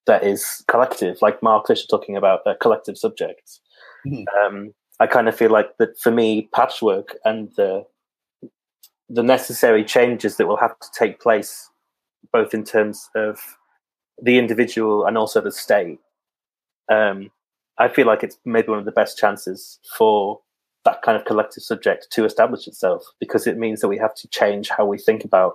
that 0.06 0.24
is 0.24 0.64
collective, 0.68 1.18
like 1.22 1.42
Mark 1.42 1.66
Fisher 1.66 1.86
talking 1.88 2.16
about 2.16 2.40
uh, 2.46 2.54
collective 2.60 2.96
subjects. 2.96 3.60
Mm-hmm. 4.06 4.68
I 5.00 5.06
kind 5.06 5.28
of 5.28 5.36
feel 5.36 5.50
like 5.50 5.76
that 5.78 5.98
for 5.98 6.10
me, 6.10 6.48
patchwork 6.54 7.16
and 7.24 7.50
the 7.56 7.84
the 9.08 9.22
necessary 9.24 9.84
changes 9.84 10.36
that 10.36 10.46
will 10.46 10.56
have 10.56 10.78
to 10.78 10.88
take 10.96 11.20
place, 11.20 11.68
both 12.32 12.54
in 12.54 12.62
terms 12.62 13.08
of 13.16 13.40
the 14.22 14.38
individual 14.38 15.04
and 15.04 15.18
also 15.18 15.40
the 15.40 15.50
state. 15.50 15.98
Um, 16.92 17.30
I 17.78 17.88
feel 17.88 18.06
like 18.06 18.22
it's 18.22 18.36
maybe 18.44 18.68
one 18.68 18.78
of 18.78 18.84
the 18.84 18.92
best 18.92 19.18
chances 19.18 19.80
for 19.96 20.38
that 20.84 21.02
kind 21.02 21.16
of 21.16 21.24
collective 21.24 21.62
subject 21.62 22.08
to 22.12 22.24
establish 22.24 22.68
itself 22.68 23.02
because 23.18 23.46
it 23.46 23.58
means 23.58 23.80
that 23.80 23.88
we 23.88 23.98
have 23.98 24.14
to 24.14 24.28
change 24.28 24.68
how 24.68 24.86
we 24.86 24.98
think 24.98 25.24
about 25.24 25.54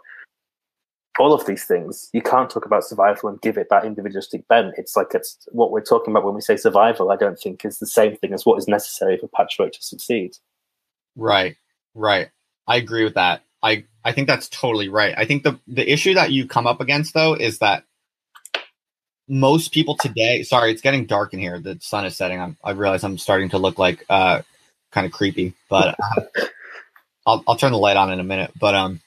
all 1.20 1.34
of 1.34 1.46
these 1.46 1.64
things. 1.64 2.10
You 2.14 2.22
can't 2.22 2.50
talk 2.50 2.66
about 2.66 2.84
survival 2.84 3.30
and 3.30 3.42
give 3.42 3.58
it 3.58 3.68
that 3.70 3.86
individualistic 3.86 4.48
bent. 4.48 4.76
It's 4.78 4.96
like 4.96 5.14
it's 5.14 5.38
what 5.52 5.72
we're 5.72 5.82
talking 5.82 6.12
about 6.12 6.26
when 6.26 6.36
we 6.36 6.42
say 6.42 6.58
survival, 6.58 7.12
I 7.12 7.16
don't 7.16 7.40
think 7.40 7.64
is 7.66 7.80
the 7.80 7.88
same 7.88 8.16
thing 8.18 8.34
as 8.34 8.46
what 8.46 8.58
is 8.58 8.68
necessary 8.68 9.18
for 9.18 9.28
patchwork 9.28 9.74
to 9.74 9.82
succeed. 9.82 10.38
Right. 11.16 11.56
Right. 11.94 12.30
I 12.68 12.78
agree 12.78 13.04
with 13.04 13.14
that. 13.14 13.44
I, 13.64 13.86
I 14.04 14.12
think 14.12 14.28
that's 14.28 14.50
totally 14.50 14.90
right. 14.90 15.16
I 15.18 15.26
think 15.26 15.44
the 15.44 15.60
the 15.68 15.90
issue 15.90 16.14
that 16.16 16.32
you 16.32 16.48
come 16.48 16.68
up 16.68 16.82
against 16.82 17.14
though 17.14 17.34
is 17.34 17.60
that 17.60 17.84
most 19.28 19.72
people 19.72 19.96
today 19.96 20.44
sorry 20.44 20.72
it's 20.72 20.84
getting 20.84 21.06
dark 21.06 21.34
in 21.34 21.40
here 21.40 21.60
the 21.60 21.78
sun 21.82 22.06
is 22.06 22.16
setting 22.16 22.40
I'm, 22.40 22.58
i 22.64 22.72
realize 22.72 23.04
i'm 23.04 23.18
starting 23.18 23.50
to 23.50 23.58
look 23.58 23.80
like 23.80 24.06
uh 24.08 24.44
kind 24.92 25.06
of 25.08 25.12
creepy 25.12 25.54
but 25.68 25.96
uh, 26.00 26.22
I'll, 27.26 27.44
I'll 27.48 27.56
turn 27.56 27.72
the 27.72 27.80
light 27.80 27.98
on 27.98 28.14
in 28.14 28.20
a 28.20 28.24
minute 28.24 28.52
but 28.60 28.76
um 28.76 29.02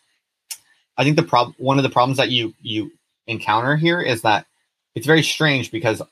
i 0.99 1.05
think 1.05 1.17
the 1.17 1.23
problem 1.23 1.55
one 1.59 1.79
of 1.79 1.83
the 1.83 1.91
problems 1.91 2.19
that 2.19 2.31
you 2.31 2.55
you 2.61 2.93
encounter 3.27 3.77
here 3.77 4.01
is 4.01 4.23
that 4.23 4.47
it's 4.95 5.07
very 5.07 5.23
strange 5.23 5.71
because 5.71 6.03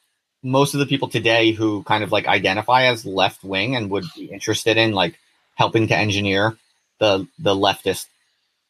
most 0.43 0.75
of 0.75 0.81
the 0.81 0.87
people 0.87 1.09
today 1.09 1.53
who 1.53 1.83
kind 1.83 2.05
of 2.05 2.13
like 2.13 2.27
identify 2.27 2.85
as 2.85 3.05
left 3.05 3.43
wing 3.43 3.77
and 3.77 3.91
would 3.91 4.05
be 4.15 4.27
interested 4.27 4.77
in 4.77 4.93
like 4.93 5.19
helping 5.55 5.89
to 5.89 5.97
engineer 5.97 6.57
the 7.01 7.27
the 7.39 7.55
leftist 7.55 8.07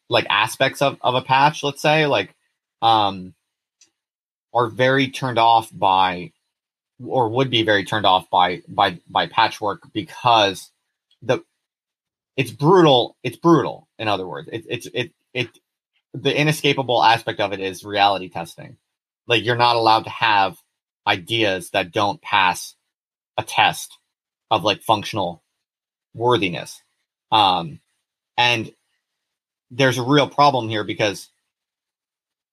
like 0.09 0.25
aspects 0.29 0.81
of, 0.81 0.97
of 1.01 1.15
a 1.15 1.21
patch 1.21 1.63
let's 1.63 1.81
say 1.81 2.07
like 2.07 2.33
um 2.81 3.33
are 4.53 4.67
very 4.67 5.09
turned 5.09 5.37
off 5.37 5.69
by 5.71 6.31
or 7.05 7.29
would 7.29 7.49
be 7.49 7.63
very 7.63 7.85
turned 7.85 8.05
off 8.05 8.29
by 8.29 8.61
by 8.67 8.99
by 9.09 9.27
patchwork 9.27 9.81
because 9.93 10.71
the 11.21 11.43
it's 12.37 12.51
brutal. 12.51 13.17
It's 13.23 13.35
brutal. 13.35 13.87
In 13.97 14.07
other 14.07 14.27
words, 14.27 14.47
it, 14.51 14.65
it's 14.69 14.87
it 14.93 15.11
it 15.33 15.49
the 16.13 16.39
inescapable 16.39 17.03
aspect 17.03 17.39
of 17.39 17.53
it 17.53 17.59
is 17.59 17.83
reality 17.83 18.29
testing. 18.29 18.77
Like 19.27 19.43
you're 19.43 19.55
not 19.55 19.75
allowed 19.75 20.05
to 20.05 20.09
have 20.09 20.57
ideas 21.05 21.71
that 21.71 21.91
don't 21.91 22.21
pass 22.21 22.75
a 23.37 23.43
test 23.43 23.97
of 24.49 24.63
like 24.63 24.81
functional 24.81 25.43
worthiness. 26.13 26.81
Um, 27.31 27.79
and 28.37 28.71
there's 29.71 29.97
a 29.97 30.03
real 30.03 30.29
problem 30.29 30.69
here 30.69 30.83
because 30.83 31.29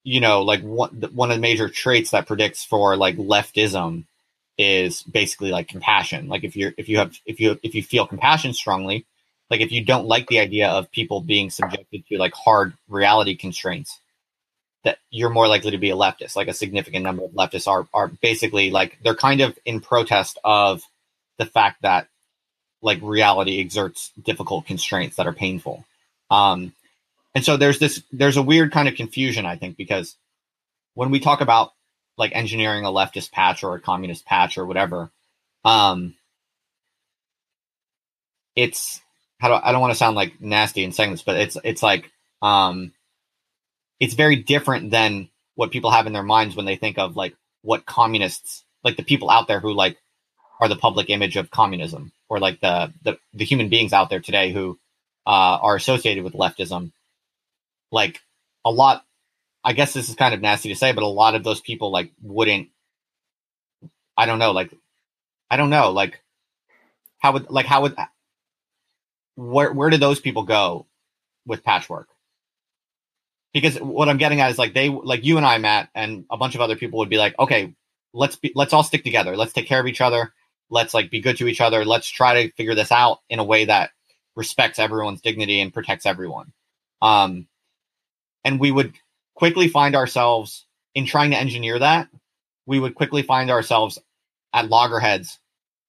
you 0.02 0.20
know 0.20 0.42
like 0.42 0.62
one 0.62 0.90
one 1.12 1.30
of 1.30 1.36
the 1.36 1.40
major 1.40 1.68
traits 1.68 2.10
that 2.10 2.26
predicts 2.26 2.64
for 2.64 2.96
like 2.96 3.16
leftism 3.16 4.04
is 4.58 5.02
basically 5.02 5.50
like 5.50 5.68
compassion 5.68 6.28
like 6.28 6.44
if 6.44 6.56
you're 6.56 6.72
if 6.76 6.88
you 6.88 6.98
have 6.98 7.16
if 7.26 7.40
you 7.40 7.58
if 7.62 7.74
you 7.74 7.82
feel 7.82 8.06
compassion 8.06 8.52
strongly 8.52 9.06
like 9.50 9.60
if 9.60 9.72
you 9.72 9.84
don't 9.84 10.06
like 10.06 10.26
the 10.28 10.38
idea 10.38 10.68
of 10.68 10.90
people 10.90 11.20
being 11.20 11.50
subjected 11.50 12.06
to 12.08 12.18
like 12.18 12.34
hard 12.34 12.74
reality 12.88 13.36
constraints 13.36 14.00
that 14.84 14.98
you're 15.10 15.30
more 15.30 15.48
likely 15.48 15.70
to 15.70 15.78
be 15.78 15.90
a 15.90 15.96
leftist. 15.96 16.36
Like 16.36 16.48
a 16.48 16.54
significant 16.54 17.04
number 17.04 17.24
of 17.24 17.30
leftists 17.30 17.68
are 17.68 17.86
are 17.94 18.08
basically 18.08 18.70
like 18.70 18.98
they're 19.02 19.14
kind 19.14 19.40
of 19.40 19.58
in 19.64 19.80
protest 19.80 20.38
of 20.44 20.82
the 21.38 21.46
fact 21.46 21.82
that 21.82 22.08
like 22.82 22.98
reality 23.02 23.60
exerts 23.60 24.12
difficult 24.22 24.66
constraints 24.66 25.16
that 25.16 25.26
are 25.26 25.32
painful. 25.32 25.84
Um 26.30 26.72
and 27.34 27.44
so 27.44 27.56
there's 27.56 27.78
this 27.78 28.02
there's 28.12 28.36
a 28.36 28.42
weird 28.42 28.72
kind 28.72 28.88
of 28.88 28.94
confusion 28.94 29.44
i 29.44 29.56
think 29.56 29.76
because 29.76 30.16
when 30.94 31.10
we 31.10 31.20
talk 31.20 31.40
about 31.40 31.72
like 32.16 32.34
engineering 32.34 32.84
a 32.84 32.88
leftist 32.88 33.32
patch 33.32 33.64
or 33.64 33.74
a 33.74 33.80
communist 33.80 34.24
patch 34.24 34.56
or 34.56 34.64
whatever 34.64 35.10
um 35.64 36.14
it's 38.54 39.00
how 39.44 39.50
do 39.50 39.60
I 39.62 39.72
don't 39.72 39.82
want 39.82 39.90
to 39.90 39.98
sound 39.98 40.16
like 40.16 40.40
nasty 40.40 40.84
in 40.84 40.92
saying 40.92 41.10
this, 41.10 41.20
but 41.20 41.36
it's 41.36 41.58
it's 41.62 41.82
like 41.82 42.10
um 42.40 42.92
it's 44.00 44.14
very 44.14 44.36
different 44.36 44.90
than 44.90 45.28
what 45.54 45.70
people 45.70 45.90
have 45.90 46.06
in 46.06 46.14
their 46.14 46.22
minds 46.22 46.56
when 46.56 46.64
they 46.64 46.76
think 46.76 46.96
of 46.98 47.14
like 47.14 47.36
what 47.60 47.84
communists 47.84 48.64
like 48.82 48.96
the 48.96 49.02
people 49.02 49.28
out 49.28 49.46
there 49.46 49.60
who 49.60 49.74
like 49.74 49.98
are 50.62 50.68
the 50.68 50.76
public 50.76 51.10
image 51.10 51.36
of 51.36 51.50
communism 51.50 52.10
or 52.30 52.40
like 52.40 52.58
the 52.60 52.90
the, 53.02 53.18
the 53.34 53.44
human 53.44 53.68
beings 53.68 53.92
out 53.92 54.08
there 54.08 54.20
today 54.20 54.50
who 54.50 54.78
uh, 55.26 55.58
are 55.60 55.76
associated 55.76 56.24
with 56.24 56.32
leftism. 56.32 56.92
Like 57.92 58.22
a 58.64 58.70
lot 58.70 59.04
i 59.62 59.74
guess 59.74 59.92
this 59.92 60.08
is 60.08 60.14
kind 60.14 60.32
of 60.32 60.40
nasty 60.40 60.70
to 60.70 60.74
say 60.74 60.92
but 60.92 61.04
a 61.04 61.06
lot 61.06 61.34
of 61.34 61.44
those 61.44 61.60
people 61.60 61.92
like 61.92 62.10
wouldn't 62.22 62.68
i 64.16 64.24
don't 64.24 64.38
know 64.38 64.52
like 64.52 64.72
i 65.50 65.58
don't 65.58 65.68
know 65.68 65.90
like 65.90 66.22
how 67.18 67.32
would 67.32 67.50
like 67.50 67.66
how 67.66 67.82
would 67.82 67.94
where 69.36 69.72
where 69.72 69.90
do 69.90 69.96
those 69.96 70.20
people 70.20 70.44
go 70.44 70.86
with 71.46 71.64
patchwork? 71.64 72.08
Because 73.52 73.76
what 73.78 74.08
i'm 74.08 74.18
getting 74.18 74.40
at 74.40 74.50
is 74.50 74.58
like 74.58 74.74
they 74.74 74.88
like 74.88 75.24
you 75.24 75.36
and 75.36 75.46
i 75.46 75.58
matt 75.58 75.88
and 75.94 76.24
a 76.30 76.36
bunch 76.36 76.54
of 76.54 76.60
other 76.60 76.76
people 76.76 76.98
would 76.98 77.08
be 77.08 77.18
like 77.18 77.38
okay 77.38 77.74
let's 78.14 78.36
be 78.36 78.52
let's 78.54 78.72
all 78.72 78.82
stick 78.82 79.04
together. 79.04 79.36
Let's 79.36 79.52
take 79.52 79.66
care 79.66 79.80
of 79.80 79.86
each 79.86 80.00
other. 80.00 80.32
Let's 80.70 80.94
like 80.94 81.10
be 81.10 81.20
good 81.20 81.36
to 81.38 81.48
each 81.48 81.60
other. 81.60 81.84
Let's 81.84 82.08
try 82.08 82.44
to 82.44 82.52
figure 82.52 82.74
this 82.74 82.92
out 82.92 83.18
in 83.28 83.40
a 83.40 83.44
way 83.44 83.66
that 83.66 83.90
respects 84.36 84.78
everyone's 84.78 85.20
dignity 85.20 85.60
and 85.60 85.74
protects 85.74 86.06
everyone. 86.06 86.52
Um 87.02 87.46
and 88.44 88.58
we 88.58 88.72
would 88.72 88.94
quickly 89.34 89.68
find 89.68 89.94
ourselves 89.96 90.64
in 90.94 91.06
trying 91.06 91.32
to 91.32 91.38
engineer 91.38 91.78
that 91.78 92.08
we 92.66 92.78
would 92.78 92.94
quickly 92.94 93.22
find 93.22 93.50
ourselves 93.50 93.98
at 94.52 94.68
loggerheads 94.70 95.38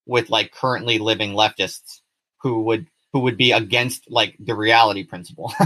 with 0.05 0.29
like 0.29 0.51
currently 0.51 0.99
living 0.99 1.31
leftists 1.31 2.01
who 2.41 2.63
would 2.63 2.87
who 3.15 3.21
would 3.21 3.37
be 3.37 3.53
against 3.53 4.11
like 4.11 4.35
the 4.39 4.53
reality 4.53 5.05
principle. 5.05 5.53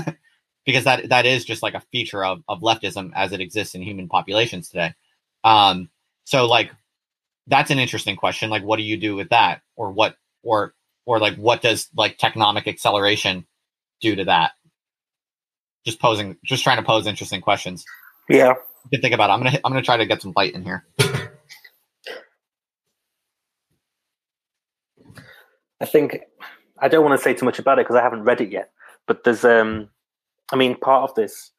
Because 0.65 0.83
that 0.83 1.09
that 1.09 1.25
is 1.25 1.45
just 1.45 1.63
like 1.63 1.73
a 1.73 1.79
feature 1.91 2.23
of, 2.23 2.43
of 2.47 2.61
leftism 2.61 3.11
as 3.15 3.31
it 3.31 3.41
exists 3.41 3.73
in 3.73 3.81
human 3.81 4.07
populations 4.07 4.69
today. 4.69 4.93
Um 5.43 5.89
so 6.25 6.45
like 6.45 6.69
that's 7.47 7.71
an 7.71 7.79
interesting 7.79 8.15
question. 8.15 8.51
Like 8.51 8.61
what 8.61 8.77
do 8.77 8.83
you 8.83 8.97
do 8.97 9.15
with 9.15 9.29
that? 9.29 9.61
Or 9.75 9.89
what 9.89 10.15
or 10.43 10.75
or 11.07 11.17
like 11.17 11.37
what 11.37 11.63
does 11.63 11.89
like 11.95 12.19
techonomic 12.19 12.67
acceleration 12.67 13.47
do 13.99 14.15
to 14.15 14.25
that? 14.25 14.51
Just 15.85 15.99
posing 15.99 16.37
just 16.45 16.63
trying 16.63 16.77
to 16.77 16.83
pose 16.83 17.07
interesting 17.07 17.41
questions. 17.41 17.83
Yeah. 18.29 18.53
you 18.83 18.89
can 18.91 19.01
think 19.01 19.15
about 19.15 19.31
it. 19.31 19.33
i'm 19.33 19.39
gonna 19.39 19.59
i'm 19.63 19.71
gonna 19.71 19.81
try 19.81 19.97
to 19.97 20.05
get 20.05 20.21
some 20.21 20.33
light 20.35 20.53
in 20.53 20.63
here. 20.63 20.85
I 25.81 25.85
think 25.85 26.19
I 26.81 26.87
don't 26.87 27.03
want 27.03 27.19
to 27.19 27.23
say 27.23 27.33
too 27.33 27.45
much 27.45 27.59
about 27.59 27.79
it 27.79 27.85
because 27.85 27.95
I 27.95 28.03
haven't 28.03 28.23
read 28.23 28.41
it 28.41 28.51
yet. 28.51 28.71
But 29.07 29.23
there's, 29.23 29.43
um, 29.43 29.89
I 30.51 30.55
mean, 30.55 30.75
part 30.75 31.09
of 31.09 31.15
this, 31.15 31.51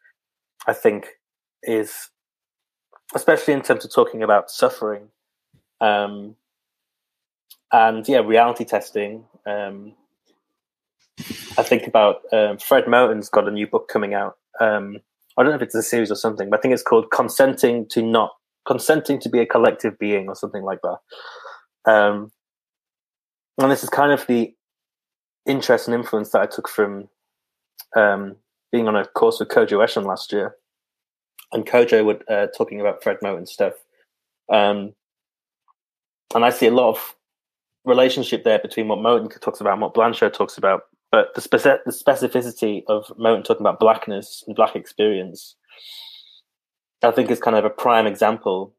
I 0.67 0.73
think, 0.73 1.07
is 1.63 2.11
especially 3.15 3.55
in 3.55 3.63
terms 3.63 3.85
of 3.85 3.93
talking 3.93 4.23
about 4.23 4.51
suffering, 4.51 5.09
um, 5.81 6.37
and 7.73 8.07
yeah, 8.09 8.19
reality 8.19 8.65
testing. 8.65 9.25
Um, 9.47 9.95
I 11.59 11.63
think 11.63 11.87
about 11.87 12.23
um, 12.33 12.59
Fred 12.59 12.85
Moten's 12.87 13.29
got 13.29 13.49
a 13.49 13.51
new 13.51 13.67
book 13.67 13.89
coming 13.89 14.15
out. 14.15 14.39
Um, 14.61 14.99
I 15.37 15.43
don't 15.43 15.51
know 15.51 15.57
if 15.57 15.63
it's 15.63 15.75
a 15.75 15.83
series 15.83 16.11
or 16.11 16.17
something, 16.17 16.51
but 16.51 16.59
I 16.59 16.63
think 16.63 16.75
it's 16.75 16.83
called 16.83 17.11
"Consenting 17.11 17.87
to 17.89 18.03
Not 18.03 18.33
Consenting 18.67 19.19
to 19.21 19.29
Be 19.29 19.41
a 19.41 19.47
Collective 19.47 19.99
Being" 19.99 20.29
or 20.29 20.35
something 20.35 20.63
like 20.63 20.81
that. 20.83 21.91
Um, 21.91 22.33
and 23.59 23.71
this 23.71 23.83
is 23.83 23.91
kind 23.91 24.13
of 24.13 24.27
the 24.27 24.55
interest 25.51 25.89
and 25.89 25.95
influence 25.95 26.31
that 26.31 26.43
I 26.43 26.47
took 26.47 26.69
from 26.69 27.09
um, 27.97 28.37
being 28.73 28.89
on 28.89 28.97
a 28.97 29.05
course 29.05 29.41
with 29.41 29.49
Kodwo 29.49 29.85
Eshun 29.85 30.07
last 30.07 30.33
year, 30.33 30.57
and 31.53 31.67
Kojo 31.67 32.05
was 32.05 32.17
uh, 32.29 32.47
talking 32.57 32.81
about 32.81 33.03
Fred 33.03 33.19
Moten 33.23 33.47
stuff, 33.47 33.75
um, 34.53 34.95
and 36.35 36.45
I 36.45 36.51
see 36.51 36.67
a 36.67 36.73
lot 36.73 36.91
of 36.91 37.17
relationship 37.85 38.45
there 38.45 38.59
between 38.59 38.89
what 38.89 38.99
Moten 38.99 39.29
talks 39.41 39.61
about 39.61 39.73
and 39.73 39.83
what 39.83 39.95
Blanchot 39.95 40.33
talks 40.33 40.57
about, 40.57 40.83
but 41.11 41.35
the, 41.35 41.41
speci- 41.41 41.81
the 41.85 41.93
specificity 41.93 42.83
of 42.87 43.07
Moten 43.19 43.45
talking 43.45 43.63
about 43.63 43.81
blackness 43.81 44.45
and 44.47 44.55
black 44.55 44.77
experience, 44.77 45.57
I 47.03 47.11
think 47.11 47.31
is 47.31 47.41
kind 47.41 47.57
of 47.57 47.65
a 47.65 47.71
prime 47.71 48.07
example 48.07 48.75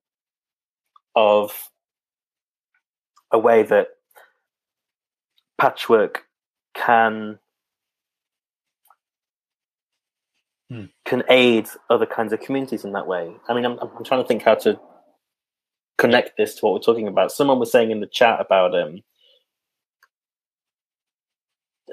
of 1.15 1.69
a 3.31 3.39
way 3.39 3.63
that 3.63 3.87
patchwork 5.57 6.25
can 6.73 7.39
Hmm. 10.71 10.85
can 11.03 11.21
aid 11.27 11.67
other 11.89 12.05
kinds 12.05 12.31
of 12.31 12.39
communities 12.39 12.85
in 12.85 12.93
that 12.93 13.05
way. 13.05 13.35
I 13.49 13.53
mean, 13.53 13.65
I'm, 13.65 13.77
I'm 13.79 14.05
trying 14.05 14.21
to 14.21 14.27
think 14.27 14.41
how 14.41 14.55
to 14.55 14.79
connect 15.97 16.37
this 16.37 16.55
to 16.55 16.65
what 16.65 16.73
we're 16.73 16.79
talking 16.79 17.09
about. 17.09 17.33
Someone 17.33 17.59
was 17.59 17.69
saying 17.69 17.91
in 17.91 17.99
the 17.99 18.07
chat 18.07 18.39
about 18.39 18.73
um, 18.73 19.01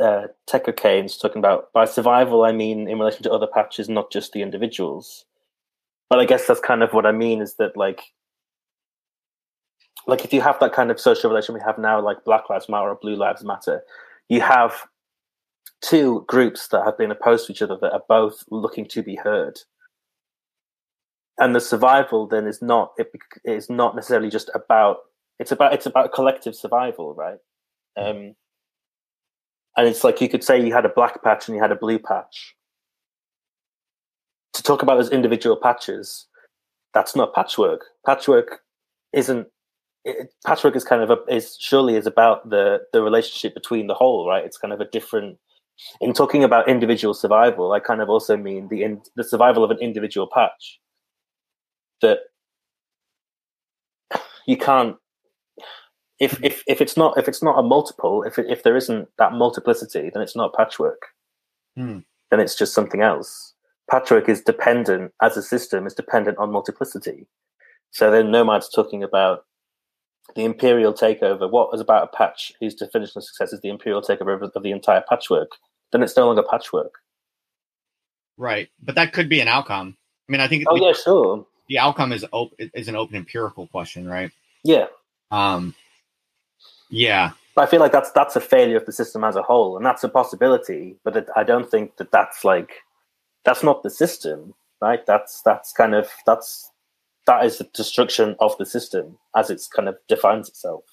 uh, 0.01 0.29
Tech 0.47 0.69
O'Kane's 0.69 1.17
talking 1.19 1.41
about 1.41 1.73
by 1.73 1.87
survival, 1.87 2.45
I 2.45 2.53
mean 2.53 2.89
in 2.89 3.01
relation 3.01 3.25
to 3.25 3.33
other 3.33 3.49
patches, 3.49 3.89
not 3.89 4.13
just 4.13 4.33
the 4.33 4.43
individuals. 4.43 5.25
But 6.09 6.21
I 6.21 6.25
guess 6.25 6.47
that's 6.47 6.61
kind 6.61 6.85
of 6.85 6.93
what 6.93 7.05
I 7.05 7.11
mean 7.11 7.43
is 7.43 7.55
that 7.55 7.77
like 7.77 8.01
like 10.07 10.25
if 10.25 10.33
you 10.33 10.41
have 10.41 10.61
that 10.61 10.73
kind 10.73 10.93
of 10.93 11.01
social 11.01 11.31
relation 11.31 11.53
we 11.53 11.61
have 11.63 11.79
now, 11.79 12.01
like 12.01 12.25
Black 12.25 12.49
Lives 12.49 12.69
Matter 12.69 12.91
or 12.91 12.95
Blue 12.95 13.17
Lives 13.17 13.43
Matter, 13.43 13.83
you 14.29 14.41
have 14.41 14.87
two 15.81 16.25
groups 16.29 16.69
that 16.69 16.85
have 16.85 16.99
been 16.99 17.11
opposed 17.11 17.47
to 17.47 17.53
each 17.53 17.63
other 17.63 17.77
that 17.81 17.93
are 17.93 18.03
both 18.09 18.45
looking 18.51 18.87
to 18.87 19.03
be 19.03 19.17
heard. 19.17 19.59
And 21.39 21.55
the 21.55 21.61
survival 21.61 22.27
then 22.27 22.47
is 22.47 22.61
not 22.61 22.93
it 22.99 23.11
is 23.45 23.71
not 23.71 23.95
necessarily 23.95 24.29
just 24.29 24.51
about 24.55 24.99
it's 25.39 25.53
about 25.53 25.73
it's 25.73 25.87
about 25.87 26.13
collective 26.13 26.57
survival, 26.57 27.15
right? 27.15 27.39
Um, 27.97 28.35
and 29.77 29.87
it's 29.87 30.03
like 30.03 30.21
you 30.21 30.29
could 30.29 30.43
say 30.43 30.61
you 30.65 30.73
had 30.73 30.85
a 30.85 30.91
black 30.91 31.23
patch 31.23 31.47
and 31.47 31.55
you 31.55 31.63
had 31.63 31.71
a 31.71 31.77
blue 31.77 32.01
patch. 32.01 32.57
To 34.55 34.63
talk 34.63 34.83
about 34.83 34.97
those 34.97 35.11
individual 35.11 35.57
patches, 35.57 36.27
that's 36.93 37.15
not 37.15 37.33
patchwork. 37.33 37.85
Patchwork 38.05 38.63
isn't 39.13 39.47
it, 40.09 40.35
patchwork 40.47 40.77
is 40.77 40.85
kind 40.85 41.03
of 41.03 41.11
a, 41.11 41.19
is 41.35 41.57
surely 41.61 41.97
is 41.97 42.07
about 42.07 42.49
the 42.51 42.81
the 42.93 43.03
relationship 43.03 43.55
between 43.55 43.87
the 43.87 43.95
whole, 43.95 44.27
right? 44.29 44.45
It's 44.45 44.59
kind 44.59 44.73
of 44.73 44.81
a 44.81 44.87
different. 44.87 45.39
In 46.01 46.13
talking 46.13 46.43
about 46.43 46.69
individual 46.69 47.15
survival, 47.15 47.73
I 47.73 47.79
kind 47.79 48.01
of 48.01 48.09
also 48.09 48.37
mean 48.37 48.69
the 48.69 48.83
in, 48.83 49.01
the 49.15 49.23
survival 49.23 49.63
of 49.63 49.71
an 49.71 49.79
individual 49.79 50.29
patch. 50.33 50.81
That 52.01 52.19
you 54.47 54.57
can't 54.57 54.97
if 56.19 56.43
if 56.43 56.63
if 56.67 56.81
it's 56.81 56.97
not 56.97 57.17
if 57.17 57.29
it's 57.29 57.43
not 57.43 57.59
a 57.59 57.63
multiple, 57.63 58.23
if 58.25 58.39
it, 58.39 58.47
if 58.49 58.63
there 58.63 58.77
isn't 58.77 59.09
that 59.19 59.33
multiplicity, 59.33 60.11
then 60.13 60.23
it's 60.23 60.37
not 60.37 60.55
patchwork. 60.55 61.03
Hmm. 61.77 61.99
Then 62.31 62.41
it's 62.41 62.57
just 62.57 62.75
something 62.75 63.03
else. 63.03 63.55
Patchwork 63.91 64.29
is 64.29 64.43
dependent 64.43 65.13
as 65.23 65.37
a 65.37 65.43
system 65.43 65.87
is 65.87 65.95
dependent 65.95 66.39
on 66.39 66.53
multiplicity. 66.53 67.27
So 67.91 68.11
then 68.11 68.31
Nomad's 68.31 68.69
talking 68.69 69.03
about 69.03 69.45
the 70.35 70.45
imperial 70.45 70.93
takeover, 70.93 71.51
what 71.51 71.71
is 71.75 71.81
about 71.81 72.05
a 72.05 72.17
patch 72.17 72.53
whose 72.61 72.75
definition 72.75 73.19
of 73.19 73.25
success 73.25 73.53
is 73.53 73.61
the 73.61 73.69
imperial 73.69 74.03
takeover 74.03 74.43
of, 74.43 74.51
of 74.55 74.63
the 74.63 74.71
entire 74.71 75.03
patchwork, 75.09 75.53
then 75.93 76.03
it's 76.03 76.17
no 76.17 76.27
longer 76.27 76.43
patchwork. 76.43 76.95
Right, 78.37 78.69
but 78.83 78.95
that 78.95 79.13
could 79.13 79.29
be 79.29 79.41
an 79.41 79.49
outcome. 79.49 79.97
I 80.29 80.33
mean, 80.33 80.41
I 80.41 80.49
think 80.49 80.65
Oh 80.69 80.79
the, 80.79 80.85
yeah, 80.85 80.93
sure. 80.93 81.47
the 81.69 81.79
outcome 81.79 82.13
is 82.13 82.25
op- 82.33 82.53
is 82.59 82.89
an 82.89 82.97
open 82.97 83.17
empirical 83.17 83.67
question, 83.69 84.07
right? 84.09 84.31
Yeah. 84.65 84.87
Um, 85.31 85.75
yeah, 86.91 87.33
But 87.55 87.63
I 87.63 87.71
feel 87.71 87.81
like 87.81 87.93
that's 87.93 88.11
that's 88.13 88.37
a 88.37 88.41
failure 88.41 88.77
of 88.77 88.87
the 88.87 88.93
system 88.93 89.25
as 89.25 89.37
a 89.37 89.43
whole, 89.43 89.77
and 89.77 89.85
that's 89.85 90.05
a 90.05 90.09
possibility. 90.09 90.97
But 91.05 91.17
it, 91.17 91.29
I 91.37 91.45
don't 91.45 91.71
think 91.71 91.97
that 91.97 92.11
that's 92.13 92.45
like 92.45 92.71
that's 93.45 93.63
not 93.63 93.83
the 93.83 93.91
system, 93.91 94.55
right? 94.81 95.05
That's 95.07 95.43
that's 95.43 95.73
kind 95.73 95.95
of 95.95 96.09
that's 96.25 96.71
that 97.29 97.45
is 97.45 97.59
the 97.59 97.69
destruction 97.75 98.35
of 98.41 98.57
the 98.57 98.65
system 98.65 99.19
as 99.37 99.51
it's 99.51 99.69
kind 99.69 99.87
of 99.87 99.97
defines 100.09 100.49
itself. 100.49 100.85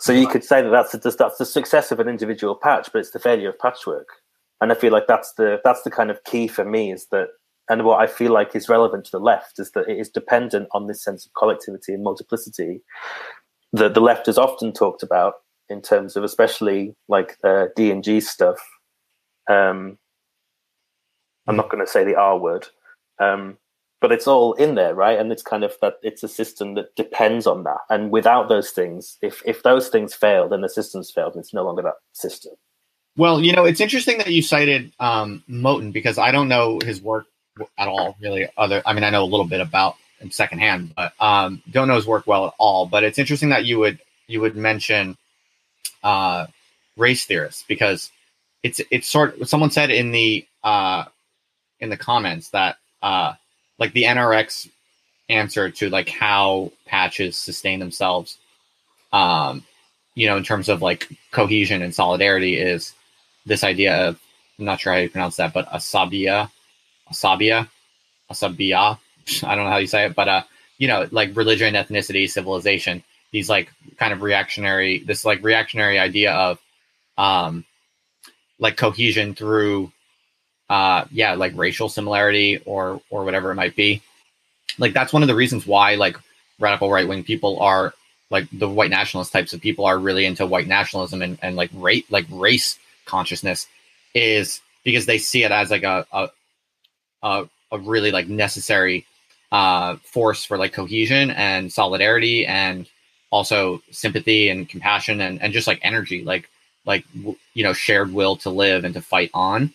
So 0.00 0.12
you 0.12 0.26
could 0.26 0.44
say 0.44 0.60
that 0.60 0.70
that's 0.70 0.92
the, 0.92 1.16
that's 1.16 1.38
the 1.38 1.46
success 1.46 1.90
of 1.90 2.00
an 2.00 2.08
individual 2.08 2.54
patch, 2.54 2.90
but 2.92 2.98
it's 2.98 3.12
the 3.12 3.18
failure 3.18 3.48
of 3.48 3.58
patchwork. 3.58 4.08
And 4.60 4.72
I 4.72 4.74
feel 4.74 4.92
like 4.92 5.06
that's 5.06 5.32
the 5.34 5.60
that's 5.64 5.82
the 5.82 5.90
kind 5.90 6.10
of 6.10 6.24
key 6.24 6.48
for 6.48 6.64
me 6.64 6.92
is 6.92 7.06
that, 7.12 7.28
and 7.70 7.84
what 7.84 8.00
I 8.00 8.06
feel 8.06 8.32
like 8.32 8.56
is 8.56 8.68
relevant 8.68 9.04
to 9.04 9.10
the 9.12 9.20
left 9.20 9.58
is 9.58 9.70
that 9.72 9.88
it 9.88 9.98
is 9.98 10.10
dependent 10.10 10.68
on 10.72 10.86
this 10.86 11.02
sense 11.02 11.24
of 11.24 11.32
collectivity 11.38 11.94
and 11.94 12.02
multiplicity 12.02 12.82
that 13.72 13.94
the 13.94 14.00
left 14.00 14.26
has 14.26 14.38
often 14.38 14.72
talked 14.72 15.02
about 15.02 15.34
in 15.68 15.80
terms 15.80 16.16
of 16.16 16.24
especially 16.24 16.94
like 17.08 17.36
uh, 17.44 17.66
D 17.76 17.90
and 17.90 18.02
G 18.02 18.20
stuff. 18.20 18.58
Um, 19.48 19.98
I'm 21.46 21.56
not 21.56 21.70
going 21.70 21.84
to 21.84 21.90
say 21.90 22.02
the 22.04 22.16
R 22.16 22.38
word, 22.38 22.66
um, 23.20 23.58
but 24.06 24.12
it's 24.12 24.28
all 24.28 24.52
in 24.52 24.76
there, 24.76 24.94
right? 24.94 25.18
And 25.18 25.32
it's 25.32 25.42
kind 25.42 25.64
of 25.64 25.74
that 25.82 25.94
it's 26.00 26.22
a 26.22 26.28
system 26.28 26.74
that 26.74 26.94
depends 26.94 27.44
on 27.44 27.64
that. 27.64 27.80
And 27.90 28.12
without 28.12 28.48
those 28.48 28.70
things, 28.70 29.18
if 29.20 29.42
if 29.44 29.64
those 29.64 29.88
things 29.88 30.14
fail, 30.14 30.48
then 30.48 30.60
the 30.60 30.68
system's 30.68 31.10
failed, 31.10 31.34
and 31.34 31.42
it's 31.42 31.52
no 31.52 31.64
longer 31.64 31.82
that 31.82 31.96
system. 32.12 32.52
Well, 33.16 33.40
you 33.40 33.52
know, 33.52 33.64
it's 33.64 33.80
interesting 33.80 34.18
that 34.18 34.28
you 34.28 34.42
cited 34.42 34.92
um, 35.00 35.42
Moten 35.50 35.92
because 35.92 36.18
I 36.18 36.30
don't 36.30 36.46
know 36.46 36.78
his 36.84 37.02
work 37.02 37.26
at 37.76 37.88
all, 37.88 38.16
really. 38.20 38.46
Other, 38.56 38.80
I 38.86 38.92
mean, 38.92 39.02
I 39.02 39.10
know 39.10 39.24
a 39.24 39.32
little 39.32 39.44
bit 39.44 39.60
about 39.60 39.96
him 40.20 40.30
secondhand, 40.30 40.94
but 40.94 41.12
um, 41.18 41.60
don't 41.68 41.88
know 41.88 41.96
his 41.96 42.06
work 42.06 42.28
well 42.28 42.46
at 42.46 42.54
all. 42.58 42.86
But 42.86 43.02
it's 43.02 43.18
interesting 43.18 43.48
that 43.48 43.64
you 43.64 43.80
would 43.80 43.98
you 44.28 44.40
would 44.40 44.54
mention 44.54 45.16
uh, 46.04 46.46
race 46.96 47.24
theorists 47.24 47.64
because 47.66 48.12
it's 48.62 48.80
it's 48.92 49.08
sort. 49.08 49.48
Someone 49.48 49.72
said 49.72 49.90
in 49.90 50.12
the 50.12 50.46
uh, 50.62 51.06
in 51.80 51.90
the 51.90 51.96
comments 51.96 52.50
that 52.50 52.76
uh, 53.02 53.32
like 53.78 53.92
the 53.92 54.04
NRX 54.04 54.68
answer 55.28 55.70
to 55.70 55.90
like 55.90 56.08
how 56.08 56.72
patches 56.86 57.36
sustain 57.36 57.80
themselves, 57.80 58.38
um, 59.12 59.64
you 60.14 60.26
know, 60.26 60.36
in 60.36 60.44
terms 60.44 60.68
of 60.68 60.82
like 60.82 61.08
cohesion 61.32 61.82
and 61.82 61.94
solidarity 61.94 62.56
is 62.56 62.94
this 63.44 63.64
idea 63.64 64.08
of 64.08 64.20
I'm 64.58 64.64
not 64.64 64.80
sure 64.80 64.92
how 64.92 64.98
you 64.98 65.10
pronounce 65.10 65.36
that, 65.36 65.52
but 65.52 65.68
asabia, 65.68 66.50
asabia, 67.10 67.68
asabia. 68.30 68.98
I 69.42 69.54
don't 69.54 69.64
know 69.64 69.70
how 69.70 69.76
you 69.76 69.86
say 69.86 70.06
it, 70.06 70.14
but 70.14 70.28
uh, 70.28 70.42
you 70.78 70.88
know, 70.88 71.08
like 71.10 71.36
religion, 71.36 71.74
ethnicity, 71.74 72.28
civilization. 72.28 73.02
These 73.32 73.50
like 73.50 73.70
kind 73.98 74.12
of 74.12 74.22
reactionary, 74.22 74.98
this 75.00 75.24
like 75.24 75.42
reactionary 75.42 75.98
idea 75.98 76.32
of, 76.32 76.58
um, 77.18 77.64
like 78.58 78.76
cohesion 78.76 79.34
through, 79.34 79.92
uh, 80.68 81.04
yeah, 81.10 81.34
like 81.34 81.52
racial 81.56 81.88
similarity 81.88 82.58
or 82.64 83.00
or 83.10 83.24
whatever 83.24 83.50
it 83.50 83.56
might 83.56 83.76
be. 83.76 84.02
Like 84.78 84.92
that's 84.92 85.12
one 85.12 85.22
of 85.22 85.28
the 85.28 85.34
reasons 85.34 85.66
why 85.66 85.94
like 85.94 86.16
radical 86.58 86.90
right 86.90 87.08
wing 87.08 87.24
people 87.24 87.60
are 87.60 87.94
like 88.30 88.46
the 88.52 88.68
white 88.68 88.90
nationalist 88.90 89.32
types 89.32 89.52
of 89.52 89.60
people 89.60 89.84
are 89.84 89.98
really 89.98 90.26
into 90.26 90.46
white 90.46 90.66
nationalism 90.66 91.22
and, 91.22 91.38
and 91.42 91.56
like 91.56 91.70
rate 91.74 92.10
like 92.10 92.26
race 92.30 92.78
consciousness 93.04 93.68
is 94.14 94.60
because 94.84 95.06
they 95.06 95.18
see 95.18 95.44
it 95.44 95.52
as 95.52 95.70
like 95.70 95.84
a 95.84 96.06
a, 96.12 96.28
a, 97.22 97.48
a 97.72 97.78
really 97.78 98.10
like 98.10 98.28
necessary 98.28 99.06
uh, 99.52 99.96
force 99.96 100.44
for 100.44 100.58
like 100.58 100.72
cohesion 100.72 101.30
and 101.30 101.72
solidarity 101.72 102.44
and 102.46 102.88
also 103.30 103.80
sympathy 103.90 104.48
and 104.48 104.68
compassion 104.68 105.20
and, 105.20 105.40
and 105.40 105.52
just 105.52 105.66
like 105.66 105.78
energy 105.82 106.24
like 106.24 106.48
like 106.84 107.04
you 107.54 107.62
know 107.62 107.72
shared 107.72 108.12
will 108.12 108.36
to 108.36 108.50
live 108.50 108.84
and 108.84 108.94
to 108.94 109.00
fight 109.00 109.30
on 109.34 109.72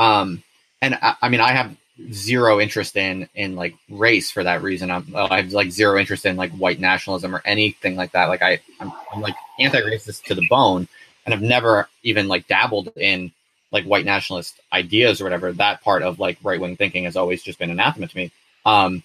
um 0.00 0.42
and 0.82 0.96
I, 0.96 1.14
I 1.22 1.28
mean 1.28 1.40
i 1.40 1.52
have 1.52 1.76
zero 2.12 2.60
interest 2.60 2.96
in 2.96 3.28
in 3.34 3.56
like 3.56 3.74
race 3.88 4.30
for 4.30 4.42
that 4.44 4.62
reason. 4.62 4.90
I'm, 4.90 5.14
i 5.14 5.40
have 5.40 5.52
like 5.52 5.70
zero 5.70 5.98
interest 5.98 6.24
in 6.26 6.36
like 6.36 6.50
white 6.52 6.80
nationalism 6.80 7.34
or 7.34 7.42
anything 7.44 7.96
like 7.96 8.12
that. 8.12 8.26
Like 8.26 8.42
i 8.42 8.60
i'm, 8.80 8.92
I'm 9.12 9.20
like 9.20 9.34
anti-racist 9.58 10.24
to 10.24 10.34
the 10.34 10.46
bone 10.48 10.88
and 11.24 11.34
i've 11.34 11.42
never 11.42 11.88
even 12.02 12.28
like 12.28 12.46
dabbled 12.46 12.92
in 12.96 13.32
like 13.72 13.84
white 13.84 14.04
nationalist 14.04 14.60
ideas 14.72 15.20
or 15.20 15.24
whatever. 15.24 15.52
That 15.52 15.82
part 15.82 16.02
of 16.02 16.18
like 16.18 16.38
right-wing 16.42 16.76
thinking 16.76 17.04
has 17.04 17.16
always 17.16 17.42
just 17.42 17.58
been 17.58 17.70
anathema 17.70 18.08
to 18.08 18.16
me. 18.16 18.32
Um 18.64 19.02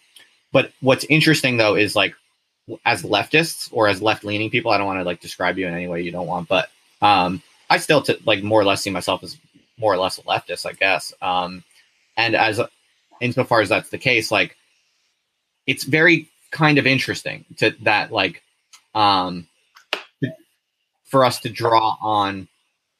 but 0.51 0.71
what's 0.81 1.03
interesting 1.05 1.57
though 1.57 1.75
is 1.75 1.95
like 1.95 2.15
as 2.85 3.03
leftists 3.03 3.69
or 3.71 3.87
as 3.87 4.01
left-leaning 4.01 4.49
people 4.49 4.71
i 4.71 4.77
don't 4.77 4.87
want 4.87 4.99
to 4.99 5.03
like 5.03 5.19
describe 5.19 5.57
you 5.59 5.67
in 5.67 5.73
any 5.73 5.87
way 5.87 6.01
you 6.01 6.11
don't 6.11 6.25
want 6.25 6.47
but 6.47 6.71
um 7.03 7.39
i 7.69 7.77
still 7.77 8.01
t- 8.01 8.17
like 8.25 8.41
more 8.41 8.59
or 8.59 8.63
less 8.65 8.81
see 8.81 8.89
myself 8.89 9.23
as 9.23 9.37
more 9.77 9.93
or 9.93 9.97
less 9.97 10.17
a 10.17 10.21
leftist 10.23 10.65
i 10.65 10.73
guess. 10.73 11.13
Um 11.21 11.63
and 12.17 12.35
as 12.35 12.61
insofar 13.21 13.61
as 13.61 13.69
that's 13.69 13.89
the 13.89 13.97
case 13.97 14.31
like 14.31 14.55
it's 15.67 15.83
very 15.83 16.29
kind 16.51 16.77
of 16.77 16.85
interesting 16.85 17.45
to 17.57 17.71
that 17.81 18.11
like 18.11 18.41
um 18.93 19.47
for 21.05 21.25
us 21.25 21.39
to 21.39 21.49
draw 21.49 21.97
on 22.01 22.47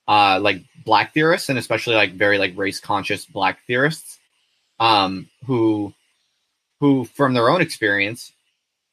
uh 0.08 0.40
like 0.42 0.62
black 0.86 1.14
theorists 1.14 1.50
and 1.50 1.58
especially 1.58 1.96
like 1.96 2.14
very 2.14 2.38
like 2.38 2.58
race 2.58 2.80
conscious 2.80 3.26
black 3.26 3.60
theorists 3.68 4.20
um 4.80 5.30
who 5.46 5.94
who 6.80 7.06
from 7.06 7.34
their 7.34 7.50
own 7.50 7.62
experience 7.62 8.32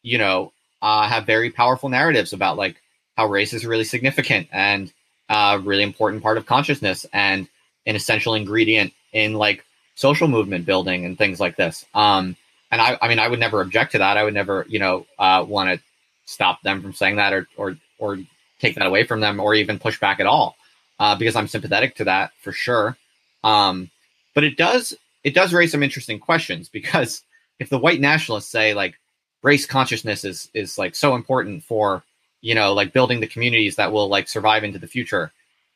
you 0.02 0.18
know 0.18 0.52
uh 0.80 1.08
have 1.08 1.26
very 1.26 1.50
powerful 1.50 1.88
narratives 1.88 2.32
about 2.32 2.56
like 2.56 2.80
how 3.16 3.26
race 3.26 3.52
is 3.52 3.66
really 3.66 3.84
significant 3.84 4.48
and 4.52 4.92
a 5.32 5.58
really 5.58 5.82
important 5.82 6.22
part 6.22 6.38
of 6.38 6.46
consciousness. 6.46 7.06
And 7.12 7.48
an 7.86 7.96
essential 7.96 8.34
ingredient 8.34 8.92
in 9.12 9.34
like 9.34 9.64
social 9.94 10.28
movement 10.28 10.64
building 10.64 11.04
and 11.04 11.18
things 11.18 11.38
like 11.38 11.56
this 11.56 11.84
um 11.94 12.36
and 12.70 12.80
i 12.80 12.96
i 13.02 13.08
mean 13.08 13.18
i 13.18 13.28
would 13.28 13.40
never 13.40 13.60
object 13.60 13.92
to 13.92 13.98
that 13.98 14.16
i 14.16 14.24
would 14.24 14.34
never 14.34 14.64
you 14.68 14.78
know 14.78 15.06
uh 15.18 15.44
want 15.46 15.68
to 15.68 15.84
stop 16.24 16.62
them 16.62 16.80
from 16.80 16.92
saying 16.92 17.16
that 17.16 17.32
or 17.32 17.46
or 17.56 17.76
or 17.98 18.18
take 18.60 18.76
that 18.76 18.86
away 18.86 19.04
from 19.04 19.20
them 19.20 19.40
or 19.40 19.54
even 19.54 19.78
push 19.78 19.98
back 20.00 20.20
at 20.20 20.26
all 20.26 20.56
uh, 20.98 21.16
because 21.16 21.34
I'm 21.36 21.48
sympathetic 21.48 21.96
to 21.96 22.04
that 22.04 22.32
for 22.40 22.52
sure. 22.52 22.96
Um, 23.42 23.90
but 24.34 24.44
it 24.44 24.56
does 24.56 24.94
it 25.24 25.34
does 25.34 25.52
raise 25.52 25.72
some 25.72 25.82
interesting 25.82 26.18
questions 26.18 26.68
because 26.72 27.22
if 27.58 27.68
the 27.68 27.78
white 27.78 28.00
nationalists 28.00 28.48
say 28.48 28.72
like 28.72 28.98
race 29.42 29.66
consciousness 29.66 30.24
is 30.24 30.48
is 30.54 30.78
like 30.78 30.94
so 30.94 31.14
important 31.14 31.64
for 31.64 32.04
you 32.40 32.54
know 32.54 32.72
like 32.72 32.92
building 32.92 33.20
the 33.20 33.26
communities 33.26 33.76
that 33.76 33.92
will 33.92 34.08
like 34.08 34.28
survive 34.28 34.64
into 34.64 34.78
the 34.78 34.86
future, 34.86 35.32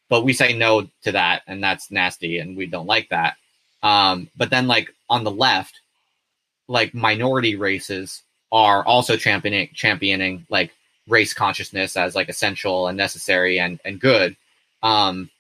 but 0.09 0.23
we 0.23 0.33
say 0.33 0.57
no 0.57 0.89
to 1.03 1.13
that 1.13 1.43
and 1.47 1.63
that's 1.63 1.91
nasty 1.91 2.39
and 2.39 2.57
we 2.57 2.67
don't 2.67 2.87
like 2.87 3.09
that. 3.11 3.37
Um, 3.83 4.29
but 4.37 4.51
then 4.51 4.67
like 4.67 4.95
on 5.09 5.25
the 5.25 5.31
left, 5.31 5.81
like 6.69 6.95
minority 6.95 7.57
races 7.57 8.23
are 8.53 8.85
also 8.85 9.17
championing 9.17 9.69
championing 9.75 10.47
like 10.49 10.73
race 11.09 11.35
consciousness 11.35 11.97
as 11.97 12.15
like 12.15 12.29
essential 12.29 12.89
and 12.89 12.97
necessary 12.97 13.59
and 13.59 13.81
and 13.85 14.01
good 14.01 14.37
um 14.83 15.31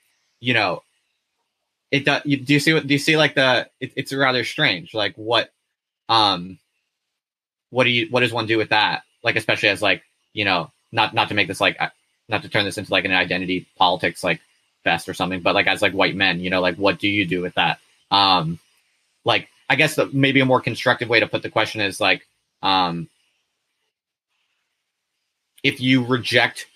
you 0.40 0.54
know 0.54 0.82
it 1.90 2.04
does 2.04 2.22
you, 2.24 2.36
do 2.36 2.52
you 2.52 2.60
see 2.60 2.72
what 2.72 2.86
do 2.86 2.92
you 2.92 2.98
see 2.98 3.16
like 3.16 3.34
the 3.34 3.68
it, 3.80 3.92
it's 3.96 4.12
rather 4.12 4.44
strange 4.44 4.94
like 4.94 5.14
what 5.16 5.50
um 6.08 6.58
what 7.70 7.84
do 7.84 7.90
you 7.90 8.06
what 8.10 8.20
does 8.20 8.32
one 8.32 8.46
do 8.46 8.58
with 8.58 8.70
that 8.70 9.02
like 9.22 9.36
especially 9.36 9.68
as 9.68 9.82
like 9.82 10.02
you 10.32 10.44
know 10.44 10.70
not 10.92 11.14
not 11.14 11.28
to 11.28 11.34
make 11.34 11.48
this 11.48 11.60
like 11.60 11.76
uh, 11.80 11.88
not 12.28 12.42
to 12.42 12.48
turn 12.48 12.64
this 12.64 12.78
into 12.78 12.92
like 12.92 13.04
an 13.04 13.12
identity 13.12 13.66
politics 13.76 14.22
like 14.22 14.40
fest 14.86 15.08
or 15.08 15.14
something 15.14 15.40
but 15.40 15.54
like 15.58 15.66
as 15.66 15.82
like 15.82 15.92
white 15.92 16.16
men 16.16 16.40
you 16.40 16.50
know 16.50 16.60
like 16.60 16.76
what 16.76 17.00
do 17.00 17.08
you 17.08 17.26
do 17.26 17.42
with 17.42 17.54
that? 17.54 17.80
Um 18.10 18.46
like 19.26 19.48
i 19.68 19.76
guess 19.76 19.96
the, 19.96 20.06
maybe 20.12 20.40
a 20.40 20.46
more 20.46 20.60
constructive 20.62 21.08
way 21.10 21.20
to 21.20 21.26
put 21.26 21.42
the 21.42 21.50
question 21.50 21.82
is 21.82 22.00
like 22.00 22.26
um 22.62 23.08
if 25.62 25.80
you 25.80 26.04
reject 26.04 26.66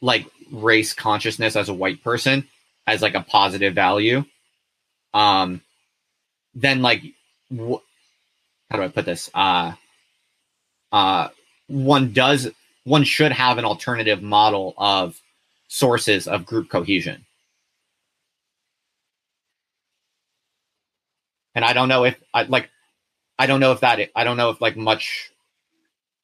like 0.00 0.26
race 0.50 0.92
consciousness 0.94 1.56
as 1.56 1.68
a 1.68 1.74
white 1.74 2.02
person 2.02 2.48
as 2.86 3.02
like 3.02 3.14
a 3.14 3.22
positive 3.22 3.74
value 3.74 4.24
um 5.12 5.60
then 6.54 6.82
like 6.82 7.02
wh- 7.52 7.82
how 8.70 8.78
do 8.78 8.82
i 8.82 8.88
put 8.88 9.04
this? 9.04 9.30
Uh 9.34 9.72
uh 10.92 11.28
one 11.68 12.12
does 12.12 12.50
one 12.84 13.04
should 13.04 13.32
have 13.32 13.58
an 13.58 13.64
alternative 13.64 14.22
model 14.22 14.74
of 14.78 15.20
sources 15.68 16.28
of 16.28 16.46
group 16.46 16.68
cohesion 16.68 17.24
and 21.54 21.64
i 21.64 21.72
don't 21.72 21.88
know 21.88 22.04
if 22.04 22.16
i 22.32 22.42
like 22.42 22.70
i 23.38 23.46
don't 23.46 23.60
know 23.60 23.72
if 23.72 23.80
that 23.80 24.00
i 24.14 24.24
don't 24.24 24.36
know 24.36 24.50
if 24.50 24.60
like 24.60 24.76
much 24.76 25.32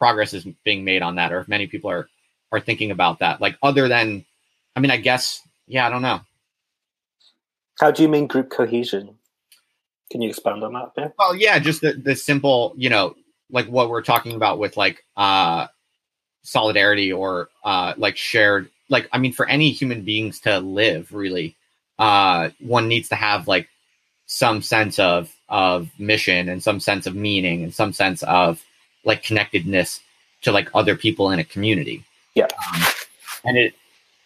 progress 0.00 0.32
is 0.32 0.44
being 0.64 0.82
made 0.82 1.02
on 1.02 1.14
that, 1.16 1.32
or 1.32 1.38
if 1.38 1.46
many 1.46 1.68
people 1.68 1.90
are 1.90 2.08
are 2.50 2.58
thinking 2.58 2.90
about 2.90 3.20
that. 3.20 3.40
Like 3.40 3.56
other 3.62 3.86
than, 3.86 4.24
I 4.74 4.80
mean, 4.80 4.90
I 4.90 4.96
guess, 4.96 5.40
yeah, 5.68 5.86
I 5.86 5.90
don't 5.90 6.02
know. 6.02 6.20
How 7.78 7.92
do 7.92 8.02
you 8.02 8.08
mean 8.08 8.26
group 8.26 8.50
cohesion? 8.50 9.16
Can 10.10 10.20
you 10.22 10.30
expand 10.30 10.64
on 10.64 10.72
that 10.72 10.84
a 10.84 10.92
bit? 10.96 11.12
Well, 11.16 11.36
yeah, 11.36 11.60
just 11.60 11.82
the 11.82 11.92
the 11.92 12.16
simple, 12.16 12.74
you 12.76 12.90
know, 12.90 13.14
like 13.50 13.66
what 13.66 13.90
we're 13.90 14.02
talking 14.02 14.34
about 14.34 14.58
with 14.58 14.76
like 14.76 15.04
uh 15.16 15.68
solidarity 16.42 17.12
or 17.12 17.50
uh 17.62 17.92
like 17.96 18.16
shared 18.16 18.70
like 18.88 19.08
I 19.12 19.18
mean 19.18 19.32
for 19.32 19.46
any 19.46 19.70
human 19.70 20.02
beings 20.02 20.40
to 20.40 20.58
live 20.58 21.12
really 21.12 21.56
uh 21.98 22.48
one 22.60 22.88
needs 22.88 23.10
to 23.10 23.14
have 23.14 23.46
like 23.46 23.68
some 24.32 24.62
sense 24.62 24.96
of 25.00 25.34
of 25.48 25.90
mission 25.98 26.48
and 26.48 26.62
some 26.62 26.78
sense 26.78 27.04
of 27.04 27.16
meaning 27.16 27.64
and 27.64 27.74
some 27.74 27.92
sense 27.92 28.22
of 28.22 28.64
like 29.04 29.24
connectedness 29.24 30.00
to 30.42 30.52
like 30.52 30.70
other 30.72 30.94
people 30.94 31.32
in 31.32 31.40
a 31.40 31.44
community. 31.44 32.04
Yeah. 32.36 32.44
Um, 32.44 32.82
and 33.44 33.58
it 33.58 33.74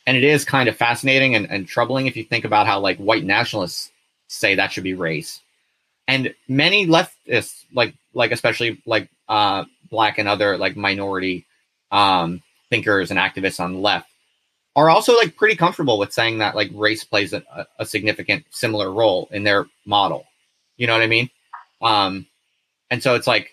and 0.06 0.14
it 0.14 0.22
is 0.22 0.44
kind 0.44 0.68
of 0.68 0.76
fascinating 0.76 1.35
and, 1.35 1.51
and 1.51 1.66
troubling 1.66 2.06
if 2.06 2.18
you 2.18 2.24
think 2.24 2.44
about 2.44 2.66
how 2.66 2.81
like 2.81 2.98
white 2.98 3.24
nationalists 3.24 3.90
say 4.28 4.55
that 4.55 4.72
should 4.72 4.85
be 4.85 4.93
race. 4.93 5.40
And 6.06 6.35
many 6.48 6.86
leftists, 6.86 7.64
like 7.72 7.94
like 8.12 8.31
especially 8.31 8.82
like 8.85 9.09
uh 9.26 9.64
black 9.89 10.18
and 10.18 10.28
other 10.28 10.59
like 10.59 10.76
minority 10.76 11.47
um 11.90 12.43
thinkers 12.68 13.10
and 13.10 13.18
activists 13.18 13.59
on 13.59 13.72
the 13.72 13.78
left 13.78 14.10
are 14.76 14.90
also 14.90 15.14
like 15.16 15.36
pretty 15.36 15.56
comfortable 15.56 15.98
with 15.98 16.12
saying 16.12 16.38
that 16.38 16.56
like 16.56 16.70
race 16.74 17.05
plays 17.05 17.32
a, 17.32 17.66
a 17.78 17.86
significant 17.86 18.44
similar 18.51 18.92
role 18.92 19.28
in 19.30 19.44
their 19.44 19.66
model. 19.86 20.26
You 20.76 20.86
know 20.86 20.94
what 20.94 21.02
I 21.02 21.06
mean? 21.06 21.30
Um 21.80 22.26
and 22.90 23.02
so 23.02 23.14
it's 23.14 23.26
like 23.26 23.51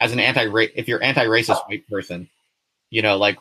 as 0.00 0.12
an 0.12 0.20
anti 0.20 0.46
if 0.74 0.88
you're 0.88 1.02
anti-racist 1.02 1.68
white 1.68 1.88
person, 1.88 2.28
you 2.90 3.02
know, 3.02 3.16
like 3.16 3.38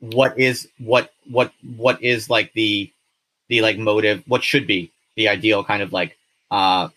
what 0.00 0.38
is 0.38 0.68
what 0.78 1.12
what 1.28 1.52
what 1.76 2.02
is 2.02 2.30
like 2.30 2.52
the 2.52 2.92
the 3.48 3.62
like 3.62 3.78
motive 3.78 4.22
what 4.26 4.44
should 4.44 4.66
be 4.66 4.92
the 5.16 5.28
ideal 5.28 5.64
kind 5.64 5.82
of 5.82 5.92
like 5.92 6.16
uh 6.50 6.88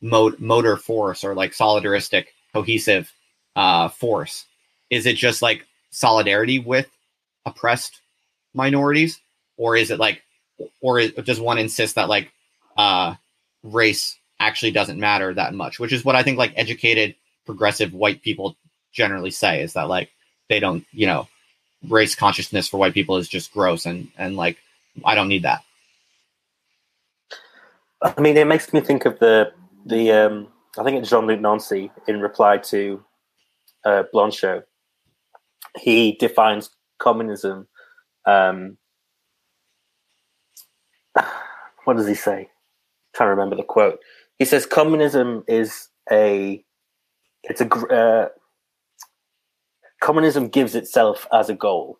mode 0.00 0.38
motor 0.38 0.76
force 0.76 1.24
or 1.24 1.34
like 1.34 1.52
solidaristic 1.52 2.26
cohesive 2.52 3.12
uh 3.56 3.88
force 3.88 4.44
is 4.90 5.06
it 5.06 5.16
just 5.16 5.42
like 5.42 5.66
solidarity 5.90 6.58
with 6.58 6.88
oppressed 7.44 8.00
minorities 8.54 9.20
or 9.56 9.76
is 9.76 9.90
it 9.90 9.98
like 9.98 10.22
or 10.80 11.00
is, 11.00 11.12
does 11.12 11.40
one 11.40 11.58
insist 11.58 11.96
that 11.96 12.08
like 12.08 12.32
uh 12.76 13.14
race 13.62 14.16
actually 14.40 14.70
doesn't 14.70 15.00
matter 15.00 15.34
that 15.34 15.54
much 15.54 15.78
which 15.78 15.92
is 15.92 16.04
what 16.04 16.16
i 16.16 16.22
think 16.22 16.38
like 16.38 16.52
educated 16.56 17.14
progressive 17.46 17.92
white 17.92 18.22
people 18.22 18.56
generally 18.92 19.30
say 19.30 19.62
is 19.62 19.72
that 19.74 19.88
like 19.88 20.10
they 20.48 20.60
don't 20.60 20.84
you 20.92 21.06
know 21.06 21.28
race 21.88 22.14
consciousness 22.14 22.68
for 22.68 22.78
white 22.78 22.94
people 22.94 23.16
is 23.16 23.28
just 23.28 23.52
gross 23.52 23.86
and 23.86 24.08
and 24.16 24.36
like 24.36 24.58
I 25.04 25.14
don't 25.14 25.28
need 25.28 25.42
that. 25.42 25.62
I 28.02 28.20
mean, 28.20 28.36
it 28.36 28.46
makes 28.46 28.72
me 28.72 28.80
think 28.80 29.06
of 29.06 29.18
the 29.18 29.52
the 29.86 30.12
um, 30.12 30.48
I 30.78 30.84
think 30.84 30.98
it's 30.98 31.10
Jean 31.10 31.26
Luc 31.26 31.40
Nancy 31.40 31.90
in 32.06 32.20
reply 32.20 32.58
to 32.58 33.02
uh, 33.84 34.04
Blanchot. 34.12 34.64
He 35.78 36.12
defines 36.20 36.70
communism. 36.98 37.66
Um, 38.26 38.78
what 41.84 41.96
does 41.96 42.06
he 42.06 42.14
say? 42.14 42.38
I'm 42.38 42.48
trying 43.14 43.28
to 43.28 43.30
remember 43.30 43.56
the 43.56 43.62
quote. 43.62 44.00
He 44.38 44.44
says 44.44 44.66
communism 44.66 45.44
is 45.46 45.88
a 46.10 46.64
it's 47.44 47.60
a 47.60 47.68
uh, 47.68 48.28
communism 50.00 50.48
gives 50.48 50.74
itself 50.74 51.26
as 51.32 51.48
a 51.48 51.54
goal. 51.54 51.98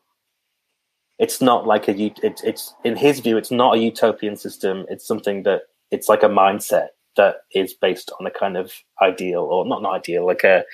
It's 1.18 1.40
not 1.40 1.66
like 1.66 1.88
a 1.88 1.92
it, 1.96 2.40
it's 2.42 2.74
in 2.84 2.96
his 2.96 3.20
view, 3.20 3.36
it's 3.36 3.50
not 3.50 3.76
a 3.76 3.78
utopian 3.78 4.36
system. 4.36 4.84
It's 4.88 5.06
something 5.06 5.44
that 5.44 5.62
it's 5.90 6.08
like 6.08 6.22
a 6.22 6.28
mindset 6.28 6.88
that 7.16 7.36
is 7.54 7.72
based 7.74 8.10
on 8.18 8.26
a 8.26 8.30
kind 8.30 8.56
of 8.56 8.72
ideal 9.00 9.42
or 9.42 9.64
not 9.64 9.80
an 9.80 9.86
ideal, 9.86 10.26
like 10.26 10.44
a 10.44 10.64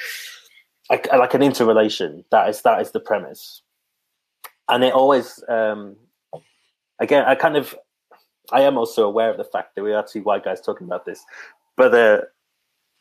like, 0.91 1.07
like 1.13 1.35
an 1.35 1.43
interrelation. 1.43 2.25
That 2.31 2.49
is 2.49 2.63
that 2.63 2.81
is 2.81 2.93
the 2.93 3.01
premise, 3.01 3.63
and 4.71 4.85
it 4.85 4.93
always 4.93 5.43
um, 5.49 5.97
again 7.01 7.25
I 7.27 7.35
kind 7.35 7.57
of 7.57 7.75
I 8.53 8.63
am 8.63 8.79
also 8.79 9.07
aware 9.07 9.31
of 9.31 9.37
the 9.37 9.45
fact 9.45 9.75
that 9.75 9.83
we 9.83 9.93
are 9.93 10.07
two 10.07 10.23
white 10.23 10.45
guys 10.45 10.61
talking 10.61 10.87
about 10.87 11.05
this, 11.05 11.23
but 11.77 11.95
uh, 11.95 12.23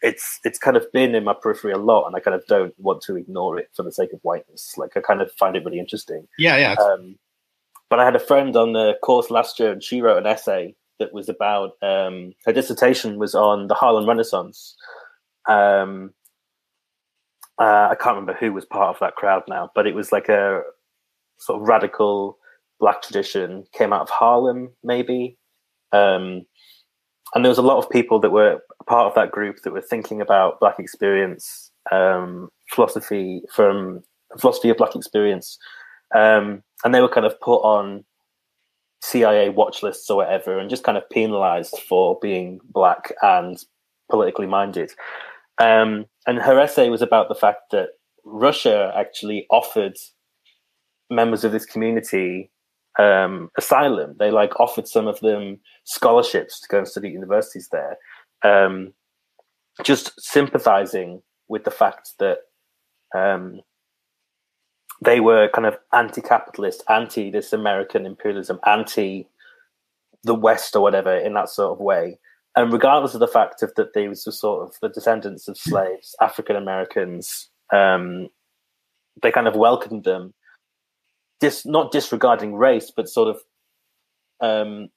it's 0.01 0.39
it's 0.43 0.59
kind 0.59 0.77
of 0.77 0.91
been 0.91 1.15
in 1.15 1.23
my 1.23 1.33
periphery 1.33 1.71
a 1.71 1.77
lot, 1.77 2.05
and 2.05 2.15
I 2.15 2.19
kind 2.19 2.35
of 2.35 2.45
don't 2.47 2.73
want 2.77 3.01
to 3.03 3.15
ignore 3.15 3.57
it 3.57 3.69
for 3.75 3.83
the 3.83 3.91
sake 3.91 4.13
of 4.13 4.19
whiteness. 4.21 4.77
Like 4.77 4.95
I 4.95 5.01
kind 5.01 5.21
of 5.21 5.31
find 5.33 5.55
it 5.55 5.65
really 5.65 5.79
interesting. 5.79 6.27
Yeah, 6.37 6.57
yeah. 6.57 6.75
Um, 6.81 7.17
but 7.89 7.99
I 7.99 8.05
had 8.05 8.15
a 8.15 8.19
friend 8.19 8.55
on 8.55 8.73
the 8.73 8.95
course 9.03 9.29
last 9.29 9.59
year, 9.59 9.71
and 9.71 9.83
she 9.83 10.01
wrote 10.01 10.17
an 10.17 10.27
essay 10.27 10.75
that 10.99 11.13
was 11.13 11.29
about 11.29 11.71
um, 11.81 12.33
her 12.45 12.53
dissertation 12.53 13.17
was 13.17 13.33
on 13.33 13.67
the 13.67 13.73
Harlem 13.73 14.07
Renaissance. 14.07 14.75
Um, 15.47 16.13
uh, 17.57 17.89
I 17.91 17.95
can't 17.95 18.15
remember 18.15 18.33
who 18.33 18.53
was 18.53 18.65
part 18.65 18.95
of 18.95 18.99
that 18.99 19.15
crowd 19.15 19.43
now, 19.47 19.71
but 19.75 19.87
it 19.87 19.95
was 19.95 20.11
like 20.11 20.29
a 20.29 20.61
sort 21.39 21.61
of 21.61 21.67
radical 21.67 22.37
black 22.79 23.01
tradition 23.01 23.65
came 23.73 23.91
out 23.91 24.01
of 24.01 24.09
Harlem, 24.09 24.71
maybe. 24.83 25.37
Um, 25.91 26.45
and 27.33 27.45
there 27.45 27.49
was 27.49 27.57
a 27.57 27.63
lot 27.63 27.77
of 27.77 27.89
people 27.89 28.19
that 28.19 28.31
were 28.31 28.61
part 28.87 29.07
of 29.07 29.15
that 29.15 29.31
group 29.31 29.57
that 29.63 29.73
were 29.73 29.81
thinking 29.81 30.21
about 30.21 30.59
black 30.59 30.79
experience 30.79 31.71
um, 31.91 32.49
philosophy 32.69 33.41
from 33.53 34.01
philosophy 34.39 34.69
of 34.69 34.77
black 34.77 34.95
experience 34.95 35.57
um, 36.15 36.63
and 36.83 36.93
they 36.93 37.01
were 37.01 37.09
kind 37.09 37.25
of 37.25 37.39
put 37.39 37.59
on 37.59 38.03
cia 39.01 39.49
watch 39.49 39.81
lists 39.81 40.09
or 40.09 40.17
whatever 40.17 40.57
and 40.57 40.69
just 40.69 40.83
kind 40.83 40.97
of 40.97 41.09
penalized 41.09 41.77
for 41.87 42.17
being 42.21 42.59
black 42.71 43.13
and 43.21 43.63
politically 44.09 44.47
minded 44.47 44.91
um, 45.59 46.05
and 46.27 46.39
her 46.39 46.59
essay 46.59 46.89
was 46.89 47.01
about 47.01 47.27
the 47.27 47.35
fact 47.35 47.71
that 47.71 47.89
russia 48.23 48.91
actually 48.95 49.45
offered 49.49 49.95
members 51.09 51.43
of 51.43 51.51
this 51.51 51.65
community 51.65 52.49
um, 52.99 53.49
asylum. 53.57 54.15
They 54.19 54.31
like 54.31 54.59
offered 54.59 54.87
some 54.87 55.07
of 55.07 55.19
them 55.21 55.59
scholarships 55.85 56.59
to 56.59 56.67
go 56.67 56.79
and 56.79 56.87
study 56.87 57.09
universities 57.09 57.69
there. 57.71 57.97
Um, 58.43 58.93
just 59.83 60.19
sympathizing 60.19 61.21
with 61.47 61.63
the 61.63 61.71
fact 61.71 62.11
that 62.19 62.39
um, 63.15 63.61
they 65.01 65.19
were 65.19 65.49
kind 65.49 65.65
of 65.65 65.77
anti-capitalist, 65.93 66.83
anti 66.89 67.31
this 67.31 67.53
American 67.53 68.05
imperialism, 68.05 68.59
anti 68.65 69.27
the 70.23 70.35
West 70.35 70.75
or 70.75 70.81
whatever 70.81 71.15
in 71.15 71.33
that 71.33 71.49
sort 71.49 71.71
of 71.71 71.79
way. 71.79 72.19
And 72.55 72.73
regardless 72.73 73.13
of 73.13 73.21
the 73.21 73.27
fact 73.27 73.63
of 73.63 73.73
that 73.75 73.93
they 73.93 74.07
were 74.09 74.15
sort 74.15 74.67
of 74.67 74.75
the 74.81 74.89
descendants 74.89 75.47
of 75.47 75.57
slaves, 75.57 76.15
African 76.19 76.57
Americans, 76.57 77.49
um, 77.71 78.27
they 79.21 79.31
kind 79.31 79.47
of 79.47 79.55
welcomed 79.55 80.03
them 80.03 80.33
dis, 81.39 81.65
not 81.65 81.91
disregarding 81.91 82.55
race, 82.55 82.91
but 82.95 83.09
sort 83.09 83.29
of 83.29 83.41
um, 84.41 84.89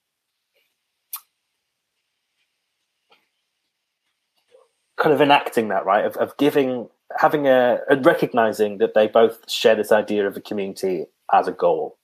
kind 4.97 5.13
of 5.13 5.21
enacting 5.21 5.67
that 5.69 5.85
right? 5.85 6.05
Of, 6.05 6.15
of 6.17 6.37
giving 6.37 6.87
having 7.17 7.47
a, 7.47 7.79
a 7.89 7.97
recognizing 7.97 8.79
that 8.79 8.93
they 8.93 9.07
both 9.07 9.49
share 9.49 9.75
this 9.75 9.91
idea 9.91 10.25
of 10.27 10.35
a 10.35 10.41
community 10.41 11.05
as 11.31 11.47
a 11.47 11.51
goal. 11.51 11.97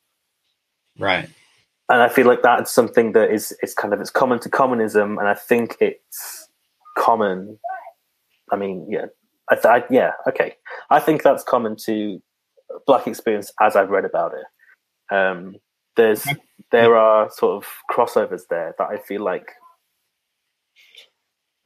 Right. 0.97 1.29
And 1.91 2.01
i 2.03 2.09
feel 2.09 2.27
like 2.27 2.43
that's 2.43 2.71
something 2.71 3.13
that 3.13 3.31
is 3.31 3.55
it's 3.63 3.73
kind 3.73 3.93
of 3.93 4.01
it's 4.01 4.11
common 4.11 4.39
to 4.41 4.49
communism 4.49 5.17
and 5.17 5.27
i 5.27 5.33
think 5.33 5.77
it's 5.79 6.47
common. 6.97 7.57
I 8.51 8.57
mean 8.57 8.87
yeah. 8.89 9.05
I, 9.49 9.55
th- 9.55 9.65
I 9.65 9.83
yeah 9.89 10.11
okay. 10.27 10.55
I 10.91 10.99
think 10.99 11.23
that's 11.23 11.43
common 11.43 11.75
to 11.85 12.21
black 12.89 13.05
experience 13.05 13.51
as 13.61 13.75
I've 13.75 13.91
read 13.91 14.03
about 14.03 14.33
it. 14.33 15.15
Um, 15.15 15.57
there's 15.95 16.27
there 16.71 16.97
are 16.97 17.29
sort 17.29 17.63
of 17.63 17.69
crossovers 17.91 18.41
there 18.49 18.73
that 18.79 18.89
I 18.89 18.97
feel 18.97 19.23
like 19.23 19.51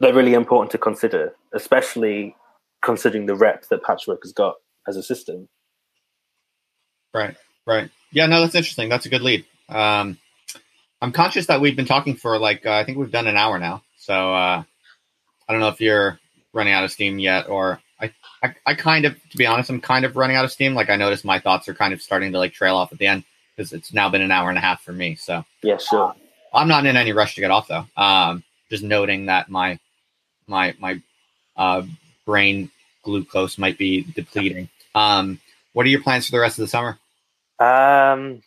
they're 0.02 0.14
really 0.14 0.34
important 0.34 0.72
to 0.72 0.78
consider, 0.78 1.34
especially 1.54 2.36
considering 2.84 3.26
the 3.26 3.36
rep 3.36 3.70
that 3.70 3.84
Patchwork 3.84 4.20
has 4.24 4.34
got 4.34 4.56
as 4.86 4.98
a 4.98 5.04
system. 5.04 5.48
Right, 7.14 7.38
right. 7.66 7.90
Yeah, 8.12 8.26
no, 8.26 8.42
that's 8.42 8.56
interesting. 8.56 8.90
That's 8.90 9.06
a 9.06 9.10
good 9.10 9.22
lead. 9.22 9.46
Um, 9.70 10.18
I'm 11.02 11.14
conscious 11.14 11.46
that 11.46 11.62
we've 11.62 11.78
been 11.78 11.86
talking 11.86 12.16
for 12.16 12.38
like 12.38 12.66
uh, 12.66 12.74
I 12.74 12.84
think 12.84 12.98
we've 12.98 13.12
done 13.12 13.28
an 13.28 13.38
hour 13.38 13.60
now. 13.60 13.82
So 13.98 14.14
uh, 14.14 14.64
I 15.48 15.54
don't 15.54 15.62
know 15.62 15.70
if 15.70 15.80
you're 15.80 16.20
running 16.52 16.74
out 16.74 16.84
of 16.84 16.92
steam 16.92 17.18
yet, 17.18 17.48
or 17.48 17.80
I, 18.44 18.56
I 18.66 18.76
kind 18.76 19.06
of, 19.06 19.16
to 19.30 19.38
be 19.38 19.46
honest, 19.46 19.70
I'm 19.70 19.82
kind 19.82 20.04
of 20.04 20.18
running 20.18 20.36
out 20.36 20.46
of 20.46 20.52
steam. 20.52 20.76
Like 20.76 20.90
I 20.90 20.98
noticed 20.98 21.24
my 21.24 21.40
thoughts 21.40 21.68
are 21.70 21.74
kind 21.74 21.94
of 21.94 22.02
starting 22.02 22.34
to 22.34 22.38
like 22.38 22.54
trail 22.54 22.76
off 22.76 22.92
at 22.92 23.00
the 23.00 23.08
end 23.08 23.24
because 23.56 23.72
it's 23.72 23.94
now 23.94 24.10
been 24.10 24.22
an 24.22 24.32
hour 24.32 24.50
and 24.50 24.58
a 24.58 24.62
half 24.62 24.82
for 24.82 24.92
me. 24.92 25.16
So 25.16 25.46
yeah, 25.62 25.78
sure. 25.78 26.10
Uh, 26.10 26.14
I'm 26.54 26.68
not 26.68 26.86
in 26.86 26.98
any 26.98 27.14
rush 27.14 27.36
to 27.36 27.42
get 27.42 27.52
off 27.52 27.68
though. 27.68 27.86
Um, 27.96 28.44
just 28.70 28.84
noting 28.84 29.28
that 29.28 29.50
my 29.50 29.80
my 30.48 30.76
my 30.80 31.02
uh, 31.56 31.84
brain 32.26 32.70
glucose 33.04 33.58
might 33.58 33.78
be 33.78 34.04
depleting. 34.04 34.70
Um, 34.94 35.40
what 35.74 35.86
are 35.86 35.90
your 35.90 36.02
plans 36.02 36.26
for 36.26 36.32
the 36.32 36.40
rest 36.40 36.60
of 36.60 36.64
the 36.64 36.68
summer? 36.68 37.00
Um, 37.60 38.44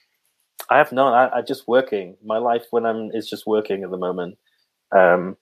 I 0.69 0.79
have 0.79 0.93
none. 0.93 1.13
I, 1.13 1.39
I 1.39 1.43
just 1.43 1.67
working. 1.67 2.17
My 2.25 2.39
life 2.39 2.65
when 2.71 2.85
I'm 2.85 3.11
is 3.13 3.29
just 3.29 3.47
working 3.47 3.83
at 3.83 3.91
the 3.91 3.97
moment. 3.97 4.37
Um, 4.93 5.37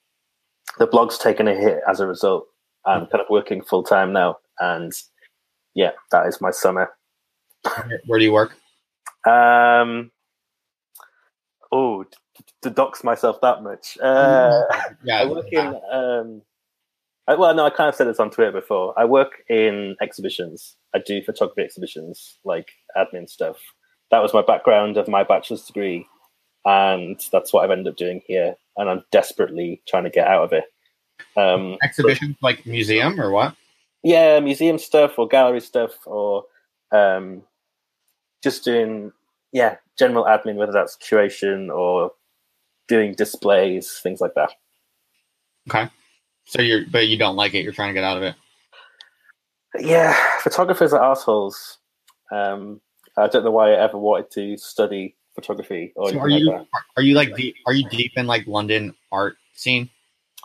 the 0.79 0.87
blog's 0.87 1.19
taken 1.19 1.49
a 1.49 1.55
hit 1.55 1.81
as 1.89 2.01
a 2.01 2.07
result. 2.07 2.47
I'm 2.85 3.07
kind 3.07 3.23
of 3.23 3.31
working 3.31 3.63
full 3.63 3.83
time 3.83 4.13
now, 4.13 4.39
and 4.61 4.93
yeah, 5.75 5.91
that 6.11 6.27
is 6.27 6.41
my 6.41 6.51
summer. 6.51 6.91
Where 8.07 8.19
do 8.19 8.25
you 8.25 8.33
work? 8.33 8.57
Um, 9.27 10.11
oh, 11.73 12.05
to 12.63 12.71
dox 12.71 13.05
myself 13.05 13.41
that 13.41 13.63
much. 13.63 13.99
Uh, 13.99 14.63
yeah, 15.03 15.23
I 15.23 15.27
work 15.27 15.53
in. 15.53 15.81
Um, 15.91 16.43
I, 17.27 17.35
well, 17.37 17.55
no, 17.55 17.65
I 17.65 17.71
kind 17.71 17.89
of 17.89 17.95
said 17.95 18.07
this 18.07 18.21
on 18.21 18.31
Twitter 18.31 18.53
before. 18.53 18.99
I 18.99 19.05
work 19.05 19.43
in 19.49 19.97
exhibitions. 20.03 20.77
I 20.95 20.99
do 20.99 21.23
photography 21.23 21.63
exhibitions, 21.63 22.39
like 22.45 22.71
admin 22.97 23.29
stuff. 23.29 23.57
That 24.11 24.23
was 24.23 24.35
my 24.35 24.43
background 24.43 24.97
of 24.99 25.09
my 25.09 25.25
bachelor's 25.25 25.65
degree, 25.65 26.07
and 26.65 27.19
that's 27.33 27.53
what 27.53 27.65
I've 27.65 27.71
ended 27.71 27.89
up 27.89 27.97
doing 27.97 28.21
here. 28.27 28.57
And 28.77 28.91
I'm 28.91 29.05
desperately 29.11 29.81
trying 29.89 30.05
to 30.05 30.11
get 30.11 30.27
out 30.27 30.45
of 30.45 30.53
it. 30.53 30.65
Um, 31.37 31.79
Exhibitions 31.83 32.37
like 32.43 32.67
museum 32.67 33.21
or 33.21 33.31
what? 33.31 33.57
Yeah, 34.05 34.39
museum 34.39 34.79
stuff 34.79 35.19
or 35.19 35.27
gallery 35.27 35.61
stuff 35.61 36.07
or 36.07 36.45
um, 36.93 37.43
just 38.43 38.63
doing 38.65 39.11
yeah 39.53 39.77
general 39.99 40.25
admin, 40.25 40.57
whether 40.57 40.73
that's 40.73 40.97
curation 40.97 41.75
or 41.75 42.13
doing 42.87 43.15
displays, 43.15 43.99
things 44.03 44.21
like 44.21 44.35
that. 44.35 44.53
Okay. 45.69 45.91
So 46.45 46.61
you're, 46.61 46.85
but 46.91 47.09
you 47.09 47.17
don't 47.17 47.37
like 47.37 47.55
it. 47.55 47.63
You're 47.63 47.73
trying 47.73 47.89
to 47.89 47.95
get 47.95 48.05
out 48.05 48.19
of 48.19 48.23
it. 48.23 48.35
Yeah, 49.79 50.15
photographers 50.41 50.93
are 50.93 51.03
assholes. 51.03 51.79
Um, 52.31 52.81
I 53.17 53.27
don't 53.29 53.45
know 53.45 53.51
why 53.51 53.73
I 53.73 53.81
ever 53.81 53.99
wanted 53.99 54.31
to 54.33 54.57
study 54.59 55.17
photography 55.35 55.93
or 55.97 56.11
So 56.11 56.19
are 56.19 56.29
like 56.29 56.41
you, 56.41 56.51
that. 56.53 56.67
are 56.97 57.03
you 57.03 57.15
like, 57.15 57.35
deep, 57.35 57.57
are 57.67 57.73
you 57.73 57.89
deep 57.89 58.13
in 58.17 58.27
like 58.27 58.47
London 58.47 58.95
art 59.11 59.37
scene? 59.55 59.89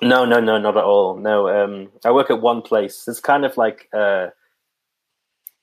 No, 0.01 0.25
no, 0.25 0.39
no, 0.39 0.57
not 0.57 0.77
at 0.77 0.83
all. 0.83 1.17
No, 1.17 1.49
um, 1.49 1.89
I 2.05 2.11
work 2.11 2.31
at 2.31 2.41
one 2.41 2.61
place. 2.61 3.05
It's 3.07 3.19
kind 3.19 3.43
of 3.43 3.57
like, 3.57 3.89
uh, 3.93 4.27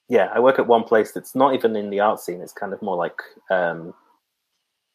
yeah, 0.09 0.29
I 0.35 0.41
work 0.41 0.59
at 0.59 0.67
one 0.67 0.85
place 0.85 1.13
that's 1.13 1.35
not 1.35 1.55
even 1.55 1.75
in 1.75 1.91
the 1.91 2.01
art 2.01 2.21
scene. 2.21 2.41
It's 2.43 2.53
kind 2.53 2.73
of 2.73 2.83
more 2.83 2.97
like 2.97 3.19
um, 3.51 3.95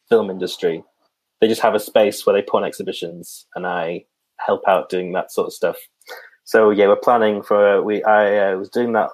film 0.08 0.30
industry. 0.30 0.84
They 1.40 1.48
just 1.48 1.60
have 1.62 1.74
a 1.74 1.80
space 1.80 2.24
where 2.24 2.34
they 2.34 2.42
put 2.42 2.58
on 2.58 2.64
exhibitions, 2.64 3.46
and 3.56 3.66
I 3.66 4.04
help 4.38 4.62
out 4.68 4.88
doing 4.88 5.12
that 5.12 5.32
sort 5.32 5.48
of 5.48 5.52
stuff. 5.52 5.76
So 6.44 6.70
yeah, 6.70 6.86
we're 6.86 6.96
planning 6.96 7.42
for. 7.42 7.82
We 7.82 8.02
I 8.04 8.52
uh, 8.52 8.56
was 8.56 8.70
doing 8.70 8.92
that 8.92 9.10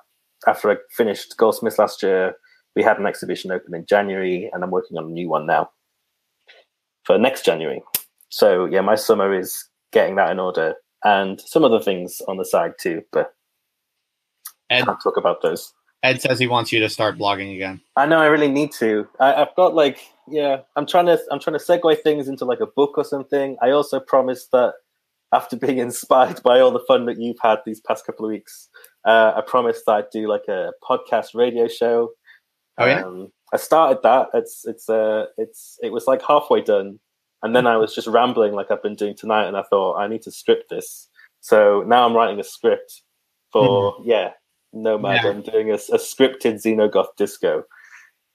after 0.47 0.71
I 0.71 0.77
finished 0.91 1.37
Goldsmiths 1.39 1.79
last 1.79 2.03
year. 2.03 2.35
We 2.77 2.83
had 2.83 2.99
an 2.99 3.07
exhibition 3.07 3.51
open 3.51 3.75
in 3.75 3.87
January, 3.87 4.51
and 4.53 4.63
I'm 4.63 4.71
working 4.71 4.99
on 4.99 5.05
a 5.07 5.09
new 5.09 5.29
one 5.29 5.47
now 5.47 5.71
for 7.05 7.19
next 7.19 7.47
January. 7.47 7.83
So 8.29 8.67
yeah, 8.67 8.83
my 8.83 8.95
summer 8.95 9.33
is 9.37 9.65
getting 9.93 10.17
that 10.17 10.31
in 10.31 10.39
order, 10.39 10.75
and 11.05 11.41
some 11.41 11.65
other 11.65 11.81
things 11.81 12.21
on 12.29 12.37
the 12.37 12.45
side 12.45 12.73
too, 12.81 13.03
but 13.13 13.35
Ed, 14.71 14.85
can't 14.85 15.01
talk 15.03 15.17
about 15.17 15.43
those. 15.43 15.73
Ed 16.03 16.21
says 16.21 16.39
he 16.39 16.47
wants 16.47 16.71
you 16.73 16.81
to 16.81 16.89
start 16.89 17.19
blogging 17.19 17.55
again. 17.55 17.81
I 17.97 18.07
know 18.07 18.19
I 18.19 18.27
really 18.27 18.51
need 18.51 18.73
to. 18.75 19.09
I, 19.19 19.35
I've 19.35 19.55
got 19.57 19.75
like 19.75 20.01
yeah, 20.29 20.61
I'm 20.77 20.87
trying 20.87 21.07
to 21.07 21.19
I'm 21.31 21.41
trying 21.41 21.59
to 21.59 21.65
segue 21.65 22.03
things 22.03 22.29
into 22.29 22.45
like 22.45 22.61
a 22.61 22.67
book 22.67 22.95
or 22.97 23.05
something. 23.05 23.57
I 23.63 23.71
also 23.71 23.99
promised 23.99 24.53
that 24.53 24.75
after 25.33 25.57
being 25.57 25.79
inspired 25.89 26.43
by 26.43 26.61
all 26.61 26.71
the 26.71 26.85
fun 26.87 27.07
that 27.07 27.21
you've 27.21 27.41
had 27.43 27.59
these 27.65 27.81
past 27.81 28.07
couple 28.07 28.27
of 28.27 28.31
weeks, 28.31 28.69
uh, 29.05 29.33
I 29.37 29.43
promised 29.47 29.85
that 29.87 29.93
I'd 29.93 30.11
do 30.13 30.29
like 30.29 30.49
a 30.49 30.73
podcast 30.89 31.35
radio 31.35 31.69
show. 31.69 32.11
Oh, 32.79 32.87
yeah? 32.87 33.03
Um, 33.03 33.33
I 33.53 33.57
started 33.57 33.99
that. 34.03 34.29
It's 34.35 34.65
it's 34.65 34.89
uh 34.89 35.27
it's 35.37 35.79
it 35.83 35.91
was 35.91 36.07
like 36.07 36.23
halfway 36.23 36.61
done, 36.61 37.01
and 37.43 37.55
then 37.55 37.67
I 37.67 37.77
was 37.77 37.95
just 37.95 38.07
rambling 38.09 38.53
like 38.53 38.71
I've 38.71 38.83
been 38.83 38.95
doing 38.95 39.15
tonight, 39.15 39.47
and 39.47 39.57
I 39.57 39.63
thought 39.63 39.97
I 39.97 40.07
need 40.09 40.23
to 40.23 40.31
script 40.31 40.71
this. 40.71 41.09
So 41.41 41.85
now 41.87 42.05
I'm 42.05 42.15
writing 42.15 42.41
a 42.41 42.45
script 42.45 43.03
for 43.53 43.97
yeah 44.05 44.33
Nomad. 44.73 45.23
Yeah. 45.23 45.31
I'm 45.31 45.43
doing 45.43 45.71
a, 45.71 45.75
a 45.75 45.99
scripted 45.99 46.55
Xenogoth 46.63 47.17
disco 47.17 47.65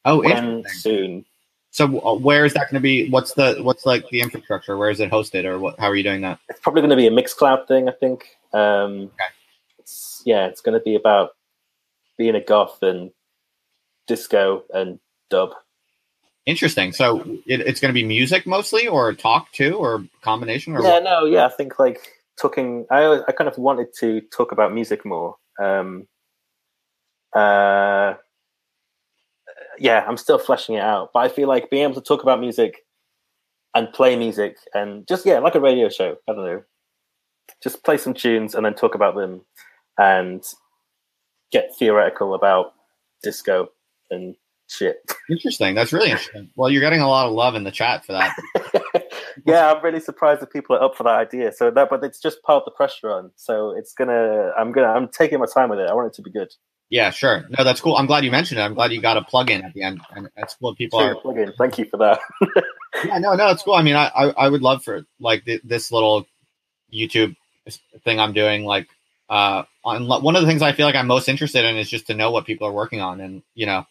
Oh, 0.05 0.19
when 0.19 0.57
interesting. 0.59 0.81
soon. 0.81 1.25
So 1.71 1.99
uh, 2.01 2.13
where 2.15 2.45
is 2.45 2.53
that 2.53 2.69
going 2.69 2.75
to 2.75 2.80
be? 2.80 3.09
What's 3.09 3.34
the, 3.34 3.55
what's 3.61 3.85
like 3.85 4.07
the 4.09 4.21
infrastructure? 4.21 4.77
Where 4.77 4.89
is 4.89 4.99
it 4.99 5.09
hosted 5.09 5.45
or 5.45 5.57
what, 5.57 5.80
how 5.80 5.88
are 5.88 5.95
you 5.95 6.03
doing 6.03 6.21
that? 6.21 6.39
It's 6.49 6.59
probably 6.59 6.81
going 6.81 6.91
to 6.91 6.95
be 6.95 7.07
a 7.07 7.11
Mixcloud 7.11 7.67
thing, 7.67 7.89
I 7.89 7.93
think. 7.93 8.27
Um, 8.53 8.91
Okay. 9.13 9.34
it's, 9.80 10.21
yeah, 10.25 10.45
it's 10.45 10.61
going 10.61 10.77
to 10.77 10.84
be 10.84 10.95
about 10.95 11.31
being 12.17 12.35
a 12.35 12.41
goth 12.41 12.84
and 12.84 13.11
disco 14.07 14.63
and 14.73 14.99
dub. 15.30 15.51
Interesting. 16.45 16.91
So 16.91 17.22
it, 17.45 17.61
it's 17.61 17.80
going 17.80 17.94
to 17.94 17.99
be 17.99 18.06
music 18.06 18.45
mostly 18.45 18.88
or 18.88 19.14
talk 19.14 19.52
too 19.53 19.76
or 19.76 20.06
combination 20.22 20.76
or 20.76 20.84
Yeah, 20.84 20.94
what? 20.94 21.03
no, 21.03 21.26
yeah, 21.26 21.45
I 21.45 21.49
think 21.49 21.80
like 21.80 21.99
talking. 22.40 22.86
I 22.91 23.22
I 23.28 23.32
kind 23.32 23.48
of 23.48 23.57
wanted 23.57 23.94
to 23.99 24.22
talk 24.36 24.52
about 24.52 24.74
music 24.74 25.06
more. 25.06 25.38
Um, 25.61 26.07
uh, 27.34 28.15
yeah, 29.80 30.03
I'm 30.06 30.18
still 30.18 30.38
fleshing 30.38 30.76
it 30.76 30.82
out, 30.82 31.11
but 31.14 31.20
I 31.20 31.30
feel 31.30 31.48
like 31.48 31.70
being 31.70 31.84
able 31.84 31.95
to 31.95 32.02
talk 32.02 32.24
about 32.24 32.41
music 32.41 32.80
and 33.74 33.91
play 33.94 34.15
music 34.18 34.57
and 34.74 35.07
just 35.07 35.26
yeah, 35.26 35.40
like 35.40 35.56
a 35.56 35.61
radio 35.61 35.88
show. 35.88 36.18
I 36.30 36.34
don't 36.34 36.45
know, 36.45 36.64
just 37.64 37.86
play 37.86 37.98
some 37.98 38.14
tunes 38.14 38.53
and 38.53 38.65
then 38.65 38.74
talk 38.74 38.95
about 38.95 39.15
them 39.15 39.45
and 39.98 40.44
get 41.53 41.72
theoretical 41.78 42.34
about 42.34 42.74
disco 43.24 43.70
and 44.11 44.36
shit. 44.74 44.98
Interesting. 45.30 45.76
That's 45.76 45.94
really 45.94 46.12
interesting. 46.12 46.50
Well, 46.56 46.70
you're 46.70 46.82
getting 46.82 47.02
a 47.02 47.08
lot 47.10 47.28
of 47.28 47.34
love 47.34 47.56
in 47.56 47.64
the 47.64 47.72
chat 47.72 48.06
for 48.06 48.14
that. 48.14 48.36
yeah, 49.45 49.72
I'm 49.74 49.84
really 49.84 50.00
surprised 50.00 50.41
that 50.41 50.52
people 50.52 50.76
are 50.76 50.84
up 50.84 50.95
for 50.95 51.04
that 51.04 51.16
idea. 51.16 51.52
So 51.52 51.72
that, 51.72 51.90
but 51.90 52.04
it's 52.04 52.20
just 52.20 52.41
part 52.44 52.62
of 52.62 52.66
the 52.66 52.72
pressure 52.72 53.12
on. 53.12 53.32
So 53.36 53.72
it's 53.72 53.94
gonna, 53.94 54.52
I'm 54.58 54.72
gonna, 54.72 54.88
I'm 54.88 55.08
taking 55.08 55.40
my 55.40 55.45
time 55.45 55.70
with 55.70 55.80
it. 55.80 55.90
I 55.90 55.94
want 55.94 56.08
it 56.08 56.14
to 56.16 56.22
be 56.22 56.32
good. 56.32 56.54
Yeah, 56.90 57.10
sure. 57.10 57.45
No, 57.58 57.64
that's 57.64 57.82
cool. 57.82 57.95
I'm 57.95 58.06
glad 58.06 58.24
you 58.24 58.30
mentioned 58.32 58.60
it. 58.60 58.64
I'm 58.64 58.76
glad 58.76 58.91
you 58.91 59.02
got 59.02 59.18
a 59.18 59.24
plug 59.24 59.50
in 59.50 59.64
at 59.64 59.74
the 59.74 59.82
end. 59.82 60.02
And 60.16 60.30
that's 60.38 60.56
what 60.60 60.78
people 60.78 61.00
Sure, 61.00 61.12
are. 61.16 61.16
plug 61.16 61.38
in. 61.40 61.52
Thank 61.58 61.78
you 61.80 61.86
for 61.86 61.98
that. 61.98 62.20
Yeah, 63.06 63.18
no, 63.18 63.34
no, 63.34 63.48
it's 63.50 63.64
cool. 63.64 63.74
I 63.74 63.82
mean, 63.82 63.95
I, 63.95 64.06
I, 64.10 64.30
I 64.30 64.48
would 64.50 64.62
love 64.62 64.84
for 64.84 65.02
like 65.20 65.45
th- 65.45 65.62
this 65.64 65.91
little 65.91 66.28
YouTube 66.94 67.36
thing 68.04 68.20
I'm 68.20 68.34
doing. 68.34 68.66
Like, 68.66 68.88
uh, 69.30 69.64
on 69.84 70.08
one 70.08 70.36
of 70.36 70.44
the 70.44 70.48
things 70.48 70.62
I 70.62 70.74
feel 70.74 70.86
like 70.86 70.94
I'm 70.95 71.08
most 71.08 71.28
interested 71.28 71.66
in 71.66 71.76
is 71.76 71.90
just 71.90 72.06
to 72.08 72.14
know 72.14 72.30
what 72.30 72.45
people 72.45 72.68
are 72.68 72.72
working 72.72 73.02
on, 73.02 73.20
and 73.20 73.41
you 73.56 73.66
know, 73.66 73.88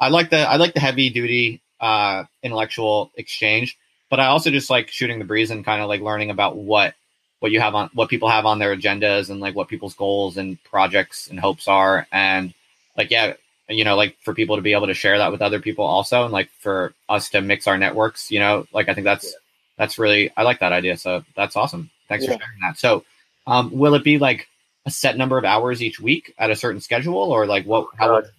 I 0.00 0.08
like 0.08 0.30
the 0.30 0.38
I 0.38 0.56
like 0.56 0.74
the 0.74 0.80
heavy 0.80 1.10
duty 1.10 1.60
uh, 1.80 2.24
intellectual 2.42 3.12
exchange, 3.16 3.78
but 4.08 4.18
I 4.20 4.26
also 4.26 4.50
just 4.50 4.70
like 4.70 4.90
shooting 4.90 5.18
the 5.18 5.24
breeze 5.26 5.50
and 5.50 5.64
kind 5.64 5.82
of 5.82 5.88
like 5.88 6.00
learning 6.00 6.30
about 6.30 6.56
what 6.56 6.94
what 7.40 7.52
you 7.52 7.60
have 7.60 7.74
on 7.74 7.90
what 7.94 8.08
people 8.08 8.28
have 8.28 8.46
on 8.46 8.58
their 8.58 8.76
agendas 8.76 9.30
and 9.30 9.40
like 9.40 9.54
what 9.54 9.68
people's 9.68 9.94
goals 9.94 10.36
and 10.36 10.62
projects 10.64 11.28
and 11.28 11.38
hopes 11.38 11.68
are, 11.68 12.06
and 12.12 12.54
like 12.96 13.10
yeah, 13.10 13.34
you 13.68 13.84
know, 13.84 13.96
like 13.96 14.16
for 14.22 14.34
people 14.34 14.56
to 14.56 14.62
be 14.62 14.72
able 14.72 14.86
to 14.88 14.94
share 14.94 15.18
that 15.18 15.32
with 15.32 15.42
other 15.42 15.60
people 15.60 15.84
also, 15.84 16.24
and 16.24 16.32
like 16.32 16.50
for 16.60 16.94
us 17.08 17.28
to 17.30 17.40
mix 17.42 17.66
our 17.66 17.78
networks, 17.78 18.30
you 18.30 18.40
know, 18.40 18.66
like 18.72 18.88
I 18.88 18.94
think 18.94 19.04
that's 19.04 19.34
that's 19.76 19.98
really 19.98 20.30
I 20.36 20.42
like 20.42 20.60
that 20.60 20.72
idea. 20.72 20.96
So 20.96 21.24
that's 21.36 21.56
awesome. 21.56 21.90
Thanks 22.08 22.24
Yeah. 22.24 22.32
for 22.34 22.40
sharing 22.40 22.60
that. 22.62 22.78
So, 22.78 23.04
um, 23.46 23.70
will 23.70 23.94
it 23.94 24.04
be 24.04 24.18
like 24.18 24.48
a 24.86 24.90
set 24.90 25.16
number 25.16 25.38
of 25.38 25.44
hours 25.44 25.82
each 25.82 26.00
week 26.00 26.34
at 26.38 26.50
a 26.50 26.56
certain 26.56 26.80
schedule, 26.80 27.16
or 27.32 27.46
like 27.46 27.64
what? 27.64 27.88
How? 27.96 28.08
God. 28.08 28.30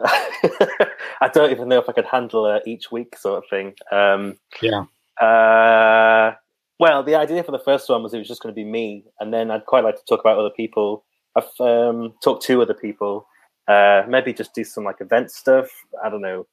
I 1.20 1.28
don't 1.32 1.50
even 1.50 1.68
know 1.68 1.78
if 1.78 1.88
I 1.88 1.92
could 1.92 2.06
handle 2.06 2.60
each 2.66 2.90
week, 2.90 3.16
sort 3.16 3.44
of 3.44 3.50
thing. 3.50 3.74
Um, 3.92 4.38
Yeah. 4.62 4.84
Uh, 5.20 6.34
well, 6.78 7.02
the 7.02 7.14
idea 7.14 7.42
for 7.44 7.52
the 7.52 7.58
first 7.58 7.90
one 7.90 8.02
was 8.02 8.14
it 8.14 8.18
was 8.18 8.28
just 8.28 8.42
going 8.42 8.54
to 8.54 8.58
be 8.58 8.64
me, 8.64 9.04
and 9.20 9.34
then 9.34 9.50
I'd 9.50 9.66
quite 9.66 9.84
like 9.84 9.96
to 9.96 10.04
talk 10.08 10.20
about 10.20 10.38
other 10.38 10.50
people. 10.50 11.04
I've 11.36 11.44
um, 11.60 12.14
talked 12.24 12.42
to 12.46 12.62
other 12.62 12.74
people. 12.74 13.26
Uh, 13.68 14.02
maybe 14.08 14.32
just 14.32 14.54
do 14.54 14.64
some 14.64 14.84
like 14.84 15.00
event 15.00 15.30
stuff. 15.30 15.68
I 16.02 16.08
don't 16.08 16.22
know. 16.22 16.46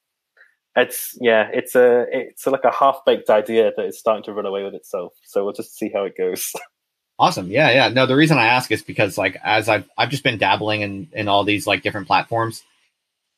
It's 0.76 1.18
yeah, 1.22 1.50
it's 1.54 1.76
a 1.76 2.06
it's 2.12 2.46
a, 2.46 2.52
like 2.52 2.66
a 2.66 2.72
half 2.72 3.00
baked 3.06 3.30
idea 3.30 3.72
that 3.76 3.86
is 3.86 3.98
starting 3.98 4.24
to 4.26 4.34
run 4.34 4.46
away 4.46 4.64
with 4.64 4.76
itself. 4.76 5.14
So 5.24 5.44
we'll 5.44 5.54
just 5.54 5.78
see 5.78 5.90
how 5.94 6.04
it 6.04 6.18
goes. 6.18 6.54
Awesome. 7.20 7.50
Yeah, 7.50 7.72
yeah. 7.72 7.90
No, 7.90 8.06
the 8.06 8.16
reason 8.16 8.38
I 8.38 8.46
ask 8.46 8.72
is 8.72 8.84
because 8.84 9.18
like 9.18 9.38
as 9.44 9.68
I've 9.68 9.90
I've 9.98 10.12
just 10.12 10.24
been 10.24 10.38
dabbling 10.38 10.82
in 10.82 11.08
in 11.14 11.28
all 11.28 11.44
these 11.44 11.66
like 11.66 11.82
different 11.82 12.06
platforms 12.06 12.64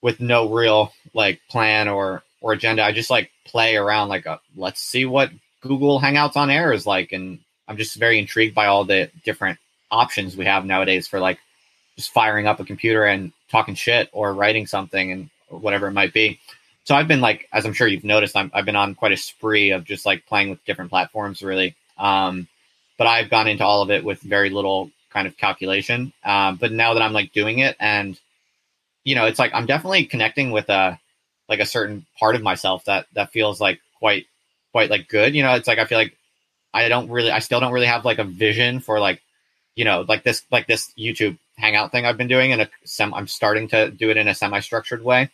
with 0.02 0.20
no 0.20 0.50
real 0.50 0.94
like 1.14 1.42
plan 1.50 1.88
or 1.88 2.24
or 2.42 2.54
agenda. 2.54 2.84
I 2.84 2.92
just 2.92 3.10
like 3.10 3.32
play 3.46 3.76
around 3.76 4.10
like 4.10 4.26
a, 4.26 4.40
let's 4.56 4.82
see 4.82 5.06
what 5.06 5.32
Google 5.62 6.00
Hangouts 6.00 6.38
on 6.38 6.50
Air 6.50 6.72
is 6.72 6.86
like 6.86 7.12
and 7.12 7.40
I'm 7.68 7.78
just 7.78 7.96
very 7.96 8.18
intrigued 8.18 8.56
by 8.56 8.66
all 8.66 8.84
the 8.84 9.12
different 9.24 9.60
options 9.92 10.36
we 10.36 10.46
have 10.46 10.66
nowadays 10.66 11.08
for 11.08 11.20
like 11.20 11.40
just 11.96 12.12
firing 12.12 12.48
up 12.48 12.60
a 12.60 12.66
computer 12.66 13.06
and 13.06 13.32
talking 13.50 13.76
shit 13.76 14.10
or 14.12 14.34
writing 14.34 14.66
something 14.66 15.12
and 15.12 15.30
whatever 15.50 15.88
it 15.88 15.94
might 15.94 16.14
be. 16.14 16.40
So 16.86 16.96
I've 16.96 17.08
been 17.08 17.22
like, 17.22 17.48
as 17.54 17.66
I'm 17.66 17.74
sure 17.74 17.88
you've 17.88 18.04
noticed, 18.04 18.36
I'm, 18.36 18.50
I've 18.54 18.66
been 18.66 18.76
on 18.76 18.96
quite 18.96 19.12
a 19.12 19.18
spree 19.18 19.72
of 19.72 19.84
just 19.84 20.06
like 20.06 20.26
playing 20.26 20.50
with 20.50 20.64
different 20.66 20.90
platforms, 20.90 21.44
really. 21.44 21.76
Um, 21.98 22.48
but 22.98 23.06
I've 23.06 23.30
gone 23.30 23.48
into 23.48 23.64
all 23.64 23.82
of 23.82 23.92
it 23.92 24.04
with 24.04 24.22
very 24.22 24.50
little 24.50 24.90
kind 25.12 25.28
of 25.28 25.38
calculation. 25.38 26.14
Um, 26.24 26.56
but 26.56 26.72
now 26.72 26.94
that 26.94 27.04
I'm 27.04 27.14
like 27.14 27.34
doing 27.34 27.60
it 27.60 27.76
and 27.80 28.20
you 29.04 29.16
know, 29.16 29.26
it's 29.26 29.40
like 29.40 29.52
I'm 29.54 29.66
definitely 29.66 30.06
connecting 30.06 30.52
with 30.52 30.70
a 30.70 31.00
like 31.48 31.60
a 31.60 31.66
certain 31.66 32.06
part 32.20 32.36
of 32.36 32.44
myself 32.44 32.86
that 32.86 33.08
that 33.14 33.32
feels 33.32 33.60
like 33.60 33.80
quite 33.98 34.26
quite 34.72 34.90
like 34.90 35.08
good. 35.08 35.36
You 35.36 35.44
know, 35.44 35.54
it's 35.54 35.68
like 35.68 35.80
I 35.80 35.86
feel 35.86 35.98
like 35.98 36.16
I 36.74 36.90
don't 36.90 37.10
really 37.10 37.32
I 37.32 37.40
still 37.40 37.60
don't 37.60 37.74
really 37.74 37.88
have 37.88 38.06
like 38.06 38.20
a 38.20 38.24
vision 38.24 38.80
for 38.80 39.00
like 39.00 39.22
you 39.76 39.86
know 39.86 40.06
like 40.08 40.24
this 40.24 40.44
like 40.52 40.68
this 40.68 40.94
YouTube 40.98 41.38
hangout 41.58 41.92
thing 41.92 42.06
I've 42.06 42.18
been 42.18 42.28
doing 42.28 42.52
in 42.52 42.62
a 42.62 42.70
sem 42.86 43.14
I'm 43.14 43.28
starting 43.28 43.68
to 43.70 43.92
do 43.92 44.10
it 44.10 44.18
in 44.18 44.28
a 44.28 44.36
semi 44.36 44.60
structured 44.60 45.04
way. 45.04 45.30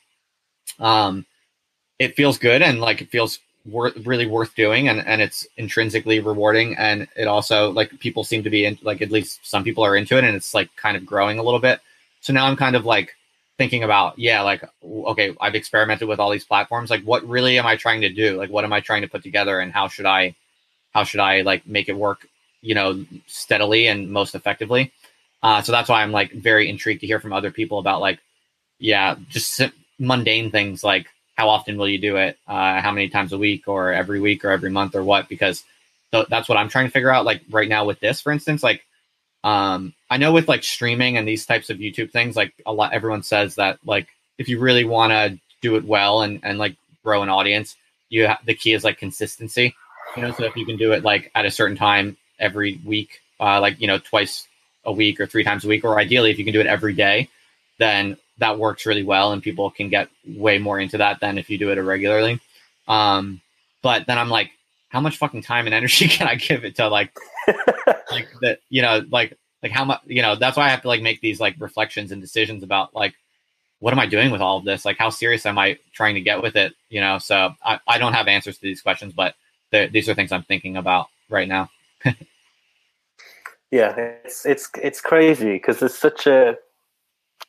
Um, 0.80 1.26
it 2.00 2.16
feels 2.16 2.38
good 2.38 2.62
and 2.62 2.80
like 2.80 3.02
it 3.02 3.10
feels 3.10 3.40
worth 3.66 3.96
really 4.06 4.28
worth 4.28 4.54
doing 4.56 4.88
and 4.88 5.06
and 5.08 5.22
it's 5.22 5.48
intrinsically 5.58 6.20
rewarding 6.20 6.76
and 6.78 7.08
it 7.16 7.28
also 7.28 7.72
like 7.72 8.00
people 8.00 8.24
seem 8.24 8.44
to 8.44 8.50
be 8.50 8.66
in 8.66 8.78
like 8.84 9.02
at 9.02 9.12
least 9.12 9.40
some 9.44 9.64
people 9.64 9.84
are 9.84 9.96
into 9.96 10.18
it 10.18 10.24
and 10.24 10.36
it's 10.36 10.54
like 10.54 10.74
kind 10.76 10.96
of 10.96 11.06
growing 11.06 11.40
a 11.40 11.44
little 11.44 11.60
bit 11.60 11.80
so 12.22 12.32
now 12.32 12.46
i'm 12.46 12.56
kind 12.56 12.76
of 12.76 12.86
like 12.86 13.15
thinking 13.58 13.84
about 13.84 14.18
yeah 14.20 14.42
like 14.42 14.64
okay 14.84 15.36
i've 15.40 15.56
experimented 15.56 16.08
with 16.08 16.20
all 16.20 16.30
these 16.30 16.44
platforms 16.44 16.90
like 16.90 17.04
what 17.04 17.28
really 17.28 17.58
am 17.58 17.66
i 17.66 17.76
trying 17.76 18.02
to 18.02 18.10
do? 18.10 18.38
Like 18.38 18.50
what 18.50 18.64
am 18.66 18.74
i 18.74 18.82
trying 18.82 19.02
to 19.02 19.08
put 19.08 19.24
together 19.24 19.60
and 19.60 19.72
how 19.72 19.88
should 19.88 20.06
i 20.06 20.36
how 20.94 21.04
should 21.04 21.20
i 21.20 21.42
like 21.42 21.66
make 21.66 21.90
it 21.90 21.96
work 21.96 22.28
you 22.62 22.76
know 22.76 23.06
steadily 23.28 23.88
and 23.88 24.10
most 24.10 24.36
effectively? 24.36 24.92
Uh, 25.44 25.62
so 25.62 25.72
that's 25.72 25.90
why 25.90 26.02
i'm 26.02 26.12
like 26.12 26.32
very 26.32 26.70
intrigued 26.70 27.02
to 27.02 27.08
hear 27.08 27.20
from 27.20 27.34
other 27.34 27.52
people 27.52 27.80
about 27.80 28.02
like 28.02 28.20
yeah 28.80 29.16
just 29.30 29.62
mundane 30.00 30.52
things 30.52 30.84
like 30.84 31.08
how 31.38 31.50
often 31.50 31.78
will 31.78 31.90
you 31.90 32.00
do 32.00 32.16
it? 32.16 32.38
Uh, 32.48 32.80
how 32.80 32.92
many 32.92 33.10
times 33.10 33.34
a 33.34 33.38
week 33.38 33.68
or 33.68 33.92
every 33.92 34.22
week 34.22 34.46
or 34.46 34.52
every 34.52 34.70
month 34.70 34.96
or 34.96 35.04
what? 35.04 35.28
Because 35.28 35.66
th- 36.16 36.28
that's 36.30 36.50
what 36.50 36.58
i'm 36.58 36.70
trying 36.70 36.86
to 36.86 36.92
figure 36.92 37.12
out 37.12 37.26
like 37.26 37.42
right 37.50 37.70
now 37.70 37.86
with 37.86 38.00
this 38.00 38.22
for 38.22 38.32
instance 38.32 38.64
like 38.64 38.86
um, 39.46 39.94
i 40.10 40.18
know 40.18 40.34
with 40.34 40.50
like 40.50 40.64
streaming 40.64 41.18
and 41.18 41.26
these 41.26 41.46
types 41.46 41.70
of 41.70 41.78
youtube 41.78 42.12
things 42.12 42.36
like 42.36 42.54
a 42.66 42.74
lot 42.74 42.92
everyone 42.92 43.24
says 43.24 43.56
that 43.56 43.80
like 43.86 44.08
if 44.38 44.50
you 44.50 44.60
really 44.60 44.84
want 44.84 45.12
to 45.12 45.40
do 45.62 45.78
it 45.78 45.86
well 45.86 46.22
and 46.22 46.42
and 46.44 46.58
like 46.58 46.76
grow 47.04 47.24
an 47.24 47.30
audience 47.30 47.78
you 48.10 48.28
ha- 48.28 48.40
the 48.46 48.54
key 48.54 48.74
is 48.74 48.84
like 48.84 48.98
consistency 48.98 49.74
you 50.18 50.22
know 50.22 50.32
so 50.34 50.44
if 50.44 50.56
you 50.58 50.66
can 50.66 50.76
do 50.76 50.92
it 50.92 51.04
like 51.04 51.32
at 51.36 51.46
a 51.46 51.52
certain 51.52 51.78
time 51.78 52.18
every 52.40 52.82
week 52.84 53.22
uh, 53.40 53.62
like 53.62 53.80
you 53.80 53.88
know 53.88 53.98
twice 54.00 54.48
a 54.84 54.92
week 54.92 55.20
or 55.20 55.26
three 55.26 55.44
times 55.44 55.64
a 55.64 55.68
week 55.68 55.86
or 55.86 55.98
ideally 55.98 56.30
if 56.30 56.38
you 56.38 56.44
can 56.44 56.54
do 56.54 56.60
it 56.60 56.68
every 56.68 56.94
day 56.94 57.30
then 57.78 58.18
that 58.38 58.60
works 58.60 58.86
really 58.86 59.04
well 59.04 59.32
and 59.32 59.42
people 59.42 59.70
can 59.72 59.90
get 59.90 60.10
way 60.28 60.58
more 60.58 60.80
into 60.80 60.98
that 60.98 61.20
than 61.20 61.38
if 61.38 61.50
you 61.50 61.58
do 61.58 61.72
it 61.72 61.78
irregularly. 61.78 62.40
Um, 62.88 63.42
but 63.82 64.08
then 64.08 64.18
I'm 64.18 64.30
like, 64.30 64.52
how 64.90 65.00
much 65.00 65.18
fucking 65.18 65.44
time 65.44 65.66
and 65.66 65.74
energy 65.76 66.08
can 66.08 66.28
I 66.28 66.36
give 66.36 66.66
it 66.66 66.76
to 66.76 66.90
like, 66.90 67.16
like 68.12 68.28
that, 68.42 68.60
you 68.70 68.82
know, 68.82 69.04
like, 69.10 69.38
like 69.64 69.72
how 69.72 69.86
much, 69.86 70.02
you 70.06 70.22
know, 70.22 70.36
that's 70.36 70.58
why 70.58 70.66
I 70.66 70.70
have 70.70 70.82
to 70.84 70.88
like 70.88 71.02
make 71.02 71.22
these 71.22 71.40
like 71.40 71.56
reflections 71.60 72.12
and 72.12 72.22
decisions 72.22 72.64
about 72.64 72.94
like, 72.94 73.16
what 73.80 73.94
am 73.94 74.00
I 74.00 74.06
doing 74.06 74.32
with 74.32 74.42
all 74.42 74.58
of 74.58 74.66
this? 74.66 74.86
Like, 74.86 74.98
how 74.98 75.10
serious 75.10 75.46
am 75.46 75.58
I 75.58 75.78
trying 75.94 76.16
to 76.16 76.22
get 76.22 76.42
with 76.42 76.56
it? 76.56 76.74
You 76.90 77.02
know, 77.02 77.18
so 77.18 77.54
I, 77.64 77.80
I 77.88 77.98
don't 77.98 78.14
have 78.14 78.28
answers 78.28 78.58
to 78.58 78.62
these 78.62 78.82
questions, 78.82 79.14
but 79.14 79.36
these 79.72 80.08
are 80.08 80.14
things 80.14 80.32
I'm 80.32 80.44
thinking 80.44 80.78
about 80.78 81.08
right 81.30 81.48
now. 81.48 81.70
yeah, 83.72 83.96
it's 84.24 84.46
it's 84.46 84.70
it's 84.82 85.02
crazy 85.02 85.54
because 85.54 85.80
there's 85.80 85.98
such 85.98 86.28
a 86.28 86.58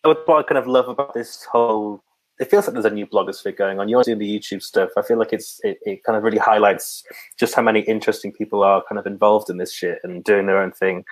what 0.03 0.29
I 0.29 0.43
kind 0.43 0.59
of 0.59 0.67
love 0.67 0.89
about 0.89 1.15
this 1.15 1.45
whole 1.45 2.03
it 2.39 2.51
feels 2.51 2.67
like 2.67 2.75
there's 2.75 2.85
a 2.85 2.91
new 2.91 3.07
blogosphere 3.07 3.57
going 3.57 3.81
on. 3.81 3.89
You're 3.89 4.03
doing 4.03 4.19
the 4.19 4.39
YouTube 4.39 4.63
stuff. 4.63 4.91
I 4.97 5.03
feel 5.03 5.19
like 5.19 5.33
it's 5.33 5.59
it, 5.65 5.79
it, 5.83 6.05
kind 6.05 6.17
of 6.17 6.23
really 6.23 6.39
highlights 6.39 7.03
just 7.39 7.55
how 7.55 7.63
many 7.63 7.81
interesting 7.81 8.33
people 8.33 8.63
are 8.63 8.83
kind 8.89 8.99
of 8.99 9.07
involved 9.07 9.49
in 9.49 9.57
this 9.57 9.73
shit 9.73 9.99
and 10.05 10.23
doing 10.23 10.47
their 10.47 10.61
own 10.61 10.73
thing. 10.73 11.05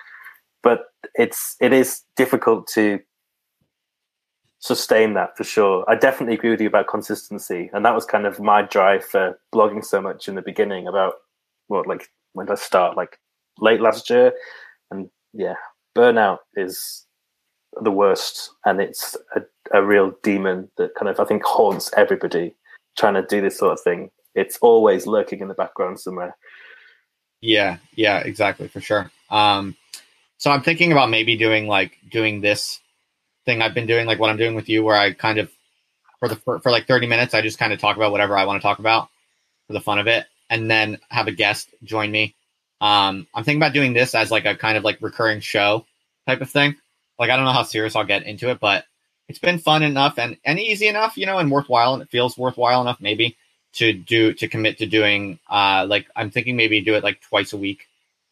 But 0.61 0.85
it's 1.15 1.55
it 1.59 1.73
is 1.73 2.03
difficult 2.15 2.67
to 2.73 2.99
sustain 4.59 5.13
that 5.13 5.35
for 5.35 5.43
sure. 5.43 5.83
I 5.87 5.95
definitely 5.95 6.35
agree 6.35 6.51
with 6.51 6.61
you 6.61 6.67
about 6.67 6.87
consistency, 6.87 7.69
and 7.73 7.83
that 7.85 7.95
was 7.95 8.05
kind 8.05 8.25
of 8.25 8.39
my 8.39 8.61
drive 8.61 9.03
for 9.03 9.39
blogging 9.53 9.83
so 9.83 10.01
much 10.01 10.27
in 10.27 10.35
the 10.35 10.41
beginning. 10.41 10.87
About 10.87 11.13
what 11.67 11.87
like 11.87 12.07
when 12.33 12.45
did 12.45 12.53
I 12.53 12.55
start? 12.55 12.97
Like 12.97 13.19
late 13.59 13.81
last 13.81 14.09
year, 14.11 14.33
and 14.91 15.09
yeah, 15.33 15.55
burnout 15.97 16.39
is 16.55 17.04
the 17.81 17.91
worst, 17.91 18.51
and 18.65 18.79
it's 18.79 19.15
a, 19.35 19.41
a 19.73 19.83
real 19.83 20.13
demon 20.23 20.69
that 20.77 20.95
kind 20.95 21.09
of 21.09 21.19
I 21.19 21.25
think 21.25 21.43
haunts 21.43 21.91
everybody 21.97 22.53
trying 22.97 23.15
to 23.15 23.25
do 23.25 23.41
this 23.41 23.57
sort 23.57 23.73
of 23.73 23.81
thing. 23.81 24.11
It's 24.33 24.57
always 24.61 25.07
lurking 25.07 25.39
in 25.39 25.47
the 25.47 25.53
background 25.53 25.99
somewhere. 25.99 26.35
Yeah, 27.41 27.77
yeah, 27.95 28.19
exactly, 28.19 28.67
for 28.67 28.81
sure. 28.81 29.11
Um, 29.29 29.75
so 30.37 30.51
I'm 30.51 30.61
thinking 30.61 30.91
about 30.91 31.09
maybe 31.09 31.37
doing 31.37 31.67
like 31.67 31.97
doing 32.09 32.41
this 32.41 32.79
thing 33.45 33.61
I've 33.61 33.73
been 33.73 33.87
doing, 33.87 34.05
like 34.05 34.19
what 34.19 34.29
I'm 34.29 34.37
doing 34.37 34.55
with 34.55 34.69
you, 34.69 34.83
where 34.83 34.95
I 34.95 35.13
kind 35.13 35.39
of 35.39 35.51
for 36.19 36.27
the 36.27 36.35
for, 36.35 36.59
for 36.59 36.71
like 36.71 36.87
30 36.87 37.07
minutes, 37.07 37.33
I 37.33 37.41
just 37.41 37.59
kind 37.59 37.73
of 37.73 37.79
talk 37.79 37.97
about 37.97 38.11
whatever 38.11 38.37
I 38.37 38.45
want 38.45 38.61
to 38.61 38.65
talk 38.65 38.79
about 38.79 39.09
for 39.67 39.73
the 39.73 39.81
fun 39.81 39.99
of 39.99 40.07
it, 40.07 40.25
and 40.49 40.69
then 40.69 40.99
have 41.09 41.27
a 41.27 41.31
guest 41.31 41.69
join 41.83 42.11
me. 42.11 42.35
Um, 42.81 43.27
I'm 43.33 43.43
thinking 43.43 43.61
about 43.61 43.73
doing 43.73 43.93
this 43.93 44.13
as 44.15 44.31
like 44.31 44.45
a 44.45 44.55
kind 44.55 44.77
of 44.77 44.83
like 44.83 45.01
recurring 45.01 45.39
show 45.39 45.85
type 46.27 46.41
of 46.41 46.49
thing. 46.49 46.75
Like 47.19 47.29
I 47.29 47.35
don't 47.35 47.45
know 47.45 47.51
how 47.51 47.63
serious 47.63 47.95
I'll 47.95 48.03
get 48.05 48.23
into 48.23 48.49
it, 48.49 48.59
but 48.59 48.85
it's 49.27 49.39
been 49.39 49.59
fun 49.59 49.83
enough 49.83 50.19
and, 50.19 50.37
and 50.45 50.59
easy 50.59 50.87
enough, 50.87 51.17
you 51.17 51.25
know, 51.25 51.39
and 51.39 51.51
worthwhile 51.51 51.93
and 51.93 52.01
it 52.03 52.09
feels 52.09 52.37
worthwhile 52.37 52.81
enough 52.81 52.99
maybe 53.01 53.37
to 53.73 53.93
do 53.93 54.33
to 54.33 54.47
commit 54.47 54.77
to 54.77 54.85
doing 54.85 55.37
uh 55.49 55.85
like 55.87 56.07
I'm 56.15 56.31
thinking 56.31 56.55
maybe 56.55 56.81
do 56.81 56.95
it 56.95 57.03
like 57.03 57.21
twice 57.21 57.53
a 57.53 57.57
week 57.57 57.87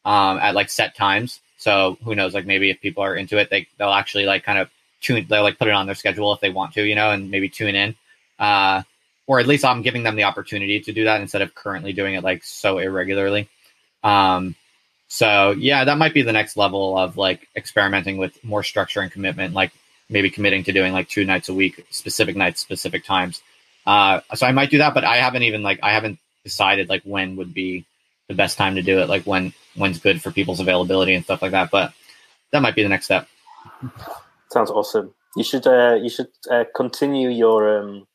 um 0.06 0.38
at 0.38 0.56
like 0.56 0.70
set 0.70 0.96
times. 0.96 1.42
So 1.58 1.98
who 2.04 2.16
knows, 2.16 2.34
like 2.34 2.46
maybe 2.46 2.70
if 2.70 2.82
people 2.82 3.04
are 3.04 3.16
into 3.16 3.38
it, 3.38 3.50
they 3.50 3.68
they'll 3.78 3.90
actually 3.90 4.26
like 4.26 4.44
kind 4.44 4.60
of 4.60 4.70
tune 5.02 5.26
they'll 5.30 5.44
like 5.44 5.60
put 5.60 5.68
it 5.68 5.74
on 5.74 5.86
their 5.86 5.96
schedule 5.96 6.34
if 6.34 6.40
they 6.40 6.50
want 6.50 6.74
to, 6.74 6.84
you 6.84 6.96
know, 6.96 7.12
and 7.12 7.32
maybe 7.32 7.50
tune 7.50 7.76
in. 7.76 7.96
Uh 8.40 8.84
or 9.28 9.40
at 9.40 9.48
least 9.48 9.64
I'm 9.66 9.82
giving 9.82 10.04
them 10.04 10.16
the 10.18 10.26
opportunity 10.26 10.82
to 10.82 10.92
do 10.92 11.06
that 11.06 11.22
instead 11.22 11.42
of 11.42 11.56
currently 11.56 11.94
doing 11.94 12.16
it 12.16 12.24
like 12.24 12.44
so 12.44 12.78
irregularly. 12.80 13.50
Um 14.04 14.56
so 15.14 15.52
yeah, 15.52 15.84
that 15.84 16.00
might 16.00 16.16
be 16.16 16.24
the 16.24 16.32
next 16.32 16.58
level 16.58 16.98
of 16.98 17.18
like 17.18 17.48
experimenting 17.56 18.18
with 18.18 18.44
more 18.44 18.64
structure 18.64 19.00
and 19.00 19.12
commitment, 19.12 19.54
like 19.54 19.72
maybe 20.10 20.32
committing 20.32 20.64
to 20.64 20.72
doing 20.72 20.92
like 20.92 21.08
two 21.08 21.24
nights 21.24 21.50
a 21.50 21.54
week, 21.54 21.86
specific 21.92 22.36
nights, 22.36 22.62
specific 22.62 23.06
times. 23.06 23.44
Uh, 23.86 24.22
so 24.34 24.48
I 24.48 24.52
might 24.52 24.72
do 24.72 24.80
that, 24.80 24.96
but 24.96 25.04
I 25.04 25.18
haven't 25.18 25.44
even 25.44 25.62
like 25.62 25.80
I 25.84 25.94
haven't 25.94 26.18
decided 26.44 26.90
like 26.90 27.04
when 27.04 27.36
would 27.36 27.54
be 27.54 27.86
the 28.28 28.34
best 28.34 28.58
time 28.58 28.74
to 28.74 28.82
do 28.82 29.02
it, 29.02 29.08
like 29.08 29.24
when 29.28 29.54
when's 29.76 30.00
good 30.00 30.20
for 30.20 30.32
people's 30.32 30.60
availability 30.60 31.14
and 31.14 31.24
stuff 31.24 31.44
like 31.44 31.52
that. 31.52 31.70
But 31.70 31.94
that 32.50 32.64
might 32.64 32.74
be 32.74 32.82
the 32.82 32.90
next 32.90 33.06
step. 33.06 33.28
Sounds 34.50 34.72
awesome. 34.72 35.14
You 35.36 35.44
should 35.44 35.68
uh, 35.68 36.00
you 36.02 36.10
should 36.10 36.30
uh, 36.50 36.64
continue 36.76 37.30
your 37.30 37.78
um, 37.78 38.08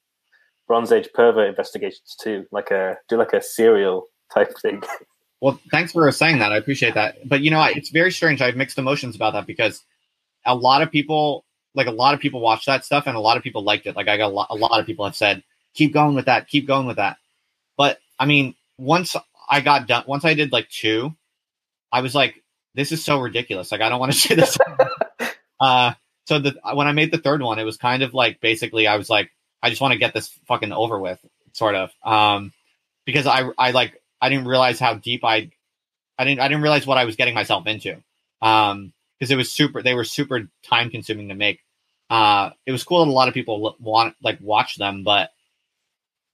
Bronze 0.66 0.90
Age 0.90 1.10
pervert 1.14 1.48
investigations 1.48 2.16
too, 2.20 2.44
like 2.50 2.72
a 2.72 2.96
do 3.08 3.16
like 3.16 3.34
a 3.34 3.40
serial 3.40 4.08
type 4.34 4.52
thing. 4.58 4.82
Well, 5.40 5.60
thanks 5.70 5.92
for 5.92 6.10
saying 6.10 6.38
that. 6.40 6.52
I 6.52 6.56
appreciate 6.56 6.94
that. 6.94 7.28
But 7.28 7.40
you 7.42 7.50
know, 7.50 7.62
it's 7.62 7.90
very 7.90 8.10
strange. 8.10 8.42
I 8.42 8.46
have 8.46 8.56
mixed 8.56 8.78
emotions 8.78 9.14
about 9.14 9.34
that 9.34 9.46
because 9.46 9.82
a 10.44 10.54
lot 10.54 10.82
of 10.82 10.90
people, 10.90 11.44
like 11.74 11.86
a 11.86 11.92
lot 11.92 12.14
of 12.14 12.20
people, 12.20 12.40
watch 12.40 12.66
that 12.66 12.84
stuff, 12.84 13.06
and 13.06 13.16
a 13.16 13.20
lot 13.20 13.36
of 13.36 13.42
people 13.42 13.62
liked 13.62 13.86
it. 13.86 13.96
Like 13.96 14.08
I 14.08 14.16
got 14.16 14.30
a 14.30 14.34
lot, 14.34 14.48
a 14.50 14.56
lot 14.56 14.80
of 14.80 14.86
people 14.86 15.04
have 15.04 15.16
said, 15.16 15.42
"Keep 15.74 15.92
going 15.92 16.14
with 16.14 16.26
that. 16.26 16.48
Keep 16.48 16.66
going 16.66 16.86
with 16.86 16.96
that." 16.96 17.18
But 17.76 17.98
I 18.18 18.26
mean, 18.26 18.54
once 18.78 19.14
I 19.48 19.60
got 19.60 19.86
done, 19.86 20.04
once 20.06 20.24
I 20.24 20.34
did 20.34 20.52
like 20.52 20.68
two, 20.70 21.14
I 21.92 22.00
was 22.00 22.14
like, 22.14 22.42
"This 22.74 22.90
is 22.90 23.04
so 23.04 23.20
ridiculous. 23.20 23.70
Like 23.70 23.80
I 23.80 23.88
don't 23.88 24.00
want 24.00 24.12
to 24.12 24.28
do 24.28 24.36
this." 24.36 24.58
uh, 25.60 25.92
so 26.24 26.40
the 26.40 26.56
when 26.74 26.88
I 26.88 26.92
made 26.92 27.12
the 27.12 27.18
third 27.18 27.42
one, 27.42 27.60
it 27.60 27.64
was 27.64 27.76
kind 27.76 28.02
of 28.02 28.12
like 28.12 28.40
basically 28.40 28.88
I 28.88 28.96
was 28.96 29.08
like, 29.08 29.30
I 29.62 29.70
just 29.70 29.80
want 29.80 29.92
to 29.92 29.98
get 29.98 30.14
this 30.14 30.28
fucking 30.46 30.72
over 30.72 30.98
with, 30.98 31.24
sort 31.52 31.76
of. 31.76 31.90
Um, 32.02 32.52
because 33.04 33.26
I 33.26 33.48
I 33.56 33.70
like 33.70 34.02
I 34.20 34.28
didn't 34.28 34.48
realize 34.48 34.78
how 34.78 34.94
deep 34.94 35.24
I, 35.24 35.50
I 36.18 36.24
didn't, 36.24 36.40
I 36.40 36.48
didn't 36.48 36.62
realize 36.62 36.86
what 36.86 36.98
I 36.98 37.04
was 37.04 37.16
getting 37.16 37.34
myself 37.34 37.66
into. 37.66 37.96
Um, 38.42 38.92
because 39.18 39.30
it 39.32 39.36
was 39.36 39.50
super, 39.50 39.82
they 39.82 39.94
were 39.94 40.04
super 40.04 40.48
time 40.62 40.90
consuming 40.90 41.28
to 41.28 41.34
make. 41.34 41.60
Uh, 42.08 42.50
it 42.66 42.72
was 42.72 42.84
cool 42.84 43.04
that 43.04 43.10
a 43.10 43.12
lot 43.12 43.28
of 43.28 43.34
people 43.34 43.76
want 43.80 44.14
like 44.22 44.38
watch 44.40 44.76
them, 44.76 45.02
but 45.02 45.30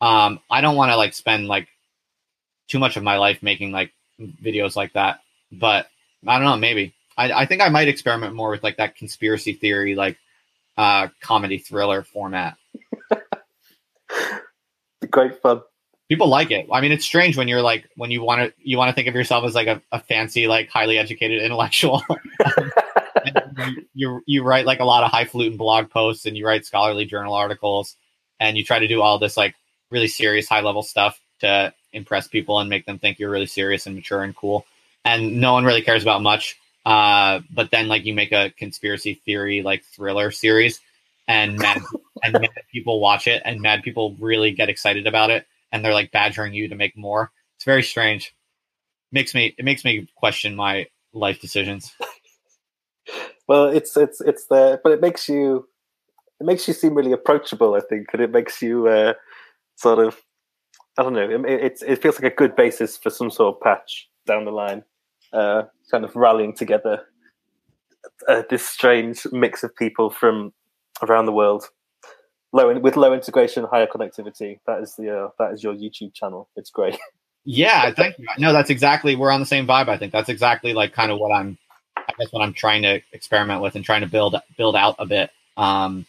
um, 0.01 0.41
I 0.51 0.61
don't 0.61 0.77
want 0.77 0.93
to 0.93 0.97
like 0.97 1.15
spend 1.15 1.49
like 1.49 1.69
too 2.69 2.79
much 2.79 2.97
of 2.97 3.03
my 3.03 3.17
life 3.17 3.43
making 3.43 3.73
like 3.73 3.93
videos 4.21 4.77
like 4.77 4.93
that. 4.93 5.21
But 5.51 5.89
I 6.27 6.39
don't 6.39 6.45
know, 6.45 6.57
maybe 6.57 6.95
I, 7.17 7.33
I 7.33 7.47
think 7.47 7.63
I 7.63 7.71
might 7.71 7.89
experiment 7.89 8.35
more 8.35 8.51
with 8.51 8.63
like 8.63 8.77
that 8.77 8.97
conspiracy 8.97 9.55
theory, 9.55 9.95
like 9.95 10.19
uh, 10.77 11.09
comedy 11.21 11.59
thriller 11.59 12.03
format. 12.03 12.57
Great 15.11 15.41
fun 15.41 15.63
people 16.09 16.29
like 16.29 16.51
it. 16.51 16.67
I 16.73 16.81
mean, 16.81 16.93
it's 16.93 17.05
strange 17.05 17.37
when 17.37 17.49
you're 17.49 17.63
like 17.63 17.89
when 17.97 18.11
you 18.11 18.23
want 18.23 18.41
to 18.41 18.53
you 18.59 18.79
want 18.79 18.89
to 18.91 18.95
think 18.95 19.09
of 19.09 19.15
yourself 19.15 19.45
as 19.45 19.55
like 19.55 19.69
a, 19.69 19.83
a 19.93 20.01
fancy, 20.01 20.47
like 20.47 20.69
highly 20.69 20.99
educated 20.99 21.43
intellectual. 21.43 22.03
you, 23.95 24.21
you 24.27 24.43
write 24.43 24.67
like 24.67 24.81
a 24.81 24.85
lot 24.85 25.05
of 25.05 25.11
highfalutin 25.11 25.57
blog 25.57 25.91
posts 25.91 26.27
and 26.27 26.37
you 26.37 26.47
write 26.47 26.67
scholarly 26.67 27.05
journal 27.05 27.35
articles 27.35 27.97
and 28.41 28.57
you 28.57 28.65
try 28.65 28.79
to 28.79 28.89
do 28.89 29.01
all 29.01 29.19
this 29.19 29.37
like 29.37 29.55
really 29.91 30.09
serious 30.09 30.49
high 30.49 30.61
level 30.61 30.83
stuff 30.83 31.21
to 31.41 31.73
impress 31.93 32.27
people 32.27 32.59
and 32.59 32.69
make 32.69 32.87
them 32.87 32.99
think 32.99 33.19
you're 33.19 33.31
really 33.31 33.47
serious 33.47 33.87
and 33.87 33.95
mature 33.95 34.23
and 34.23 34.37
cool. 34.37 34.67
And 35.05 35.41
no 35.41 35.53
one 35.53 35.65
really 35.65 35.83
cares 35.83 36.03
about 36.03 36.23
much. 36.23 36.59
Uh, 36.85 37.41
but 37.51 37.71
then 37.71 37.89
like 37.89 38.05
you 38.05 38.13
make 38.13 38.33
a 38.33 38.51
conspiracy 38.59 39.15
theory 39.25 39.63
like 39.63 39.85
thriller 39.85 40.31
series 40.31 40.81
and 41.27 41.59
man, 41.59 41.83
and 42.23 42.33
mad 42.35 42.51
people 42.71 43.01
watch 43.01 43.27
it, 43.27 43.43
and 43.45 43.61
mad 43.61 43.83
people 43.83 44.17
really 44.21 44.51
get 44.51 44.69
excited 44.69 45.07
about 45.07 45.31
it, 45.31 45.47
and 45.75 45.85
they're 45.85 45.93
like 45.93 46.13
badgering 46.13 46.55
you 46.55 46.69
to 46.69 46.77
make 46.77 46.97
more. 46.97 47.33
It's 47.57 47.65
very 47.65 47.83
strange. 47.83 48.35
Makes 49.11 49.35
me 49.35 49.55
it 49.59 49.65
makes 49.65 49.85
me 49.85 50.09
question 50.17 50.57
my 50.57 50.87
life 51.13 51.41
decisions. 51.41 51.93
Well, 53.47 53.67
it's 53.67 53.95
it's 53.99 54.23
it's 54.23 54.47
there, 54.47 54.81
but 54.83 54.93
it 54.93 55.03
makes 55.03 55.29
you 55.29 55.69
it 56.41 56.47
makes 56.47 56.67
you 56.67 56.73
seem 56.73 56.95
really 56.95 57.13
approachable. 57.13 57.75
I 57.75 57.81
think, 57.81 58.07
and 58.15 58.23
it 58.23 58.31
makes 58.31 58.63
you 58.63 58.89
uh, 58.89 59.13
sort 59.77 59.99
of 59.99 60.19
I 60.99 61.03
don't 61.03 61.13
know. 61.13 61.29
It, 61.29 61.43
it's 61.47 61.83
it 61.83 62.01
feels 62.01 62.19
like 62.19 62.33
a 62.33 62.35
good 62.35 62.57
basis 62.57 62.97
for 62.97 63.11
some 63.11 63.31
sort 63.31 63.55
of 63.55 63.61
patch 63.61 64.09
down 64.27 64.47
the 64.47 64.51
line, 64.51 64.83
uh, 65.35 65.65
kind 65.91 66.07
of 66.07 66.17
rallying 66.17 66.55
together 66.55 67.03
uh, 68.29 68.45
this 68.49 68.67
strange 68.67 69.27
mix 69.31 69.63
of 69.63 69.77
people 69.77 70.09
from 70.09 70.55
around 71.03 71.27
the 71.27 71.33
world. 71.33 71.69
Low 72.55 72.79
with 72.79 72.97
low 72.97 73.13
integration, 73.13 73.65
higher 73.65 73.89
connectivity. 73.89 74.61
That 74.69 74.81
is 74.81 74.95
the 74.95 75.25
uh, 75.25 75.29
that 75.41 75.53
is 75.53 75.65
your 75.65 75.75
YouTube 75.75 76.15
channel. 76.15 76.49
It's 76.57 76.71
great. 76.71 76.97
Yeah, 77.47 77.91
thank 77.91 78.19
you. 78.19 78.27
No, 78.39 78.55
that's 78.55 78.71
exactly 78.71 79.17
we're 79.17 79.31
on 79.31 79.41
the 79.41 79.45
same 79.45 79.67
vibe. 79.67 79.89
I 79.89 79.99
think 79.99 80.15
that's 80.15 80.31
exactly 80.31 80.73
like 80.73 80.95
kind 80.95 81.13
of 81.13 81.19
what 81.19 81.31
I'm. 81.31 81.59
I 81.95 82.11
guess 82.19 82.33
what 82.33 82.41
I'm 82.41 82.55
trying 82.55 82.81
to 82.85 83.03
experiment 83.13 83.61
with 83.61 83.75
and 83.75 83.85
trying 83.85 84.01
to 84.01 84.07
build 84.07 84.35
build 84.57 84.77
out 84.77 84.97
a 84.99 85.05
bit. 85.05 85.29
Um, 85.59 86.07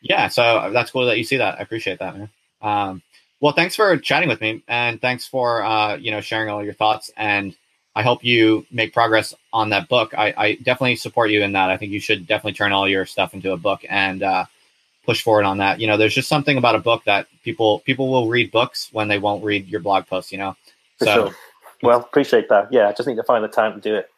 yeah, 0.00 0.28
so 0.28 0.70
that's 0.72 0.90
cool 0.90 1.04
that 1.04 1.18
you 1.18 1.24
see 1.24 1.36
that. 1.36 1.58
I 1.58 1.62
appreciate 1.62 1.98
that, 1.98 2.16
man. 2.16 2.30
Um, 2.62 3.02
well, 3.40 3.52
thanks 3.52 3.76
for 3.76 3.94
chatting 3.98 4.30
with 4.30 4.40
me, 4.40 4.62
and 4.66 4.98
thanks 4.98 5.26
for 5.26 5.62
uh, 5.62 5.96
you 5.96 6.10
know 6.10 6.22
sharing 6.22 6.48
all 6.48 6.64
your 6.64 6.72
thoughts. 6.72 7.10
And 7.18 7.54
I 7.94 8.02
hope 8.02 8.24
you 8.24 8.64
make 8.70 8.94
progress 8.94 9.34
on 9.52 9.68
that 9.70 9.90
book. 9.90 10.14
I, 10.16 10.32
I 10.34 10.54
definitely 10.54 10.96
support 10.96 11.30
you 11.30 11.42
in 11.42 11.52
that. 11.52 11.68
I 11.68 11.76
think 11.76 11.92
you 11.92 12.00
should 12.00 12.26
definitely 12.26 12.54
turn 12.54 12.72
all 12.72 12.88
your 12.88 13.04
stuff 13.04 13.34
into 13.34 13.52
a 13.52 13.58
book 13.58 13.84
and 13.90 14.22
uh, 14.22 14.46
push 15.04 15.22
forward 15.22 15.44
on 15.44 15.58
that. 15.58 15.80
You 15.80 15.86
know, 15.86 15.96
there's 15.96 16.14
just 16.14 16.28
something 16.28 16.56
about 16.56 16.74
a 16.74 16.78
book 16.78 17.04
that 17.04 17.26
people 17.42 17.80
people 17.80 18.10
will 18.10 18.28
read 18.28 18.50
books 18.50 18.88
when 18.92 19.08
they 19.08 19.18
won't 19.18 19.44
read 19.44 19.68
your 19.68 19.80
blog 19.80 20.06
posts. 20.06 20.32
You 20.32 20.38
know, 20.38 20.56
For 20.98 21.04
so 21.04 21.14
sure. 21.14 21.36
well, 21.82 22.00
appreciate 22.00 22.48
that. 22.48 22.72
Yeah, 22.72 22.88
I 22.88 22.92
just 22.92 23.08
need 23.08 23.16
to 23.16 23.24
find 23.24 23.42
the 23.42 23.48
time 23.48 23.74
to 23.74 23.80
do 23.80 23.94
it. 23.94 24.10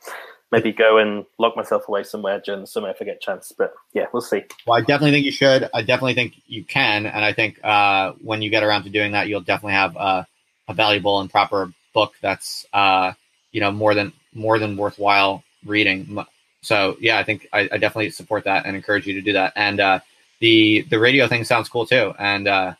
Maybe 0.52 0.72
go 0.72 0.98
and 0.98 1.24
lock 1.38 1.56
myself 1.56 1.88
away 1.88 2.04
somewhere 2.04 2.40
during 2.44 2.60
the 2.60 2.66
summer 2.66 2.88
if 2.90 2.98
I 3.00 3.06
get 3.06 3.16
a 3.16 3.18
chance. 3.18 3.52
But 3.56 3.74
yeah, 3.92 4.06
we'll 4.12 4.22
see. 4.22 4.44
Well, 4.66 4.76
I 4.76 4.80
definitely 4.82 5.10
think 5.12 5.24
you 5.26 5.32
should. 5.32 5.68
I 5.74 5.82
definitely 5.82 6.14
think 6.14 6.34
you 6.46 6.64
can, 6.64 7.06
and 7.06 7.24
I 7.24 7.32
think 7.32 7.58
uh, 7.64 8.12
when 8.22 8.42
you 8.42 8.50
get 8.50 8.62
around 8.62 8.84
to 8.84 8.90
doing 8.90 9.12
that, 9.12 9.28
you'll 9.28 9.40
definitely 9.40 9.72
have 9.72 9.96
uh, 9.96 10.24
a 10.68 10.74
valuable 10.74 11.20
and 11.20 11.30
proper 11.30 11.72
book 11.92 12.14
that's 12.20 12.66
uh, 12.72 13.12
you 13.52 13.60
know 13.60 13.72
more 13.72 13.94
than 13.94 14.12
more 14.32 14.58
than 14.58 14.76
worthwhile 14.76 15.42
reading. 15.64 16.24
So 16.60 16.96
yeah, 17.00 17.18
I 17.18 17.24
think 17.24 17.48
I, 17.52 17.68
I 17.72 17.78
definitely 17.78 18.10
support 18.10 18.44
that 18.44 18.66
and 18.66 18.76
encourage 18.76 19.06
you 19.06 19.14
to 19.14 19.22
do 19.22 19.32
that. 19.32 19.54
And 19.56 19.80
uh, 19.80 20.00
the 20.40 20.82
the 20.90 20.98
radio 20.98 21.26
thing 21.28 21.44
sounds 21.44 21.68
cool 21.68 21.86
too, 21.86 22.14
and 22.18 22.48
uh, 22.48 22.74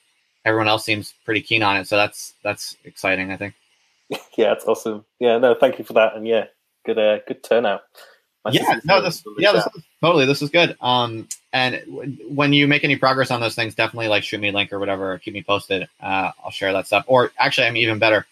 everyone 0.45 0.69
else 0.69 0.85
seems 0.85 1.15
pretty 1.25 1.41
keen 1.41 1.63
on 1.63 1.77
it. 1.77 1.89
So 1.89 1.97
that's 1.97 2.35
that's 2.43 2.77
exciting. 2.85 3.31
I 3.31 3.37
think. 3.37 3.55
Yeah, 4.37 4.53
it's 4.53 4.65
awesome. 4.67 5.05
Yeah, 5.19 5.39
no, 5.39 5.55
thank 5.55 5.79
you 5.79 5.85
for 5.85 5.95
that, 5.95 6.15
and 6.15 6.27
yeah, 6.27 6.47
good 6.85 6.99
uh, 6.99 7.21
good 7.27 7.43
turnout. 7.43 7.83
Yeah, 8.51 8.79
no, 8.85 9.01
this 9.01 9.25
yeah, 9.39 9.53
this 9.53 9.67
is, 9.75 9.83
totally. 10.03 10.27
This 10.27 10.43
is 10.43 10.51
good. 10.51 10.77
Um, 10.81 11.29
and 11.53 11.83
w- 11.87 12.17
when 12.29 12.53
you 12.53 12.67
make 12.67 12.85
any 12.85 12.97
progress 12.97 13.31
on 13.31 13.41
those 13.41 13.55
things, 13.55 13.75
definitely 13.75 14.09
like 14.09 14.23
shoot 14.23 14.41
me 14.41 14.49
a 14.49 14.53
link 14.53 14.73
or 14.73 14.79
whatever. 14.79 15.15
Or 15.15 15.19
keep 15.19 15.33
me 15.33 15.43
posted. 15.43 15.89
Uh, 16.01 16.31
I'll 16.45 16.51
share 16.51 16.73
that 16.75 16.87
stuff. 16.87 17.05
Or 17.07 17.33
actually, 17.39 17.69
I'm 17.69 17.77
even 17.79 17.99
better. 17.99 18.27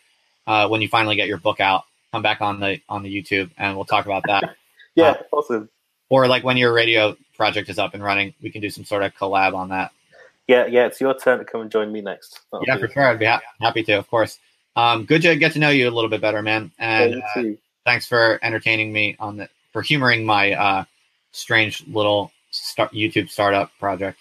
Uh, 0.47 0.69
when 0.69 0.83
you 0.83 0.89
finally 0.89 1.17
get 1.17 1.29
your 1.29 1.39
book 1.39 1.61
out, 1.61 1.85
come 2.13 2.23
back 2.23 2.41
on 2.41 2.61
the 2.61 2.81
on 2.89 3.03
the 3.03 3.23
YouTube 3.23 3.51
and 3.57 3.75
we'll 3.75 3.87
talk 3.87 4.05
about 4.05 4.25
that. 4.27 4.55
yeah, 4.95 5.11
uh, 5.11 5.23
awesome. 5.33 5.69
Or 6.13 6.27
like 6.27 6.45
when 6.45 6.59
your 6.59 6.75
radio 6.75 7.17
project 7.39 7.71
is 7.71 7.79
up 7.79 7.95
and 7.95 8.03
running, 8.05 8.35
we 8.43 8.51
can 8.51 8.61
do 8.61 8.69
some 8.69 8.85
sort 8.85 9.03
of 9.03 9.15
collab 9.15 9.55
on 9.55 9.71
that. 9.71 9.93
Yeah, 10.47 10.67
yeah, 10.67 10.85
it's 10.85 11.01
your 11.01 11.19
turn 11.19 11.39
to 11.39 11.45
come 11.47 11.63
and 11.63 11.71
join 11.71 11.91
me 11.91 12.03
next. 12.03 12.39
That'll 12.53 12.67
yeah, 12.67 12.77
for 12.77 12.87
sure. 12.87 13.09
I'd 13.09 13.19
be 13.19 13.25
ha- 13.25 13.41
happy 13.63 13.83
to, 13.85 13.95
of 13.95 14.11
course. 14.11 14.39
Um, 14.77 15.07
good 15.07 15.23
to 15.23 15.35
get 15.37 15.53
to 15.53 15.59
know 15.59 15.71
you 15.71 15.89
a 15.89 15.91
little 15.91 16.11
bit 16.11 16.21
better, 16.21 16.43
man. 16.43 16.71
And 16.79 17.23
yeah, 17.35 17.43
uh, 17.43 17.55
thanks 17.87 18.07
for 18.07 18.39
entertaining 18.43 18.93
me 18.93 19.17
on 19.19 19.39
the 19.39 19.49
for 19.73 19.81
humoring 19.81 20.27
my 20.27 20.53
uh, 20.53 20.85
strange 21.31 21.83
little 21.87 22.31
start, 22.51 22.93
YouTube 22.93 23.31
startup 23.31 23.71
project. 23.79 24.19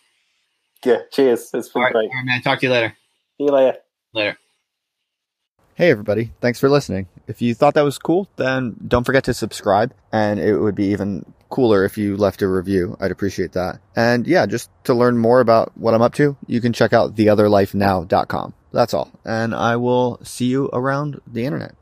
Yeah, 0.86 1.00
cheers. 1.12 1.54
It's 1.54 1.68
been 1.68 1.82
all 1.82 1.84
right, 1.84 1.92
great. 1.92 2.10
All 2.10 2.16
right, 2.16 2.26
man. 2.26 2.42
Talk 2.42 2.62
to 2.62 2.68
you 2.68 2.72
later. 2.72 2.96
See 3.38 3.44
you 3.44 3.52
later. 3.52 3.78
Later. 4.14 4.38
Hey, 5.76 5.92
everybody. 5.92 6.32
Thanks 6.40 6.58
for 6.58 6.70
listening. 6.70 7.08
If 7.28 7.42
you 7.42 7.54
thought 7.54 7.74
that 7.74 7.82
was 7.82 7.98
cool, 7.98 8.30
then 8.38 8.78
don't 8.88 9.04
forget 9.04 9.26
to 9.26 9.34
subscribe. 9.34 9.94
And 10.14 10.40
it 10.40 10.58
would 10.58 10.76
be 10.76 10.86
even 10.86 11.26
cooler 11.52 11.86
if 11.86 11.98
you 11.98 12.18
left 12.18 12.42
a 12.42 12.48
review. 12.48 12.98
I'd 13.00 13.12
appreciate 13.12 13.52
that. 13.52 13.80
And 13.96 14.26
yeah, 14.26 14.48
just 14.48 14.72
to 14.86 14.96
learn 14.96 15.18
more 15.18 15.40
about 15.40 15.78
what 15.78 15.94
I'm 15.94 16.02
up 16.02 16.16
to, 16.16 16.36
you 16.48 16.62
can 16.62 16.74
check 16.74 16.94
out 16.94 17.16
theotherlifenow.com. 17.16 18.54
That's 18.74 18.94
all. 18.94 19.12
And 19.26 19.54
I 19.54 19.76
will 19.76 20.20
see 20.24 20.46
you 20.46 20.70
around 20.74 21.22
the 21.28 21.46
internet. 21.46 21.76